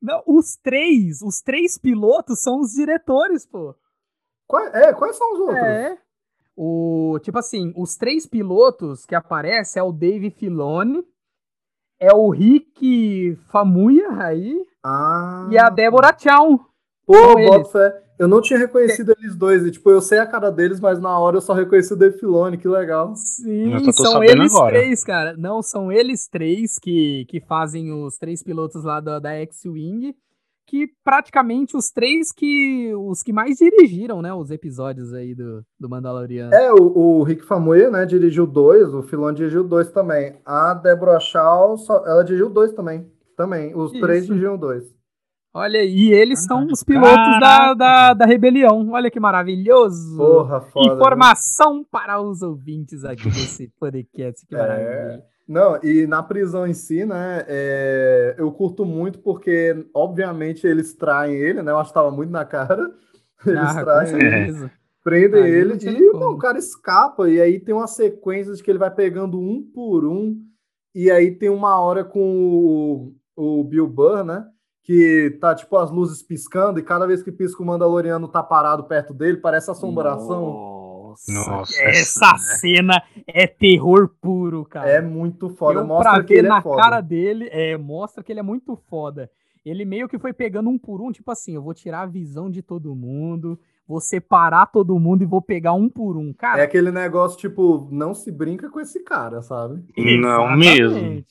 Não, 0.00 0.22
os 0.26 0.56
três, 0.56 1.20
os 1.22 1.40
três 1.42 1.76
pilotos 1.76 2.40
são 2.42 2.60
os 2.60 2.72
diretores, 2.72 3.46
pô. 3.46 3.74
Quais, 4.46 4.72
é, 4.74 4.92
quais 4.94 5.14
são 5.16 5.32
os 5.34 5.40
outros? 5.40 5.58
É. 5.58 5.98
O, 6.60 7.20
tipo 7.22 7.38
assim, 7.38 7.72
os 7.76 7.94
três 7.96 8.26
pilotos 8.26 9.06
que 9.06 9.14
aparecem 9.14 9.78
é 9.78 9.82
o 9.84 9.92
Dave 9.92 10.28
Filoni, 10.28 11.04
é 12.00 12.12
o 12.12 12.28
Rick 12.30 13.36
Famuya 13.48 14.08
aí 14.20 14.60
Ah. 14.84 15.48
e 15.52 15.56
a 15.56 15.70
Débora 15.70 16.12
Chow. 16.18 16.58
Pô. 17.06 17.14
Eu 18.18 18.26
não 18.26 18.40
tinha 18.40 18.58
reconhecido 18.58 19.14
eles 19.16 19.36
dois. 19.36 19.64
E, 19.64 19.70
tipo, 19.70 19.88
eu 19.88 20.00
sei 20.00 20.18
a 20.18 20.26
cara 20.26 20.50
deles, 20.50 20.80
mas 20.80 21.00
na 21.00 21.16
hora 21.16 21.36
eu 21.36 21.40
só 21.40 21.52
reconheci 21.52 21.92
o 21.92 21.96
Dave 21.96 22.18
Filoni, 22.18 22.58
que 22.58 22.66
legal. 22.66 23.14
Sim, 23.14 23.92
são 23.92 24.24
eles 24.24 24.52
agora. 24.52 24.72
três, 24.76 25.04
cara. 25.04 25.36
Não, 25.36 25.62
são 25.62 25.92
eles 25.92 26.26
três 26.26 26.76
que, 26.80 27.24
que 27.28 27.40
fazem 27.40 27.92
os 27.92 28.18
três 28.18 28.42
pilotos 28.42 28.82
lá 28.82 28.98
da, 28.98 29.20
da 29.20 29.30
X-Wing, 29.34 30.12
que 30.68 30.86
praticamente 31.02 31.74
os 31.76 31.90
três 31.90 32.30
que 32.30 32.92
os 32.94 33.22
que 33.22 33.32
mais 33.32 33.56
dirigiram, 33.56 34.20
né, 34.20 34.32
os 34.34 34.50
episódios 34.50 35.14
aí 35.14 35.34
do, 35.34 35.64
do 35.80 35.88
Mandaloriano. 35.88 36.52
É, 36.54 36.70
o, 36.72 36.76
o 36.96 37.22
Rick 37.22 37.42
Famuyiwa, 37.46 37.90
né, 37.90 38.04
dirigiu 38.06 38.46
dois, 38.46 38.92
o 38.92 39.02
Filoni 39.02 39.36
dirigiu 39.36 39.64
dois 39.64 39.90
também. 39.90 40.36
A 40.44 40.74
Deborah 40.74 41.18
Shaw, 41.20 41.76
só- 41.78 42.04
ela 42.06 42.22
dirigiu 42.22 42.50
dois 42.50 42.72
também. 42.72 43.10
Também. 43.36 43.74
Os 43.74 43.92
três 43.92 44.18
Isso. 44.24 44.26
dirigiram 44.28 44.58
dois. 44.58 44.84
Olha, 45.54 45.82
e 45.82 46.12
eles 46.12 46.44
são 46.44 46.66
os 46.66 46.84
pilotos 46.84 47.40
da, 47.40 47.72
da, 47.72 48.14
da 48.14 48.26
rebelião. 48.26 48.90
Olha 48.90 49.10
que 49.10 49.18
maravilhoso. 49.18 50.16
Porra, 50.16 50.60
foda. 50.60 50.88
né? 50.90 50.94
Informação 50.94 51.82
para 51.90 52.20
os 52.20 52.42
ouvintes 52.42 53.02
aqui 53.04 53.24
desse 53.24 53.68
podcast. 53.80 54.46
Que 54.46 54.54
É. 54.54 54.58
maravilha. 54.58 55.22
Não, 55.48 55.82
e 55.82 56.06
na 56.06 56.22
prisão 56.22 56.66
em 56.66 56.74
si, 56.74 57.06
né, 57.06 57.42
é, 57.48 58.34
eu 58.36 58.52
curto 58.52 58.84
muito 58.84 59.18
porque, 59.20 59.86
obviamente, 59.94 60.66
eles 60.66 60.92
traem 60.92 61.34
ele, 61.34 61.62
né, 61.62 61.72
eu 61.72 61.78
acho 61.78 61.88
que 61.88 61.94
tava 61.94 62.10
muito 62.10 62.30
na 62.30 62.44
cara, 62.44 62.92
eles 63.46 63.58
Ah, 63.58 63.74
com 63.74 63.84
traem 63.84 64.14
ele, 64.14 64.70
prendem 65.02 65.42
Ali 65.42 65.50
ele 65.50 65.78
e 65.86 66.12
não, 66.12 66.32
o 66.32 66.38
cara 66.38 66.58
escapa, 66.58 67.30
e 67.30 67.40
aí 67.40 67.58
tem 67.58 67.74
uma 67.74 67.86
sequência 67.86 68.52
de 68.52 68.62
que 68.62 68.70
ele 68.70 68.78
vai 68.78 68.90
pegando 68.90 69.40
um 69.40 69.62
por 69.62 70.04
um, 70.04 70.38
e 70.94 71.10
aí 71.10 71.30
tem 71.30 71.48
uma 71.48 71.80
hora 71.80 72.04
com 72.04 73.14
o, 73.34 73.60
o 73.60 73.64
Bill 73.64 73.88
Burr, 73.88 74.24
né, 74.24 74.46
que 74.84 75.36
tá, 75.40 75.54
tipo, 75.54 75.78
as 75.78 75.90
luzes 75.90 76.22
piscando, 76.22 76.78
e 76.78 76.82
cada 76.82 77.06
vez 77.06 77.22
que 77.22 77.32
pisca 77.32 77.62
o 77.62 77.66
Mandaloriano 77.66 78.28
tá 78.28 78.42
parado 78.42 78.84
perto 78.84 79.14
dele, 79.14 79.38
parece 79.38 79.70
assombração. 79.70 80.44
Nossa, 80.44 80.77
Essa 81.80 82.36
cena 82.38 83.02
é 83.26 83.46
terror 83.46 84.08
puro, 84.20 84.64
cara. 84.64 84.88
É 84.90 85.00
muito 85.00 85.48
foda, 85.50 85.80
Eu, 85.80 85.86
mostra 85.86 86.12
pra 86.14 86.24
que 86.24 86.34
ver 86.34 86.38
ele 86.40 86.48
na 86.48 86.58
é 86.58 86.62
foda. 86.62 86.82
cara 86.82 87.00
dele, 87.00 87.48
é, 87.50 87.76
mostra 87.76 88.22
que 88.22 88.32
ele 88.32 88.40
é 88.40 88.42
muito 88.42 88.76
foda. 88.88 89.30
Ele 89.64 89.84
meio 89.84 90.08
que 90.08 90.18
foi 90.18 90.32
pegando 90.32 90.70
um 90.70 90.78
por 90.78 91.00
um, 91.02 91.10
tipo 91.12 91.30
assim, 91.30 91.54
eu 91.54 91.62
vou 91.62 91.74
tirar 91.74 92.02
a 92.02 92.06
visão 92.06 92.50
de 92.50 92.62
todo 92.62 92.94
mundo, 92.94 93.58
vou 93.86 94.00
separar 94.00 94.66
todo 94.66 94.98
mundo 94.98 95.22
e 95.22 95.26
vou 95.26 95.42
pegar 95.42 95.74
um 95.74 95.88
por 95.88 96.16
um. 96.16 96.32
Cara, 96.32 96.62
É 96.62 96.64
aquele 96.64 96.90
negócio, 96.90 97.38
tipo, 97.38 97.88
não 97.90 98.14
se 98.14 98.30
brinca 98.32 98.70
com 98.70 98.80
esse 98.80 99.00
cara, 99.00 99.42
sabe? 99.42 99.84
Não 99.96 100.56
mesmo. 100.56 101.22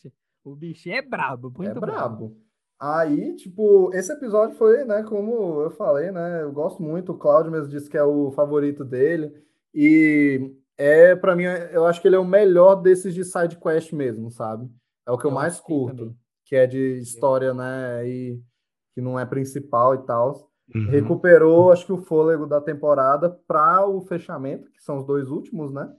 O 0.43 0.55
bichinho 0.55 0.95
é 0.95 1.01
brabo, 1.01 1.51
muito 1.57 1.71
é 1.71 1.79
brabo. 1.79 2.27
brabo. 2.27 2.37
Aí, 2.79 3.35
tipo, 3.35 3.89
esse 3.93 4.11
episódio 4.13 4.55
foi, 4.55 4.85
né, 4.85 5.01
como 5.01 5.61
eu 5.61 5.71
falei, 5.71 6.11
né, 6.11 6.43
eu 6.43 6.51
gosto 6.51 6.81
muito, 6.83 7.11
o 7.11 7.17
Cláudio 7.17 7.51
mesmo 7.51 7.67
disse 7.69 7.89
que 7.89 7.97
é 7.97 8.03
o 8.03 8.29
favorito 8.31 8.85
dele, 8.85 9.33
e 9.73 10.53
é, 10.77 11.15
pra 11.15 11.35
mim, 11.35 11.43
eu 11.71 11.85
acho 11.85 12.01
que 12.01 12.07
ele 12.07 12.15
é 12.15 12.19
o 12.19 12.25
melhor 12.25 12.75
desses 12.75 13.13
de 13.13 13.23
side 13.23 13.57
quest 13.57 13.91
mesmo, 13.93 14.29
sabe? 14.29 14.69
É 15.07 15.11
o 15.11 15.17
que 15.17 15.25
eu, 15.25 15.31
Eu 15.31 15.35
mais 15.35 15.59
curto, 15.59 15.97
também. 15.97 16.17
que 16.45 16.55
é 16.55 16.67
de 16.67 16.99
história, 16.99 17.53
né, 17.53 18.07
e 18.07 18.39
que 18.93 19.01
não 19.01 19.19
é 19.19 19.25
principal 19.25 19.95
e 19.95 20.05
tal. 20.05 20.51
Uhum. 20.75 20.89
Recuperou, 20.89 21.71
acho 21.71 21.85
que 21.85 21.93
o 21.93 21.97
fôlego 21.97 22.45
da 22.45 22.59
temporada 22.59 23.29
para 23.47 23.87
o 23.87 24.01
fechamento, 24.01 24.69
que 24.71 24.81
são 24.83 24.97
os 24.97 25.05
dois 25.05 25.29
últimos, 25.29 25.71
né? 25.71 25.91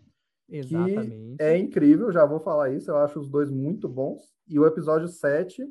Exatamente. 0.50 1.36
Que 1.36 1.42
é 1.42 1.56
incrível, 1.56 2.12
já 2.12 2.24
vou 2.24 2.40
falar 2.40 2.70
isso, 2.70 2.90
eu 2.90 2.96
acho 2.98 3.18
os 3.18 3.28
dois 3.28 3.50
muito 3.50 3.88
bons. 3.88 4.22
E 4.48 4.58
o 4.58 4.66
episódio 4.66 5.08
7 5.08 5.64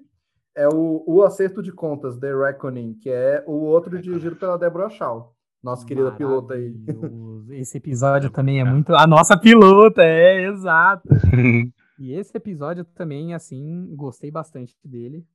é 0.56 0.68
o, 0.68 1.04
o 1.06 1.24
Acerto 1.24 1.62
de 1.62 1.72
Contas, 1.72 2.18
The 2.18 2.34
Reckoning, 2.34 2.96
que 2.96 3.10
é 3.10 3.44
o 3.48 3.54
outro 3.54 4.00
dirigido 4.02 4.36
pela 4.36 4.58
Deborah 4.58 4.90
Shaw, 4.90 5.36
nossa 5.68 5.86
querida 5.86 6.12
pilota 6.12 6.54
aí. 6.54 6.74
Esse 7.52 7.78
episódio 7.78 8.30
também 8.30 8.60
é 8.60 8.64
muito. 8.64 8.96
A 8.96 9.06
nossa 9.06 9.38
pilota, 9.38 10.02
é, 10.04 10.48
exato. 10.48 11.08
E 12.00 12.14
esse 12.14 12.38
episódio 12.38 12.86
também, 12.86 13.34
assim, 13.34 13.88
gostei 13.96 14.30
bastante 14.30 14.76
dele. 14.86 15.26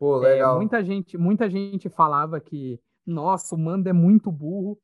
Pô, 0.00 0.16
É, 0.26 0.32
legal. 0.32 0.56
muita, 0.56 0.82
gente, 0.82 1.16
muita 1.16 1.48
gente 1.48 1.88
falava 1.88 2.40
que, 2.40 2.80
nossa, 3.06 3.54
o 3.54 3.58
Mando 3.58 3.88
é 3.88 3.92
muito 3.92 4.32
burro 4.32 4.76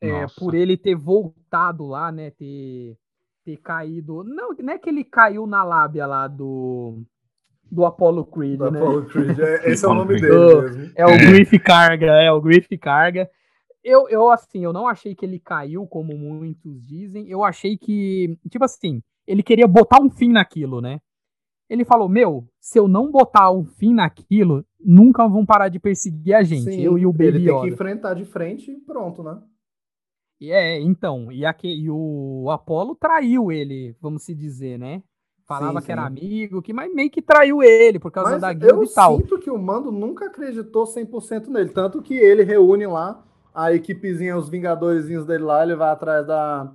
é, 0.00 0.26
por 0.38 0.54
ele 0.54 0.76
ter 0.76 0.94
voltado 0.94 1.84
lá, 1.88 2.12
né? 2.12 2.30
Ter, 2.30 2.96
ter 3.44 3.56
caído. 3.56 4.22
Não, 4.22 4.54
não 4.54 4.72
é 4.72 4.78
que 4.78 4.88
ele 4.88 5.02
caiu 5.02 5.44
na 5.44 5.64
lábia 5.64 6.06
lá 6.06 6.28
do, 6.28 7.02
do 7.68 7.84
Apollo 7.84 8.24
Creed, 8.24 8.58
Do 8.60 8.70
né? 8.70 8.78
Apollo 8.78 9.06
Creed, 9.06 9.36
é- 9.40 9.66
esse 9.72 9.84
é 9.84 9.88
o 9.88 9.94
nome 9.94 10.20
Do- 10.20 10.20
dele 10.20 10.76
mesmo. 10.78 10.92
É 10.94 11.04
o 11.04 11.18
Griff 11.18 11.58
Carga, 11.58 12.06
é 12.12 12.30
o 12.30 12.40
Griff 12.40 12.78
Carga. 12.78 13.28
Eu, 13.88 14.06
eu, 14.10 14.28
assim, 14.30 14.62
eu 14.62 14.70
não 14.70 14.86
achei 14.86 15.14
que 15.14 15.24
ele 15.24 15.38
caiu, 15.38 15.86
como 15.86 16.14
muitos 16.14 16.84
dizem. 16.84 17.26
Eu 17.26 17.42
achei 17.42 17.78
que, 17.78 18.36
tipo 18.50 18.62
assim, 18.62 19.02
ele 19.26 19.42
queria 19.42 19.66
botar 19.66 19.98
um 19.98 20.10
fim 20.10 20.28
naquilo, 20.30 20.82
né? 20.82 21.00
Ele 21.70 21.86
falou: 21.86 22.06
Meu, 22.06 22.46
se 22.60 22.78
eu 22.78 22.86
não 22.86 23.10
botar 23.10 23.50
um 23.50 23.64
fim 23.64 23.94
naquilo, 23.94 24.62
nunca 24.78 25.26
vão 25.26 25.46
parar 25.46 25.70
de 25.70 25.80
perseguir 25.80 26.34
a 26.34 26.42
gente. 26.42 26.64
Sim, 26.64 26.82
eu 26.82 26.98
e 26.98 27.06
o 27.06 27.12
Baby 27.12 27.26
ele 27.28 27.38
tem 27.46 27.48
Yoda. 27.54 27.66
que 27.66 27.72
enfrentar 27.72 28.12
de 28.12 28.26
frente 28.26 28.70
e 28.70 28.76
pronto, 28.78 29.22
né? 29.22 29.40
E 30.38 30.52
É, 30.52 30.78
então, 30.78 31.32
e, 31.32 31.46
aque, 31.46 31.66
e 31.66 31.90
o 31.90 32.50
Apollo 32.50 32.94
traiu 32.94 33.50
ele, 33.50 33.96
vamos 34.02 34.22
se 34.22 34.34
dizer, 34.34 34.78
né? 34.78 35.02
Falava 35.46 35.80
Sim, 35.80 35.86
que 35.86 35.92
era 35.92 36.02
sim. 36.02 36.06
amigo, 36.08 36.60
que 36.60 36.74
mas 36.74 36.94
meio 36.94 37.10
que 37.10 37.22
traiu 37.22 37.62
ele 37.62 37.98
por 37.98 38.10
causa 38.12 38.32
Mas 38.32 38.40
da 38.42 38.52
guilda 38.52 38.68
eu 38.68 38.84
e 38.84 38.88
tal. 38.92 39.16
sinto 39.16 39.38
que 39.38 39.50
o 39.50 39.56
Mando 39.58 39.90
nunca 39.90 40.26
acreditou 40.26 40.84
100% 40.84 41.48
nele. 41.48 41.70
Tanto 41.70 42.02
que 42.02 42.14
ele 42.14 42.42
reúne 42.44 42.86
lá 42.86 43.24
a 43.54 43.72
equipezinha, 43.72 44.36
os 44.36 44.48
vingadorzinhos 44.48 45.24
dele 45.26 45.44
lá, 45.44 45.62
ele 45.62 45.74
vai 45.74 45.90
atrás 45.90 46.26
da, 46.26 46.70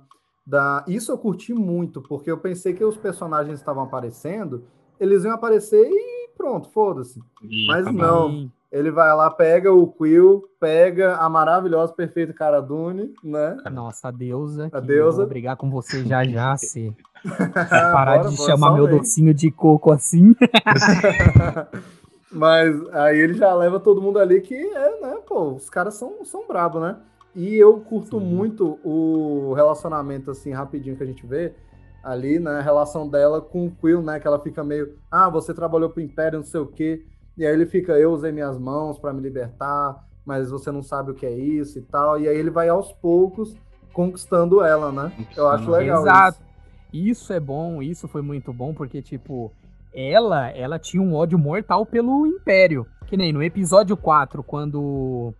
da... 0.46 0.84
Isso 0.86 1.12
eu 1.12 1.18
curti 1.18 1.54
muito, 1.54 2.02
porque 2.02 2.30
eu 2.30 2.38
pensei 2.38 2.74
que 2.74 2.84
os 2.84 2.96
personagens 2.96 3.58
estavam 3.58 3.84
aparecendo, 3.84 4.64
eles 5.00 5.24
iam 5.24 5.34
aparecer 5.34 5.88
e 5.88 6.28
pronto, 6.36 6.68
foda-se. 6.70 7.20
Mas 7.66 7.86
não. 7.92 8.30
Sim. 8.30 8.52
Ele 8.70 8.90
vai 8.90 9.14
lá, 9.14 9.30
pega 9.30 9.72
o 9.72 9.86
Quill, 9.86 10.48
pega 10.58 11.14
a 11.18 11.28
maravilhosa, 11.28 11.92
perfeita 11.92 12.32
Cara 12.32 12.60
Dune, 12.60 13.14
né? 13.22 13.56
Nossa, 13.70 14.08
a 14.08 14.10
deusa. 14.10 14.68
A 14.72 14.80
deusa. 14.80 15.18
Eu 15.18 15.26
vou 15.26 15.26
brigar 15.28 15.56
com 15.56 15.70
você 15.70 16.04
já 16.04 16.24
já, 16.24 16.56
se 16.58 16.92
parar 17.70 18.18
bora, 18.18 18.30
de 18.30 18.36
bora, 18.36 18.50
chamar 18.50 18.72
meu 18.74 18.88
vem. 18.88 18.98
docinho 18.98 19.32
de 19.32 19.48
coco 19.52 19.92
assim. 19.92 20.34
Mas 22.34 22.74
aí 22.90 23.18
ele 23.18 23.34
já 23.34 23.54
leva 23.54 23.78
todo 23.78 24.02
mundo 24.02 24.18
ali 24.18 24.40
que 24.40 24.54
é, 24.54 25.00
né, 25.00 25.18
pô, 25.26 25.52
os 25.52 25.70
caras 25.70 25.94
são, 25.94 26.24
são 26.24 26.46
brabos, 26.46 26.82
né? 26.82 26.96
E 27.34 27.54
eu 27.54 27.80
curto 27.80 28.18
Sim. 28.18 28.26
muito 28.26 28.78
o 28.84 29.52
relacionamento, 29.54 30.30
assim, 30.30 30.52
rapidinho 30.52 30.96
que 30.96 31.02
a 31.02 31.06
gente 31.06 31.26
vê 31.26 31.54
ali, 32.02 32.38
né? 32.38 32.58
A 32.58 32.60
relação 32.60 33.08
dela 33.08 33.40
com 33.40 33.66
o 33.66 33.70
Quill, 33.70 34.02
né? 34.02 34.18
Que 34.18 34.26
ela 34.26 34.40
fica 34.40 34.62
meio, 34.62 34.96
ah, 35.10 35.28
você 35.28 35.54
trabalhou 35.54 35.90
pro 35.90 36.02
Império, 36.02 36.40
não 36.40 36.46
sei 36.46 36.60
o 36.60 36.66
quê. 36.66 37.04
E 37.36 37.44
aí 37.44 37.52
ele 37.52 37.66
fica, 37.66 37.98
eu 37.98 38.12
usei 38.12 38.30
minhas 38.30 38.58
mãos 38.58 38.98
para 38.98 39.12
me 39.12 39.20
libertar, 39.20 40.04
mas 40.24 40.50
você 40.50 40.70
não 40.70 40.82
sabe 40.82 41.10
o 41.10 41.14
que 41.14 41.26
é 41.26 41.36
isso 41.36 41.78
e 41.78 41.82
tal. 41.82 42.20
E 42.20 42.28
aí 42.28 42.36
ele 42.36 42.50
vai 42.50 42.68
aos 42.68 42.92
poucos 42.92 43.56
conquistando 43.92 44.62
ela, 44.62 44.92
né? 44.92 45.12
Eu 45.36 45.48
acho 45.48 45.70
legal 45.70 46.02
Exato. 46.02 46.38
isso. 46.38 46.54
Isso 46.92 47.32
é 47.32 47.40
bom, 47.40 47.82
isso 47.82 48.06
foi 48.06 48.22
muito 48.22 48.52
bom, 48.52 48.72
porque, 48.72 49.02
tipo, 49.02 49.52
ela, 49.94 50.48
ela 50.50 50.78
tinha 50.78 51.02
um 51.02 51.14
ódio 51.14 51.38
mortal 51.38 51.86
pelo 51.86 52.26
Império. 52.26 52.86
Que 53.06 53.16
nem 53.16 53.32
no 53.32 53.42
episódio 53.42 53.96
4, 53.96 54.42
quando 54.42 55.32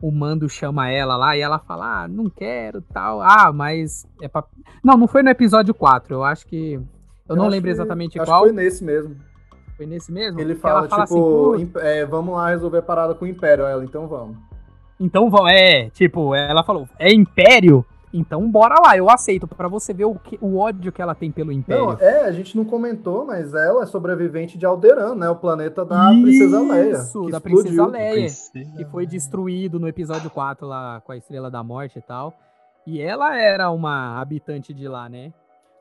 o 0.00 0.10
Mando 0.10 0.48
chama 0.48 0.90
ela 0.90 1.16
lá 1.16 1.36
e 1.36 1.40
ela 1.40 1.58
fala, 1.60 2.02
ah, 2.02 2.08
não 2.08 2.28
quero, 2.28 2.82
tal. 2.92 3.20
Ah, 3.20 3.52
mas 3.54 4.06
é 4.20 4.26
pra... 4.28 4.44
Não, 4.82 4.96
não 4.96 5.06
foi 5.06 5.22
no 5.22 5.30
episódio 5.30 5.72
4, 5.74 6.14
eu 6.14 6.24
acho 6.24 6.46
que... 6.46 6.80
Eu, 7.28 7.36
não 7.36 7.44
acho 7.44 7.52
lembro 7.52 7.66
que- 7.66 7.70
exatamente 7.72 8.18
acho 8.20 8.28
qual. 8.30 8.42
que 8.42 8.48
foi 8.48 8.56
nesse 8.64 8.84
mesmo. 8.84 9.16
Foi 9.76 9.86
nesse 9.86 10.10
mesmo? 10.12 10.40
Ele 10.40 10.54
Que 10.54 10.60
fala, 10.60 10.88
fala 10.88 11.04
tipo, 11.04 11.54
assim, 11.54 11.70
é, 11.76 12.04
vamos 12.04 12.34
lá 12.34 12.48
resolver 12.48 12.78
a 12.78 12.82
parada 12.82 13.14
com 13.14 13.24
o 13.24 13.28
Império. 13.28 13.64
Ela, 13.64 13.84
então 13.84 14.08
vamos. 14.08 14.36
Então, 14.98 15.30
vão- 15.30 15.48
é, 15.48 15.88
tipo, 15.90 16.34
ela 16.34 16.62
falou, 16.64 16.88
é 16.98 17.12
Império? 17.12 17.84
Então 18.12 18.50
bora 18.50 18.74
lá, 18.84 18.96
eu 18.96 19.08
aceito, 19.08 19.46
pra 19.48 19.68
você 19.68 19.94
ver 19.94 20.04
o, 20.04 20.14
que, 20.16 20.38
o 20.40 20.58
ódio 20.58 20.92
que 20.92 21.00
ela 21.00 21.14
tem 21.14 21.30
pelo 21.30 21.50
Império. 21.50 21.86
Não, 21.86 21.92
é, 21.98 22.24
a 22.24 22.32
gente 22.32 22.56
não 22.56 22.64
comentou, 22.64 23.24
mas 23.24 23.54
ela 23.54 23.82
é 23.84 23.86
sobrevivente 23.86 24.58
de 24.58 24.66
Alderan, 24.66 25.14
né? 25.14 25.30
O 25.30 25.36
planeta 25.36 25.84
da 25.84 26.08
Princesa 26.08 26.60
Leia. 26.60 26.90
Isso, 26.92 27.24
que 27.24 27.30
da 27.30 27.36
explodiu. 27.38 27.62
Princesa 27.62 27.86
Leia. 27.86 28.12
Princesa 28.12 28.76
que 28.76 28.84
foi 28.84 29.06
destruído 29.06 29.80
no 29.80 29.88
episódio 29.88 30.28
4 30.30 30.66
lá 30.66 31.00
com 31.00 31.12
a 31.12 31.16
Estrela 31.16 31.50
da 31.50 31.62
Morte 31.62 31.98
e 31.98 32.02
tal. 32.02 32.34
E 32.86 33.00
ela 33.00 33.36
era 33.36 33.70
uma 33.70 34.20
habitante 34.20 34.74
de 34.74 34.86
lá, 34.88 35.08
né? 35.08 35.32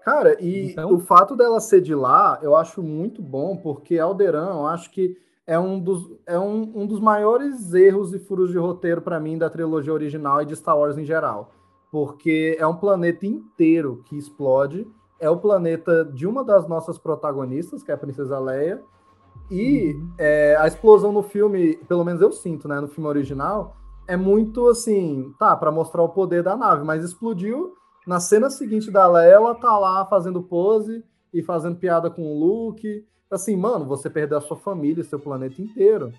Cara, 0.05 0.37
e 0.39 0.71
Então- 0.71 0.93
o 0.93 0.99
fato 0.99 1.35
dela 1.35 1.59
ser 1.59 1.81
de 1.81 1.93
lá, 1.93 2.39
eu 2.41 2.55
acho 2.55 2.81
muito 2.81 3.21
bom, 3.21 3.57
porque 3.57 3.99
Alderan, 3.99 4.49
eu 4.51 4.67
acho 4.67 4.89
que 4.89 5.15
é 5.45 5.59
um 5.59 5.79
dos, 5.79 6.09
é 6.25 6.39
um, 6.39 6.71
um 6.75 6.87
dos 6.87 6.99
maiores 6.99 7.73
erros 7.73 8.13
e 8.13 8.19
furos 8.19 8.51
de 8.51 8.57
roteiro 8.57 9.01
para 9.01 9.19
mim 9.19 9.37
da 9.37 9.49
trilogia 9.49 9.91
original 9.93 10.41
e 10.41 10.45
de 10.45 10.55
Star 10.55 10.77
Wars 10.77 10.97
em 10.97 11.03
geral. 11.03 11.51
Porque 11.91 12.55
é 12.57 12.65
um 12.65 12.77
planeta 12.77 13.25
inteiro 13.25 14.01
que 14.05 14.17
explode. 14.17 14.87
É 15.19 15.29
o 15.29 15.37
planeta 15.37 16.05
de 16.05 16.25
uma 16.25 16.43
das 16.43 16.67
nossas 16.67 16.97
protagonistas, 16.97 17.83
que 17.83 17.91
é 17.91 17.93
a 17.93 17.97
Princesa 17.97 18.39
Leia. 18.39 18.81
E 19.49 19.93
Uhum. 19.93 20.11
é, 20.17 20.55
a 20.57 20.65
explosão 20.67 21.11
no 21.11 21.21
filme, 21.21 21.75
pelo 21.87 22.05
menos 22.05 22.21
eu 22.21 22.31
sinto, 22.31 22.67
né, 22.67 22.79
no 22.79 22.87
filme 22.87 23.09
original, 23.09 23.75
é 24.07 24.15
muito 24.15 24.67
assim, 24.69 25.33
tá, 25.37 25.55
para 25.55 25.71
mostrar 25.71 26.01
o 26.01 26.09
poder 26.09 26.41
da 26.41 26.55
nave, 26.55 26.83
mas 26.85 27.03
explodiu. 27.03 27.73
Na 28.07 28.19
cena 28.19 28.49
seguinte 28.49 28.89
da 28.89 29.07
Leia, 29.07 29.33
ela 29.33 29.53
tá 29.53 29.77
lá 29.77 30.05
fazendo 30.05 30.41
pose 30.41 31.03
e 31.33 31.43
fazendo 31.43 31.75
piada 31.75 32.09
com 32.09 32.23
o 32.23 32.39
Luke. 32.39 33.05
Assim, 33.29 33.55
mano, 33.55 33.85
você 33.85 34.09
perdeu 34.09 34.37
a 34.37 34.41
sua 34.41 34.57
família, 34.57 35.03
seu 35.03 35.19
planeta 35.19 35.61
inteiro. 35.61 36.11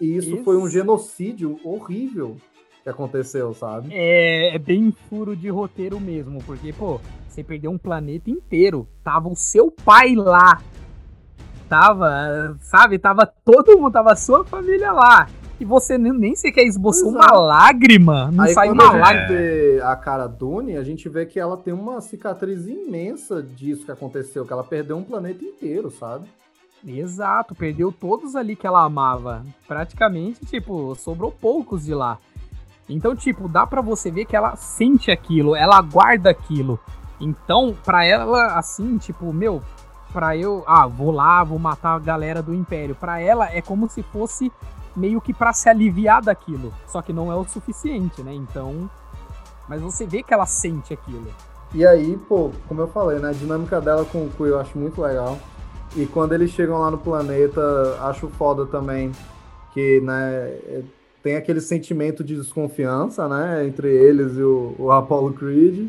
E 0.00 0.16
isso, 0.16 0.34
Isso. 0.36 0.44
foi 0.44 0.56
um 0.56 0.68
genocídio 0.68 1.58
horrível 1.64 2.36
que 2.84 2.90
aconteceu, 2.90 3.54
sabe? 3.54 3.88
É, 3.90 4.54
é 4.54 4.58
bem 4.58 4.94
furo 5.08 5.34
de 5.34 5.48
roteiro 5.48 5.98
mesmo, 5.98 6.38
porque, 6.44 6.70
pô, 6.72 7.00
você 7.26 7.42
perdeu 7.42 7.70
um 7.70 7.78
planeta 7.78 8.30
inteiro. 8.30 8.86
Tava 9.02 9.28
o 9.28 9.34
seu 9.34 9.70
pai 9.70 10.14
lá. 10.14 10.60
Tava, 11.66 12.56
sabe? 12.60 12.98
Tava 12.98 13.26
todo 13.26 13.78
mundo, 13.78 13.92
tava 13.92 14.12
a 14.12 14.16
sua 14.16 14.44
família 14.44 14.92
lá. 14.92 15.26
E 15.58 15.64
você 15.64 15.96
nem, 15.96 16.12
nem 16.12 16.34
sequer 16.34 16.64
esboçou 16.64 17.08
uma 17.08 17.26
é. 17.26 17.36
lágrima. 17.36 18.30
Não 18.30 18.44
Aí 18.44 18.52
sai 18.52 18.68
quando 18.68 18.80
uma 18.80 18.90
a 18.90 18.92
gente 18.92 19.00
lágrima. 19.00 19.28
vê 19.28 19.80
a 19.82 19.96
cara 19.96 20.26
Dune, 20.26 20.76
a 20.76 20.84
gente 20.84 21.08
vê 21.08 21.24
que 21.24 21.40
ela 21.40 21.56
tem 21.56 21.72
uma 21.72 22.02
cicatriz 22.02 22.66
imensa 22.66 23.42
disso 23.42 23.86
que 23.86 23.92
aconteceu, 23.92 24.44
que 24.44 24.52
ela 24.52 24.64
perdeu 24.64 24.98
um 24.98 25.02
planeta 25.02 25.42
inteiro, 25.42 25.90
sabe? 25.90 26.28
Exato, 26.86 27.54
perdeu 27.54 27.90
todos 27.90 28.36
ali 28.36 28.54
que 28.54 28.66
ela 28.66 28.82
amava. 28.82 29.42
Praticamente, 29.66 30.44
tipo, 30.44 30.94
sobrou 30.96 31.32
poucos 31.32 31.84
de 31.84 31.94
lá. 31.94 32.18
Então, 32.88 33.16
tipo, 33.16 33.48
dá 33.48 33.66
pra 33.66 33.80
você 33.80 34.10
ver 34.10 34.26
que 34.26 34.36
ela 34.36 34.56
sente 34.56 35.10
aquilo, 35.10 35.56
ela 35.56 35.80
guarda 35.80 36.30
aquilo. 36.30 36.78
Então, 37.20 37.74
pra 37.84 38.04
ela, 38.04 38.58
assim, 38.58 38.98
tipo, 38.98 39.32
meu, 39.32 39.62
pra 40.12 40.36
eu, 40.36 40.62
ah, 40.66 40.86
vou 40.86 41.10
lá, 41.10 41.42
vou 41.42 41.58
matar 41.58 41.94
a 41.94 41.98
galera 41.98 42.42
do 42.42 42.54
Império. 42.54 42.94
Pra 42.94 43.20
ela 43.20 43.50
é 43.50 43.62
como 43.62 43.88
se 43.88 44.02
fosse 44.02 44.52
meio 44.94 45.20
que 45.20 45.32
pra 45.32 45.52
se 45.52 45.68
aliviar 45.68 46.22
daquilo. 46.22 46.72
Só 46.86 47.00
que 47.02 47.12
não 47.12 47.32
é 47.32 47.34
o 47.34 47.44
suficiente, 47.44 48.22
né? 48.22 48.34
Então, 48.34 48.88
mas 49.68 49.80
você 49.80 50.06
vê 50.06 50.22
que 50.22 50.34
ela 50.34 50.46
sente 50.46 50.92
aquilo. 50.92 51.26
E 51.72 51.84
aí, 51.86 52.16
pô, 52.28 52.52
como 52.68 52.82
eu 52.82 52.88
falei, 52.88 53.18
né? 53.18 53.30
A 53.30 53.32
dinâmica 53.32 53.80
dela 53.80 54.04
com 54.04 54.26
o 54.26 54.30
Quill 54.30 54.46
eu 54.46 54.60
acho 54.60 54.78
muito 54.78 55.00
legal. 55.00 55.38
E 55.96 56.06
quando 56.06 56.32
eles 56.32 56.50
chegam 56.50 56.78
lá 56.78 56.90
no 56.90 56.98
planeta, 56.98 57.60
acho 58.02 58.28
foda 58.28 58.66
também 58.66 59.10
que, 59.72 60.00
né, 60.00 60.84
tem 61.24 61.36
aquele 61.36 61.60
sentimento 61.62 62.22
de 62.22 62.36
desconfiança, 62.36 63.26
né, 63.26 63.66
entre 63.66 63.88
eles 63.90 64.36
e 64.36 64.42
o, 64.42 64.74
o 64.78 64.92
Apollo 64.92 65.32
Creed. 65.32 65.88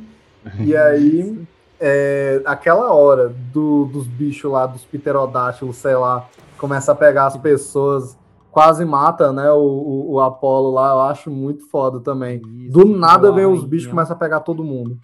E 0.62 0.74
aí, 0.78 1.38
é, 1.78 2.42
aquela 2.46 2.94
hora 2.94 3.36
do- 3.54 3.84
dos 3.86 4.08
bichos 4.08 4.50
lá, 4.50 4.66
dos 4.66 4.86
pterodátilos, 4.86 5.76
sei 5.76 5.96
lá, 5.96 6.26
começa 6.58 6.94
a 6.94 6.96
pegar 6.96 7.26
as 7.26 7.36
pessoas, 7.36 8.18
quase 8.50 8.86
mata, 8.86 9.34
né, 9.34 9.52
o, 9.52 9.58
o, 9.58 10.14
o 10.14 10.20
Apollo 10.22 10.72
lá, 10.72 10.92
eu 10.94 11.02
acho 11.02 11.30
muito 11.30 11.70
foda 11.70 12.00
também. 12.00 12.42
Do 12.72 12.86
nada 12.86 13.30
vem 13.34 13.46
os 13.46 13.66
bichos 13.66 13.88
e 13.88 13.90
começa 13.90 14.14
a 14.14 14.16
pegar 14.16 14.40
todo 14.40 14.64
mundo. 14.64 14.98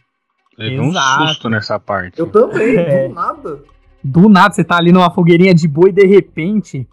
Levei 0.58 0.80
um 0.80 0.94
susto 0.94 1.50
nessa 1.50 1.78
parte. 1.78 2.18
Eu 2.18 2.28
também, 2.28 2.78
É. 2.80 3.08
do 3.10 3.14
nada. 3.14 3.60
Do 4.02 4.30
nada, 4.30 4.54
você 4.54 4.64
tá 4.64 4.78
ali 4.78 4.94
numa 4.94 5.12
fogueirinha 5.12 5.54
de 5.54 5.68
boi 5.68 5.92
de 5.92 6.06
repente. 6.06 6.88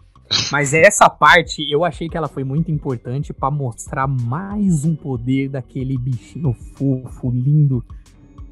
Mas 0.51 0.73
essa 0.73 1.09
parte 1.09 1.65
eu 1.71 1.83
achei 1.83 2.07
que 2.07 2.15
ela 2.17 2.27
foi 2.27 2.43
muito 2.43 2.71
importante 2.71 3.33
pra 3.33 3.49
mostrar 3.49 4.07
mais 4.07 4.85
um 4.85 4.95
poder 4.95 5.49
daquele 5.49 5.97
bichinho 5.97 6.53
fofo, 6.75 7.29
lindo 7.31 7.83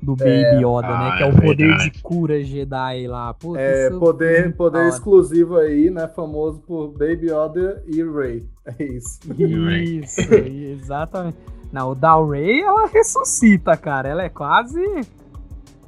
do 0.01 0.15
Baby 0.15 0.63
Yoda, 0.63 0.87
né? 0.87 1.09
Ah, 1.11 1.17
Que 1.17 1.23
é 1.23 1.27
é 1.27 1.29
o 1.29 1.35
poder 1.35 1.67
verdade. 1.67 1.89
de 1.91 2.01
cura 2.01 2.43
Jedi 2.43 3.07
lá. 3.07 3.35
É, 3.55 3.87
isso 3.89 3.99
poder, 3.99 4.55
poder 4.55 4.83
da 4.83 4.87
exclusivo 4.89 5.57
aí, 5.57 5.89
né? 5.89 6.07
Famoso 6.07 6.59
por 6.59 6.89
Baby 6.89 7.31
Yoda 7.31 7.83
e 7.87 8.03
Ray. 8.03 8.45
É 8.65 8.83
isso. 8.83 9.19
Isso, 9.33 10.21
exatamente. 10.33 11.37
Não, 11.71 11.91
o 11.91 11.95
Dalray, 11.95 12.61
ela 12.61 12.87
ressuscita, 12.87 13.75
cara. 13.75 14.07
Ela 14.07 14.23
é 14.23 14.29
quase. 14.29 14.79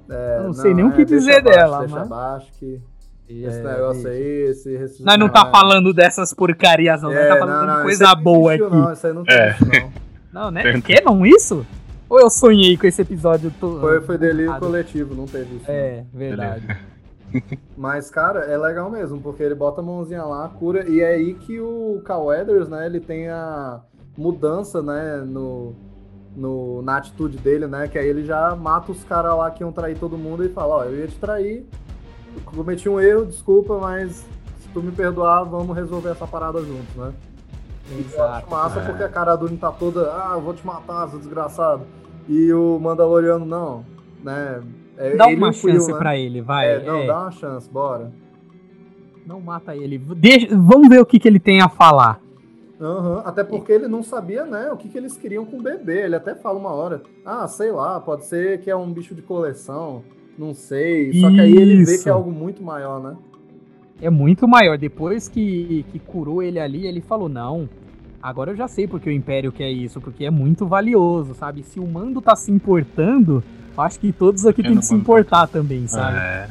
É, 0.10 0.38
Eu 0.40 0.44
não 0.46 0.54
sei 0.54 0.74
nem 0.74 0.86
o 0.86 0.92
que 0.92 1.06
deixa 1.06 1.16
dizer 1.16 1.40
abaixo, 1.40 1.58
dela, 1.60 1.80
Deixa 1.80 1.96
mas- 1.96 2.12
abaixo 2.12 2.52
que 2.60 2.82
esse 3.30 3.60
É, 3.60 3.64
negócio 3.64 4.08
aí, 4.10 4.22
esse 4.50 4.76
ressuscitar- 4.78 5.06
Nós 5.18 5.20
não 5.20 5.30
tá 5.34 5.50
falando 5.52 5.94
dessas 5.94 6.34
porcarias, 6.34 7.02
não. 7.02 7.10
Nós 7.10 7.20
É, 7.20 7.28
tá 7.30 7.38
falando 7.38 7.60
não, 7.60 7.68
não, 7.68 7.76
de 7.78 7.82
coisa 7.84 8.06
não 8.16 8.24
boa 8.24 8.54
existiu, 8.56 8.68
aqui. 8.68 8.76
Não, 8.86 8.94
isso 8.94 9.08
aí 9.08 9.14
não 9.14 9.24
tem 9.24 9.36
É. 9.36 9.50
isso, 9.52 9.66
não. 9.66 9.94
Não, 10.32 10.52
né? 10.52 10.80
Que 10.82 11.02
não 11.02 11.26
isso? 11.26 11.66
Ou 12.08 12.20
eu 12.20 12.30
sonhei 12.30 12.78
com 12.78 12.86
esse 12.86 13.02
episódio 13.02 13.52
todo? 13.60 13.80
Foi, 13.80 14.00
foi 14.02 14.16
delírio 14.18 14.52
Ah, 14.52 14.60
coletivo, 14.60 15.16
não 15.16 15.26
teve 15.26 15.56
isso. 15.56 15.66
não. 15.68 15.74
É, 15.74 16.06
verdade. 16.14 16.78
Mas, 17.78 18.10
cara, 18.10 18.42
é 18.42 18.58
legal 18.58 18.90
mesmo, 18.92 19.20
porque 19.22 19.42
ele 19.44 19.56
bota 19.56 19.82
a 19.82 19.84
mãozinha 19.84 20.24
lá, 20.24 20.48
cura, 20.50 20.88
e 20.90 21.00
é 21.02 21.10
aí 21.14 21.34
que 21.34 21.60
o 21.60 22.02
Cal 22.06 22.26
Weathers, 22.26 22.68
né, 22.70 22.86
ele 22.86 23.00
tem 23.00 23.30
a 23.30 23.82
mudança, 24.18 24.82
né, 24.82 25.24
no, 25.26 25.74
no, 26.36 26.82
na 26.84 26.98
atitude 26.98 27.38
dele, 27.38 27.68
né, 27.68 27.88
que 27.88 27.98
aí 27.98 28.08
ele 28.08 28.24
já 28.26 28.56
mata 28.56 28.92
os 28.92 29.04
caras 29.04 29.36
lá 29.38 29.50
que 29.52 29.64
iam 29.64 29.72
trair 29.72 29.98
todo 29.98 30.18
mundo 30.18 30.44
e 30.44 30.50
fala, 30.50 30.76
ó, 30.78 30.84
eu 30.86 30.96
ia 30.98 31.08
te 31.08 31.16
trair, 31.20 31.66
cometi 32.46 32.88
um 32.90 33.00
erro, 33.00 33.26
desculpa, 33.26 33.78
mas 33.78 34.26
se 34.60 34.70
tu 34.74 34.82
me 34.82 34.92
perdoar, 34.92 35.44
vamos 35.44 35.76
resolver 35.76 36.10
essa 36.10 36.28
parada 36.28 36.60
juntos, 36.60 36.96
né. 36.96 37.14
E 37.92 37.94
eu 37.94 38.00
Exato. 38.00 38.50
massa 38.52 38.80
é. 38.80 38.86
porque 38.86 39.04
a 39.04 39.10
cara 39.10 39.36
Dune 39.36 39.58
tá 39.58 39.72
toda, 39.72 40.12
ah, 40.14 40.34
eu 40.36 40.42
vou 40.42 40.54
te 40.54 40.66
matar, 40.66 41.10
seu 41.10 41.20
desgraçado. 41.20 41.84
E 42.28 42.54
o 42.54 42.80
Mandaloriano 42.80 43.46
não, 43.46 43.86
né. 44.24 44.62
É 44.98 45.16
Dá 45.16 45.28
uma 45.28 45.52
chance 45.54 45.92
né? 45.92 45.98
pra 45.98 46.18
ele, 46.18 46.42
vai. 46.42 46.76
É, 46.76 46.84
não, 46.84 46.98
é. 46.98 47.08
dá 47.08 47.22
uma 47.22 47.32
chance, 47.32 47.70
bora. 47.70 48.12
Não 49.26 49.40
mata 49.40 49.76
ele. 49.76 49.98
Deixa- 49.98 50.48
vamos 50.56 50.90
ver 50.90 51.00
o 51.00 51.06
que, 51.06 51.18
que 51.20 51.28
ele 51.28 51.40
tem 51.40 51.62
a 51.62 51.70
falar. 51.70 52.20
Aham, 52.82 53.22
Até 53.26 53.44
porque 53.44 53.72
ele 53.72 53.88
não 53.88 54.02
sabia, 54.02 54.46
né, 54.46 54.72
o 54.72 54.78
que, 54.78 54.88
que 54.88 54.98
eles 54.98 55.18
queriam 55.18 55.46
com 55.46 55.58
o 55.58 55.62
bebê. 55.62 56.06
Ele 56.06 56.16
até 56.16 56.34
fala 56.34 56.58
uma 56.58 56.72
hora, 56.72 57.02
ah, 57.26 57.48
sei 57.48 57.72
lá, 57.72 58.00
pode 58.00 58.26
ser 58.26 58.62
que 58.62 58.70
é 58.70 58.76
um 58.76 58.92
bicho 58.92 59.14
de 59.14 59.22
coleção, 59.22 60.04
não 60.40 60.54
sei. 60.54 61.14
Só 61.14 61.30
que 61.30 61.42
aí 61.42 61.52
ele 61.52 61.84
vê 61.84 61.98
que 61.98 62.08
é 62.08 62.12
algo 62.12 62.32
muito 62.32 62.64
maior, 62.64 63.02
né? 63.02 63.18
É 64.02 64.10
muito 64.10 64.48
maior. 64.48 64.78
Depois 64.78 65.28
que, 65.28 65.86
que 65.92 66.00
curou 66.00 66.42
ele 66.42 66.60
ali, 66.60 66.88
ele 66.88 67.02
falou: 67.02 67.28
não. 67.28 67.68
Agora 68.22 68.52
eu 68.52 68.56
já 68.56 68.68
sei 68.68 68.88
porque 68.88 69.10
o 69.10 69.14
Império 69.14 69.52
quer 69.52 69.70
isso, 69.70 70.02
porque 70.02 70.26
é 70.26 70.32
muito 70.32 70.66
valioso, 70.66 71.34
sabe? 71.34 71.64
Se 71.64 71.80
o 71.80 71.88
mando 71.88 72.22
tá 72.22 72.36
se 72.36 72.52
importando, 72.52 73.44
eu 73.78 73.84
acho 73.84 74.00
que 74.00 74.12
todos 74.12 74.46
aqui 74.46 74.62
tem 74.62 74.74
não 74.74 74.82
que 74.82 74.88
se 74.88 74.94
importar 74.94 75.48
também, 75.48 75.88
sabe? 75.88 76.18
É, 76.18 76.50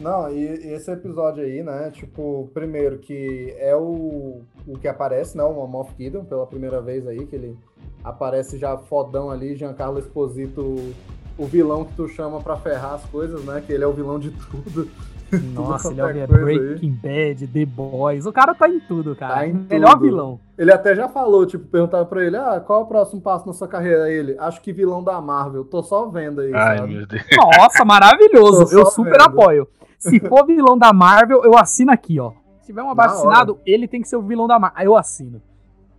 Não, 0.00 0.28
e, 0.32 0.40
e 0.40 0.72
esse 0.74 0.90
episódio 0.90 1.44
aí, 1.44 1.62
né, 1.62 1.90
tipo, 1.92 2.50
primeiro 2.52 2.98
que 2.98 3.54
é 3.58 3.74
o, 3.76 4.42
o 4.66 4.78
que 4.80 4.88
aparece, 4.88 5.36
né, 5.36 5.44
o 5.44 5.66
Moff 5.66 5.92
Gideon, 5.96 6.24
pela 6.24 6.46
primeira 6.46 6.80
vez 6.80 7.06
aí, 7.06 7.24
que 7.24 7.36
ele 7.36 7.56
aparece 8.02 8.58
já 8.58 8.76
fodão 8.76 9.30
ali, 9.30 9.56
Giancarlo 9.56 9.98
Esposito, 9.98 10.92
o 11.38 11.46
vilão 11.46 11.84
que 11.84 11.94
tu 11.94 12.08
chama 12.08 12.40
pra 12.40 12.56
ferrar 12.56 12.94
as 12.94 13.04
coisas, 13.06 13.42
né, 13.44 13.62
que 13.64 13.72
ele 13.72 13.84
é 13.84 13.86
o 13.86 13.92
vilão 13.92 14.18
de 14.18 14.30
tudo. 14.30 14.88
Nossa, 15.54 15.90
ele 15.90 16.00
é 16.00 16.04
o 16.04 16.06
qualquer 16.06 16.26
coisa 16.26 16.48
aí. 16.50 16.58
Breaking 16.58 16.92
Bad, 17.02 17.46
The 17.48 17.66
Boys. 17.66 18.24
O 18.26 18.32
cara 18.32 18.54
tá 18.54 18.66
em 18.68 18.80
tudo, 18.80 19.14
cara. 19.14 19.34
Tá 19.34 19.46
em 19.46 19.52
Melhor 19.52 19.92
tudo. 19.92 20.00
vilão. 20.02 20.40
Ele 20.56 20.72
até 20.72 20.94
já 20.94 21.06
falou, 21.06 21.44
tipo, 21.44 21.66
perguntava 21.66 22.06
pra 22.06 22.24
ele, 22.24 22.36
ah, 22.36 22.58
qual 22.66 22.80
é 22.80 22.84
o 22.84 22.86
próximo 22.86 23.20
passo 23.20 23.46
na 23.46 23.52
sua 23.52 23.68
carreira? 23.68 24.04
Aí 24.04 24.14
ele, 24.14 24.36
acho 24.38 24.60
que 24.62 24.72
vilão 24.72 25.02
da 25.04 25.20
Marvel, 25.20 25.64
tô 25.66 25.82
só 25.82 26.06
vendo 26.06 26.40
aí, 26.40 26.52
Ai, 26.54 26.78
sabe? 26.78 26.94
meu 26.94 27.06
Deus. 27.06 27.22
Nossa, 27.36 27.84
maravilhoso. 27.84 28.62
Eu 28.74 28.86
super 28.86 29.12
vendo. 29.12 29.22
apoio. 29.22 29.68
Se 29.98 30.18
for 30.20 30.46
vilão 30.46 30.78
da 30.78 30.92
Marvel, 30.92 31.44
eu 31.44 31.58
assino 31.58 31.90
aqui, 31.90 32.18
ó. 32.20 32.30
Se 32.60 32.66
tiver 32.66 32.82
um 32.82 32.88
abaixo 32.90 33.16
assinado, 33.16 33.58
ele 33.66 33.86
tem 33.88 34.00
que 34.00 34.08
ser 34.08 34.14
o 34.16 34.22
vilão 34.22 34.46
da 34.46 34.58
Marvel. 34.58 34.78
Aí 34.80 34.86
eu 34.86 34.96
assino. 34.96 35.42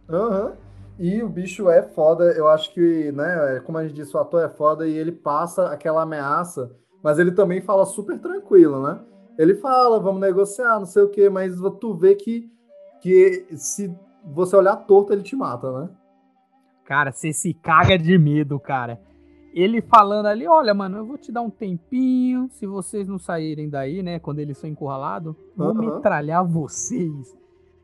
Aham. 0.09 0.53
E 0.99 1.23
o 1.23 1.29
bicho 1.29 1.69
é 1.69 1.81
foda, 1.81 2.25
eu 2.33 2.49
acho 2.49 2.73
que, 2.73 3.09
né, 3.13 3.61
como 3.65 3.77
a 3.77 3.83
gente 3.83 3.95
disse, 3.95 4.15
o 4.17 4.19
ator 4.19 4.43
é 4.43 4.49
foda 4.49 4.85
e 4.85 4.97
ele 4.97 5.13
passa 5.13 5.67
aquela 5.67 6.01
ameaça, 6.01 6.75
mas 7.01 7.17
ele 7.17 7.31
também 7.31 7.61
fala 7.61 7.85
super 7.85 8.19
tranquilo, 8.19 8.83
né? 8.83 8.99
Ele 9.37 9.55
fala, 9.55 9.97
vamos 9.97 10.19
negociar, 10.19 10.77
não 10.77 10.85
sei 10.85 11.03
o 11.03 11.09
quê, 11.09 11.29
mas 11.29 11.55
tu 11.79 11.93
vê 11.93 12.15
que, 12.15 12.51
que 13.01 13.45
se 13.55 13.95
você 14.25 14.57
olhar 14.57 14.75
torto, 14.75 15.13
ele 15.13 15.23
te 15.23 15.37
mata, 15.37 15.71
né? 15.71 15.89
Cara, 16.83 17.13
você 17.13 17.31
se 17.31 17.53
caga 17.53 17.97
de 17.97 18.17
medo, 18.17 18.59
cara. 18.59 18.99
Ele 19.53 19.81
falando 19.81 20.25
ali, 20.25 20.45
olha, 20.45 20.73
mano, 20.73 20.97
eu 20.97 21.05
vou 21.05 21.17
te 21.17 21.31
dar 21.31 21.41
um 21.41 21.49
tempinho, 21.49 22.49
se 22.51 22.67
vocês 22.67 23.07
não 23.07 23.17
saírem 23.17 23.69
daí, 23.69 24.03
né, 24.03 24.19
quando 24.19 24.39
eles 24.39 24.57
são 24.57 24.69
encurralados, 24.69 25.33
vou 25.55 25.69
Aham. 25.69 25.79
metralhar 25.79 26.45
vocês. 26.45 27.38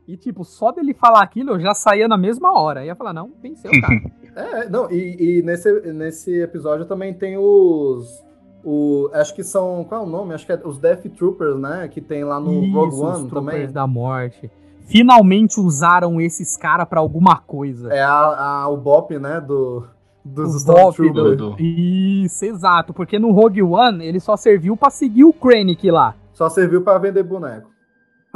E, 0.06 0.16
tipo, 0.16 0.44
só 0.44 0.70
dele 0.70 0.94
falar 0.94 1.22
aquilo, 1.22 1.52
eu 1.52 1.60
já 1.60 1.74
saía 1.74 2.06
na 2.06 2.16
mesma 2.16 2.52
hora. 2.58 2.84
Ia 2.84 2.94
falar, 2.94 3.12
não, 3.12 3.30
venceu, 3.42 3.70
cara. 3.80 4.02
É, 4.36 4.68
não, 4.68 4.90
e, 4.90 5.38
e 5.38 5.42
nesse, 5.42 5.72
nesse 5.94 6.42
episódio 6.42 6.84
também 6.84 7.14
tem 7.14 7.38
os. 7.38 8.22
O, 8.62 9.08
acho 9.14 9.34
que 9.34 9.42
são. 9.42 9.82
Qual 9.88 10.02
é 10.02 10.04
o 10.04 10.06
nome? 10.06 10.34
Acho 10.34 10.44
que 10.44 10.52
é 10.52 10.60
os 10.62 10.76
Death 10.78 11.06
Troopers, 11.16 11.56
né? 11.58 11.88
Que 11.88 12.02
tem 12.02 12.22
lá 12.22 12.38
no 12.38 12.50
Rogue 12.50 12.66
Isso, 12.68 12.78
os 12.78 13.00
One 13.00 13.28
Troopers 13.30 13.32
também. 13.60 13.72
da 13.72 13.86
morte. 13.86 14.50
finalmente 14.84 15.58
usaram 15.58 16.20
esses 16.20 16.54
caras 16.54 16.86
pra 16.86 17.00
alguma 17.00 17.38
coisa. 17.38 17.90
É 17.92 18.02
a, 18.02 18.64
a- 18.64 18.68
o 18.68 18.76
Bop, 18.76 19.18
né? 19.18 19.40
Do, 19.40 19.86
dos 20.22 20.62
O 20.62 20.66
Bop 20.66 20.90
Stormtroopers. 20.90 21.36
do- 21.38 21.56
Isso, 21.58 22.44
exato. 22.44 22.92
Porque 22.92 23.18
no 23.18 23.30
Rogue 23.32 23.62
One 23.62 24.04
ele 24.04 24.20
só 24.20 24.36
serviu 24.36 24.76
pra 24.76 24.90
seguir 24.90 25.24
o 25.24 25.32
Krennic 25.32 25.90
lá. 25.90 26.14
Só 26.34 26.50
serviu 26.50 26.82
pra 26.82 26.98
vender 26.98 27.22
boneco. 27.22 27.70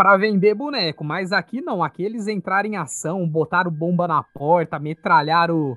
Pra 0.01 0.17
vender 0.17 0.55
boneco. 0.55 1.05
Mas 1.05 1.31
aqui 1.33 1.61
não. 1.61 1.83
Aqui 1.83 2.03
eles 2.03 2.27
entraram 2.27 2.69
em 2.69 2.77
ação, 2.77 3.29
botaram 3.29 3.71
bomba 3.71 4.09
na 4.09 4.23
porta, 4.23 4.79
metralharam 4.79 5.77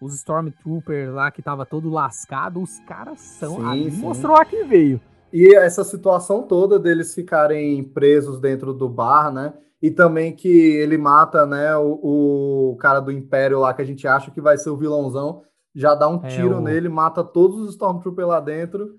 os 0.00 0.14
Stormtroopers 0.14 1.12
lá 1.12 1.30
que 1.30 1.42
tava 1.42 1.66
todo 1.66 1.90
lascado. 1.90 2.60
Os 2.62 2.78
caras 2.80 3.18
são. 3.20 3.56
Sim, 3.56 3.66
ali 3.66 3.90
sim. 3.90 4.00
mostrou 4.00 4.36
a 4.36 4.44
que 4.44 4.62
veio. 4.64 5.00
E 5.32 5.54
essa 5.56 5.82
situação 5.82 6.42
toda 6.42 6.78
deles 6.78 7.12
ficarem 7.14 7.82
presos 7.82 8.38
dentro 8.40 8.72
do 8.72 8.88
bar, 8.88 9.32
né? 9.32 9.52
E 9.82 9.90
também 9.90 10.34
que 10.34 10.48
ele 10.48 10.96
mata, 10.96 11.44
né, 11.44 11.76
o, 11.76 12.72
o 12.72 12.76
cara 12.76 13.00
do 13.00 13.10
Império 13.12 13.58
lá 13.60 13.74
que 13.74 13.82
a 13.82 13.84
gente 13.84 14.06
acha 14.08 14.30
que 14.30 14.40
vai 14.40 14.56
ser 14.56 14.70
o 14.70 14.76
vilãozão, 14.76 15.42
já 15.74 15.94
dá 15.94 16.08
um 16.08 16.24
É, 16.24 16.28
tiro 16.28 16.56
o- 16.58 16.60
nele, 16.60 16.88
mata 16.88 17.22
todos 17.22 17.60
os 17.60 17.70
Stormtroopers 17.72 18.26
lá 18.28 18.40
dentro, 18.40 18.94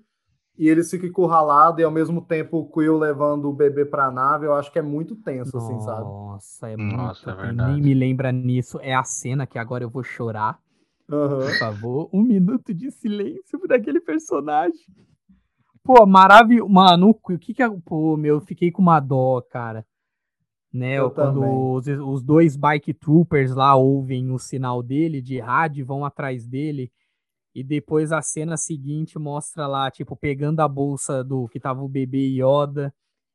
e 0.58 0.68
eles 0.68 0.90
ficam 0.90 1.08
encurralados, 1.08 1.80
e 1.80 1.84
ao 1.84 1.90
mesmo 1.90 2.20
tempo 2.20 2.58
o 2.58 2.68
Quill 2.68 2.98
levando 2.98 3.48
o 3.48 3.52
bebê 3.52 3.84
pra 3.84 4.10
nave, 4.10 4.46
eu 4.46 4.54
acho 4.54 4.72
que 4.72 4.78
é 4.78 4.82
muito 4.82 5.14
tenso, 5.14 5.56
assim, 5.56 5.80
sabe? 5.80 6.02
Nossa, 6.02 6.68
é 6.68 6.76
Nossa, 6.76 7.30
é 7.30 7.34
muito. 7.34 7.46
verdade. 7.46 7.72
Nem 7.72 7.82
me 7.82 7.94
lembra 7.94 8.32
nisso. 8.32 8.80
É 8.82 8.92
a 8.92 9.04
cena 9.04 9.46
que 9.46 9.58
agora 9.58 9.84
eu 9.84 9.88
vou 9.88 10.02
chorar. 10.02 10.58
Aham. 11.10 11.46
Por 11.46 11.58
favor, 11.58 12.10
um 12.12 12.22
minuto 12.22 12.74
de 12.74 12.90
silêncio 12.90 13.58
por 13.58 13.72
aquele 13.72 14.00
personagem. 14.00 14.84
Pô, 15.84 16.04
maravilhoso. 16.04 16.68
Mano, 16.68 17.10
o 17.10 17.38
que 17.38 17.54
que 17.54 17.62
é. 17.62 17.70
Pô, 17.84 18.16
meu, 18.16 18.34
eu 18.36 18.40
fiquei 18.40 18.70
com 18.70 18.82
uma 18.82 19.00
dó, 19.00 19.40
cara. 19.40 19.86
Né, 20.70 20.98
Eu 20.98 21.10
quando 21.10 21.40
os, 21.72 21.86
os 21.86 22.22
dois 22.22 22.54
bike 22.54 22.92
troopers 22.92 23.54
lá 23.54 23.74
ouvem 23.74 24.30
o 24.30 24.38
sinal 24.38 24.82
dele 24.82 25.22
de 25.22 25.38
rádio 25.38 25.80
e 25.80 25.84
vão 25.84 26.04
atrás 26.04 26.46
dele. 26.46 26.92
E 27.54 27.64
depois 27.64 28.12
a 28.12 28.22
cena 28.22 28.56
seguinte 28.56 29.18
mostra 29.18 29.66
lá, 29.66 29.90
tipo, 29.90 30.14
pegando 30.14 30.60
a 30.60 30.68
bolsa 30.68 31.24
do 31.24 31.48
que 31.48 31.58
tava 31.58 31.82
o 31.82 31.88
bebê 31.88 32.28
Yoda. 32.40 32.94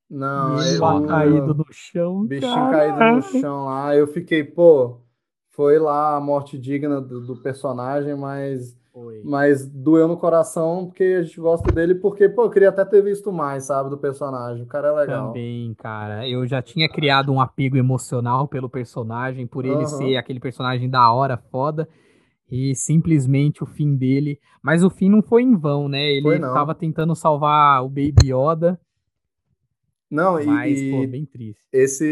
Não, 0.09 0.61
e 0.61 0.67
ele 0.67 0.75
eu- 0.77 1.07
caído 1.07 1.53
no 1.53 1.65
chão. 1.71 2.25
Bichinho 2.25 2.53
cara. 2.53 2.69
caído 2.69 3.15
no 3.15 3.21
chão 3.39 3.65
lá. 3.65 3.95
Eu 3.95 4.07
fiquei, 4.07 4.43
pô, 4.43 5.01
foi 5.49 5.79
lá 5.79 6.15
a 6.15 6.21
morte 6.21 6.57
digna 6.57 7.01
do, 7.01 7.25
do 7.25 7.41
personagem, 7.41 8.15
mas, 8.15 8.77
Foi. 8.91 9.21
mas 9.25 9.67
doeu 9.67 10.07
no 10.07 10.17
coração 10.17 10.85
porque 10.85 11.17
a 11.19 11.23
gente 11.23 11.39
gosta 11.39 11.71
dele, 11.71 11.95
porque, 11.95 12.29
pô, 12.29 12.43
eu 12.43 12.49
queria 12.49 12.69
até 12.69 12.85
ter 12.85 13.01
visto 13.03 13.31
mais, 13.31 13.65
sabe, 13.65 13.89
do 13.89 13.97
personagem. 13.97 14.63
O 14.63 14.67
cara 14.67 14.89
é 14.89 14.91
legal. 14.91 15.27
Também, 15.27 15.73
cara. 15.75 16.27
Eu 16.27 16.45
já 16.45 16.61
tinha 16.61 16.87
criado 16.87 17.31
um 17.31 17.41
apego 17.41 17.75
emocional 17.77 18.47
pelo 18.47 18.69
personagem, 18.69 19.47
por 19.47 19.65
ele 19.65 19.83
Aham. 19.83 19.87
ser 19.87 20.15
aquele 20.17 20.39
personagem 20.39 20.89
da 20.89 21.11
hora, 21.11 21.37
foda. 21.37 21.89
E 22.55 22.75
simplesmente 22.75 23.63
o 23.63 23.65
fim 23.65 23.95
dele. 23.95 24.39
Mas 24.61 24.83
o 24.83 24.89
fim 24.89 25.09
não 25.09 25.23
foi 25.23 25.41
em 25.41 25.55
vão, 25.57 25.89
né? 25.89 25.99
Ele 26.11 26.21
Foi 26.21 26.37
não. 26.37 26.53
tava 26.53 26.75
tentando 26.75 27.15
salvar 27.15 27.83
o 27.83 27.89
Baby 27.89 28.27
Yoda. 28.31 28.79
Não, 30.11 30.39
e, 30.39 30.45
Mas, 30.45 30.79
e 30.79 30.91
pô, 30.91 31.07
bem 31.07 31.25
triste. 31.25 31.59
esse, 31.73 32.05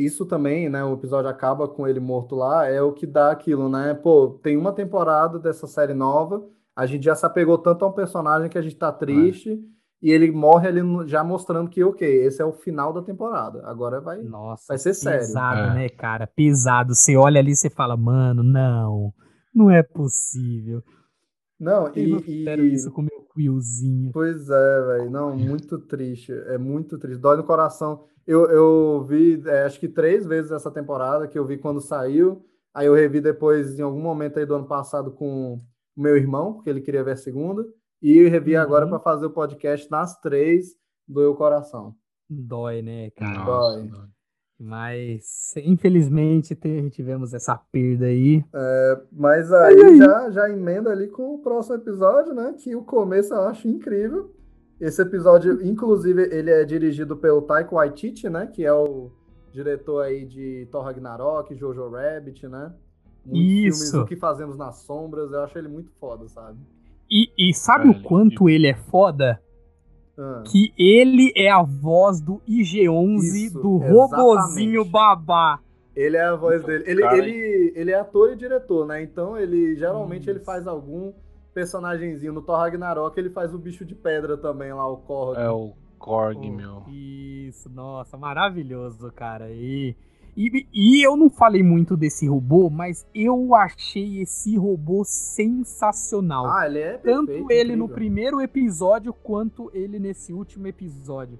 isso 0.00 0.24
também, 0.24 0.68
né, 0.68 0.84
o 0.84 0.94
episódio 0.94 1.28
acaba 1.28 1.66
com 1.66 1.88
ele 1.88 1.98
morto 1.98 2.36
lá, 2.36 2.66
é 2.68 2.80
o 2.80 2.92
que 2.92 3.04
dá 3.04 3.32
aquilo, 3.32 3.68
né? 3.68 3.94
Pô, 3.94 4.38
tem 4.40 4.56
uma 4.56 4.72
temporada 4.72 5.40
dessa 5.40 5.66
série 5.66 5.92
nova, 5.92 6.46
a 6.76 6.86
gente 6.86 7.02
já 7.04 7.16
se 7.16 7.26
apegou 7.26 7.58
tanto 7.58 7.84
a 7.84 7.88
um 7.88 7.92
personagem 7.92 8.48
que 8.48 8.58
a 8.58 8.62
gente 8.62 8.76
tá 8.76 8.92
triste, 8.92 9.58
e 10.00 10.08
ele 10.12 10.30
morre 10.30 10.68
ali 10.68 10.80
já 11.08 11.24
mostrando 11.24 11.68
que, 11.68 11.82
ok, 11.82 12.06
esse 12.24 12.40
é 12.40 12.44
o 12.44 12.52
final 12.52 12.92
da 12.92 13.02
temporada, 13.02 13.60
agora 13.66 14.00
vai... 14.00 14.22
Nossa, 14.22 14.66
Vai 14.68 14.78
ser 14.78 14.94
sério. 14.94 15.18
pesado, 15.18 15.60
É. 15.72 15.74
né, 15.74 15.88
cara? 15.88 16.28
Pesado. 16.28 16.94
Você 16.94 17.16
olha 17.16 17.40
ali 17.40 17.50
e 17.50 17.56
você 17.56 17.68
fala, 17.68 17.96
mano, 17.96 18.44
não, 18.44 19.12
não 19.58 19.70
é 19.70 19.82
possível. 19.82 20.82
Não, 21.58 21.88
Eu 21.88 22.18
e, 22.20 22.44
quero 22.44 22.64
e- 22.64 22.72
isso 22.74 22.90
com 22.92 23.02
o 23.02 23.04
meu 23.04 23.26
Quillzinho. 23.34 24.10
Pois 24.12 24.48
é, 24.48 24.80
velho. 24.86 25.10
Não, 25.10 25.36
muito 25.36 25.78
triste. 25.78 26.32
É 26.32 26.56
muito 26.56 26.98
triste. 26.98 27.20
Dói 27.20 27.36
no 27.36 27.44
coração. 27.44 28.04
Eu, 28.26 28.48
eu 28.50 29.04
vi, 29.08 29.42
é, 29.46 29.64
acho 29.64 29.80
que 29.80 29.88
três 29.88 30.26
vezes 30.26 30.50
essa 30.52 30.70
temporada, 30.70 31.26
que 31.26 31.38
eu 31.38 31.44
vi 31.46 31.58
quando 31.58 31.80
saiu. 31.80 32.44
Aí 32.74 32.86
eu 32.86 32.94
revi 32.94 33.20
depois, 33.20 33.78
em 33.78 33.82
algum 33.82 34.00
momento 34.00 34.38
aí 34.38 34.46
do 34.46 34.54
ano 34.54 34.66
passado, 34.66 35.10
com 35.10 35.54
o 35.96 36.00
meu 36.02 36.16
irmão, 36.16 36.54
porque 36.54 36.70
ele 36.70 36.80
queria 36.80 37.02
ver 37.02 37.12
a 37.12 37.16
segunda. 37.16 37.64
E 38.00 38.16
eu 38.18 38.30
revi 38.30 38.54
agora 38.54 38.84
Uhum. 38.84 38.90
para 38.90 39.00
fazer 39.00 39.26
o 39.26 39.30
podcast 39.30 39.90
nas 39.90 40.16
três, 40.20 40.76
doeu 41.08 41.32
o 41.32 41.36
coração. 41.36 41.94
Dói, 42.30 42.82
né, 42.82 43.10
cara? 43.12 43.44
Nossa, 43.44 43.82
Dói. 43.82 44.08
Mas, 44.60 45.54
infelizmente, 45.64 46.54
te- 46.54 46.90
tivemos 46.90 47.32
essa 47.32 47.56
perda 47.56 48.06
aí. 48.06 48.44
Mas 49.12 49.52
aí 49.52 49.96
já, 49.96 50.30
já 50.30 50.50
emenda 50.50 50.90
ali 50.90 51.06
com 51.08 51.34
o 51.34 51.38
próximo 51.38 51.76
episódio, 51.76 52.34
né? 52.34 52.54
Que 52.58 52.74
o 52.74 52.82
começo 52.82 53.32
eu 53.32 53.42
acho 53.42 53.68
incrível. 53.68 54.34
Esse 54.80 55.00
episódio, 55.02 55.62
inclusive, 55.64 56.22
ele 56.34 56.50
é 56.50 56.64
dirigido 56.64 57.16
pelo 57.16 57.42
Taika 57.42 57.74
Waititi, 57.74 58.28
né? 58.28 58.46
Que 58.46 58.64
é 58.64 58.72
o 58.72 59.10
diretor 59.52 60.02
aí 60.04 60.24
de 60.26 60.66
Thor 60.72 60.82
Ragnarok, 60.84 61.54
Jojo 61.54 61.88
Rabbit, 61.90 62.48
né? 62.48 62.72
Muitos 63.24 63.42
filmes 63.52 63.82
Isso. 63.82 64.00
O 64.02 64.06
que 64.06 64.16
fazemos 64.16 64.56
nas 64.56 64.78
sombras, 64.82 65.30
eu 65.32 65.40
acho 65.40 65.56
ele 65.56 65.68
muito 65.68 65.90
foda, 66.00 66.26
sabe? 66.28 66.58
E, 67.10 67.30
e 67.38 67.54
sabe 67.54 67.88
o 67.88 68.02
quanto 68.02 68.48
ele 68.48 68.66
é 68.66 68.74
foda? 68.74 69.40
Ah, 70.18 70.42
Que 70.44 70.72
ele 70.76 71.32
é 71.36 71.48
a 71.50 71.62
voz 71.62 72.20
do 72.20 72.42
IG-11 72.48 73.18
Isso, 73.22 73.60
do 73.62 73.76
exatamente. 73.76 73.92
robozinho 73.94 74.84
babá. 74.84 75.60
Ele 75.94 76.16
é 76.16 76.24
a 76.24 76.34
voz 76.34 76.62
dele. 76.64 76.84
Ele, 76.86 77.02
cara, 77.02 77.18
ele, 77.18 77.72
ele 77.74 77.90
é 77.90 77.98
ator 77.98 78.32
e 78.32 78.36
diretor, 78.36 78.86
né? 78.86 79.02
Então 79.02 79.36
ele 79.36 79.76
geralmente 79.76 80.28
ele 80.28 80.40
faz 80.40 80.66
algum 80.66 81.12
personagemzinho. 81.54 82.32
No 82.32 82.42
Thor 82.42 82.56
Ragnarok 82.58 83.18
ele 83.18 83.30
faz 83.30 83.52
o 83.52 83.58
bicho 83.58 83.84
de 83.84 83.94
pedra 83.94 84.36
também 84.36 84.72
lá, 84.72 84.86
o 84.86 84.98
Korg. 84.98 85.38
É 85.40 85.50
o 85.50 85.72
Korg, 85.98 86.36
Pô, 86.40 86.52
meu. 86.52 86.82
Isso, 86.88 87.68
nossa, 87.68 88.16
maravilhoso, 88.16 89.10
cara. 89.12 89.50
E, 89.50 89.96
e, 90.36 90.68
e 90.72 91.06
eu 91.06 91.16
não 91.16 91.28
falei 91.30 91.62
muito 91.62 91.96
desse 91.96 92.26
robô, 92.26 92.70
mas 92.70 93.06
eu 93.14 93.54
achei 93.54 94.20
esse 94.20 94.56
robô 94.56 95.04
sensacional. 95.04 96.46
Ah, 96.46 96.66
ele 96.66 96.78
é 96.80 96.98
Tanto 96.98 97.26
perfeito, 97.26 97.50
ele 97.50 97.76
no 97.76 97.84
incrível. 97.84 97.94
primeiro 97.94 98.40
episódio 98.40 99.12
quanto 99.12 99.70
ele 99.74 99.98
nesse 99.98 100.32
último 100.32 100.66
episódio. 100.66 101.38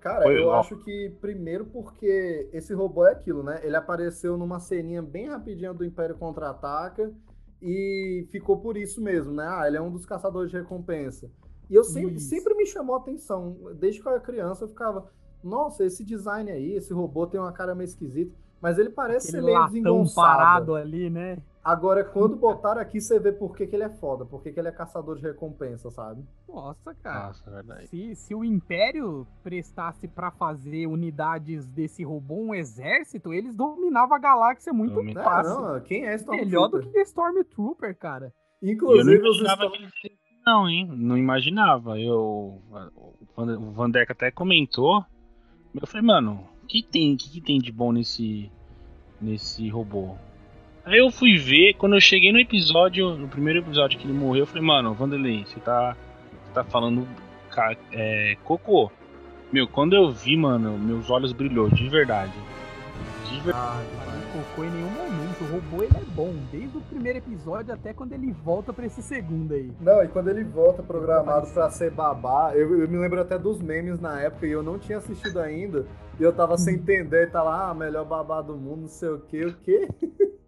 Cara, 0.00 0.22
Foi 0.22 0.42
eu 0.42 0.52
acho 0.52 0.78
que 0.78 1.10
primeiro 1.20 1.66
porque 1.66 2.48
esse 2.52 2.72
robô 2.72 3.06
é 3.06 3.12
aquilo, 3.12 3.42
né? 3.42 3.60
Ele 3.62 3.76
apareceu 3.76 4.36
numa 4.36 4.58
ceninha 4.58 5.02
bem 5.02 5.28
rapidinha 5.28 5.74
do 5.74 5.84
Império 5.84 6.16
Contra-Ataca 6.16 7.12
e 7.60 8.26
ficou 8.30 8.60
por 8.60 8.76
isso 8.78 9.02
mesmo, 9.02 9.32
né? 9.32 9.46
Ah, 9.46 9.66
ele 9.66 9.76
é 9.76 9.80
um 9.80 9.90
dos 9.90 10.06
caçadores 10.06 10.50
de 10.50 10.56
recompensa. 10.56 11.30
E 11.68 11.74
eu 11.74 11.84
sempre, 11.84 12.18
sempre 12.18 12.54
me 12.54 12.66
chamou 12.66 12.96
a 12.96 12.98
atenção. 12.98 13.56
Desde 13.78 14.00
que 14.00 14.08
eu 14.08 14.12
era 14.12 14.20
criança, 14.20 14.64
eu 14.64 14.68
ficava, 14.68 15.06
nossa, 15.42 15.84
esse 15.84 16.04
design 16.04 16.50
aí, 16.50 16.72
esse 16.74 16.92
robô 16.92 17.26
tem 17.26 17.40
uma 17.40 17.52
cara 17.52 17.74
meio 17.74 17.86
esquisita. 17.86 18.34
Mas 18.60 18.78
ele 18.78 18.90
parece 18.90 19.28
Aquele 19.28 19.42
ser 19.42 19.46
meio 19.54 19.66
desengonçado. 19.68 20.14
parado 20.38 20.74
ali, 20.74 21.08
né? 21.08 21.38
Agora, 21.64 22.04
quando 22.04 22.36
botaram 22.36 22.80
aqui, 22.80 23.00
você 23.00 23.18
vê 23.18 23.32
por 23.32 23.56
que, 23.56 23.66
que 23.66 23.74
ele 23.74 23.84
é 23.84 23.88
foda, 23.88 24.24
por 24.26 24.42
que, 24.42 24.52
que 24.52 24.60
ele 24.60 24.68
é 24.68 24.72
caçador 24.72 25.16
de 25.16 25.22
recompensa, 25.22 25.90
sabe? 25.90 26.22
Nossa, 26.46 26.94
cara. 27.02 27.28
Nossa, 27.28 27.48
é 27.50 27.52
verdade. 27.54 27.86
Se, 27.88 28.14
se 28.14 28.34
o 28.34 28.44
Império 28.44 29.26
prestasse 29.42 30.06
pra 30.08 30.30
fazer 30.30 30.86
unidades 30.86 31.66
desse 31.66 32.02
robô 32.04 32.34
um 32.36 32.54
exército, 32.54 33.32
eles 33.32 33.56
dominavam 33.56 34.14
a 34.14 34.18
galáxia 34.20 34.72
muito 34.74 34.94
Domina- 34.94 35.20
É, 35.20 35.24
fácil. 35.24 35.60
não, 35.60 35.80
quem 35.80 36.04
é 36.04 36.16
Melhor 36.18 36.68
do 36.68 36.78
Stormtrooper? 36.80 36.92
que 36.92 37.00
Stormtrooper, 37.00 37.98
cara. 37.98 38.32
E 38.62 38.66
eu 38.66 38.68
não 38.68 38.74
Inclusive, 38.74 39.16
imaginava 39.18 39.64
Storm- 39.64 39.90
que 40.02 40.12
não, 40.46 40.68
hein? 40.68 40.86
Não 40.86 41.16
imaginava. 41.16 41.98
Eu, 41.98 42.18
o 42.18 42.62
Van- 43.36 43.58
o 43.58 43.70
Vandeck 43.72 44.12
até 44.12 44.30
comentou. 44.30 45.02
Eu 45.74 45.86
falei, 45.86 46.06
mano, 46.06 46.48
o 46.62 46.66
que 46.66 46.82
tem, 46.82 47.16
que, 47.16 47.30
que 47.30 47.40
tem 47.40 47.58
de 47.58 47.70
bom 47.70 47.92
nesse, 47.92 48.50
nesse 49.20 49.68
robô? 49.68 50.16
Aí 50.84 50.98
eu 50.98 51.10
fui 51.10 51.36
ver, 51.36 51.74
quando 51.74 51.94
eu 51.94 52.00
cheguei 52.00 52.32
no 52.32 52.40
episódio, 52.40 53.16
no 53.16 53.28
primeiro 53.28 53.60
episódio 53.60 53.98
que 53.98 54.06
ele 54.06 54.12
morreu, 54.12 54.42
eu 54.42 54.46
falei, 54.46 54.62
mano, 54.62 54.94
Vanderlei, 54.94 55.44
você 55.44 55.60
tá, 55.60 55.96
você 56.46 56.54
tá 56.54 56.64
falando 56.64 57.06
é, 57.92 58.36
cocô. 58.44 58.90
Meu, 59.52 59.68
quando 59.68 59.94
eu 59.94 60.10
vi, 60.10 60.36
mano, 60.36 60.78
meus 60.78 61.10
olhos 61.10 61.32
brilhou, 61.32 61.68
de 61.68 61.88
verdade. 61.88 62.32
De 63.28 63.40
verdade. 63.40 63.86
Não 64.06 64.42
cocô 64.42 64.64
em 64.64 64.70
nenhum 64.70 64.90
momento. 64.90 65.44
O 65.44 65.52
robô 65.52 65.82
ele 65.82 65.96
é 65.96 66.04
bom, 66.14 66.34
desde 66.50 66.76
o 66.76 66.80
primeiro 66.80 67.18
episódio 67.18 67.72
até 67.72 67.92
quando 67.92 68.12
ele 68.12 68.32
volta 68.32 68.72
pra 68.72 68.86
esse 68.86 69.02
segundo 69.02 69.54
aí. 69.54 69.72
Não, 69.80 70.02
e 70.02 70.08
quando 70.08 70.28
ele 70.28 70.44
volta 70.44 70.82
programado 70.82 71.46
pra 71.48 71.70
ser 71.70 71.90
babá, 71.90 72.52
eu, 72.54 72.80
eu 72.80 72.88
me 72.88 72.98
lembro 72.98 73.20
até 73.20 73.38
dos 73.38 73.60
memes 73.60 74.00
na 74.00 74.20
época 74.20 74.46
e 74.46 74.50
eu 74.50 74.62
não 74.62 74.78
tinha 74.78 74.98
assistido 74.98 75.38
ainda. 75.38 75.86
E 76.18 76.22
eu 76.22 76.32
tava 76.32 76.56
sem 76.58 76.74
entender, 76.80 77.30
tá 77.30 77.42
lá, 77.42 77.70
ah, 77.70 77.74
melhor 77.74 78.04
babá 78.04 78.42
do 78.42 78.56
mundo, 78.56 78.82
não 78.82 78.88
sei 78.88 79.08
o 79.10 79.20
que, 79.20 79.44
o 79.44 79.54
quê? 79.58 79.88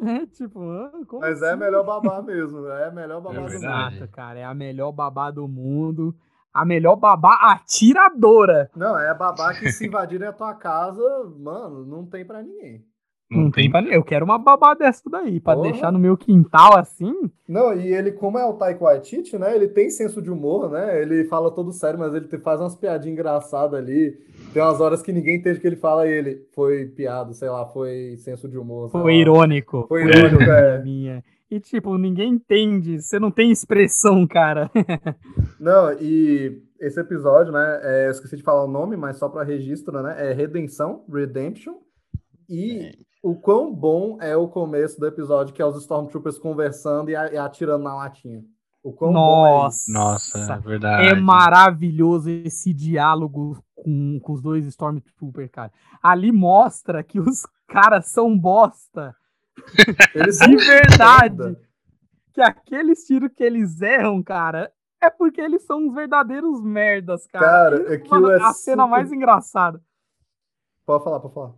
É, 0.00 0.26
tipo, 0.26 0.60
ah, 0.60 0.92
como 1.08 1.22
Mas 1.22 1.42
é 1.42 1.50
assim? 1.50 1.58
melhor 1.58 1.84
babá 1.84 2.22
mesmo, 2.22 2.68
é 2.68 2.88
melhor 2.90 3.20
babá 3.20 3.34
É 3.34 3.38
do 3.38 3.42
mundo. 3.42 3.54
Exato, 3.54 4.08
cara. 4.12 4.38
É 4.38 4.44
a 4.44 4.54
melhor 4.54 4.92
babá 4.92 5.28
do 5.30 5.48
mundo. 5.48 6.14
A 6.52 6.64
melhor 6.64 6.96
babá 6.96 7.34
atiradora. 7.52 8.70
Não, 8.76 8.98
é 8.98 9.10
a 9.10 9.14
babá 9.14 9.54
que 9.54 9.70
se 9.70 9.86
invadirem 9.86 10.28
a 10.28 10.32
tua 10.32 10.54
casa, 10.54 11.02
mano, 11.38 11.84
não 11.86 12.04
tem 12.04 12.24
pra 12.24 12.42
ninguém. 12.42 12.84
Não, 13.30 13.42
não 13.42 13.50
tem 13.50 13.70
pra 13.70 13.82
Eu 13.82 14.02
quero 14.02 14.24
uma 14.24 14.38
babá 14.38 14.72
dessa 14.74 15.02
daí, 15.10 15.38
pra 15.38 15.54
Porra. 15.54 15.70
deixar 15.70 15.92
no 15.92 15.98
meu 15.98 16.16
quintal 16.16 16.78
assim. 16.78 17.12
Não, 17.46 17.74
e 17.74 17.92
ele, 17.92 18.12
como 18.12 18.38
é 18.38 18.44
o 18.44 18.54
Taiko 18.54 18.84
Waititi, 18.84 19.38
né? 19.38 19.54
Ele 19.54 19.68
tem 19.68 19.90
senso 19.90 20.22
de 20.22 20.30
humor, 20.30 20.70
né? 20.70 21.00
Ele 21.00 21.24
fala 21.24 21.50
todo 21.50 21.72
sério, 21.72 21.98
mas 21.98 22.14
ele 22.14 22.26
faz 22.38 22.58
umas 22.60 22.74
piadinhas 22.74 23.12
engraçadas 23.12 23.78
ali. 23.78 24.18
Tem 24.52 24.62
umas 24.62 24.80
horas 24.80 25.02
que 25.02 25.12
ninguém 25.12 25.36
entende 25.36 25.58
o 25.58 25.60
que 25.60 25.66
ele 25.66 25.76
fala 25.76 26.06
e 26.06 26.10
ele 26.10 26.46
foi 26.54 26.86
piada, 26.86 27.32
sei 27.34 27.50
lá, 27.50 27.66
foi 27.66 28.16
senso 28.18 28.48
de 28.48 28.56
humor. 28.56 28.90
Foi 28.90 29.16
irônico. 29.16 29.84
Foi 29.88 30.04
irônico, 30.04 30.42
é. 30.50 30.80
Minha. 30.82 31.22
E, 31.50 31.58
tipo, 31.60 31.96
ninguém 31.96 32.34
entende, 32.34 33.00
você 33.00 33.18
não 33.18 33.30
tem 33.30 33.50
expressão, 33.50 34.26
cara. 34.26 34.70
não, 35.58 35.92
e 35.92 36.62
esse 36.78 37.00
episódio, 37.00 37.52
né, 37.52 37.80
é, 37.82 38.06
eu 38.06 38.10
esqueci 38.10 38.36
de 38.36 38.42
falar 38.42 38.64
o 38.64 38.70
nome, 38.70 38.96
mas 38.96 39.16
só 39.16 39.28
para 39.28 39.44
registro, 39.44 40.02
né, 40.02 40.30
é 40.30 40.32
Redenção, 40.34 41.04
Redemption, 41.10 41.74
e 42.48 42.82
é. 42.82 42.92
o 43.22 43.34
quão 43.34 43.74
bom 43.74 44.18
é 44.20 44.36
o 44.36 44.48
começo 44.48 45.00
do 45.00 45.06
episódio, 45.06 45.54
que 45.54 45.62
é 45.62 45.66
os 45.66 45.76
Stormtroopers 45.78 46.38
conversando 46.38 47.10
e, 47.10 47.16
atirando 47.16 47.84
na 47.84 47.94
latinha. 47.94 48.42
O 48.82 48.92
quão 48.92 49.12
Nossa, 49.12 49.84
bom 49.90 49.98
é 49.98 50.02
Nossa, 50.02 50.54
é 50.54 50.58
verdade. 50.60 51.08
É 51.08 51.14
maravilhoso 51.14 52.30
esse 52.30 52.72
diálogo 52.72 53.58
com, 53.74 54.20
com 54.22 54.32
os 54.32 54.42
dois 54.42 54.66
Stormtroopers, 54.66 55.50
cara. 55.50 55.72
Ali 56.02 56.30
mostra 56.30 57.02
que 57.02 57.18
os 57.18 57.42
caras 57.68 58.10
são 58.10 58.38
bosta. 58.38 59.14
Eles 60.14 60.38
de 60.38 60.56
verdade. 60.56 61.56
que 62.32 62.40
aqueles 62.40 63.04
tiros 63.04 63.30
que 63.34 63.42
eles 63.42 63.80
erram, 63.80 64.22
cara, 64.22 64.72
é 65.00 65.10
porque 65.10 65.40
eles 65.40 65.62
são 65.64 65.78
uns 65.78 65.94
verdadeiros 65.94 66.62
merdas, 66.62 67.26
cara. 67.26 67.44
Cara, 67.44 67.94
aquilo 67.94 68.30
é 68.30 68.36
a 68.36 68.52
cena 68.52 68.84
super... 68.84 68.90
mais 68.90 69.12
engraçada. 69.12 69.80
Pode 70.84 71.04
falar, 71.04 71.20
pode 71.20 71.34
falar. 71.34 71.54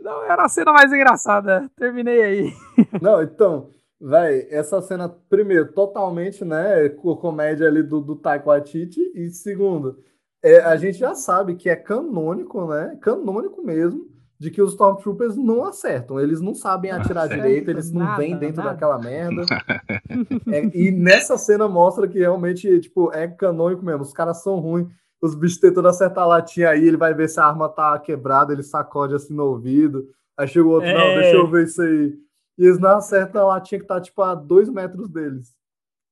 Não, 0.00 0.22
era 0.24 0.44
a 0.44 0.48
cena 0.48 0.72
mais 0.72 0.92
engraçada. 0.92 1.70
Terminei 1.76 2.22
aí. 2.22 2.52
Não, 3.02 3.22
então, 3.22 3.70
Véi, 4.00 4.46
essa 4.50 4.80
cena, 4.80 5.08
primeiro, 5.08 5.72
totalmente, 5.72 6.44
né, 6.44 6.88
comédia 6.88 7.66
ali 7.66 7.82
do, 7.82 8.00
do 8.00 8.14
Taiko 8.14 8.46
Waititi, 8.46 9.00
e 9.12 9.28
segundo, 9.30 9.98
é, 10.40 10.60
a 10.60 10.76
gente 10.76 10.98
já 10.98 11.16
sabe 11.16 11.56
que 11.56 11.68
é 11.68 11.74
canônico, 11.74 12.64
né, 12.68 12.96
canônico 13.02 13.60
mesmo, 13.60 14.06
de 14.38 14.50
que 14.50 14.62
os 14.62 14.70
Stormtroopers 14.70 15.36
não 15.36 15.64
acertam, 15.64 16.20
eles 16.20 16.40
não 16.40 16.54
sabem 16.54 16.92
atirar 16.92 17.24
Acerta, 17.24 17.42
direito, 17.42 17.70
eles 17.70 17.90
não 17.90 18.02
nada, 18.02 18.18
vêm 18.18 18.38
dentro 18.38 18.58
nada. 18.58 18.70
daquela 18.70 18.98
merda. 18.98 19.44
é, 20.52 20.70
e 20.72 20.92
nessa 20.92 21.36
cena 21.36 21.66
mostra 21.66 22.06
que 22.06 22.18
realmente, 22.18 22.78
tipo, 22.80 23.12
é 23.12 23.26
canônico 23.26 23.84
mesmo, 23.84 24.02
os 24.02 24.12
caras 24.12 24.42
são 24.42 24.60
ruins, 24.60 24.86
os 25.20 25.34
bichos 25.34 25.58
tentando 25.58 25.88
acertar 25.88 26.22
a 26.22 26.28
latinha 26.28 26.70
aí, 26.70 26.86
ele 26.86 26.96
vai 26.96 27.12
ver 27.12 27.28
se 27.28 27.40
a 27.40 27.46
arma 27.46 27.68
tá 27.68 27.98
quebrada, 27.98 28.52
ele 28.52 28.62
sacode 28.62 29.14
assim 29.14 29.34
no 29.34 29.44
ouvido, 29.44 30.08
aí 30.36 30.46
chega 30.46 30.66
o 30.66 30.70
outro, 30.70 30.88
é... 30.88 30.94
não, 30.94 31.20
deixa 31.20 31.36
eu 31.36 31.50
ver 31.50 31.64
isso 31.64 31.82
aí. 31.82 32.16
E 32.56 32.64
eles 32.64 32.78
não 32.78 32.90
acertam 32.90 33.42
a 33.42 33.46
latinha 33.46 33.80
que 33.80 33.86
tá, 33.86 34.00
tipo, 34.00 34.22
a 34.22 34.34
dois 34.36 34.68
metros 34.68 35.08
deles. 35.08 35.52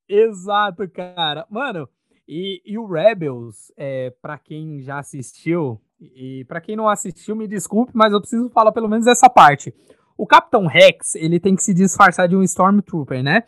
Exato, 0.08 0.88
cara. 0.88 1.46
Mano, 1.48 1.88
e, 2.26 2.60
e 2.64 2.76
o 2.76 2.86
Rebels, 2.86 3.72
é, 3.76 4.10
para 4.20 4.38
quem 4.38 4.80
já 4.82 4.98
assistiu, 4.98 5.80
e 6.00 6.44
para 6.46 6.60
quem 6.60 6.76
não 6.76 6.88
assistiu, 6.88 7.34
me 7.34 7.46
desculpe, 7.46 7.92
mas 7.94 8.12
eu 8.12 8.20
preciso 8.20 8.50
falar 8.50 8.72
pelo 8.72 8.88
menos 8.88 9.06
essa 9.06 9.28
parte. 9.28 9.74
O 10.16 10.26
Capitão 10.26 10.66
Rex, 10.66 11.14
ele 11.14 11.40
tem 11.40 11.54
que 11.54 11.62
se 11.62 11.74
disfarçar 11.74 12.28
de 12.28 12.36
um 12.36 12.42
Stormtrooper, 12.42 13.22
né? 13.22 13.44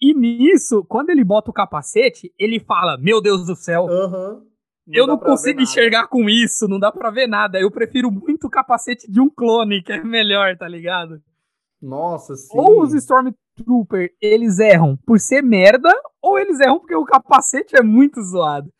E 0.00 0.14
nisso, 0.14 0.84
quando 0.88 1.10
ele 1.10 1.24
bota 1.24 1.50
o 1.50 1.54
capacete, 1.54 2.32
ele 2.38 2.60
fala: 2.60 2.96
Meu 2.98 3.20
Deus 3.20 3.46
do 3.46 3.56
céu, 3.56 3.84
uhum. 3.84 4.48
Não 4.88 4.94
eu 4.94 5.06
não 5.06 5.18
consigo 5.18 5.60
enxergar 5.60 6.06
com 6.06 6.30
isso, 6.30 6.66
não 6.66 6.78
dá 6.78 6.90
pra 6.90 7.10
ver 7.10 7.26
nada. 7.26 7.60
Eu 7.60 7.70
prefiro 7.70 8.10
muito 8.10 8.46
o 8.46 8.50
capacete 8.50 9.10
de 9.10 9.20
um 9.20 9.28
clone, 9.28 9.82
que 9.82 9.92
é 9.92 10.02
melhor, 10.02 10.56
tá 10.56 10.66
ligado? 10.66 11.20
Nossa, 11.80 12.34
sim. 12.34 12.56
Ou 12.58 12.82
os 12.82 12.94
Stormtrooper, 12.94 14.10
eles 14.20 14.58
erram 14.58 14.96
por 15.04 15.20
ser 15.20 15.42
merda, 15.42 15.90
ou 16.22 16.38
eles 16.38 16.58
erram 16.58 16.78
porque 16.78 16.94
o 16.94 17.04
capacete 17.04 17.76
é 17.76 17.82
muito 17.82 18.22
zoado. 18.22 18.70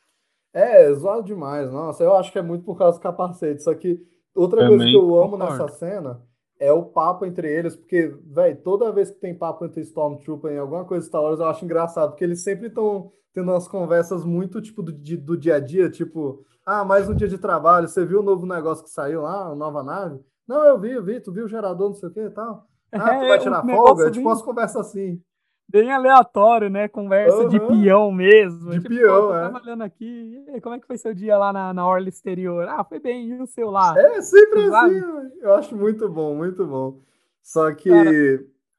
É, 0.58 0.92
zoado 0.92 1.22
demais. 1.22 1.70
Nossa, 1.70 2.02
eu 2.02 2.14
acho 2.16 2.32
que 2.32 2.38
é 2.38 2.42
muito 2.42 2.64
por 2.64 2.76
causa 2.76 2.98
do 2.98 3.02
capacete. 3.02 3.62
Só 3.62 3.74
que 3.74 4.00
outra 4.34 4.62
Também 4.62 4.76
coisa 4.78 4.90
que 4.90 4.96
eu 4.96 5.14
amo 5.16 5.30
concordo. 5.32 5.62
nessa 5.62 5.68
cena 5.68 6.22
é 6.58 6.72
o 6.72 6.84
papo 6.84 7.24
entre 7.24 7.48
eles, 7.48 7.76
porque, 7.76 8.12
velho, 8.26 8.60
toda 8.62 8.92
vez 8.92 9.10
que 9.10 9.20
tem 9.20 9.36
papo 9.36 9.64
entre 9.64 9.80
Stormtrooper 9.82 10.52
em 10.52 10.58
alguma 10.58 10.84
coisa 10.84 11.02
de 11.02 11.08
Star 11.08 11.22
Wars, 11.22 11.38
eu 11.38 11.46
acho 11.46 11.64
engraçado, 11.64 12.10
porque 12.10 12.24
eles 12.24 12.42
sempre 12.42 12.66
estão 12.66 13.12
tendo 13.32 13.52
umas 13.52 13.68
conversas 13.68 14.24
muito, 14.24 14.60
tipo, 14.60 14.82
do, 14.82 14.90
do 14.90 15.36
dia 15.36 15.54
a 15.54 15.60
dia, 15.60 15.88
tipo, 15.88 16.44
ah, 16.66 16.84
mais 16.84 17.08
um 17.08 17.14
dia 17.14 17.28
de 17.28 17.38
trabalho, 17.38 17.86
você 17.86 18.04
viu 18.04 18.18
o 18.18 18.24
novo 18.24 18.44
negócio 18.44 18.82
que 18.82 18.90
saiu 18.90 19.22
lá, 19.22 19.46
a 19.46 19.54
nova 19.54 19.84
nave? 19.84 20.18
Não, 20.48 20.64
eu 20.64 20.80
vi, 20.80 20.90
eu 20.90 21.04
vi, 21.04 21.20
tu 21.20 21.32
viu 21.32 21.44
o 21.44 21.48
gerador, 21.48 21.90
não 21.90 21.94
sei 21.94 22.08
o 22.08 22.12
que 22.12 22.20
e 22.20 22.30
tal. 22.30 22.66
Ah, 22.90 23.14
tu 23.14 23.20
vai 23.20 23.36
é, 23.36 23.38
tirar 23.38 23.64
folga? 23.64 24.04
Bem, 24.04 24.12
tipo 24.12 24.28
umas 24.28 24.42
conversas 24.42 24.86
assim. 24.88 25.22
Bem 25.70 25.92
aleatório, 25.92 26.70
né? 26.70 26.88
Conversa 26.88 27.42
uhum. 27.42 27.48
de 27.48 27.60
peão 27.60 28.10
mesmo. 28.10 28.70
De 28.70 28.80
tipo, 28.80 28.88
peão, 28.88 29.36
é. 29.36 29.40
trabalhando 29.40 29.82
aqui. 29.82 30.42
como 30.62 30.74
é 30.74 30.80
que 30.80 30.86
foi 30.86 30.96
seu 30.96 31.14
dia 31.14 31.36
lá 31.36 31.52
na, 31.52 31.74
na 31.74 31.86
orla 31.86 32.08
exterior? 32.08 32.66
Ah, 32.68 32.82
foi 32.82 32.98
bem, 32.98 33.28
e 33.28 33.42
o 33.42 33.46
seu 33.46 33.70
lá? 33.70 33.94
É, 33.98 34.22
sempre 34.22 34.64
assim. 34.74 35.02
Eu 35.40 35.54
acho 35.54 35.76
muito 35.76 36.08
bom, 36.08 36.34
muito 36.34 36.66
bom. 36.66 37.00
Só 37.42 37.72
que... 37.74 37.90
Cara, 37.90 38.10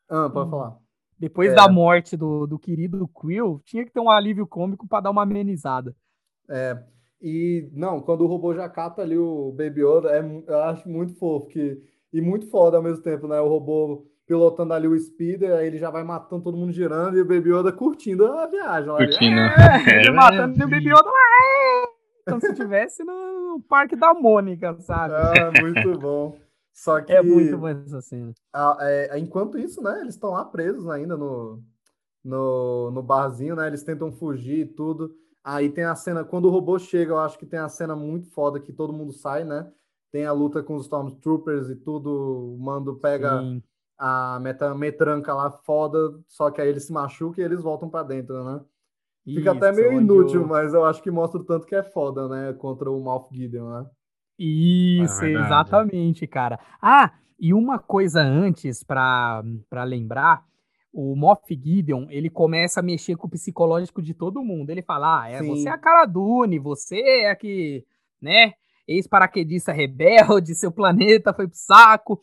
ah, 0.10 0.30
pode 0.30 0.50
falar. 0.50 0.78
Depois 1.20 1.52
é. 1.52 1.56
da 1.56 1.68
morte 1.68 2.18
do, 2.18 2.48
do 2.48 2.58
querido 2.58 3.08
Quill, 3.10 3.62
tinha 3.66 3.86
que 3.86 3.92
ter 3.92 4.00
um 4.00 4.10
alívio 4.10 4.48
cômico 4.48 4.88
para 4.88 5.02
dar 5.02 5.12
uma 5.12 5.24
amenizada. 5.24 5.96
É, 6.50 6.82
e 7.22 7.70
não, 7.74 8.00
quando 8.02 8.22
o 8.22 8.28
robô 8.28 8.54
já 8.54 8.70
cata 8.70 9.02
ali 9.02 9.18
o 9.18 9.52
Baby 9.52 9.82
Yoda, 9.82 10.12
é, 10.12 10.22
eu 10.48 10.60
acho 10.62 10.90
muito 10.90 11.14
fofo 11.16 11.48
que 11.48 11.82
e 12.12 12.22
muito 12.22 12.48
foda 12.48 12.78
ao 12.78 12.84
mesmo 12.84 13.04
tempo, 13.04 13.28
né? 13.28 13.40
O 13.40 13.48
robô 13.48 14.06
pilotando 14.30 14.76
ali 14.76 14.88
o 14.88 14.96
speeder, 14.96 15.52
aí 15.54 15.66
ele 15.66 15.80
já 15.80 15.90
vai 15.90 16.04
matando 16.04 16.44
todo 16.44 16.56
mundo 16.56 16.72
girando 16.72 17.18
e 17.18 17.22
o 17.22 17.26
Baby 17.26 17.50
Yoda 17.50 17.72
curtindo 17.72 18.28
a 18.28 18.46
viagem. 18.46 18.96
Curtindo. 18.96 19.40
É, 19.40 20.06
é, 20.06 20.12
matando 20.12 20.60
e 20.60 20.64
o 20.64 20.70
Baby 20.70 20.90
Yoda 20.92 21.10
lá. 21.10 21.20
É! 22.28 22.30
Como 22.30 22.40
se 22.40 22.52
estivesse 22.52 23.04
no 23.04 23.60
Parque 23.68 23.96
da 23.96 24.14
Mônica, 24.14 24.80
sabe? 24.82 25.16
Ah, 25.16 25.52
muito 25.60 25.98
bom. 25.98 26.38
Só 26.72 27.02
que. 27.02 27.12
É 27.12 27.24
muito 27.24 27.58
bom 27.58 27.70
essa 27.70 28.02
cena. 28.02 28.32
A, 28.54 28.78
é, 28.82 29.18
enquanto 29.18 29.58
isso, 29.58 29.82
né? 29.82 30.00
Eles 30.00 30.14
estão 30.14 30.30
lá 30.30 30.46
presos 30.46 30.88
ainda 30.88 31.18
no, 31.18 31.64
no, 32.24 32.92
no 32.92 33.02
barzinho, 33.02 33.56
né? 33.56 33.66
Eles 33.66 33.82
tentam 33.82 34.12
fugir 34.12 34.60
e 34.60 34.66
tudo. 34.68 35.12
Aí 35.44 35.70
tem 35.70 35.86
a 35.86 35.96
cena, 35.96 36.24
quando 36.24 36.46
o 36.46 36.52
robô 36.52 36.78
chega, 36.78 37.14
eu 37.14 37.18
acho 37.18 37.40
que 37.40 37.48
tem 37.48 37.58
a 37.58 37.68
cena 37.68 37.96
muito 37.96 38.30
foda 38.30 38.60
que 38.60 38.72
todo 38.72 38.94
mundo 38.94 39.12
sai, 39.12 39.44
né? 39.44 39.72
tem 40.12 40.26
a 40.26 40.32
luta 40.32 40.64
com 40.64 40.76
os 40.76 40.84
Stormtroopers 40.84 41.70
e 41.70 41.76
tudo, 41.76 42.56
o 42.56 42.58
Mando 42.60 42.96
pega 42.96 43.40
Sim. 43.40 43.64
A 44.00 44.40
meta, 44.42 44.74
metranca 44.74 45.34
lá 45.34 45.52
foda, 45.52 46.00
só 46.26 46.50
que 46.50 46.62
aí 46.62 46.70
ele 46.70 46.80
se 46.80 46.94
machuca 46.94 47.42
e 47.42 47.44
eles 47.44 47.62
voltam 47.62 47.90
para 47.90 48.04
dentro, 48.04 48.42
né? 48.46 48.62
Fica 49.26 49.42
Isso, 49.42 49.50
até 49.50 49.72
meio 49.74 50.00
inútil, 50.00 50.42
eu... 50.42 50.48
mas 50.48 50.74
eu 50.74 50.86
acho 50.86 51.04
que 51.04 51.12
mostra 51.12 51.42
o 51.42 51.44
tanto 51.44 51.68
que 51.68 51.76
é 51.76 51.84
foda, 51.84 52.28
né? 52.30 52.54
Contra 52.54 52.90
o 52.90 53.00
Moff 53.02 53.28
Gideon, 53.36 53.70
né? 53.70 53.86
Isso, 54.40 55.26
é 55.26 55.34
exatamente, 55.34 56.26
cara. 56.26 56.58
Ah, 56.82 57.12
e 57.38 57.54
uma 57.54 57.78
coisa 57.78 58.22
antes 58.22 58.84
para 58.84 59.44
lembrar, 59.86 60.46
o 60.94 61.14
Moff 61.16 61.44
Gideon, 61.54 62.08
ele 62.10 62.30
começa 62.30 62.80
a 62.80 62.84
mexer 62.84 63.18
com 63.18 63.28
o 63.28 63.30
psicológico 63.30 64.02
de 64.02 64.14
todo 64.14 64.44
mundo. 64.44 64.70
Ele 64.70 64.82
fala, 64.82 65.24
ah, 65.24 65.30
é, 65.30 65.44
você 65.44 65.68
é 65.68 65.72
a 65.72 65.78
cara 65.78 66.06
Dune, 66.06 66.58
você 66.58 67.02
é 67.02 67.30
a 67.30 67.36
que, 67.36 67.86
né, 68.22 68.54
ex-paraquedista 68.88 69.74
rebelde, 69.74 70.56
seu 70.56 70.72
planeta 70.72 71.34
foi 71.34 71.48
pro 71.48 71.58
saco. 71.58 72.22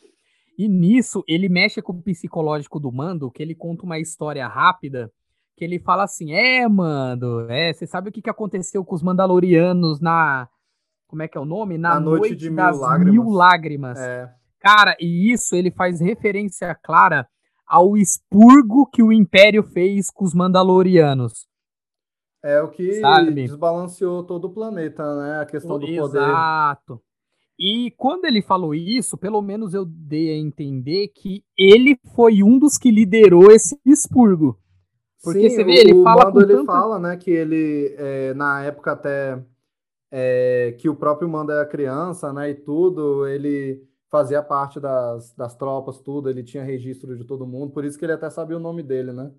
E 0.58 0.68
nisso, 0.68 1.22
ele 1.28 1.48
mexe 1.48 1.82
com 1.82 1.92
o 1.92 2.02
psicológico 2.02 2.80
do 2.80 2.90
Mando, 2.90 3.30
que 3.30 3.42
ele 3.42 3.54
conta 3.54 3.84
uma 3.84 3.98
história 3.98 4.46
rápida, 4.48 5.12
que 5.56 5.64
ele 5.64 5.78
fala 5.78 6.04
assim, 6.04 6.32
é, 6.32 6.66
Mando, 6.68 7.50
é, 7.50 7.72
você 7.72 7.86
sabe 7.86 8.08
o 8.08 8.12
que, 8.12 8.22
que 8.22 8.30
aconteceu 8.30 8.84
com 8.84 8.94
os 8.94 9.02
Mandalorianos 9.02 10.00
na... 10.00 10.48
Como 11.06 11.22
é 11.22 11.28
que 11.28 11.38
é 11.38 11.40
o 11.40 11.44
nome? 11.44 11.78
Na, 11.78 12.00
noite, 12.00 12.20
noite, 12.20 12.36
de 12.36 12.50
das 12.50 12.74
mil 12.76 12.80
lágrimas. 12.82 13.12
Mil 13.14 13.28
lágrimas. 13.30 13.98
É. 13.98 14.34
Cara, 14.58 14.96
e 14.98 15.30
isso 15.30 15.54
ele 15.54 15.70
faz 15.70 16.00
referência 16.00 16.74
clara 16.74 17.28
ao 17.66 17.96
expurgo 17.96 18.88
que 18.90 19.02
o 19.02 19.12
Império 19.12 19.62
fez 19.62 20.10
com 20.10 20.24
os 20.24 20.34
Mandalorianos. 20.34 21.46
É 22.42 22.60
o 22.62 22.68
que 22.68 23.00
Sabe? 23.00 23.34
desbalanceou 23.34 24.24
todo 24.24 24.46
o 24.46 24.52
planeta, 24.52 25.02
né? 25.16 25.40
A 25.40 25.46
questão 25.46 25.78
do 25.78 25.86
Exato. 25.86 26.08
poder. 26.08 26.22
Exato. 26.22 27.02
E 27.58 27.90
quando 27.96 28.26
ele 28.26 28.42
falou 28.42 28.74
isso, 28.74 29.16
pelo 29.16 29.40
menos 29.40 29.72
eu 29.72 29.84
dei 29.84 30.30
a 30.30 30.36
entender 30.36 31.08
que 31.08 31.42
ele 31.56 31.98
foi 32.14 32.42
um 32.42 32.58
dos 32.58 32.76
que 32.76 32.90
liderou 32.90 33.50
esse 33.50 33.80
expurgo. 33.84 34.58
Porque 35.22 35.48
Sim, 35.48 35.56
você 35.56 35.64
vê, 35.64 35.72
ele 35.80 35.94
o 35.94 36.02
fala 36.02 36.26
Mando, 36.26 36.42
ele 36.42 36.52
tanto... 36.52 36.66
fala, 36.66 36.98
né, 36.98 37.16
que 37.16 37.30
ele, 37.30 37.94
é, 37.98 38.34
na 38.34 38.62
época 38.62 38.92
até 38.92 39.42
é, 40.10 40.76
que 40.78 40.88
o 40.88 40.94
próprio 40.94 41.28
Mando 41.28 41.50
era 41.50 41.66
criança, 41.66 42.32
né, 42.32 42.50
e 42.50 42.54
tudo, 42.54 43.26
ele 43.26 43.82
fazia 44.10 44.42
parte 44.42 44.78
das, 44.78 45.34
das 45.34 45.56
tropas, 45.56 45.98
tudo, 45.98 46.30
ele 46.30 46.44
tinha 46.44 46.62
registro 46.62 47.16
de 47.16 47.24
todo 47.24 47.46
mundo, 47.46 47.72
por 47.72 47.84
isso 47.84 47.98
que 47.98 48.04
ele 48.04 48.12
até 48.12 48.30
sabia 48.30 48.56
o 48.56 48.60
nome 48.60 48.82
dele, 48.82 49.12
né? 49.12 49.32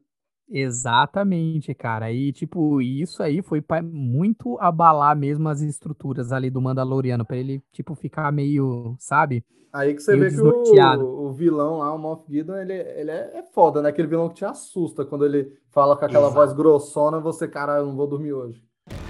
Exatamente, 0.50 1.74
cara. 1.74 2.12
E, 2.12 2.32
tipo, 2.32 2.82
isso 2.82 3.22
aí 3.22 3.42
foi 3.42 3.62
pra 3.62 3.82
muito 3.82 4.58
abalar 4.60 5.16
mesmo 5.16 5.50
as 5.50 5.62
estruturas 5.62 6.32
ali 6.32 6.50
do 6.50 6.62
Mandaloriano, 6.62 7.26
pra 7.26 7.38
ele, 7.38 7.62
tipo, 7.72 7.96
ficar 7.96 8.32
meio, 8.32 8.96
sabe? 8.98 9.44
Aí 9.72 9.94
que 9.94 10.02
você 10.02 10.16
Meio 10.16 10.24
vê 10.24 10.36
que 10.36 10.42
o, 10.42 11.28
o 11.28 11.34
vilão 11.34 11.80
lá, 11.80 11.94
o 11.94 12.00
Moff 12.00 12.24
Gideon, 12.28 12.56
ele, 12.56 12.74
ele 12.74 13.12
é, 13.12 13.40
é 13.40 13.44
foda, 13.54 13.82
né? 13.82 13.90
Aquele 13.90 14.08
vilão 14.08 14.30
que 14.30 14.36
te 14.36 14.46
assusta 14.46 15.06
quando 15.06 15.26
ele 15.26 15.52
fala 15.70 15.96
com 15.96 16.06
aquela 16.06 16.28
Exato. 16.28 16.36
voz 16.36 16.54
grossona, 16.54 17.20
você, 17.20 17.48
cara, 17.48 17.78
eu 17.78 17.86
não 17.86 17.96
vou 17.96 18.08
dormir 18.08 18.34
hoje. 18.34 18.64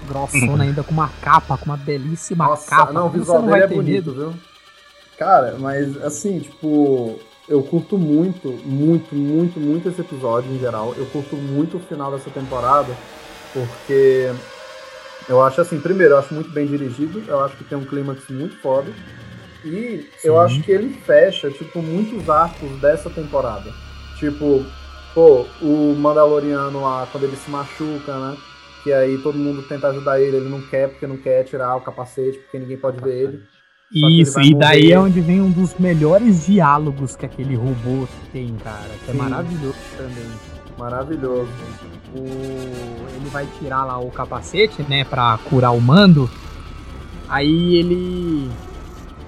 Grossona 0.08 0.64
ainda 0.64 0.82
com 0.82 0.92
uma 0.92 1.08
capa, 1.22 1.56
com 1.56 1.66
uma 1.66 1.76
belíssima 1.76 2.46
Nossa, 2.46 2.68
capa. 2.68 2.92
não, 2.92 3.06
o 3.06 3.10
visual 3.10 3.42
dele 3.42 3.62
é 3.62 3.66
bonito, 3.68 4.10
medo? 4.10 4.14
viu? 4.14 4.40
Cara, 5.16 5.56
mas 5.58 5.96
assim, 6.02 6.40
tipo, 6.40 7.18
eu 7.48 7.62
curto 7.62 7.96
muito, 7.96 8.48
muito, 8.64 9.14
muito, 9.14 9.58
muito 9.58 9.88
esse 9.88 10.00
episódio 10.00 10.52
em 10.52 10.58
geral. 10.58 10.94
Eu 10.96 11.06
curto 11.06 11.34
muito 11.36 11.78
o 11.78 11.80
final 11.80 12.12
dessa 12.12 12.30
temporada, 12.30 12.94
porque 13.52 14.30
eu 15.28 15.42
acho 15.42 15.60
assim, 15.60 15.80
primeiro, 15.80 16.14
eu 16.14 16.18
acho 16.18 16.34
muito 16.34 16.50
bem 16.50 16.66
dirigido, 16.66 17.22
eu 17.26 17.40
acho 17.40 17.56
que 17.56 17.64
tem 17.64 17.78
um 17.78 17.84
clímax 17.84 18.28
muito 18.28 18.56
foda. 18.58 18.92
E 19.64 20.08
eu 20.22 20.34
Sim. 20.34 20.40
acho 20.40 20.62
que 20.62 20.70
ele 20.70 20.90
fecha, 20.90 21.50
tipo, 21.50 21.80
muitos 21.80 22.28
arcos 22.28 22.70
dessa 22.80 23.10
temporada. 23.10 23.72
Tipo, 24.18 24.64
pô, 25.14 25.46
o 25.60 25.94
Mandaloriano 25.98 26.82
lá, 26.82 27.08
quando 27.10 27.24
ele 27.24 27.36
se 27.36 27.50
machuca, 27.50 28.16
né? 28.18 28.36
Que 28.84 28.92
aí 28.92 29.18
todo 29.18 29.36
mundo 29.36 29.62
tenta 29.62 29.88
ajudar 29.88 30.20
ele, 30.20 30.36
ele 30.36 30.48
não 30.48 30.60
quer 30.62 30.88
porque 30.88 31.06
não 31.06 31.16
quer 31.16 31.42
tirar 31.44 31.76
o 31.76 31.80
capacete, 31.80 32.38
porque 32.38 32.58
ninguém 32.58 32.76
pode 32.76 33.00
ver 33.02 33.24
ele. 33.24 33.42
Isso, 33.92 34.40
e 34.40 34.54
daí 34.54 34.82
morrer. 34.82 34.92
é 34.92 35.00
onde 35.00 35.20
vem 35.20 35.40
um 35.40 35.50
dos 35.50 35.74
melhores 35.78 36.46
diálogos 36.46 37.16
que 37.16 37.24
aquele 37.24 37.56
robô 37.56 38.06
tem, 38.32 38.54
cara. 38.62 38.90
Que 39.04 39.10
é 39.10 39.12
Sim. 39.12 39.18
maravilhoso 39.18 39.78
também. 39.96 40.30
Maravilhoso. 40.78 41.50
O... 42.14 42.20
Ele 42.20 43.28
vai 43.30 43.46
tirar 43.58 43.84
lá 43.84 43.98
o 43.98 44.10
capacete, 44.10 44.82
né, 44.82 45.04
pra 45.04 45.38
curar 45.48 45.72
o 45.72 45.80
mando. 45.80 46.30
Aí 47.28 47.76
ele. 47.76 48.50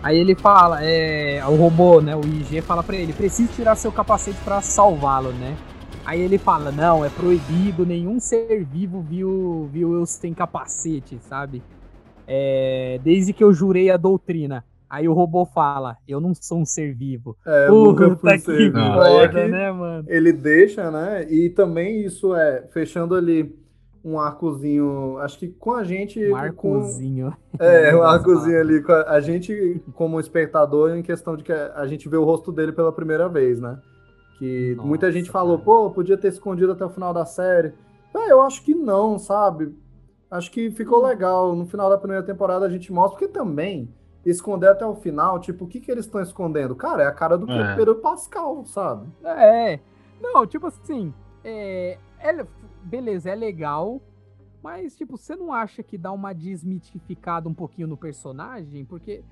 Aí 0.02 0.18
ele 0.18 0.34
fala, 0.34 0.82
é. 0.82 1.42
O 1.46 1.56
robô, 1.56 2.00
né? 2.00 2.14
O 2.14 2.20
IG 2.20 2.60
fala 2.60 2.82
pra 2.82 2.96
ele, 2.96 3.12
precisa 3.12 3.50
tirar 3.52 3.74
seu 3.76 3.90
capacete 3.90 4.38
pra 4.44 4.60
salvá-lo, 4.60 5.32
né? 5.32 5.56
Aí 6.04 6.20
ele 6.20 6.38
fala, 6.38 6.70
não, 6.72 7.04
é 7.04 7.08
proibido, 7.08 7.84
nenhum 7.84 8.18
ser 8.18 8.64
vivo 8.64 9.00
viu, 9.02 9.68
viu 9.72 9.94
eu 9.94 10.06
sem 10.06 10.32
capacete, 10.32 11.18
sabe? 11.28 11.62
É, 12.32 13.00
desde 13.02 13.32
que 13.32 13.42
eu 13.42 13.52
jurei 13.52 13.90
a 13.90 13.96
doutrina. 13.96 14.64
Aí 14.88 15.08
o 15.08 15.12
robô 15.12 15.44
fala, 15.44 15.96
eu 16.06 16.20
não 16.20 16.32
sou 16.34 16.58
um 16.58 16.64
ser 16.64 16.94
vivo. 16.94 17.36
É, 17.46 17.66
eu 17.68 17.74
nunca 17.74 18.08
Puta 18.10 18.20
fui 18.20 18.32
que 18.32 18.38
ser 18.38 18.72
Não. 18.72 18.92
vivo. 18.92 19.00
Aí 19.00 19.14
é 19.16 19.28
foda, 19.28 19.28
que 19.28 19.48
né, 19.48 19.72
mano? 19.72 20.04
Ele 20.08 20.32
deixa, 20.32 20.90
né? 20.90 21.26
E 21.32 21.50
também 21.50 22.04
isso 22.04 22.34
é 22.34 22.66
fechando 22.72 23.14
ali 23.14 23.54
um 24.04 24.18
arcozinho, 24.18 25.18
acho 25.18 25.38
que 25.38 25.48
com 25.48 25.72
a 25.72 25.84
gente. 25.84 26.24
Um 26.24 26.30
com- 26.30 26.36
arcozinho. 26.36 27.32
É, 27.58 27.94
um 27.94 28.02
arcozinho 28.02 28.60
ali 28.60 28.82
com 28.82 28.92
a, 28.92 29.02
a 29.10 29.20
gente, 29.20 29.80
como 29.94 30.18
espectador, 30.18 30.90
em 30.96 31.02
questão 31.02 31.36
de 31.36 31.44
que 31.44 31.52
a, 31.52 31.72
a 31.76 31.86
gente 31.86 32.08
vê 32.08 32.16
o 32.16 32.24
rosto 32.24 32.50
dele 32.52 32.72
pela 32.72 32.92
primeira 32.92 33.28
vez, 33.28 33.60
né? 33.60 33.78
Que 34.38 34.74
Nossa, 34.76 34.88
muita 34.88 35.12
gente 35.12 35.30
falou, 35.30 35.58
cara. 35.58 35.64
pô, 35.66 35.90
podia 35.90 36.16
ter 36.16 36.28
escondido 36.28 36.72
até 36.72 36.84
o 36.84 36.90
final 36.90 37.12
da 37.12 37.24
série. 37.26 37.74
É, 38.14 38.32
eu 38.32 38.40
acho 38.40 38.64
que 38.64 38.74
não, 38.74 39.18
sabe? 39.18 39.72
Acho 40.30 40.50
que 40.50 40.70
ficou 40.70 41.04
legal. 41.04 41.54
No 41.56 41.66
final 41.66 41.90
da 41.90 41.98
primeira 41.98 42.22
temporada 42.24 42.64
a 42.64 42.68
gente 42.70 42.92
mostra, 42.92 43.18
porque 43.18 43.32
também 43.32 43.92
esconder 44.24 44.68
até 44.68 44.84
o 44.86 44.94
final, 44.94 45.40
tipo, 45.40 45.64
o 45.64 45.68
que, 45.68 45.80
que 45.80 45.90
eles 45.90 46.04
estão 46.04 46.20
escondendo? 46.20 46.76
Cara, 46.76 47.02
é 47.02 47.06
a 47.06 47.12
cara 47.12 47.36
do 47.38 47.50
É. 47.50 47.74
Pedro 47.76 47.96
Pascal, 47.96 48.64
sabe? 48.66 49.08
É. 49.24 49.80
Não, 50.20 50.46
tipo 50.46 50.66
assim, 50.66 51.12
é, 51.42 51.98
é- 52.18 52.46
beleza, 52.82 53.30
é 53.30 53.34
legal, 53.34 54.00
mas 54.62 54.94
tipo, 54.94 55.16
você 55.16 55.34
não 55.34 55.52
acha 55.52 55.82
que 55.82 55.96
dá 55.96 56.12
uma 56.12 56.34
desmitificada 56.34 57.48
um 57.48 57.54
pouquinho 57.54 57.88
no 57.88 57.96
personagem? 57.96 58.84
Porque 58.84 59.24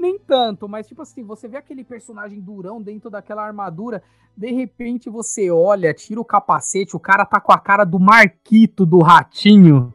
nem 0.00 0.18
tanto, 0.18 0.68
mas 0.68 0.86
tipo 0.86 1.02
assim, 1.02 1.22
você 1.24 1.48
vê 1.48 1.56
aquele 1.56 1.82
personagem 1.84 2.40
durão 2.40 2.80
dentro 2.80 3.08
daquela 3.10 3.44
armadura, 3.46 4.02
de 4.36 4.50
repente 4.52 5.10
você 5.10 5.50
olha, 5.50 5.92
tira 5.92 6.20
o 6.20 6.24
capacete, 6.24 6.94
o 6.96 7.00
cara 7.00 7.24
tá 7.26 7.40
com 7.40 7.52
a 7.52 7.58
cara 7.58 7.84
do 7.84 7.98
Marquito 7.98 8.86
do 8.86 8.98
Ratinho. 9.00 9.92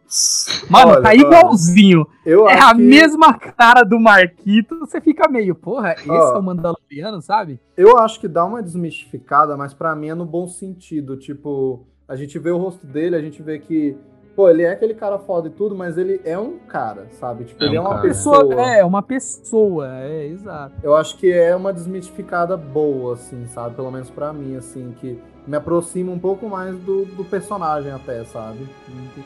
Mano, 0.69 0.91
Olha, 0.91 1.01
tá 1.01 1.15
igualzinho. 1.15 2.05
É 2.25 2.59
a 2.59 2.73
que- 2.75 2.81
mesma 2.81 3.33
cara 3.37 3.83
do 3.83 3.99
Marquito, 3.99 4.77
você 4.79 4.99
fica 4.99 5.27
meio, 5.29 5.55
porra, 5.55 5.93
esse 5.93 6.09
Ó. 6.09 6.35
é 6.35 6.37
o 6.37 6.43
Mandaloriano, 6.43 7.21
sabe? 7.21 7.59
Eu 7.77 7.97
acho 7.97 8.19
que 8.19 8.27
dá 8.27 8.43
uma 8.45 8.61
desmistificada, 8.61 9.55
mas 9.57 9.73
pra 9.73 9.95
mim 9.95 10.09
é 10.09 10.15
no 10.15 10.25
bom 10.25 10.47
sentido. 10.47 11.17
Tipo, 11.17 11.85
a 12.07 12.15
gente 12.15 12.37
vê 12.37 12.51
o 12.51 12.57
rosto 12.57 12.85
dele, 12.85 13.15
a 13.15 13.21
gente 13.21 13.41
vê 13.41 13.57
que, 13.59 13.97
pô, 14.35 14.49
ele 14.49 14.63
é 14.63 14.71
aquele 14.71 14.93
cara 14.93 15.17
foda 15.17 15.47
e 15.47 15.51
tudo, 15.51 15.75
mas 15.75 15.97
ele 15.97 16.19
é 16.25 16.37
um 16.37 16.57
cara, 16.59 17.07
sabe? 17.19 17.45
Tipo, 17.45 17.63
É 17.63 17.67
ele 17.67 17.75
é 17.77 17.79
um 17.79 17.83
uma 17.83 17.89
cara. 17.91 18.01
pessoa. 18.01 18.39
Pessoa, 18.47 18.69
é, 18.69 18.85
uma 18.85 19.01
pessoa, 19.01 19.97
é, 19.99 20.27
exato. 20.27 20.75
Eu 20.83 20.95
acho 20.95 21.17
que 21.17 21.31
é 21.31 21.55
uma 21.55 21.71
desmistificada 21.71 22.55
boa, 22.57 23.13
assim, 23.13 23.45
sabe? 23.47 23.75
Pelo 23.75 23.91
menos 23.91 24.09
pra 24.09 24.33
mim, 24.33 24.55
assim, 24.55 24.93
que 24.99 25.19
me 25.47 25.55
aproxima 25.55 26.11
um 26.11 26.19
pouco 26.19 26.49
mais 26.49 26.77
do, 26.79 27.05
do 27.05 27.23
personagem 27.23 27.91
até, 27.91 28.23
sabe? 28.25 28.67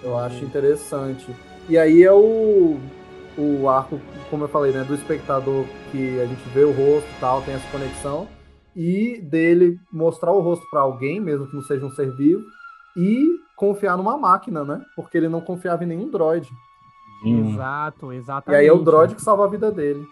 Eu 0.04 0.18
acho 0.18 0.44
interessante. 0.46 1.34
E 1.68 1.78
aí 1.78 2.04
é 2.04 2.12
o, 2.12 2.78
o 3.38 3.70
arco, 3.70 4.00
como 4.30 4.44
eu 4.44 4.48
falei, 4.50 4.72
né, 4.72 4.84
do 4.84 4.94
espectador 4.96 5.66
que 5.92 6.20
a 6.20 6.26
gente 6.26 6.48
vê 6.50 6.64
o 6.64 6.72
rosto 6.72 7.08
e 7.16 7.20
tal, 7.20 7.42
tem 7.42 7.54
essa 7.54 7.68
conexão, 7.72 8.28
e 8.76 9.20
dele 9.22 9.78
mostrar 9.92 10.32
o 10.32 10.40
rosto 10.42 10.66
pra 10.70 10.82
alguém, 10.82 11.20
mesmo 11.20 11.48
que 11.48 11.56
não 11.56 11.64
seja 11.64 11.86
um 11.86 11.92
ser 11.92 12.12
vivo, 12.16 12.42
e 12.96 13.26
confiar 13.56 13.98
numa 13.98 14.18
máquina, 14.18 14.64
né? 14.64 14.82
Porque 14.96 15.18
ele 15.18 15.30
não 15.30 15.42
confiava 15.42 15.84
em 15.84 15.88
nenhum 15.88 16.10
droid. 16.10 16.50
Hum. 17.26 17.50
Exato, 17.50 18.14
E 18.14 18.18
exatamente. 18.18 18.62
aí 18.62 18.68
é 18.68 18.74
o 18.74 18.80
droid 18.80 19.16
que 19.16 19.22
salva 19.22 19.46
a 19.46 19.50
vida 19.50 19.72
dele. 19.72 20.08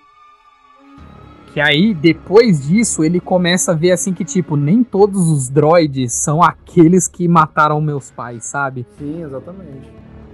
Que 1.54 1.62
aí, 1.62 1.94
depois 1.94 2.68
disso, 2.68 3.04
ele 3.04 3.20
começa 3.20 3.72
a 3.72 3.76
ver 3.76 3.92
assim 3.92 4.14
que, 4.14 4.24
tipo, 4.24 4.56
nem 4.56 4.84
todos 4.84 5.30
os 5.30 5.50
droids 5.50 6.14
são 6.14 6.44
aqueles 6.44 7.08
que 7.08 7.28
mataram 7.28 7.82
meus 7.82 8.12
pais, 8.12 8.46
sabe? 8.46 8.86
Sim, 8.98 9.24
exatamente. 9.24 9.90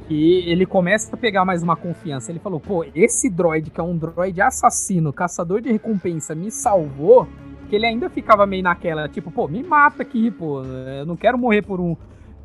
E 0.10 0.44
ele 0.52 0.65
começa 0.65 1.15
a 1.15 1.18
pegar 1.18 1.45
mais 1.45 1.64
uma 1.64 1.78
confiança. 1.78 2.32
Ele 2.32 2.40
falou, 2.40 2.60
pô, 2.60 2.86
esse 2.94 3.30
droid, 3.30 3.70
que 3.70 3.80
é 3.80 3.84
um 3.84 3.95
droid 3.95 4.41
assassino, 4.41 5.14
caçador 5.14 5.61
de 5.61 5.72
recompensa, 5.72 6.36
me 6.36 6.52
salvou. 6.52 7.28
Que 7.70 7.76
ele 7.78 7.86
ainda 7.86 8.10
ficava 8.10 8.45
meio 8.45 8.64
naquela, 8.64 9.07
tipo, 9.07 9.32
pô, 9.32 9.48
me 9.48 9.64
mata 9.64 10.02
aqui, 10.02 10.30
pô. 10.30 10.61
Eu 10.64 11.06
não 11.06 11.15
quero 11.15 11.38
morrer 11.38 11.61
por 11.61 11.80
um. 11.80 11.95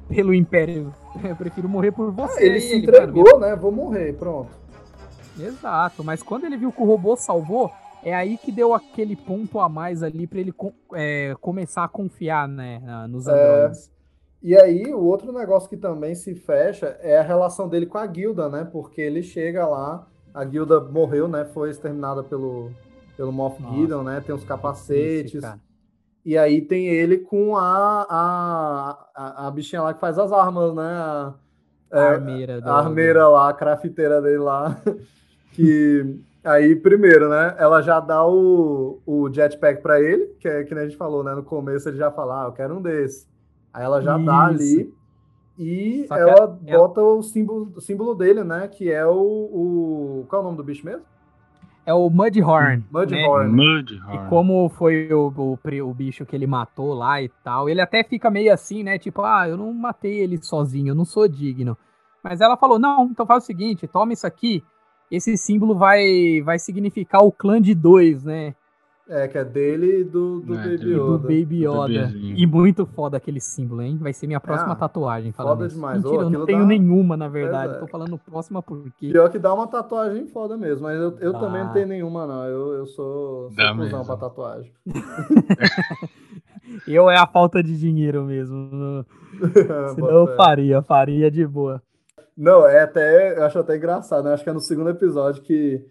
Pelo 0.09 0.35
Império. 0.35 0.93
Eu 1.23 1.37
prefiro 1.37 1.69
morrer 1.69 1.93
por 1.93 2.11
você. 2.11 2.45
ele 2.45 2.59
E 2.59 2.61
se 2.61 2.75
mano, 2.75 2.83
entregou, 2.89 3.39
né? 3.39 3.55
Vou 3.57 3.71
morrer, 3.73 4.15
pronto. 4.15 4.51
Exato, 5.39 6.03
mas 6.03 6.23
quando 6.23 6.45
ele 6.45 6.57
viu 6.57 6.73
que 6.73 6.83
o 6.83 6.85
robô 6.85 7.15
salvou, 7.15 7.71
é 8.03 8.15
aí 8.15 8.37
que 8.37 8.51
deu 8.51 8.75
aquele 8.75 9.15
ponto 9.15 9.61
a 9.61 9.69
mais 9.69 10.03
ali 10.03 10.27
pra 10.27 10.41
ele 10.41 10.53
é, 10.95 11.35
começar 11.41 11.85
a 11.85 11.89
confiar, 11.89 12.49
né, 12.49 12.81
nos 13.09 13.29
É. 13.29 13.33
androides. 13.33 13.91
E 14.43 14.57
aí, 14.57 14.93
o 14.95 15.01
outro 15.01 15.33
negócio 15.33 15.69
que 15.69 15.77
também 15.77 16.15
se 16.15 16.35
fecha 16.35 16.97
é 17.01 17.19
a 17.19 17.23
relação 17.23 17.69
dele 17.69 17.87
com 17.87 17.99
a 17.99 18.07
guilda, 18.07 18.49
né? 18.49 18.65
Porque 18.71 19.01
ele 19.01 19.21
chega 19.21 19.67
lá, 19.67 20.07
a 20.33 20.45
guilda 20.45 20.81
morreu, 20.81 21.27
né? 21.27 21.45
Foi 21.45 21.71
exterminada 21.71 22.23
pelo, 22.23 22.71
pelo 23.17 23.33
Moff 23.33 23.61
Gideon, 23.61 24.05
né? 24.05 24.23
Tem 24.25 24.33
os 24.33 24.45
capacetes. 24.45 25.43
E 26.29 26.37
aí 26.37 26.61
tem 26.61 26.87
ele 26.89 27.17
com 27.17 27.57
a, 27.57 28.07
a, 28.07 29.09
a, 29.15 29.47
a 29.47 29.51
bichinha 29.51 29.81
lá 29.81 29.95
que 29.95 30.01
faz 30.01 30.19
as 30.19 30.31
armas, 30.31 30.75
né? 30.75 30.83
A, 30.83 31.35
A 31.91 31.99
é, 31.99 32.09
armeira 32.09 32.61
a 32.63 32.79
armeira 32.81 33.27
lá, 33.27 33.49
a 33.49 33.55
crafteira 33.55 34.21
dele 34.21 34.37
lá. 34.37 34.79
Que 35.53 36.21
aí, 36.45 36.77
primeiro, 36.77 37.31
né? 37.31 37.57
Ela 37.59 37.81
já 37.81 37.99
dá 37.99 38.25
o, 38.25 39.01
o 39.07 39.33
jetpack 39.33 39.83
pra 39.83 40.01
ele, 40.01 40.27
que 40.39 40.47
é 40.47 40.63
que 40.65 40.75
nem 40.75 40.85
a 40.85 40.87
gente 40.87 40.99
falou, 40.99 41.25
né? 41.25 41.35
No 41.35 41.43
começo 41.43 41.89
ele 41.89 41.97
já 41.97 42.11
fala, 42.11 42.45
ah, 42.45 42.47
eu 42.49 42.53
quero 42.53 42.77
um 42.77 42.83
desse. 42.83 43.27
Aí 43.73 43.83
ela 43.83 44.03
já 44.03 44.19
dá 44.19 44.53
Isso. 44.53 44.63
ali. 44.63 44.95
E 45.59 46.07
ela 46.11 46.31
ela- 46.31 46.47
bota 46.47 47.01
o 47.01 47.23
símbolo, 47.23 47.73
o 47.75 47.81
símbolo 47.81 48.15
dele, 48.15 48.45
né? 48.45 48.69
Que 48.69 48.93
é 48.93 49.07
o, 49.07 49.15
o. 49.17 50.27
Qual 50.29 50.43
é 50.43 50.45
o 50.45 50.45
nome 50.45 50.59
do 50.59 50.63
bicho 50.63 50.85
mesmo? 50.85 51.03
É 51.89 51.95
o 51.95 52.11
Mudhorn. 52.11 52.85
Mudhorn. 52.93 53.51
né? 53.51 53.57
Mudhorn. 53.57 54.15
E 54.15 54.29
como 54.29 54.69
foi 54.69 55.11
o, 55.11 55.33
o, 55.35 55.59
o 55.89 55.95
bicho 55.95 56.27
que 56.27 56.37
ele 56.37 56.47
matou 56.47 56.93
lá 56.93 57.23
e 57.23 57.31
tal, 57.43 57.67
ele 57.67 57.81
até 57.81 58.05
fica 58.05 58.31
meio 58.31 58.53
assim, 58.53 58.83
né? 58.83 58.99
Tipo, 58.99 59.23
ah, 59.23 59.49
eu 59.49 59.57
não 59.57 59.73
matei 59.73 60.19
ele 60.19 60.37
sozinho, 60.37 60.89
eu 60.89 60.95
não 60.95 61.07
sou 61.07 61.27
digno. 61.27 61.79
Mas 62.23 62.43
ela 62.43 62.59
falou, 62.59 62.79
não, 62.79 63.07
então 63.07 63.25
faz 63.25 63.45
o 63.45 63.47
seguinte, 63.47 63.89
toma 63.89 64.13
isso 64.13 64.27
aqui. 64.27 64.63
Esse 65.11 65.35
símbolo 65.39 65.75
vai, 65.75 66.43
vai 66.45 66.59
significar 66.59 67.23
o 67.23 67.33
clã 67.33 67.59
de 67.59 67.75
dois, 67.75 68.23
né? 68.23 68.55
É, 69.11 69.27
que 69.27 69.39
é 69.39 69.45
dele 69.45 70.01
e 70.01 70.05
do, 70.05 70.41
do 70.41 70.55
É, 70.55 70.57
Baby 70.59 70.77
do- 70.77 70.83
E 70.91 70.95
do 70.95 71.15
Yoda. 71.15 71.19
Baby 71.19 71.65
Yoda. 71.65 72.13
E 72.37 72.47
muito 72.47 72.85
foda 72.85 73.17
aquele 73.17 73.41
símbolo, 73.41 73.81
hein? 73.81 73.97
Vai 73.99 74.13
ser 74.13 74.27
minha 74.27 74.39
próxima 74.39 74.73
Ah, 74.73 74.77
tatuagem. 74.77 75.33
Falando 75.33 75.53
foda 75.55 75.67
isso. 75.67 75.75
demais. 75.77 76.03
Mentira, 76.03 76.19
Ô, 76.19 76.23
eu 76.25 76.31
não 76.31 76.45
tenho 76.45 76.59
dá- 76.61 76.67
nenhuma, 76.67 77.17
na 77.17 77.27
verdade. 77.27 77.75
É. 77.75 77.79
Tô 77.79 77.87
falando 77.87 78.19
próxima 78.19 78.63
porque. 78.63 79.11
Pior 79.11 79.31
que 79.31 79.39
dá 79.39 79.55
uma 79.55 79.67
tatuagem 79.67 80.27
foda 80.27 80.59
mesmo, 80.59 80.83
mas 80.83 81.01
eu, 81.01 81.17
eu 81.21 81.33
também 81.33 81.65
não 81.65 81.73
tenho 81.73 81.87
nenhuma, 81.89 82.27
não. 82.27 82.45
Eu, 82.45 82.73
eu 82.75 82.87
sou, 82.87 83.49
cuzão 83.49 83.75
mesmo. 83.77 84.05
pra 84.05 84.17
tatuagem. 84.17 84.73
Eu 86.87 87.09
é 87.09 87.17
a 87.17 87.27
falta 87.27 87.63
de 87.63 87.79
dinheiro 87.79 88.25
mesmo. 88.25 89.05
Senão 89.95 90.11
eu 90.11 90.37
faria, 90.37 90.83
faria 90.83 91.31
de 91.31 91.47
boa. 91.47 91.83
Não, 92.37 92.67
é 92.69 92.83
até, 92.83 93.39
eu 93.39 93.45
acho 93.45 93.59
até 93.59 93.77
engraçado, 93.77 94.25
né? 94.25 94.33
Acho 94.35 94.45
que 94.45 94.51
é 94.51 94.53
no 94.53 94.61
segundo 94.61 94.91
episódio 94.91 95.43
que, 95.43 95.83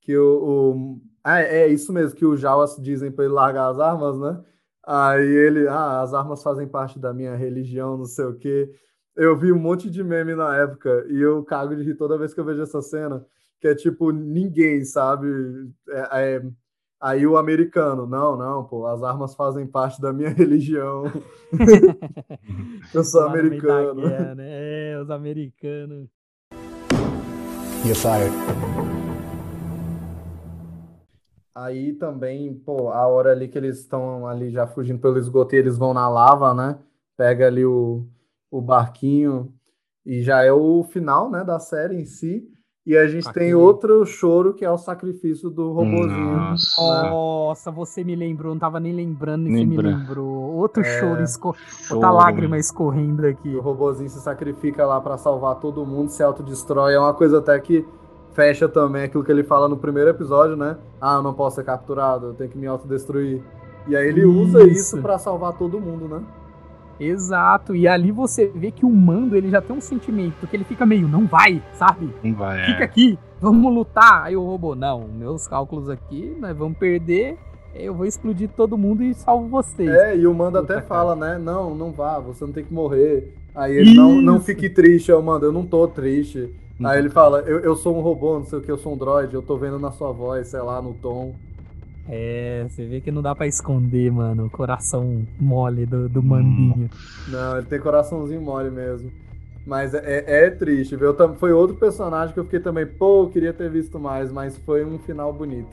que 0.00 0.16
o, 0.16 0.24
o 0.24 1.00
ah, 1.24 1.40
é 1.40 1.68
isso 1.68 1.92
mesmo, 1.92 2.16
que 2.16 2.26
o 2.26 2.36
Jawas 2.36 2.76
dizem 2.80 3.10
pra 3.10 3.24
ele 3.24 3.34
largar 3.34 3.68
as 3.68 3.78
armas, 3.78 4.18
né? 4.18 4.40
Aí 4.84 5.28
ele, 5.28 5.68
ah, 5.68 6.00
as 6.00 6.12
armas 6.12 6.42
fazem 6.42 6.66
parte 6.66 6.98
da 6.98 7.14
minha 7.14 7.36
religião, 7.36 7.96
não 7.96 8.04
sei 8.04 8.24
o 8.24 8.34
quê. 8.34 8.68
Eu 9.14 9.36
vi 9.36 9.52
um 9.52 9.58
monte 9.58 9.88
de 9.88 10.02
meme 10.02 10.34
na 10.34 10.56
época 10.56 11.06
e 11.08 11.20
eu 11.20 11.44
cago 11.44 11.76
de 11.76 11.82
rir 11.84 11.94
toda 11.94 12.18
vez 12.18 12.34
que 12.34 12.40
eu 12.40 12.44
vejo 12.44 12.62
essa 12.62 12.82
cena, 12.82 13.24
que 13.60 13.68
é 13.68 13.74
tipo, 13.74 14.10
ninguém 14.10 14.84
sabe. 14.84 15.28
É, 15.88 16.08
é, 16.12 16.42
aí 17.00 17.26
o 17.26 17.36
americano, 17.36 18.06
não, 18.06 18.36
não, 18.36 18.64
pô, 18.64 18.86
as 18.86 19.02
armas 19.02 19.34
fazem 19.34 19.66
parte 19.66 20.00
da 20.00 20.12
minha 20.12 20.30
religião. 20.34 21.04
eu 22.92 23.04
sou 23.04 23.22
americano. 23.22 24.02
Guerra, 24.02 24.34
né? 24.34 24.46
É, 24.48 25.00
os 25.00 25.10
americanos. 25.10 26.08
You're 27.84 27.94
fired. 27.94 29.01
Aí 31.54 31.92
também, 31.92 32.54
pô, 32.54 32.90
a 32.90 33.06
hora 33.06 33.32
ali 33.32 33.46
que 33.46 33.58
eles 33.58 33.78
estão 33.78 34.26
ali 34.26 34.50
já 34.50 34.66
fugindo 34.66 34.98
pelo 34.98 35.18
esgoto 35.18 35.54
e 35.54 35.58
eles 35.58 35.76
vão 35.76 35.92
na 35.92 36.08
lava, 36.08 36.54
né? 36.54 36.78
Pega 37.16 37.46
ali 37.46 37.64
o, 37.64 38.06
o 38.50 38.60
barquinho 38.60 39.52
e 40.04 40.22
já 40.22 40.42
é 40.42 40.52
o 40.52 40.82
final, 40.82 41.30
né, 41.30 41.44
da 41.44 41.58
série 41.58 42.00
em 42.00 42.06
si. 42.06 42.48
E 42.84 42.96
a 42.96 43.06
gente 43.06 43.32
tem 43.32 43.54
outro 43.54 44.04
choro 44.04 44.54
que 44.54 44.64
é 44.64 44.70
o 44.70 44.76
sacrifício 44.76 45.48
do 45.48 45.72
robozinho. 45.72 46.36
Nossa? 46.36 47.10
Nossa 47.10 47.70
você 47.70 48.02
me 48.02 48.16
lembrou, 48.16 48.54
não 48.54 48.58
tava 48.58 48.80
nem 48.80 48.92
lembrando 48.92 49.48
e 49.48 49.52
você 49.52 49.64
me 49.64 49.76
lembrou. 49.76 50.26
Outro 50.26 50.82
é... 50.82 50.98
choro, 50.98 51.22
esco... 51.22 51.54
choro, 51.54 51.94
outra 51.94 52.10
lágrima 52.10 52.58
escorrendo 52.58 53.24
aqui. 53.24 53.54
O 53.54 53.60
robozinho 53.60 54.10
se 54.10 54.20
sacrifica 54.20 54.84
lá 54.84 55.00
para 55.00 55.16
salvar 55.16 55.60
todo 55.60 55.86
mundo, 55.86 56.08
se 56.08 56.24
autodestrói. 56.24 56.94
É 56.94 56.98
uma 56.98 57.14
coisa 57.14 57.38
até 57.38 57.56
que 57.60 57.86
fecha 58.34 58.68
também 58.68 59.04
aquilo 59.04 59.24
que 59.24 59.30
ele 59.30 59.42
fala 59.42 59.68
no 59.68 59.76
primeiro 59.76 60.10
episódio, 60.10 60.56
né? 60.56 60.76
Ah, 61.00 61.14
eu 61.14 61.22
não 61.22 61.34
posso 61.34 61.56
ser 61.56 61.64
capturado, 61.64 62.26
eu 62.26 62.34
tenho 62.34 62.50
que 62.50 62.58
me 62.58 62.66
autodestruir. 62.66 63.42
E 63.86 63.96
aí 63.96 64.08
ele 64.08 64.20
isso. 64.20 64.30
usa 64.30 64.62
isso 64.64 65.02
para 65.02 65.18
salvar 65.18 65.52
todo 65.54 65.80
mundo, 65.80 66.08
né? 66.08 66.22
Exato, 67.00 67.74
e 67.74 67.88
ali 67.88 68.12
você 68.12 68.46
vê 68.54 68.70
que 68.70 68.86
o 68.86 68.90
mando 68.90 69.34
ele 69.34 69.50
já 69.50 69.60
tem 69.60 69.74
um 69.74 69.80
sentimento 69.80 70.46
que 70.46 70.54
ele 70.54 70.62
fica 70.62 70.86
meio, 70.86 71.08
não 71.08 71.26
vai, 71.26 71.60
sabe? 71.72 72.14
Não 72.22 72.34
vai. 72.34 72.64
Fica 72.66 72.82
é. 72.82 72.84
aqui, 72.84 73.18
vamos 73.40 73.74
lutar. 73.74 74.24
Aí 74.24 74.36
o 74.36 74.44
robô, 74.44 74.74
não, 74.76 75.08
meus 75.08 75.48
cálculos 75.48 75.88
aqui, 75.88 76.36
nós 76.38 76.56
vamos 76.56 76.78
perder, 76.78 77.36
eu 77.74 77.94
vou 77.94 78.06
explodir 78.06 78.50
todo 78.50 78.78
mundo 78.78 79.02
e 79.02 79.14
salvo 79.14 79.48
vocês. 79.48 79.90
É, 79.90 80.16
e 80.16 80.26
o 80.26 80.34
mando 80.34 80.60
Puta 80.60 80.74
até 80.74 80.74
cara. 80.74 80.86
fala, 80.86 81.16
né? 81.16 81.38
Não, 81.38 81.74
não 81.74 81.90
vá, 81.90 82.20
você 82.20 82.44
não 82.44 82.52
tem 82.52 82.64
que 82.64 82.72
morrer. 82.72 83.34
Aí 83.54 83.76
ele, 83.76 83.94
não, 83.94 84.20
não 84.20 84.40
fique 84.40 84.70
triste, 84.70 85.10
eu 85.10 85.20
mando, 85.22 85.46
eu 85.46 85.52
não 85.52 85.66
tô 85.66 85.88
triste. 85.88 86.54
Aí 86.84 86.98
ele 86.98 87.10
fala, 87.10 87.40
eu, 87.40 87.60
eu 87.60 87.76
sou 87.76 87.96
um 87.96 88.00
robô, 88.00 88.38
não 88.38 88.44
sei 88.44 88.58
o 88.58 88.62
que, 88.62 88.70
eu 88.70 88.78
sou 88.78 88.94
um 88.94 88.96
droid, 88.96 89.32
eu 89.34 89.42
tô 89.42 89.56
vendo 89.56 89.78
na 89.78 89.90
sua 89.90 90.12
voz, 90.12 90.48
sei 90.48 90.60
lá, 90.60 90.80
no 90.80 90.94
tom. 90.94 91.34
É, 92.08 92.66
você 92.68 92.84
vê 92.84 93.00
que 93.00 93.12
não 93.12 93.22
dá 93.22 93.34
para 93.34 93.46
esconder, 93.46 94.10
mano, 94.10 94.46
o 94.46 94.50
coração 94.50 95.24
mole 95.38 95.86
do, 95.86 96.08
do 96.08 96.22
mandinho. 96.22 96.90
Não, 97.28 97.58
ele 97.58 97.66
tem 97.66 97.80
coraçãozinho 97.80 98.40
mole 98.40 98.70
mesmo. 98.70 99.10
Mas 99.64 99.94
é, 99.94 100.00
é, 100.04 100.46
é 100.46 100.50
triste, 100.50 100.96
viu? 100.96 101.14
Foi 101.36 101.52
outro 101.52 101.76
personagem 101.76 102.34
que 102.34 102.40
eu 102.40 102.44
fiquei 102.44 102.58
também, 102.58 102.84
pô, 102.84 103.22
eu 103.22 103.30
queria 103.30 103.52
ter 103.52 103.70
visto 103.70 103.98
mais, 103.98 104.32
mas 104.32 104.56
foi 104.58 104.84
um 104.84 104.98
final 104.98 105.32
bonito. 105.32 105.70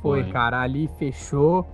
Foi, 0.00 0.24
foi. 0.24 0.32
cara, 0.32 0.60
ali 0.60 0.88
fechou 0.98 1.64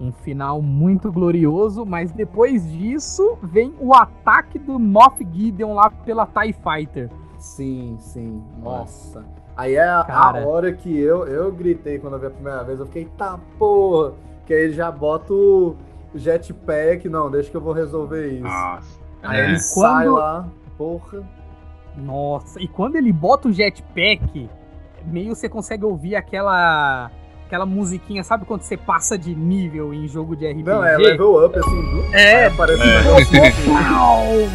um 0.00 0.10
final 0.10 0.60
muito 0.60 1.12
glorioso, 1.12 1.84
mas 1.84 2.10
depois 2.10 2.68
disso 2.72 3.38
vem 3.42 3.72
o 3.78 3.94
ataque 3.94 4.58
do 4.58 4.78
Moff 4.78 5.24
Gideon 5.32 5.74
lá 5.74 5.90
pela 5.90 6.26
TIE 6.26 6.54
Fighter. 6.54 7.10
Sim, 7.40 7.96
sim. 7.98 8.42
Nossa. 8.62 9.24
Aí 9.56 9.74
é 9.74 9.82
a, 9.82 10.00
a, 10.02 10.46
hora 10.46 10.72
que 10.72 10.96
eu, 10.96 11.26
eu 11.26 11.50
gritei 11.50 11.98
quando 11.98 12.14
eu 12.14 12.20
vi 12.20 12.26
a 12.26 12.30
primeira 12.30 12.62
vez. 12.62 12.78
Eu 12.78 12.86
fiquei, 12.86 13.06
tá 13.16 13.40
porra! 13.58 14.12
Que 14.46 14.54
aí 14.54 14.64
ele 14.64 14.72
já 14.74 14.90
bota 14.90 15.32
o 15.32 15.76
jetpack. 16.14 17.08
Não, 17.08 17.30
deixa 17.30 17.50
que 17.50 17.56
eu 17.56 17.60
vou 17.60 17.72
resolver 17.72 18.28
isso. 18.28 18.44
Nossa. 18.44 19.00
Aí 19.22 19.40
é. 19.40 19.44
ele 19.48 19.58
sai 19.58 20.08
lá, 20.08 20.48
porra. 20.76 21.26
Nossa, 21.96 22.60
e 22.60 22.68
quando 22.68 22.96
ele 22.96 23.12
bota 23.12 23.48
o 23.48 23.52
jetpack, 23.52 24.48
meio 25.04 25.34
você 25.34 25.48
consegue 25.48 25.84
ouvir 25.84 26.14
aquela 26.16 27.10
aquela 27.50 27.66
musiquinha, 27.66 28.22
sabe 28.22 28.44
quando 28.44 28.62
você 28.62 28.76
passa 28.76 29.18
de 29.18 29.34
nível 29.34 29.92
em 29.92 30.06
jogo 30.06 30.36
de 30.36 30.48
RPG? 30.48 30.62
Não, 30.62 30.84
é 30.84 30.96
level 30.96 31.44
up, 31.44 31.58
assim. 31.58 32.14
É, 32.14 32.48
parece 32.50 32.80
é. 32.80 33.24
que 33.24 33.66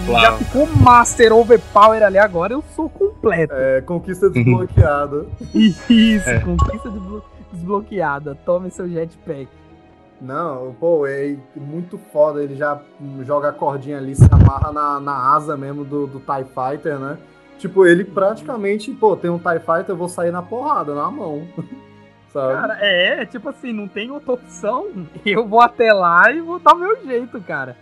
Já 0.21 0.37
ficou 0.37 0.65
Master 0.77 1.33
Overpower 1.33 2.01
ali 2.01 2.17
agora, 2.17 2.53
eu 2.53 2.63
sou 2.73 2.89
completo. 2.89 3.53
É, 3.53 3.81
conquista 3.81 4.29
desbloqueada. 4.29 5.25
Isso, 5.53 6.29
é. 6.29 6.39
conquista 6.39 6.89
desbloqueada. 7.51 8.33
Tome 8.45 8.71
seu 8.71 8.87
jetpack. 8.87 9.49
Não, 10.21 10.73
pô, 10.79 11.05
é 11.05 11.35
muito 11.53 11.97
foda. 11.97 12.41
Ele 12.41 12.55
já 12.55 12.81
joga 13.23 13.49
a 13.49 13.53
cordinha 13.53 13.97
ali, 13.97 14.15
se 14.15 14.27
amarra 14.31 14.71
na, 14.71 15.01
na 15.01 15.35
asa 15.35 15.57
mesmo 15.57 15.83
do, 15.83 16.07
do 16.07 16.19
TIE 16.19 16.45
Fighter, 16.45 16.97
né? 16.97 17.17
Tipo, 17.57 17.85
ele 17.85 18.05
praticamente, 18.05 18.89
pô, 18.91 19.17
tem 19.17 19.29
um 19.29 19.37
TIE 19.37 19.59
Fighter, 19.59 19.89
eu 19.89 19.97
vou 19.97 20.07
sair 20.07 20.31
na 20.31 20.41
porrada, 20.41 20.95
na 20.95 21.11
mão. 21.11 21.45
sabe? 22.35 22.53
Cara, 22.53 22.77
é, 22.85 23.25
tipo 23.25 23.47
assim, 23.47 23.71
não 23.71 23.87
tem 23.87 24.11
outra 24.11 24.33
opção. 24.33 24.87
Eu 25.25 25.47
vou 25.47 25.61
até 25.61 25.93
lá 25.93 26.29
e 26.31 26.41
vou 26.41 26.59
dar 26.59 26.75
meu 26.75 27.01
jeito, 27.05 27.39
cara. 27.41 27.77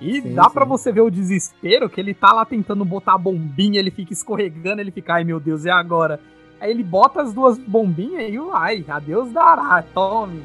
E 0.00 0.20
sim, 0.20 0.34
dá 0.34 0.50
para 0.50 0.66
você 0.66 0.92
ver 0.92 1.00
o 1.00 1.10
desespero 1.10 1.88
que 1.88 2.00
ele 2.00 2.12
tá 2.12 2.32
lá 2.32 2.44
tentando 2.44 2.84
botar 2.84 3.14
a 3.14 3.18
bombinha, 3.18 3.78
ele 3.78 3.90
fica 3.90 4.12
escorregando, 4.12 4.80
ele 4.80 4.90
fica, 4.90 5.14
ai 5.14 5.24
meu 5.24 5.40
Deus, 5.40 5.64
e 5.64 5.70
agora? 5.70 6.20
Aí 6.60 6.70
ele 6.70 6.82
bota 6.82 7.22
as 7.22 7.32
duas 7.32 7.56
bombinhas 7.58 8.28
e 8.28 8.36
vai, 8.38 8.84
adeus 8.86 9.32
dará, 9.32 9.82
tome. 9.94 10.42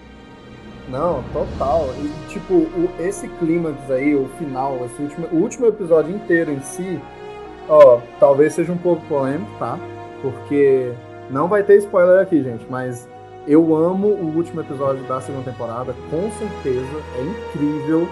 Não, 0.88 1.24
total. 1.34 1.90
E 1.98 2.30
tipo, 2.30 2.54
o, 2.54 2.90
esse 3.00 3.28
clímax 3.28 3.91
aí, 3.91 4.16
o 4.16 4.30
final, 4.38 4.78
esse 4.86 5.02
último, 5.02 5.28
o 5.32 5.36
último 5.36 5.66
episódio 5.68 6.16
inteiro 6.16 6.52
em 6.52 6.62
si, 6.62 7.00
ó, 7.68 8.00
talvez 8.20 8.54
seja 8.54 8.72
um 8.72 8.78
pouco 8.78 9.06
polêmico, 9.08 9.52
tá? 9.60 9.78
Porque 10.22 10.94
não 11.30 11.48
vai 11.48 11.64
ter 11.64 11.78
spoiler 11.78 12.22
aqui, 12.22 12.44
gente, 12.44 12.66
mas 12.70 13.08
eu 13.48 13.76
amo 13.76 14.08
o 14.08 14.36
último 14.36 14.62
episódio 14.62 15.04
da 15.06 15.20
segunda 15.22 15.50
temporada, 15.50 15.96
com 16.10 16.30
certeza, 16.32 17.04
é 17.18 17.22
incrível. 17.22 18.08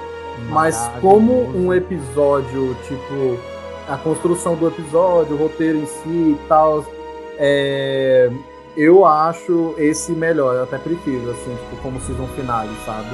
Mas 0.49 0.91
como 1.02 1.48
um 1.56 1.73
episódio, 1.73 2.76
tipo, 2.88 3.39
a 3.88 3.98
construção 3.98 4.56
do 4.56 4.68
episódio, 4.68 5.35
o 5.35 5.38
roteiro 5.38 5.80
em 5.80 5.85
si 5.85 6.07
e 6.07 6.39
tal, 6.48 6.85
é, 7.39 8.30
eu 8.76 9.06
acho 9.06 9.73
esse 9.77 10.11
melhor, 10.11 10.56
eu 10.56 10.64
até 10.64 10.77
prefiro, 10.77 11.31
assim, 11.31 11.56
tipo, 11.56 11.81
como 11.81 11.99
season 12.02 12.27
finale, 12.35 12.69
sabe? 12.85 13.10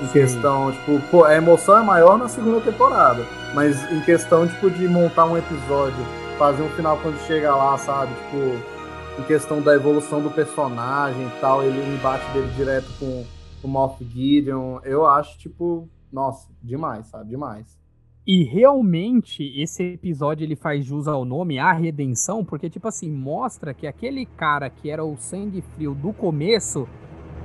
Em 0.00 0.06
Sim. 0.06 0.12
questão, 0.12 0.72
tipo, 0.72 1.00
pô, 1.10 1.24
a 1.24 1.34
emoção 1.34 1.78
é 1.78 1.82
maior 1.82 2.18
na 2.18 2.28
segunda 2.28 2.60
temporada, 2.60 3.24
mas 3.54 3.90
em 3.90 4.00
questão, 4.02 4.46
tipo, 4.46 4.70
de 4.70 4.86
montar 4.86 5.24
um 5.24 5.36
episódio, 5.36 6.04
fazer 6.38 6.62
um 6.62 6.68
final 6.70 6.98
quando 7.02 7.18
chega 7.26 7.54
lá, 7.54 7.76
sabe? 7.78 8.12
Tipo, 8.14 8.73
em 9.18 9.22
questão 9.22 9.62
da 9.62 9.74
evolução 9.74 10.22
do 10.22 10.30
personagem 10.30 11.26
e 11.26 11.40
tal, 11.40 11.62
ele 11.62 11.78
o 11.78 11.94
embate 11.94 12.24
dele 12.32 12.50
direto 12.56 12.86
com 12.98 13.24
o 13.62 13.68
Moff 13.68 14.04
Gideon, 14.04 14.80
eu 14.84 15.06
acho, 15.06 15.38
tipo, 15.38 15.88
nossa, 16.12 16.48
demais, 16.62 17.06
sabe? 17.06 17.30
Demais. 17.30 17.78
E 18.26 18.42
realmente 18.42 19.42
esse 19.60 19.82
episódio 19.82 20.44
ele 20.44 20.56
faz 20.56 20.84
jus 20.84 21.06
ao 21.06 21.24
nome, 21.24 21.58
a 21.58 21.72
redenção, 21.72 22.44
porque 22.44 22.70
tipo 22.70 22.88
assim, 22.88 23.10
mostra 23.10 23.74
que 23.74 23.86
aquele 23.86 24.24
cara 24.24 24.70
que 24.70 24.90
era 24.90 25.04
o 25.04 25.16
sangue 25.16 25.60
frio 25.60 25.94
do 25.94 26.12
começo, 26.12 26.88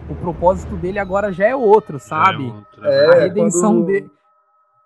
o 0.09 0.15
propósito 0.15 0.77
dele 0.77 0.97
agora 0.97 1.33
já 1.33 1.47
é 1.47 1.55
outro, 1.55 1.99
sabe? 1.99 2.47
É, 2.47 2.53
outro, 2.53 2.85
é, 2.85 3.05
a 3.05 3.19
redenção 3.19 3.73
quando, 3.73 3.85
dele 3.85 4.09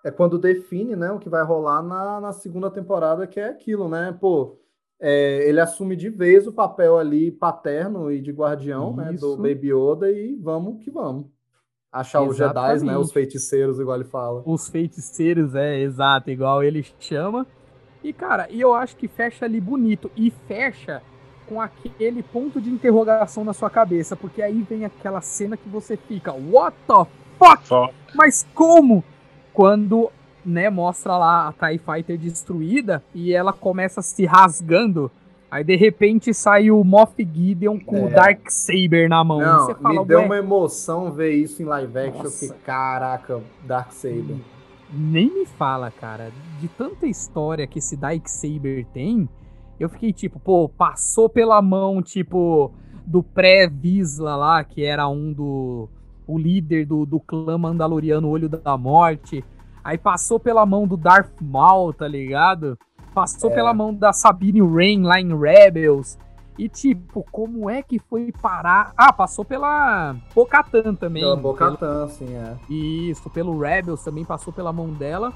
é 0.04 0.10
quando 0.10 0.38
define, 0.38 0.94
né, 0.94 1.10
o 1.10 1.18
que 1.18 1.30
vai 1.30 1.42
rolar 1.42 1.82
na, 1.82 2.20
na 2.20 2.32
segunda 2.32 2.70
temporada, 2.70 3.26
que 3.26 3.40
é 3.40 3.48
aquilo, 3.48 3.88
né? 3.88 4.14
Pô, 4.20 4.58
é, 5.00 5.48
ele 5.48 5.60
assume 5.60 5.96
de 5.96 6.08
vez 6.08 6.46
o 6.46 6.52
papel 6.52 6.98
ali 6.98 7.30
paterno 7.30 8.10
e 8.10 8.20
de 8.20 8.32
guardião, 8.32 8.94
né, 8.94 9.12
do 9.12 9.36
Baby 9.36 9.72
Yoda 9.72 10.10
e 10.10 10.36
vamos 10.36 10.82
que 10.82 10.90
vamos. 10.90 11.26
Achar 11.92 12.24
Exatamente. 12.24 12.30
os 12.30 12.80
Jedi, 12.80 12.86
né, 12.86 12.98
os 12.98 13.12
feiticeiros, 13.12 13.78
igual 13.78 13.96
ele 13.96 14.08
fala. 14.08 14.42
Os 14.44 14.68
feiticeiros, 14.68 15.54
é, 15.54 15.78
exato, 15.80 16.30
igual 16.30 16.62
ele 16.62 16.84
chama. 16.98 17.46
E, 18.02 18.12
cara, 18.12 18.48
e 18.50 18.60
eu 18.60 18.74
acho 18.74 18.96
que 18.96 19.06
fecha 19.06 19.44
ali 19.44 19.60
bonito. 19.60 20.10
E 20.16 20.30
fecha 20.48 21.00
com 21.46 21.60
aquele 21.60 22.22
ponto 22.22 22.60
de 22.60 22.68
interrogação 22.70 23.44
na 23.44 23.52
sua 23.52 23.70
cabeça, 23.70 24.16
porque 24.16 24.42
aí 24.42 24.62
vem 24.62 24.84
aquela 24.84 25.20
cena 25.20 25.56
que 25.56 25.68
você 25.68 25.96
fica, 25.96 26.32
what 26.32 26.76
the 26.86 27.06
fuck? 27.38 27.92
Mas 28.14 28.46
como? 28.54 29.04
Quando 29.52 30.10
né, 30.44 30.68
mostra 30.70 31.16
lá 31.16 31.48
a 31.48 31.52
TIE 31.52 31.78
Fighter 31.78 32.18
destruída 32.18 33.02
e 33.14 33.32
ela 33.32 33.52
começa 33.52 34.02
se 34.02 34.24
rasgando. 34.24 35.10
Aí 35.50 35.62
de 35.62 35.76
repente 35.76 36.34
sai 36.34 36.70
o 36.70 36.82
Moff 36.82 37.14
Gideon 37.16 37.78
com 37.78 37.96
é. 37.96 38.04
o 38.06 38.10
Dark 38.10 38.50
Saber 38.50 39.08
na 39.08 39.22
mão. 39.22 39.38
Não, 39.38 39.74
fala, 39.76 40.00
me 40.00 40.06
deu 40.06 40.22
uma 40.22 40.36
emoção 40.36 41.12
ver 41.12 41.32
isso 41.32 41.62
em 41.62 41.64
live 41.64 41.96
action. 41.96 42.22
Nossa. 42.24 42.54
Que 42.54 42.60
caraca, 42.62 43.40
Dark 43.64 43.92
Saber. 43.92 44.36
nem 44.92 45.32
me 45.32 45.46
fala, 45.46 45.90
cara. 45.90 46.32
De 46.60 46.68
tanta 46.68 47.06
história 47.06 47.66
que 47.66 47.78
esse 47.78 47.96
Dark 47.96 48.26
Saber 48.26 48.84
tem, 48.92 49.28
eu 49.78 49.88
fiquei 49.88 50.12
tipo, 50.12 50.40
pô, 50.40 50.68
passou 50.68 51.28
pela 51.28 51.60
mão, 51.62 52.02
tipo, 52.02 52.72
do 53.06 53.22
pré-Visla 53.22 54.36
lá, 54.36 54.64
que 54.64 54.84
era 54.84 55.08
um 55.08 55.32
do. 55.32 55.88
O 56.26 56.38
líder 56.38 56.86
do, 56.86 57.04
do 57.04 57.20
clã 57.20 57.58
Mandaloriano 57.58 58.28
Olho 58.28 58.48
da 58.48 58.78
Morte. 58.78 59.44
Aí 59.84 59.98
passou 59.98 60.40
pela 60.40 60.64
mão 60.64 60.86
do 60.86 60.96
Darth 60.96 61.30
Maul, 61.40 61.92
tá 61.92 62.08
ligado? 62.08 62.78
Passou 63.14 63.50
É. 63.50 63.54
pela 63.54 63.74
mão 63.74 63.94
da 63.94 64.12
Sabine 64.12 64.62
Wren 64.62 65.02
lá 65.02 65.20
em 65.20 65.36
Rebels. 65.38 66.18
E 66.56 66.68
tipo, 66.68 67.24
como 67.30 67.68
é 67.68 67.82
que 67.82 67.98
foi 67.98 68.32
parar? 68.40 68.92
Ah, 68.96 69.12
passou 69.12 69.44
pela 69.44 70.14
Bocatan 70.34 70.94
também. 70.94 71.22
Pela 71.22 71.36
Bocatan, 71.36 72.04
assim, 72.04 72.32
é. 72.34 72.56
isso, 72.72 73.28
pelo 73.28 73.58
Rebels 73.58 74.02
também 74.02 74.24
passou 74.24 74.52
pela 74.52 74.72
mão 74.72 74.88
dela. 74.88 75.32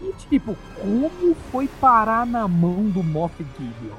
E 0.00 0.10
tipo, 0.28 0.56
como 0.80 1.34
foi 1.52 1.68
parar 1.80 2.26
na 2.26 2.48
mão 2.48 2.82
do 2.88 3.02
Moff 3.02 3.34
Gideon? 3.58 3.94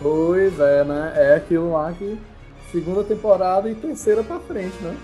Pois 0.00 0.58
é, 0.58 0.84
né? 0.84 1.12
É 1.16 1.34
aquilo 1.36 1.72
lá 1.72 1.92
que 1.92 2.18
segunda 2.70 3.04
temporada 3.04 3.68
e 3.68 3.74
terceira 3.74 4.22
pra 4.24 4.38
frente, 4.40 4.76
né? 4.82 4.96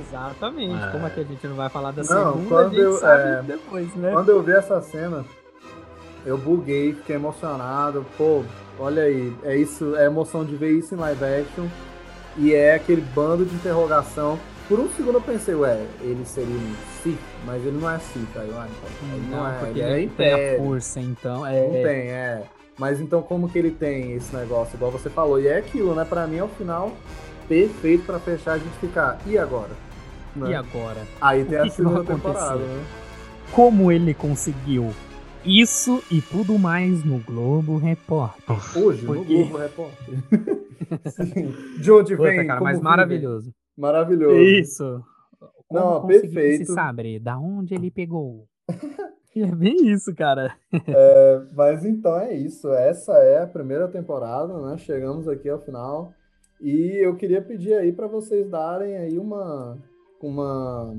Exatamente. 0.00 0.84
É. 0.84 0.90
Como 0.90 1.06
é 1.06 1.10
que 1.10 1.20
a 1.20 1.24
gente 1.24 1.46
não 1.46 1.56
vai 1.56 1.68
falar 1.68 1.90
da 1.90 2.02
Não, 2.02 2.32
segunda? 2.32 2.48
quando 2.48 2.74
eu- 2.74 3.06
é, 3.08 3.42
depois, 3.42 3.94
né? 3.96 4.12
Quando 4.12 4.28
eu 4.30 4.42
vi 4.42 4.52
essa 4.52 4.80
cena, 4.80 5.24
eu 6.24 6.38
buguei, 6.38 6.94
fiquei 6.94 7.16
emocionado. 7.16 8.04
Pô, 8.16 8.42
olha 8.78 9.02
aí, 9.04 9.34
é 9.42 9.56
isso, 9.56 9.94
é 9.96 10.06
emoção 10.06 10.44
de 10.44 10.56
ver 10.56 10.72
isso 10.72 10.94
em 10.94 10.98
live 10.98 11.24
action. 11.24 11.66
E 12.36 12.52
é 12.54 12.74
aquele 12.74 13.00
bando 13.00 13.44
de 13.44 13.54
interrogação. 13.54 14.38
Por 14.68 14.80
um 14.80 14.88
segundo 14.90 15.16
eu 15.16 15.20
pensei, 15.20 15.54
ué, 15.54 15.84
ele 16.00 16.24
seria 16.24 16.54
um 16.56 16.74
Sith, 17.02 17.18
mas 17.44 17.62
ele 17.64 17.78
não 17.78 17.88
é 17.90 17.98
Sith. 17.98 18.36
Aí, 18.36 18.48
eu, 18.48 18.58
ah, 18.58 18.66
então, 18.66 19.08
ele 19.16 19.26
não, 19.30 19.38
Não, 19.38 19.46
é, 19.48 19.58
porque 19.58 19.78
ele 19.78 19.82
é 19.82 19.98
ele 20.00 20.08
tem 20.16 20.54
a 20.54 20.58
força, 20.58 21.00
então. 21.00 21.36
Não 21.40 21.46
É, 21.46 21.68
tem, 21.68 22.10
é. 22.10 22.42
Mas 22.78 23.00
então 23.00 23.22
como 23.22 23.48
que 23.48 23.56
ele 23.58 23.70
tem 23.70 24.12
esse 24.14 24.34
negócio, 24.34 24.74
igual 24.76 24.90
você 24.90 25.08
falou? 25.08 25.38
E 25.38 25.46
é 25.46 25.58
aquilo, 25.58 25.94
né? 25.94 26.04
Pra 26.04 26.26
mim 26.26 26.38
é 26.38 26.42
o 26.44 26.48
final 26.48 26.90
perfeito 27.48 28.04
pra 28.04 28.18
fechar 28.18 28.52
a 28.54 28.58
gente 28.58 28.76
ficar. 28.78 29.18
E 29.26 29.36
agora? 29.38 29.70
Né? 30.36 30.50
E 30.50 30.54
agora? 30.54 31.00
Aí 31.20 31.44
tem 31.44 31.58
O 31.58 31.60
a 31.60 31.64
que 31.64 31.70
que 31.70 31.82
vai 31.82 31.92
segunda 31.92 32.00
acontecer? 32.12 32.22
temporada, 32.34 32.56
né? 32.58 32.84
Como 33.52 33.92
ele 33.92 34.14
conseguiu 34.14 34.90
isso 35.44 36.02
e 36.10 36.20
tudo 36.22 36.58
mais 36.58 37.04
no 37.04 37.18
Globo 37.18 37.76
Repórter. 37.76 38.56
Hoje, 38.78 39.04
no 39.04 39.14
Porque- 39.14 39.34
Globo 39.44 39.58
Repórter. 39.58 40.14
Sim. 41.06 41.54
De 41.80 41.92
onde 41.92 42.16
Puta, 42.16 42.28
vem? 42.30 42.46
cara, 42.46 42.58
como 42.58 42.64
mas 42.64 42.76
vive? 42.78 42.84
maravilhoso. 42.84 43.54
Maravilhoso. 43.76 44.36
Isso. 44.38 45.02
Como 45.68 45.80
Não, 45.80 46.06
perfeito. 46.06 46.62
Esse 46.62 46.72
sabre, 46.72 47.18
da 47.18 47.38
onde 47.38 47.74
ele 47.74 47.90
pegou? 47.92 48.46
é 49.36 49.46
bem 49.46 49.88
isso, 49.92 50.14
cara. 50.14 50.54
É, 50.72 51.40
mas 51.54 51.84
então 51.84 52.18
é 52.18 52.34
isso. 52.34 52.72
Essa 52.72 53.12
é 53.18 53.42
a 53.42 53.46
primeira 53.46 53.86
temporada, 53.88 54.58
né? 54.66 54.78
Chegamos 54.78 55.28
aqui 55.28 55.48
ao 55.48 55.60
final. 55.60 56.12
E 56.64 56.96
eu 57.04 57.14
queria 57.14 57.42
pedir 57.42 57.74
aí 57.74 57.92
para 57.92 58.06
vocês 58.06 58.48
darem 58.48 58.96
aí 58.96 59.18
uma, 59.18 59.76
uma 60.22 60.96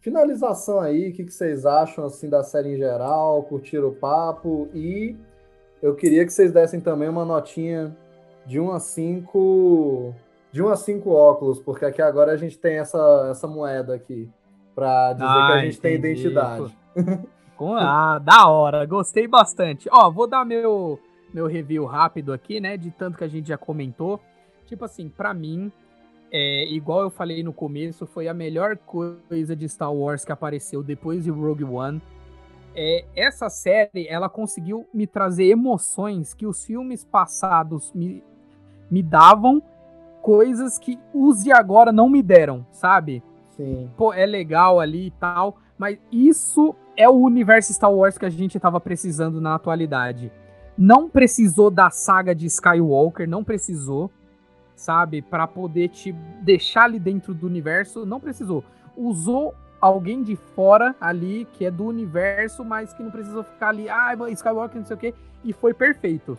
finalização 0.00 0.80
aí. 0.80 1.10
O 1.10 1.12
que, 1.12 1.24
que 1.24 1.32
vocês 1.32 1.64
acham 1.64 2.04
assim 2.04 2.28
da 2.28 2.42
série 2.42 2.74
em 2.74 2.76
geral? 2.76 3.42
Curtiram 3.44 3.88
o 3.88 3.94
papo? 3.94 4.68
E 4.74 5.16
eu 5.80 5.94
queria 5.94 6.24
que 6.26 6.32
vocês 6.32 6.52
dessem 6.52 6.80
também 6.80 7.08
uma 7.08 7.24
notinha 7.24 7.96
de 8.46 8.58
1 8.58 8.72
a 8.72 8.80
5 8.80 10.14
de 10.52 10.60
1 10.60 10.68
a 10.68 10.74
5 10.76 11.08
óculos, 11.10 11.60
porque 11.60 11.84
aqui 11.84 12.02
agora 12.02 12.32
a 12.32 12.36
gente 12.36 12.58
tem 12.58 12.78
essa, 12.78 13.28
essa 13.30 13.46
moeda 13.46 13.94
aqui 13.94 14.28
para 14.74 15.12
dizer 15.12 15.24
que 15.26 15.30
a 15.30 15.46
Ah, 15.54 15.58
gente 15.64 15.80
tem 15.80 15.96
entendi. 15.96 16.20
identidade. 16.26 16.76
Com- 17.56 17.76
Ah, 17.78 18.18
da 18.18 18.48
hora, 18.48 18.84
gostei 18.86 19.28
bastante. 19.28 19.88
Ó, 19.92 20.10
vou 20.10 20.26
dar 20.26 20.44
meu, 20.44 20.98
meu 21.32 21.46
review 21.46 21.84
rápido 21.84 22.32
aqui, 22.32 22.58
né? 22.58 22.76
De 22.76 22.90
tanto 22.90 23.16
que 23.18 23.22
a 23.22 23.28
gente 23.28 23.46
já 23.48 23.56
comentou. 23.58 24.18
Tipo 24.70 24.84
assim, 24.84 25.08
pra 25.08 25.34
mim, 25.34 25.72
é, 26.30 26.64
igual 26.72 27.02
eu 27.02 27.10
falei 27.10 27.42
no 27.42 27.52
começo, 27.52 28.06
foi 28.06 28.28
a 28.28 28.32
melhor 28.32 28.76
coisa 28.76 29.56
de 29.56 29.68
Star 29.68 29.92
Wars 29.92 30.24
que 30.24 30.30
apareceu 30.30 30.80
depois 30.80 31.24
de 31.24 31.30
Rogue 31.30 31.64
One. 31.64 32.00
É, 32.72 33.04
essa 33.16 33.50
série, 33.50 34.06
ela 34.06 34.28
conseguiu 34.28 34.86
me 34.94 35.08
trazer 35.08 35.46
emoções 35.46 36.32
que 36.32 36.46
os 36.46 36.64
filmes 36.64 37.04
passados 37.04 37.92
me, 37.92 38.22
me 38.88 39.02
davam, 39.02 39.60
coisas 40.22 40.78
que 40.78 40.96
os 41.12 41.42
de 41.42 41.50
agora 41.50 41.90
não 41.90 42.08
me 42.08 42.22
deram, 42.22 42.64
sabe? 42.70 43.24
Sim. 43.56 43.90
pô, 43.96 44.12
é 44.12 44.24
legal 44.24 44.78
ali 44.78 45.08
e 45.08 45.10
tal, 45.10 45.56
mas 45.76 45.98
isso 46.12 46.76
é 46.96 47.08
o 47.08 47.14
universo 47.14 47.74
Star 47.74 47.92
Wars 47.92 48.16
que 48.16 48.24
a 48.24 48.30
gente 48.30 48.60
tava 48.60 48.80
precisando 48.80 49.40
na 49.40 49.56
atualidade. 49.56 50.30
Não 50.78 51.10
precisou 51.10 51.72
da 51.72 51.90
saga 51.90 52.32
de 52.36 52.46
Skywalker, 52.46 53.28
não 53.28 53.42
precisou, 53.42 54.12
sabe, 54.80 55.22
Pra 55.22 55.46
poder 55.46 55.88
te 55.88 56.12
deixar 56.42 56.84
ali 56.84 56.98
dentro 56.98 57.34
do 57.34 57.46
universo, 57.46 58.04
não 58.06 58.18
precisou. 58.18 58.64
Usou 58.96 59.54
alguém 59.80 60.22
de 60.22 60.36
fora 60.36 60.94
ali 61.00 61.46
que 61.52 61.64
é 61.64 61.70
do 61.70 61.86
universo, 61.86 62.64
mas 62.64 62.92
que 62.92 63.02
não 63.02 63.10
precisou 63.10 63.42
ficar 63.44 63.68
ali, 63.68 63.88
ah, 63.88 64.14
Skywalker 64.30 64.78
não 64.78 64.86
sei 64.86 64.96
o 64.96 64.98
quê, 64.98 65.14
e 65.44 65.52
foi 65.52 65.72
perfeito. 65.72 66.36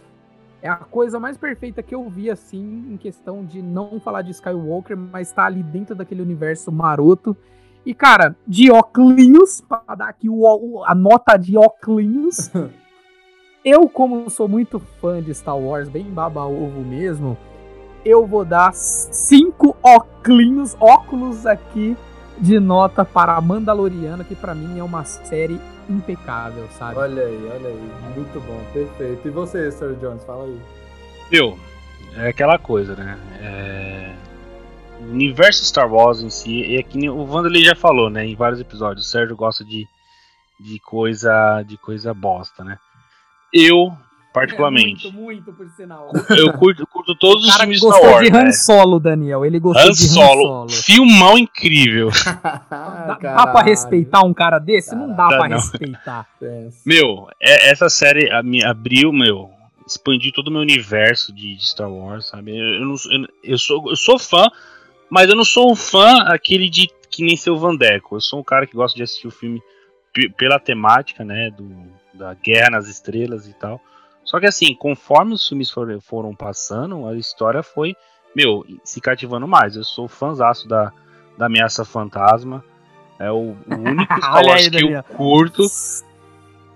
É 0.62 0.70
a 0.70 0.76
coisa 0.76 1.20
mais 1.20 1.38
perfeita 1.38 1.82
que 1.82 1.94
eu 1.96 2.08
vi, 2.08 2.30
assim, 2.30 2.86
em 2.92 2.98
questão 2.98 3.44
de 3.44 3.62
não 3.64 4.00
falar 4.00 4.22
de 4.22 4.30
Skywalker, 4.32 4.96
mas 4.96 5.32
tá 5.32 5.46
ali 5.46 5.64
dentro 5.64 5.96
daquele 5.96 6.22
universo 6.22 6.72
maroto. 6.72 7.36
E, 7.84 7.96
cara, 7.96 8.36
de 8.48 8.72
óculos, 8.72 9.60
pra 9.62 9.82
dar 9.96 10.10
aqui 10.10 10.30
o- 10.30 10.84
a 10.86 10.94
nota 10.94 11.36
de 11.36 11.58
óculos. 11.58 12.52
eu, 13.66 13.90
como 13.90 14.30
sou 14.30 14.48
muito 14.48 14.80
fã 14.80 15.20
de 15.22 15.34
Star 15.34 15.58
Wars, 15.58 15.90
bem 15.90 16.06
baba-ovo 16.06 16.82
mesmo, 16.82 17.36
eu 18.06 18.26
vou 18.26 18.44
dar 18.44 18.73
cinco 18.73 19.76
óculos, 19.84 20.76
óculos 20.80 21.45
aqui 21.45 21.95
de 22.38 22.60
nota 22.60 23.06
para 23.06 23.40
Mandaloriana, 23.40 24.23
que 24.23 24.36
pra 24.36 24.56
mim 24.56 24.80
é 24.80 24.84
uma 24.84 25.03
série 25.03 25.60
impecável, 25.90 26.68
sabe? 26.78 26.98
Olha 26.98 27.23
aí, 27.23 27.49
olha 27.53 27.69
aí. 27.69 27.91
Muito 28.15 28.40
bom, 28.41 28.60
perfeito. 28.73 29.28
E 29.28 29.32
você, 29.32 29.72
Sir 29.72 29.95
Jones, 29.99 30.23
fala 30.23 30.45
aí. 30.45 30.60
Meu, 31.32 31.57
é 32.15 32.30
aquela 32.30 32.57
coisa, 32.57 32.95
né? 32.95 33.18
É... 33.40 34.15
O 35.02 35.11
universo 35.11 35.65
Star 35.65 35.91
Wars 35.91 36.22
em 36.22 36.30
si, 36.30 36.76
é 36.76 36.84
que 36.84 37.10
o 37.10 37.23
Wanderlei 37.23 37.64
já 37.64 37.76
falou, 37.76 38.10
né? 38.10 38.26
Em 38.26 38.36
vários 38.36 38.60
episódios. 38.60 39.07
O 39.07 39.10
Sérgio 39.10 39.36
gosta 39.36 39.65
de, 39.65 39.88
de 40.60 40.80
coisa 40.80 41.64
de 41.64 41.76
coisa 41.78 42.14
bosta, 42.14 42.64
né? 42.64 42.78
Eu, 43.52 43.91
particularmente, 44.34 45.08
É, 45.08 45.12
muito, 45.12 45.48
muito, 45.48 45.53
por 45.53 45.70
sinal. 45.76 46.12
eu 46.30 46.53
curto, 46.53 46.86
curto 46.88 47.14
todos 47.16 47.45
os 47.48 47.56
filmes 47.56 47.80
de 47.80 47.86
gostou 47.86 48.02
Star 48.03 48.14
Wars. 48.16 48.30
de 48.30 48.36
Han 48.38 48.44
né? 48.44 48.52
Solo, 48.52 48.99
Daniel. 48.99 49.45
Ele 49.45 49.60
gostou 49.60 49.88
Han 49.90 49.91
de 49.91 50.03
Han 50.03 50.08
Solo, 50.08 50.41
Solo. 50.44 50.70
filmão 50.70 51.38
incrível. 51.38 52.10
Dá, 52.70 53.18
dá 53.22 53.48
pra 53.48 53.62
respeitar 53.62 54.22
um 54.24 54.34
cara 54.34 54.58
desse? 54.60 54.95
Não 54.95 55.10
dá 55.10 55.28
Dá 55.30 55.38
pra 55.38 55.49
não. 55.49 55.58
respeitar. 55.58 56.28
Meu, 56.86 57.28
é- 57.40 57.70
essa 57.72 57.90
série 57.90 58.30
a- 58.32 58.41
me 58.44 58.64
abriu, 58.64 59.12
meu, 59.12 59.49
expandiu 59.86 60.32
todo 60.32 60.48
o 60.48 60.52
meu 60.52 60.62
universo 60.62 61.34
de, 61.34 61.56
de 61.56 61.66
Star 61.68 61.91
Wars, 61.91 62.28
sabe? 62.28 62.58
Eu, 62.58 62.66
eu 62.82 62.86
não 62.86 62.98
sou- 62.98 63.12
eu, 63.12 63.28
eu 63.44 63.58
sou, 63.58 63.90
eu 63.90 63.95
sou 63.95 64.18
fã, 64.20 64.45
mas 65.10 65.30
eu 65.30 65.36
não 65.36 65.44
sou 65.44 65.72
um 65.72 65.76
fã 65.76 66.24
aquele 66.28 66.70
de 66.70 66.90
que 67.10 67.24
nem 67.24 67.36
seu 67.36 67.58
Vandeco. 67.58 68.16
Eu 68.16 68.22
sou 68.22 68.40
um 68.40 68.44
cara 68.44 68.66
que 68.66 68.76
gosta 68.76 68.95
de 68.95 69.03
assistir 69.03 69.28
o 69.28 69.32
filme 69.32 69.62
pe- 70.14 70.30
pela 70.30 70.58
temática, 70.60 71.26
né, 71.26 71.49
do, 71.49 71.70
da 72.14 72.34
Guerra 72.34 72.70
nas 72.70 72.88
Estrelas 72.88 73.48
e 73.48 73.53
tal. 73.53 73.82
Só 74.32 74.40
que 74.40 74.45
assim, 74.45 74.74
conforme 74.74 75.34
os 75.34 75.45
filmes 75.45 75.70
foram, 75.70 75.99
foram 75.99 76.34
passando, 76.34 77.06
a 77.06 77.18
história 77.18 77.62
foi, 77.62 77.98
meu, 78.34 78.66
se 78.82 79.02
cativando 79.02 79.45
mais. 79.45 79.76
Eu 79.76 79.84
sou 79.84 80.08
fãzaço 80.08 80.70
da, 80.70 80.94
da 81.38 81.48
Ameaça 81.48 81.84
Fantasma. 81.84 82.64
É 83.20 83.30
o, 83.30 83.58
o 83.68 83.76
único 83.76 84.16
Star 84.16 84.45
Wars 84.45 84.70
que 84.70 84.86
eu 84.86 85.03
curto. 85.03 85.64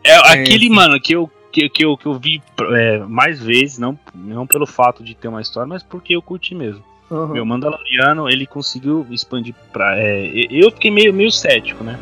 É 0.03 0.11
É 0.11 0.34
aquele, 0.34 0.69
mano, 0.69 0.99
que 0.99 1.15
eu, 1.15 1.32
que, 1.49 1.69
que 1.69 1.86
eu, 1.86 1.95
que 1.95 2.07
eu 2.07 2.15
vi 2.15 2.44
é, 2.73 2.98
mais 2.99 3.41
vezes, 3.41 3.77
não, 3.77 3.98
não 4.14 4.45
pelo 4.45 4.68
fato 4.68 5.02
de 5.02 5.15
ter 5.15 5.30
uma 5.30 5.40
história, 5.40 5.65
mas 5.65 5.82
porque 5.82 6.14
eu 6.14 6.22
curti 6.22 6.53
mesmo. 6.53 6.84
Uhum. 7.10 7.27
Meu 7.27 7.45
Mandaloriano, 7.45 8.27
ele 8.27 8.45
conseguiu 8.45 9.07
expandir 9.10 9.56
pra. 9.72 9.98
é, 9.98 10.30
eu 10.52 10.69
fiquei 10.72 10.91
meio, 10.91 11.14
meio 11.14 11.32
cético, 11.32 11.86
né? 11.86 11.98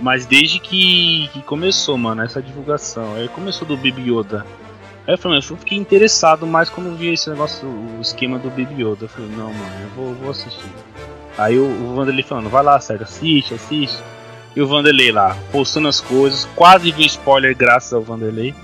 Mas 0.00 0.26
desde 0.26 0.58
que, 0.58 1.28
que 1.32 1.42
começou, 1.42 1.96
mano, 1.96 2.22
essa 2.22 2.42
divulgação, 2.42 3.14
aí 3.14 3.28
começou 3.28 3.66
do 3.66 3.76
Baby 3.76 4.10
Yoda. 4.10 4.44
Aí 5.06 5.14
eu 5.14 5.18
falei, 5.18 5.38
eu 5.38 5.42
fiquei 5.42 5.78
interessado 5.78 6.46
mais 6.46 6.68
quando 6.68 6.96
vi 6.96 7.12
esse 7.12 7.30
negócio, 7.30 7.66
o 7.66 8.00
esquema 8.00 8.38
do 8.38 8.50
Baby 8.50 8.82
Yoda. 8.82 9.04
Eu 9.04 9.08
falei, 9.08 9.30
não, 9.30 9.52
mano, 9.52 9.82
eu 9.82 9.88
vou, 9.90 10.14
vou 10.14 10.30
assistir. 10.30 10.70
Aí 11.38 11.58
o, 11.58 11.64
o 11.64 11.94
Vanderlei 11.94 12.22
falando, 12.22 12.50
vai 12.50 12.62
lá, 12.62 12.78
Sérgio, 12.80 13.04
assiste, 13.04 13.54
assiste. 13.54 14.02
E 14.54 14.60
o 14.60 14.66
Vanderlei 14.66 15.12
lá, 15.12 15.36
postando 15.52 15.86
as 15.86 16.00
coisas, 16.00 16.44
quase 16.56 16.90
vi 16.90 17.06
spoiler 17.06 17.56
graças 17.56 17.92
ao 17.92 18.02
Vanderlei. 18.02 18.54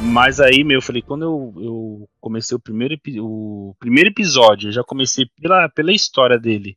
Mas 0.00 0.40
aí, 0.40 0.64
meu, 0.64 0.78
eu 0.78 0.82
falei, 0.82 1.00
quando 1.00 1.22
eu, 1.22 1.54
eu 1.62 2.08
comecei 2.20 2.56
o 2.56 2.60
primeiro, 2.60 2.98
o 3.20 3.74
primeiro 3.78 4.10
episódio, 4.10 4.68
eu 4.68 4.72
já 4.72 4.82
comecei 4.82 5.26
pela, 5.40 5.68
pela 5.68 5.92
história 5.92 6.38
dele. 6.38 6.76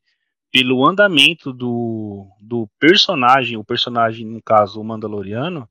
Pelo 0.56 0.86
andamento 0.86 1.52
do, 1.52 2.30
do 2.40 2.66
personagem, 2.80 3.58
o 3.58 3.64
personagem, 3.64 4.26
no 4.26 4.42
caso, 4.42 4.80
o 4.80 4.84
Mandaloriano, 4.86 5.68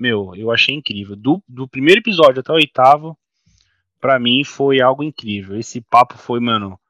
meu, 0.00 0.34
eu 0.34 0.50
achei 0.50 0.74
incrível. 0.74 1.14
Do, 1.14 1.42
do 1.46 1.68
primeiro 1.68 2.00
episódio 2.00 2.40
até 2.40 2.50
o 2.50 2.54
oitavo, 2.54 3.14
pra 4.00 4.18
mim 4.18 4.42
foi 4.42 4.80
algo 4.80 5.02
incrível. 5.02 5.58
Esse 5.60 5.82
papo 5.82 6.16
foi, 6.16 6.40
mano, 6.40 6.80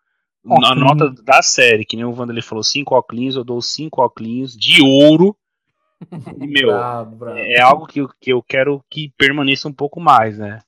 a 0.44 0.74
nota 0.76 1.10
da 1.24 1.42
série, 1.42 1.84
que 1.84 1.96
nem 1.96 2.04
o 2.04 2.14
Wanderlei 2.16 2.42
falou, 2.42 2.62
5 2.62 2.94
óculos, 2.94 3.34
eu 3.34 3.42
dou 3.42 3.60
5 3.60 4.00
óculos 4.00 4.56
de 4.56 4.80
ouro. 4.80 5.36
E, 6.38 6.46
meu, 6.46 6.70
é 7.36 7.58
algo 7.58 7.86
que, 7.86 8.06
que 8.20 8.30
eu 8.30 8.42
quero 8.42 8.84
que 8.88 9.10
permaneça 9.16 9.66
um 9.66 9.72
pouco 9.72 9.98
mais, 9.98 10.38
né? 10.38 10.60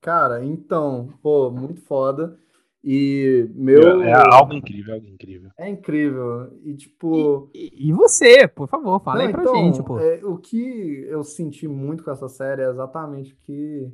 Cara, 0.00 0.42
então, 0.42 1.12
pô, 1.20 1.50
muito 1.50 1.82
foda. 1.82 2.38
E 2.82 3.46
meu. 3.54 4.02
É 4.02 4.14
algo 4.14 4.54
incrível, 4.54 4.94
algo 4.94 5.06
incrível. 5.06 5.50
É 5.58 5.68
incrível. 5.68 6.50
E, 6.64 6.74
tipo. 6.74 7.50
E, 7.54 7.88
e 7.88 7.92
você, 7.92 8.48
por 8.48 8.68
favor, 8.68 9.00
fala 9.00 9.20
Não, 9.20 9.26
aí 9.26 9.32
pra 9.32 9.42
então, 9.42 9.54
gente, 9.54 9.82
pô. 9.82 9.98
é, 9.98 10.24
o 10.24 10.38
que 10.38 11.04
eu 11.06 11.22
senti 11.22 11.68
muito 11.68 12.02
com 12.02 12.10
essa 12.10 12.28
série 12.28 12.62
é 12.62 12.70
exatamente 12.70 13.34
o 13.34 13.36
que, 13.36 13.92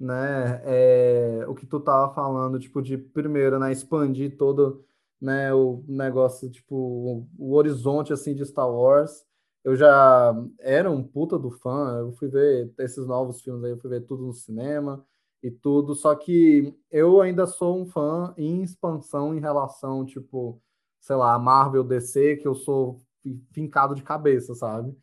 né, 0.00 0.62
é, 0.64 1.44
o 1.46 1.54
que 1.54 1.66
tu 1.66 1.78
tava 1.78 2.14
falando, 2.14 2.58
tipo, 2.58 2.80
de 2.80 2.96
primeiro, 2.96 3.58
né, 3.58 3.70
expandir 3.70 4.36
todo, 4.38 4.82
né, 5.20 5.52
o 5.52 5.84
negócio, 5.86 6.50
tipo, 6.50 6.74
o, 6.74 7.28
o 7.38 7.54
horizonte, 7.54 8.14
assim, 8.14 8.34
de 8.34 8.46
Star 8.46 8.70
Wars. 8.70 9.26
Eu 9.62 9.76
já 9.76 10.34
era 10.58 10.90
um 10.90 11.04
puta 11.04 11.38
do 11.38 11.50
fã, 11.50 11.98
eu 12.00 12.12
fui 12.12 12.28
ver 12.28 12.72
esses 12.80 13.06
novos 13.06 13.42
filmes 13.42 13.62
aí, 13.62 13.70
eu 13.70 13.78
fui 13.78 13.90
ver 13.90 14.00
tudo 14.00 14.24
no 14.26 14.32
cinema 14.32 15.04
e 15.42 15.50
tudo, 15.50 15.94
só 15.94 16.14
que 16.14 16.74
eu 16.90 17.20
ainda 17.20 17.46
sou 17.46 17.80
um 17.80 17.86
fã 17.86 18.32
em 18.36 18.62
expansão 18.62 19.34
em 19.34 19.40
relação, 19.40 20.04
tipo, 20.06 20.60
sei 21.00 21.16
lá, 21.16 21.38
Marvel, 21.38 21.82
DC, 21.84 22.36
que 22.36 22.46
eu 22.46 22.54
sou 22.54 23.00
fi- 23.22 23.40
fincado 23.52 23.94
de 23.94 24.02
cabeça, 24.02 24.54
sabe? 24.54 24.96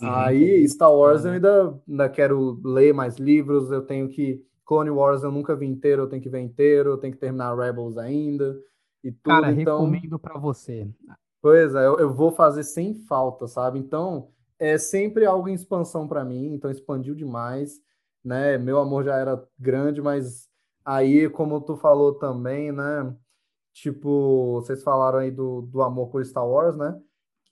Aí, 0.00 0.66
Star 0.68 0.92
Wars 0.92 1.24
eu 1.24 1.32
ainda, 1.32 1.80
ainda 1.88 2.08
quero 2.08 2.60
ler 2.64 2.92
mais 2.92 3.16
livros, 3.16 3.70
eu 3.70 3.82
tenho 3.82 4.08
que. 4.08 4.44
Clone 4.64 4.90
Wars 4.90 5.22
eu 5.22 5.30
nunca 5.30 5.54
vi 5.54 5.66
inteiro, 5.66 6.02
eu 6.02 6.08
tenho 6.08 6.22
que 6.22 6.28
ver 6.28 6.40
inteiro, 6.40 6.90
eu 6.90 6.98
tenho 6.98 7.12
que 7.12 7.18
terminar 7.20 7.54
Rebels 7.56 7.98
ainda 7.98 8.58
e 9.02 9.12
tudo. 9.12 9.22
Cara, 9.24 9.52
então, 9.52 9.80
recomendo 9.82 10.18
pra 10.18 10.38
você. 10.38 10.88
Pois 11.40 11.74
é, 11.74 11.86
eu, 11.86 11.98
eu 11.98 12.12
vou 12.12 12.32
fazer 12.32 12.62
sem 12.64 12.94
falta, 12.94 13.46
sabe? 13.46 13.78
Então, 13.78 14.28
é 14.58 14.78
sempre 14.78 15.26
algo 15.26 15.48
em 15.48 15.54
expansão 15.54 16.08
para 16.08 16.24
mim, 16.24 16.54
então 16.54 16.70
expandiu 16.70 17.14
demais, 17.14 17.80
né? 18.24 18.58
Meu 18.58 18.78
amor 18.78 19.04
já 19.04 19.16
era 19.16 19.42
grande, 19.58 20.00
mas 20.02 20.48
aí, 20.84 21.28
como 21.28 21.60
tu 21.60 21.76
falou 21.76 22.14
também, 22.14 22.72
né? 22.72 23.14
Tipo, 23.72 24.60
vocês 24.60 24.82
falaram 24.82 25.18
aí 25.18 25.30
do, 25.30 25.62
do 25.62 25.82
amor 25.82 26.08
por 26.08 26.24
Star 26.24 26.46
Wars, 26.48 26.76
né? 26.76 26.98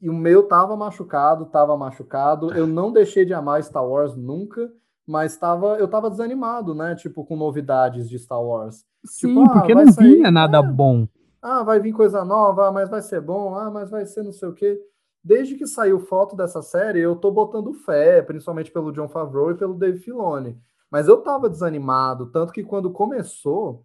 E 0.01 0.09
o 0.09 0.15
meu 0.15 0.47
tava 0.47 0.77
machucado, 0.77 1.47
tava 1.47 1.77
machucado. 1.77 2.53
Eu 2.53 2.67
não 2.67 2.93
deixei 2.93 3.25
de 3.25 3.35
amar 3.35 3.63
Star 3.63 3.87
Wars 3.87 4.17
nunca, 4.17 4.73
mas 5.07 5.37
tava, 5.37 5.77
eu 5.79 5.89
tava 5.89 6.11
desanimado, 6.11 6.75
né? 6.75 6.95
Tipo, 6.95 7.25
com 7.25 7.37
novidades 7.37 8.09
de 8.09 8.19
Star 8.19 8.43
Wars. 8.43 8.85
Sim, 9.05 9.29
Tipo, 9.29 9.41
ah, 9.43 9.53
porque 9.53 9.75
não 9.75 9.93
sair- 9.93 10.17
vinha 10.17 10.31
nada 10.31 10.63
bom. 10.63 11.07
ah, 11.41 11.63
vai 11.65 11.81
vir 11.81 11.93
coisa 11.93 12.25
nova, 12.25 12.69
ah, 12.69 12.73
mas 12.73 12.89
vai 12.89 13.03
ser 13.03 13.21
bom, 13.21 13.55
ah, 13.57 13.71
mas 13.71 13.91
vai 13.91 14.07
ser 14.07 14.23
não 14.23 14.33
sei 14.33 14.49
o 14.49 14.55
quê. 14.55 14.81
Desde 15.25 15.55
que 15.55 15.67
saiu 15.67 16.01
foto 16.01 16.35
dessa 16.35 16.63
série, 16.63 17.01
eu 17.01 17.15
tô 17.15 17.31
botando 17.31 17.73
fé, 17.73 18.21
principalmente 18.23 18.73
pelo 18.73 18.91
John 18.91 19.09
Favreau 19.09 19.53
e 19.53 19.57
pelo 19.57 19.75
Dave 19.75 19.99
Filoni. 20.01 20.59
Mas 20.91 21.07
eu 21.09 21.19
tava 21.19 21.49
desanimado, 21.49 22.27
tanto 22.27 22.53
que 22.53 22.65
quando 22.65 22.91
começou, 22.91 23.85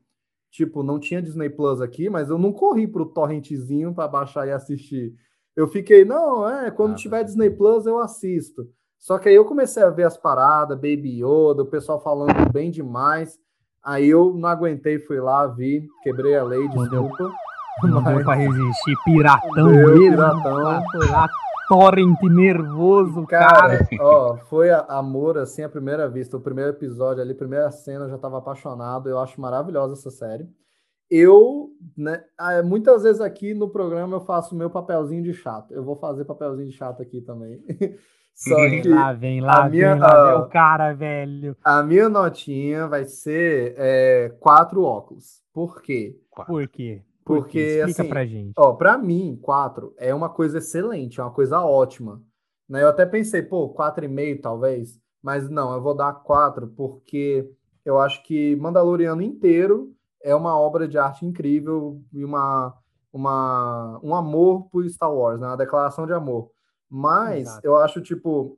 tipo, 0.49 0.81
não 0.81 0.99
tinha 0.99 1.21
Disney 1.21 1.49
Plus 1.49 1.79
aqui, 1.79 2.09
mas 2.09 2.29
eu 2.29 2.37
não 2.37 2.51
corri 2.51 2.87
pro 2.87 3.05
torrentezinho 3.05 3.93
para 3.93 4.07
baixar 4.07 4.47
e 4.47 4.51
assistir. 4.51 5.13
Eu 5.55 5.67
fiquei, 5.67 6.03
não, 6.03 6.47
é, 6.49 6.71
quando 6.71 6.95
tiver 6.95 7.23
Disney 7.23 7.49
Plus 7.49 7.85
eu 7.85 7.99
assisto. 7.99 8.67
Só 8.97 9.19
que 9.19 9.29
aí 9.29 9.35
eu 9.35 9.45
comecei 9.45 9.83
a 9.83 9.89
ver 9.89 10.03
as 10.03 10.17
paradas, 10.17 10.75
Baby 10.75 11.23
Yoda, 11.23 11.61
o 11.61 11.67
pessoal 11.67 12.01
falando 12.01 12.51
bem 12.51 12.71
demais. 12.71 13.39
Aí 13.83 14.07
eu 14.07 14.33
não 14.33 14.49
aguentei, 14.49 14.99
fui 14.99 15.19
lá, 15.19 15.47
vi, 15.47 15.87
quebrei 16.03 16.35
a 16.35 16.43
lei, 16.43 16.67
desculpa. 16.67 17.31
Não 17.83 18.01
deu 18.03 18.23
pra 18.23 18.33
resistir, 18.35 18.95
piratão 19.05 19.65
mesmo. 19.67 19.97
piratão. 20.11 20.53
lá, 20.57 20.81
Foi 20.91 21.07
lá, 21.09 21.27
torrent 21.69 22.21
nervoso, 22.23 23.25
Cara, 23.27 23.77
cara. 23.83 23.87
ó, 23.99 24.37
foi 24.37 24.69
a- 24.71 24.85
amor 24.89 25.37
assim 25.37 25.63
à 25.63 25.69
primeira 25.69 26.07
vista. 26.09 26.37
O 26.37 26.41
primeiro 26.41 26.71
episódio 26.71 27.21
ali, 27.21 27.33
primeira 27.33 27.69
cena, 27.71 28.05
eu 28.05 28.09
já 28.09 28.17
tava 28.17 28.37
apaixonado. 28.39 29.09
Eu 29.09 29.19
acho 29.19 29.39
maravilhosa 29.39 29.93
essa 29.93 30.09
série. 30.09 30.47
Eu, 31.09 31.69
né, 31.97 32.21
ah, 32.37 32.61
muitas 32.63 33.03
vezes 33.03 33.21
aqui 33.21 33.53
no 33.53 33.69
programa 33.69 34.15
eu 34.17 34.21
faço 34.21 34.53
o 34.53 34.57
meu 34.57 34.69
papelzinho 34.69 35.23
de 35.23 35.33
chato. 35.33 35.73
Eu 35.73 35.83
vou 35.83 35.95
fazer 35.95 36.25
papelzinho 36.25 36.67
de 36.69 36.75
chato 36.75 37.01
aqui 37.01 37.21
também. 37.21 37.63
Só 38.35 38.55
Vem 38.55 38.81
que 38.83 38.87
lá, 38.89 39.13
vem 39.13 39.41
lá, 39.41 39.63
a 39.65 39.69
minha, 39.69 39.93
vem 39.93 39.99
lá, 40.01 40.31
vem 40.33 40.41
o 40.41 40.49
cara, 40.49 40.93
velho. 40.93 41.55
a 41.63 41.81
minha 41.81 42.07
notinha 42.07 42.85
vai 42.87 43.03
ser 43.05 43.73
é, 43.77 44.29
quatro 44.39 44.83
óculos. 44.83 45.41
Por 45.53 45.81
quê? 45.81 46.15
Por 46.45 46.67
quê? 46.67 47.01
Por 47.27 47.41
Porque? 47.41 47.59
Explica 47.59 48.01
assim, 48.01 48.09
pra 48.09 48.25
gente. 48.25 48.53
Ó, 48.57 48.73
pra 48.73 48.97
mim, 48.97 49.37
4 49.41 49.93
é 49.97 50.15
uma 50.15 50.29
coisa 50.29 50.59
excelente, 50.59 51.19
é 51.19 51.23
uma 51.23 51.33
coisa 51.33 51.61
ótima. 51.61 52.23
Né? 52.69 52.81
Eu 52.81 52.87
até 52.87 53.05
pensei, 53.05 53.41
pô, 53.41 53.73
4,5 53.73 54.41
talvez, 54.41 54.97
mas 55.21 55.49
não, 55.49 55.73
eu 55.73 55.81
vou 55.81 55.93
dar 55.93 56.13
4 56.13 56.67
porque 56.69 57.49
eu 57.83 57.99
acho 57.99 58.23
que 58.23 58.55
Mandaloriano 58.55 59.21
inteiro 59.21 59.93
é 60.23 60.33
uma 60.33 60.57
obra 60.57 60.87
de 60.87 60.97
arte 60.97 61.25
incrível 61.25 62.01
e 62.13 62.23
uma, 62.23 62.73
uma, 63.11 63.99
um 64.01 64.15
amor 64.15 64.69
por 64.69 64.87
Star 64.89 65.13
Wars, 65.13 65.39
né? 65.39 65.47
Uma 65.47 65.57
declaração 65.57 66.05
de 66.05 66.13
amor. 66.13 66.49
Mas 66.89 67.41
Exato. 67.41 67.67
eu 67.67 67.75
acho, 67.75 68.01
tipo, 68.01 68.57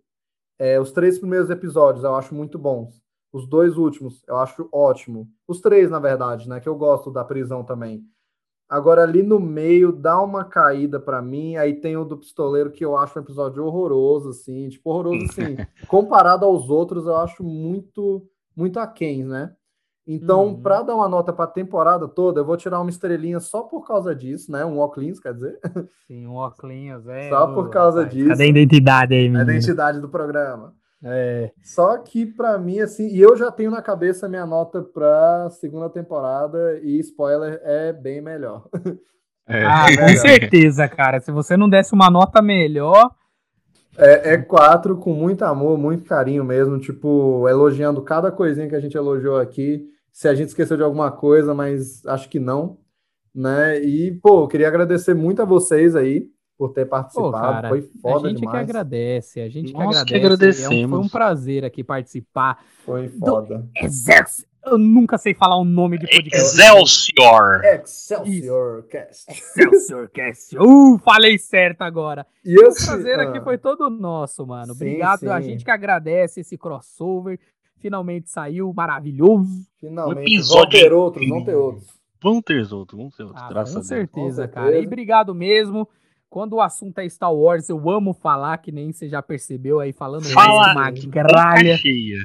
é, 0.59 0.79
os 0.79 0.91
três 0.91 1.17
primeiros 1.17 1.49
episódios 1.49 2.03
eu 2.03 2.15
acho 2.15 2.35
muito 2.35 2.59
bons. 2.59 3.01
Os 3.31 3.47
dois 3.47 3.77
últimos 3.77 4.23
eu 4.27 4.37
acho 4.37 4.69
ótimo. 4.71 5.27
Os 5.47 5.59
três, 5.59 5.89
na 5.89 5.99
verdade, 5.99 6.47
né? 6.47 6.59
Que 6.59 6.69
eu 6.69 6.75
gosto 6.75 7.11
da 7.11 7.23
prisão 7.23 7.63
também. 7.63 8.03
Agora, 8.69 9.01
ali 9.03 9.23
no 9.23 9.39
meio, 9.39 9.91
dá 9.91 10.21
uma 10.21 10.43
caída 10.45 10.99
pra 10.99 11.21
mim. 11.23 11.55
Aí 11.57 11.73
tem 11.73 11.97
o 11.97 12.05
do 12.05 12.15
pistoleiro, 12.17 12.69
que 12.71 12.85
eu 12.85 12.95
acho 12.95 13.17
um 13.17 13.21
episódio 13.23 13.65
horroroso, 13.65 14.29
assim. 14.29 14.69
Tipo, 14.69 14.91
horroroso, 14.91 15.25
assim. 15.25 15.57
comparado 15.87 16.45
aos 16.45 16.69
outros, 16.69 17.05
eu 17.07 17.15
acho 17.17 17.43
muito, 17.43 18.23
muito 18.55 18.79
aquém, 18.79 19.23
né? 19.23 19.53
Então, 20.05 20.47
Uhum. 20.47 20.61
pra 20.61 20.81
dar 20.81 20.95
uma 20.95 21.07
nota 21.09 21.31
pra 21.31 21.45
temporada 21.45 22.07
toda, 22.07 22.39
eu 22.41 22.45
vou 22.45 22.57
tirar 22.57 22.79
uma 22.79 22.89
estrelinha 22.89 23.39
só 23.39 23.61
por 23.61 23.85
causa 23.87 24.15
disso, 24.15 24.51
né? 24.51 24.65
Um 24.65 24.77
óculos, 24.79 25.19
quer 25.19 25.33
dizer. 25.33 25.59
Sim, 26.07 26.25
um 26.27 26.33
óculos, 26.35 27.07
é. 27.07 27.29
Só 27.29 27.47
por 27.53 27.69
causa 27.69 27.99
rapaz, 28.01 28.15
disso. 28.15 28.29
Cadê 28.29 28.43
a 28.43 28.47
identidade 28.47 29.13
aí, 29.13 29.27
A 29.27 29.29
menino? 29.31 29.51
identidade 29.51 29.99
do 29.99 30.09
programa. 30.09 30.73
É. 31.03 31.51
Só 31.63 31.97
que 31.97 32.25
pra 32.25 32.57
mim, 32.57 32.79
assim, 32.79 33.07
e 33.07 33.21
eu 33.21 33.35
já 33.37 33.51
tenho 33.51 33.71
na 33.71 33.81
cabeça 33.81 34.25
a 34.25 34.29
minha 34.29 34.45
nota 34.45 34.81
pra 34.81 35.49
segunda 35.51 35.89
temporada, 35.89 36.79
e 36.83 36.99
spoiler 36.99 37.59
é 37.63 37.93
bem 37.93 38.21
melhor. 38.21 38.67
Ah, 39.47 39.85
com 39.95 40.05
melhor. 40.05 40.17
certeza, 40.19 40.87
cara. 40.87 41.19
Se 41.21 41.31
você 41.31 41.55
não 41.57 41.69
desse 41.69 41.93
uma 41.93 42.09
nota 42.09 42.41
melhor, 42.41 43.11
É, 43.97 44.33
é 44.33 44.37
quatro 44.37 44.97
com 44.97 45.13
muito 45.13 45.43
amor, 45.43 45.77
muito 45.77 46.05
carinho 46.05 46.43
mesmo, 46.43 46.79
tipo, 46.79 47.47
elogiando 47.49 48.01
cada 48.01 48.31
coisinha 48.31 48.67
que 48.69 48.75
a 48.75 48.79
gente 48.79 48.95
elogiou 48.95 49.37
aqui. 49.37 49.85
Se 50.11 50.27
a 50.27 50.33
gente 50.33 50.49
esqueceu 50.49 50.77
de 50.77 50.83
alguma 50.83 51.11
coisa, 51.11 51.53
mas 51.53 52.05
acho 52.05 52.29
que 52.29 52.39
não, 52.39 52.77
né? 53.33 53.79
E, 53.81 54.11
pô, 54.21 54.43
eu 54.43 54.47
queria 54.47 54.67
agradecer 54.67 55.13
muito 55.13 55.41
a 55.41 55.45
vocês 55.45 55.95
aí 55.95 56.27
por 56.59 56.73
ter 56.73 56.83
pô, 56.83 56.89
participado. 56.91 57.31
cara, 57.31 57.69
Foi 57.69 57.81
foda 58.01 58.27
a 58.27 58.29
gente 58.29 58.39
que 58.41 58.45
demais. 58.45 58.69
agradece, 58.69 59.39
a 59.39 59.47
gente 59.49 59.71
que 59.71 59.79
Nós 59.79 60.03
que 60.03 60.13
agradece. 60.13 60.65
É 60.65 60.85
um- 60.85 60.89
foi 60.89 60.99
um 60.99 61.07
prazer 61.07 61.63
aqui 61.63 61.85
participar. 61.85 62.61
Foi 62.85 63.07
foda. 63.07 63.65
Exerce. 63.77 64.45
Eu 64.65 64.77
nunca 64.77 65.17
sei 65.17 65.33
falar 65.33 65.55
o 65.55 65.63
nome 65.63 65.97
de 65.97 66.05
podcast. 66.05 66.35
Excelsior! 66.59 67.61
Excelsior 67.63 68.83
Cast. 68.83 69.31
Excelsior 69.31 70.09
Cast. 70.09 70.57
Uh, 70.59 70.97
falei 70.99 71.37
certo 71.37 71.81
agora. 71.83 72.27
E 72.43 72.59
O 72.59 72.67
esse, 72.67 72.85
prazer 72.85 73.19
aqui 73.21 73.37
ah, 73.37 73.41
foi 73.41 73.57
todo 73.57 73.89
nosso, 73.89 74.45
mano. 74.45 74.65
Sim, 74.67 74.71
Obrigado. 74.73 75.29
A 75.31 75.41
sim. 75.41 75.51
gente 75.51 75.63
que 75.63 75.71
agradece 75.71 76.41
esse 76.41 76.57
crossover. 76.57 77.39
Finalmente 77.77 78.29
saiu, 78.29 78.73
maravilhoso. 78.75 79.65
finalmente, 79.79 80.19
um 80.19 80.23
vão 80.23 80.23
episódio 80.23 80.79
ter 80.81 80.91
outros, 80.91 81.29
vão 81.29 81.43
ter 81.45 81.55
outros. 81.55 81.87
Vamos 82.21 82.43
ter 82.43 82.73
outros, 82.73 82.97
vamos 82.99 83.15
ter 83.15 83.23
outros, 83.23 83.41
Ah, 83.41 83.47
graças 83.47 83.73
com 83.73 83.79
a 83.79 83.81
Deus. 83.81 83.87
certeza, 83.87 84.45
Com 84.49 84.53
cara. 84.55 84.67
E 84.67 84.71
certeza. 84.73 84.87
obrigado 84.87 85.33
mesmo. 85.33 85.87
Quando 86.29 86.53
o 86.53 86.61
assunto 86.61 86.99
é 86.99 87.09
Star 87.09 87.33
Wars, 87.33 87.69
eu 87.69 87.89
amo 87.89 88.13
falar, 88.13 88.57
que 88.59 88.71
nem 88.71 88.91
você 88.91 89.07
já 89.09 89.21
percebeu 89.21 89.79
aí 89.79 89.91
falando 89.91 90.25
Fala, 90.25 90.71
uma 90.73 90.91
boca 90.91 91.07
gralha. 91.09 91.75
cheia. 91.77 92.17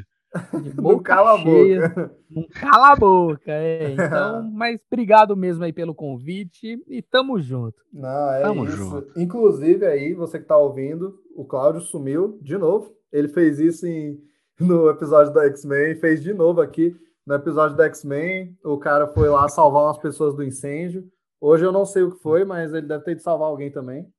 de 0.63 0.77
Não 0.77 0.83
boca 0.83 1.15
cala 1.15 1.35
a 1.35 1.39
cheia. 1.39 1.89
boca. 1.89 2.15
Não 2.31 2.47
cala 2.49 2.93
a 2.93 2.97
boca, 2.97 3.53
é. 3.53 3.93
Então, 3.93 4.51
mas 4.53 4.79
obrigado 4.93 5.37
mesmo 5.37 5.65
aí 5.65 5.73
pelo 5.73 5.95
convite 5.95 6.77
e 6.89 7.01
tamo 7.01 7.41
junto. 7.41 7.77
Não, 7.93 8.33
é 8.35 8.43
Tamo 8.43 8.65
isso. 8.67 8.77
junto. 8.77 9.21
Inclusive 9.21 9.87
aí, 9.87 10.13
você 10.13 10.39
que 10.39 10.45
tá 10.47 10.57
ouvindo, 10.59 11.15
o 11.37 11.45
Cláudio 11.45 11.81
sumiu 11.81 12.39
de 12.43 12.59
novo. 12.59 12.93
Ele 13.13 13.29
fez 13.29 13.59
isso 13.61 13.87
em, 13.87 14.19
no 14.61 14.91
episódio 14.91 15.33
da 15.33 15.45
X-Men, 15.47 15.95
fez 15.97 16.21
de 16.23 16.35
novo 16.35 16.61
aqui 16.61 16.95
no 17.27 17.35
episódio 17.37 17.77
da 17.77 17.87
X-Men. 17.87 18.55
O 18.65 18.77
cara 18.77 19.07
foi 19.07 19.29
lá 19.31 19.49
salvar 19.49 19.85
umas 19.85 19.99
pessoas 19.99 20.35
do 20.35 20.43
incêndio. 20.43 21.05
Hoje 21.47 21.63
eu 21.63 21.71
não 21.71 21.85
sei 21.85 22.03
o 22.03 22.13
que 22.13 22.23
foi, 22.23 22.43
mas 22.43 22.73
ele 22.73 22.87
deve 22.87 23.05
ter 23.05 23.11
ido 23.11 23.21
salvar 23.21 23.49
alguém 23.49 23.71
também. 23.71 24.11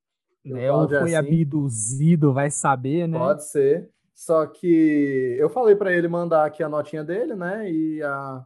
Né, 0.46 0.72
ou 0.72 0.88
foi 0.88 1.16
assim. 1.16 1.16
abduzido, 1.16 2.32
vai 2.32 2.52
saber, 2.52 3.08
né? 3.08 3.18
Pode 3.18 3.50
ser. 3.50 3.90
Só 4.14 4.46
que 4.46 5.36
eu 5.40 5.50
falei 5.50 5.76
para 5.76 5.92
ele 5.92 6.08
mandar 6.08 6.46
aqui 6.46 6.62
a 6.62 6.70
notinha 6.70 7.04
dele, 7.04 7.34
né? 7.34 7.68
E 7.68 8.00
a 8.04 8.46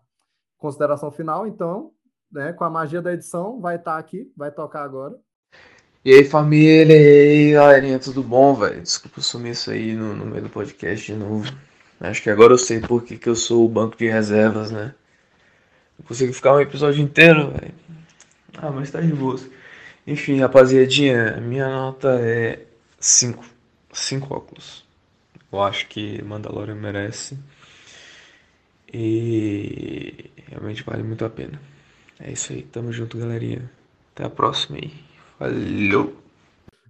consideração 0.57 1.11
final. 1.11 1.45
Então, 1.45 1.91
né, 2.31 2.53
com 2.53 2.64
a 2.64 2.69
magia 2.69 3.01
da 3.01 3.11
edição, 3.11 3.60
vai 3.60 3.76
estar 3.76 3.95
tá 3.95 3.97
aqui, 3.97 4.31
vai 4.34 4.49
tocar 4.49 4.84
agora. 4.84 5.14
E 6.06 6.14
aí, 6.14 6.23
família, 6.23 6.95
e 6.95 7.49
aí, 7.49 7.51
galerinha, 7.51 7.99
tudo 7.99 8.23
bom, 8.23 8.53
velho? 8.53 8.81
Desculpa 8.81 9.19
sumir 9.19 9.51
isso 9.51 9.72
aí 9.72 9.93
no, 9.93 10.15
no, 10.15 10.26
meio 10.26 10.43
do 10.43 10.49
podcast 10.49 11.06
de 11.06 11.19
novo. 11.19 11.51
Acho 11.99 12.23
que 12.23 12.30
agora 12.30 12.53
eu 12.53 12.57
sei 12.57 12.80
por 12.80 13.03
que, 13.03 13.18
que 13.18 13.27
eu 13.27 13.35
sou 13.35 13.65
o 13.65 13.69
banco 13.69 13.97
de 13.97 14.07
reservas, 14.07 14.72
né? 14.72 14.95
Eu 15.99 16.06
consigo 16.06 16.31
ficar 16.31 16.56
um 16.56 16.61
episódio 16.61 17.03
inteiro, 17.03 17.51
velho. 17.51 17.89
Ah, 18.58 18.72
mas 18.72 18.92
tá 18.92 19.02
de 19.02 19.14
boa. 19.14 19.40
Enfim, 20.06 20.40
rapaziadinha, 20.40 21.38
minha 21.38 21.68
nota 21.70 22.20
é 22.20 22.66
5. 23.00 23.44
5 23.92 24.34
óculos. 24.34 24.86
Eu 25.52 25.62
acho 25.62 25.88
que 25.88 26.22
Mandalorian 26.24 26.76
merece. 26.76 27.38
E 28.92 30.32
realmente 30.48 30.84
vale 30.84 31.04
muito 31.04 31.24
a 31.24 31.30
pena. 31.30 31.60
É 32.20 32.32
isso 32.32 32.52
aí, 32.54 32.64
tamo 32.64 32.92
junto, 32.92 33.18
galerinha. 33.18 33.70
Até 34.14 34.26
a 34.26 34.30
próxima 34.30 34.78
aí. 34.78 34.92
Valeu! 35.40 36.16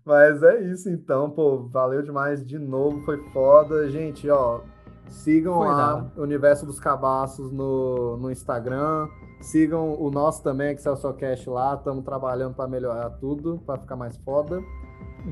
Mas 0.05 0.41
é 0.41 0.61
isso 0.71 0.89
então, 0.89 1.29
pô, 1.29 1.67
valeu 1.67 2.01
demais 2.01 2.43
de 2.43 2.57
novo, 2.57 3.03
foi 3.05 3.17
foda. 3.31 3.89
Gente, 3.89 4.27
ó, 4.29 4.61
sigam 5.07 5.57
foi 5.57 5.67
lá 5.67 6.11
o 6.17 6.21
Universo 6.21 6.65
dos 6.65 6.79
Cabaços 6.79 7.51
no, 7.51 8.17
no 8.17 8.31
Instagram. 8.31 9.07
Sigam 9.39 9.95
o 9.99 10.11
nosso 10.11 10.43
também, 10.43 10.73
Excelsiorcast 10.73 11.49
lá. 11.49 11.75
Estamos 11.75 12.03
trabalhando 12.03 12.53
para 12.53 12.67
melhorar 12.67 13.09
tudo, 13.11 13.61
para 13.65 13.79
ficar 13.79 13.95
mais 13.95 14.17
foda. 14.17 14.61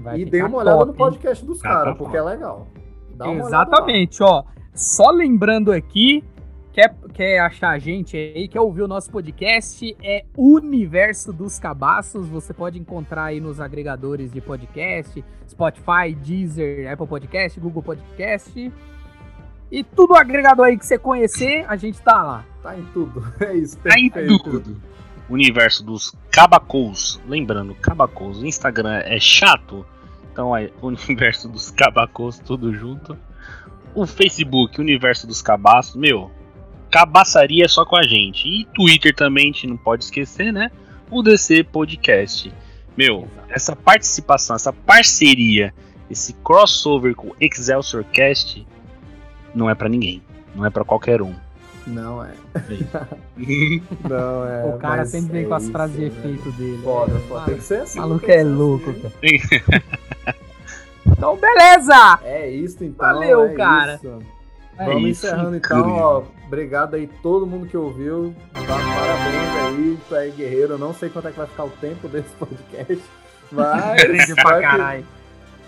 Vai 0.04 0.20
e 0.20 0.26
dê 0.26 0.44
uma 0.44 0.58
olhada 0.58 0.80
top, 0.80 0.92
no 0.92 0.98
podcast 0.98 1.46
dos 1.46 1.62
caras, 1.62 1.98
porque 1.98 2.18
é 2.18 2.22
legal. 2.22 2.68
Exatamente, 3.38 4.22
ó. 4.24 4.44
Só 4.74 5.10
lembrando 5.10 5.72
aqui 5.72 6.24
quer, 6.78 6.96
quer 7.12 7.40
achar 7.40 7.70
a 7.72 7.80
gente 7.80 8.16
aí, 8.16 8.48
quer 8.48 8.62
ouvir 8.62 8.84
o 8.84 8.88
nosso 8.88 9.10
podcast, 9.10 9.98
é 10.04 10.24
Universo 10.38 11.34
dos 11.34 11.58
Cabaços. 11.58 12.30
Você 12.30 12.54
pode 12.54 12.78
encontrar 12.78 13.26
aí 13.26 13.40
nos 13.40 13.60
agregadores 13.60 14.32
de 14.32 14.40
podcast, 14.40 15.26
Spotify, 15.50 16.14
Deezer, 16.16 16.92
Apple 16.92 17.08
Podcast, 17.08 17.60
Google 17.60 17.82
Podcast. 17.82 18.72
E 19.72 19.84
tudo 19.84 20.16
agregador 20.16 20.68
aí 20.68 20.78
que 20.78 20.86
você 20.86 21.00
conhecer, 21.00 21.66
a 21.68 21.76
gente 21.76 22.00
tá 22.00 22.22
lá. 22.22 22.46
Tá 22.68 22.78
em 22.78 22.84
tudo. 22.92 23.24
É 23.40 23.56
isso. 23.56 23.78
Tá 23.78 23.98
em 23.98 24.10
tudo. 24.10 24.82
Universo 25.30 25.86
dos 25.86 26.14
Cabacous. 26.30 27.18
Lembrando, 27.26 27.74
Cabacous, 27.76 28.40
o 28.40 28.46
Instagram 28.46 28.98
é 29.06 29.18
chato. 29.22 29.86
Então 30.30 30.56
é 30.56 30.70
Universo 30.84 31.48
dos 31.48 31.72
Cabacous, 31.72 32.40
tudo 32.40 32.74
junto. 32.74 33.18
O 33.96 34.06
Facebook, 34.06 34.82
Universo 34.82 35.26
dos 35.26 35.42
Cabaços. 35.42 35.96
Meu, 35.96 36.30
cabaçaria 36.92 37.70
só 37.70 37.86
com 37.86 37.96
a 37.96 38.04
gente. 38.04 38.46
E 38.46 38.66
Twitter 38.66 39.16
também, 39.16 39.46
a 39.46 39.54
gente 39.54 39.68
não 39.68 39.78
pode 39.78 40.04
esquecer, 40.04 40.52
né? 40.52 40.70
O 41.10 41.24
DC 41.24 41.64
Podcast. 41.64 42.52
Meu, 42.98 43.30
essa 43.48 43.78
participação, 43.78 44.58
essa 44.58 44.74
parceria, 44.74 45.74
esse 46.10 46.34
crossover 46.34 47.16
com 47.16 47.30
o 47.30 47.36
Excelsior 47.40 48.04
Cast 48.04 48.68
não 49.56 49.70
é 49.70 49.74
para 49.74 49.88
ninguém. 49.88 50.22
Não 50.54 50.66
é 50.66 50.70
para 50.70 50.84
qualquer 50.84 51.22
um. 51.22 51.47
Não 51.88 52.24
é. 52.24 52.34
não 54.10 54.46
é. 54.46 54.66
O 54.66 54.78
cara 54.78 55.06
sempre 55.06 55.32
vem 55.32 55.46
é 55.46 55.48
com 55.48 55.54
as 55.54 55.70
frases 55.70 55.96
de 55.96 56.06
efeito 56.06 56.52
dele. 56.52 56.82
Foda, 56.84 57.16
é. 57.16 57.20
foda. 57.22 57.46
Tem 57.46 57.56
que 57.56 57.64
ser 57.64 57.82
assim. 57.82 58.00
O 58.00 58.02
maluco 58.02 58.30
é 58.30 58.44
louco, 58.44 58.94
cara. 58.94 59.14
então, 61.08 61.38
beleza! 61.38 62.20
É 62.24 62.50
isso, 62.50 62.84
então. 62.84 63.08
Valeu, 63.08 63.46
é 63.46 63.54
cara. 63.54 63.96
Isso. 63.96 64.20
É 64.78 64.86
Vamos 64.86 65.10
isso, 65.10 65.26
encerrando 65.26 65.56
então, 65.56 65.90
ó. 65.90 66.24
Obrigado 66.46 66.96
aí 66.96 67.08
todo 67.24 67.48
mundo 67.48 67.68
que 67.68 67.78
ouviu. 67.78 68.36
Parabéns 68.54 70.12
aí, 70.12 70.18
aí, 70.18 70.32
Guerreiro. 70.32 70.78
não 70.78 70.94
sei 70.94 71.10
quanto 71.10 71.30
é 71.30 71.32
que 71.32 71.38
vai 71.38 71.48
ficar 71.48 71.64
o 71.64 71.70
tempo 71.70 72.08
desse 72.10 72.30
podcast. 72.36 73.04
Mas. 73.52 74.34
pra 74.36 74.62
caralho. 74.62 75.06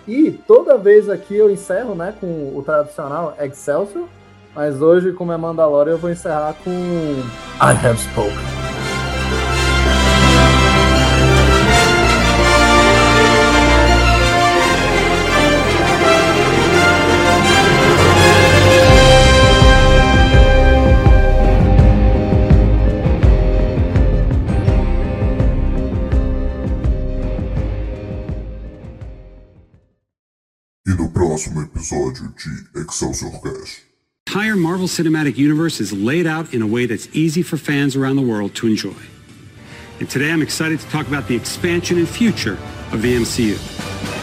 E 0.07 0.31
toda 0.31 0.77
vez 0.77 1.09
aqui 1.09 1.35
eu 1.35 1.49
encerro, 1.49 1.95
né, 1.95 2.13
com 2.19 2.57
o 2.57 2.61
tradicional 2.63 3.35
Excelsior. 3.39 4.07
Mas 4.55 4.81
hoje, 4.81 5.13
como 5.13 5.31
é 5.31 5.37
Mandalorian, 5.37 5.93
eu 5.93 5.97
vou 5.97 6.09
encerrar 6.09 6.53
com 6.63 6.71
I 6.71 7.85
Have 7.85 7.99
Spoken. 7.99 8.59
próximo 31.39 31.61
episódio 31.61 32.33
de 32.33 32.81
Excelsior 32.81 33.41
Cast. 33.41 33.88
Entire 34.29 34.55
Marvel 34.55 34.85
Cinematic 34.85 35.37
Universe 35.37 35.79
is 35.79 35.91
laid 35.91 36.27
out 36.27 36.53
in 36.53 36.61
a 36.61 36.67
way 36.67 36.85
that's 36.85 37.09
easy 37.13 37.41
for 37.41 37.57
fans 37.57 37.95
around 37.95 38.15
the 38.15 38.21
world 38.21 38.53
to 38.53 38.67
enjoy. 38.67 38.93
And 39.99 40.07
today 40.07 40.31
I'm 40.31 40.43
excited 40.43 40.79
to 40.81 40.87
talk 40.89 41.07
about 41.07 41.27
the 41.27 41.35
expansion 41.35 41.97
and 41.97 42.07
future 42.07 42.59
of 42.91 43.01
the 43.01 43.15
MCU. 43.15 44.18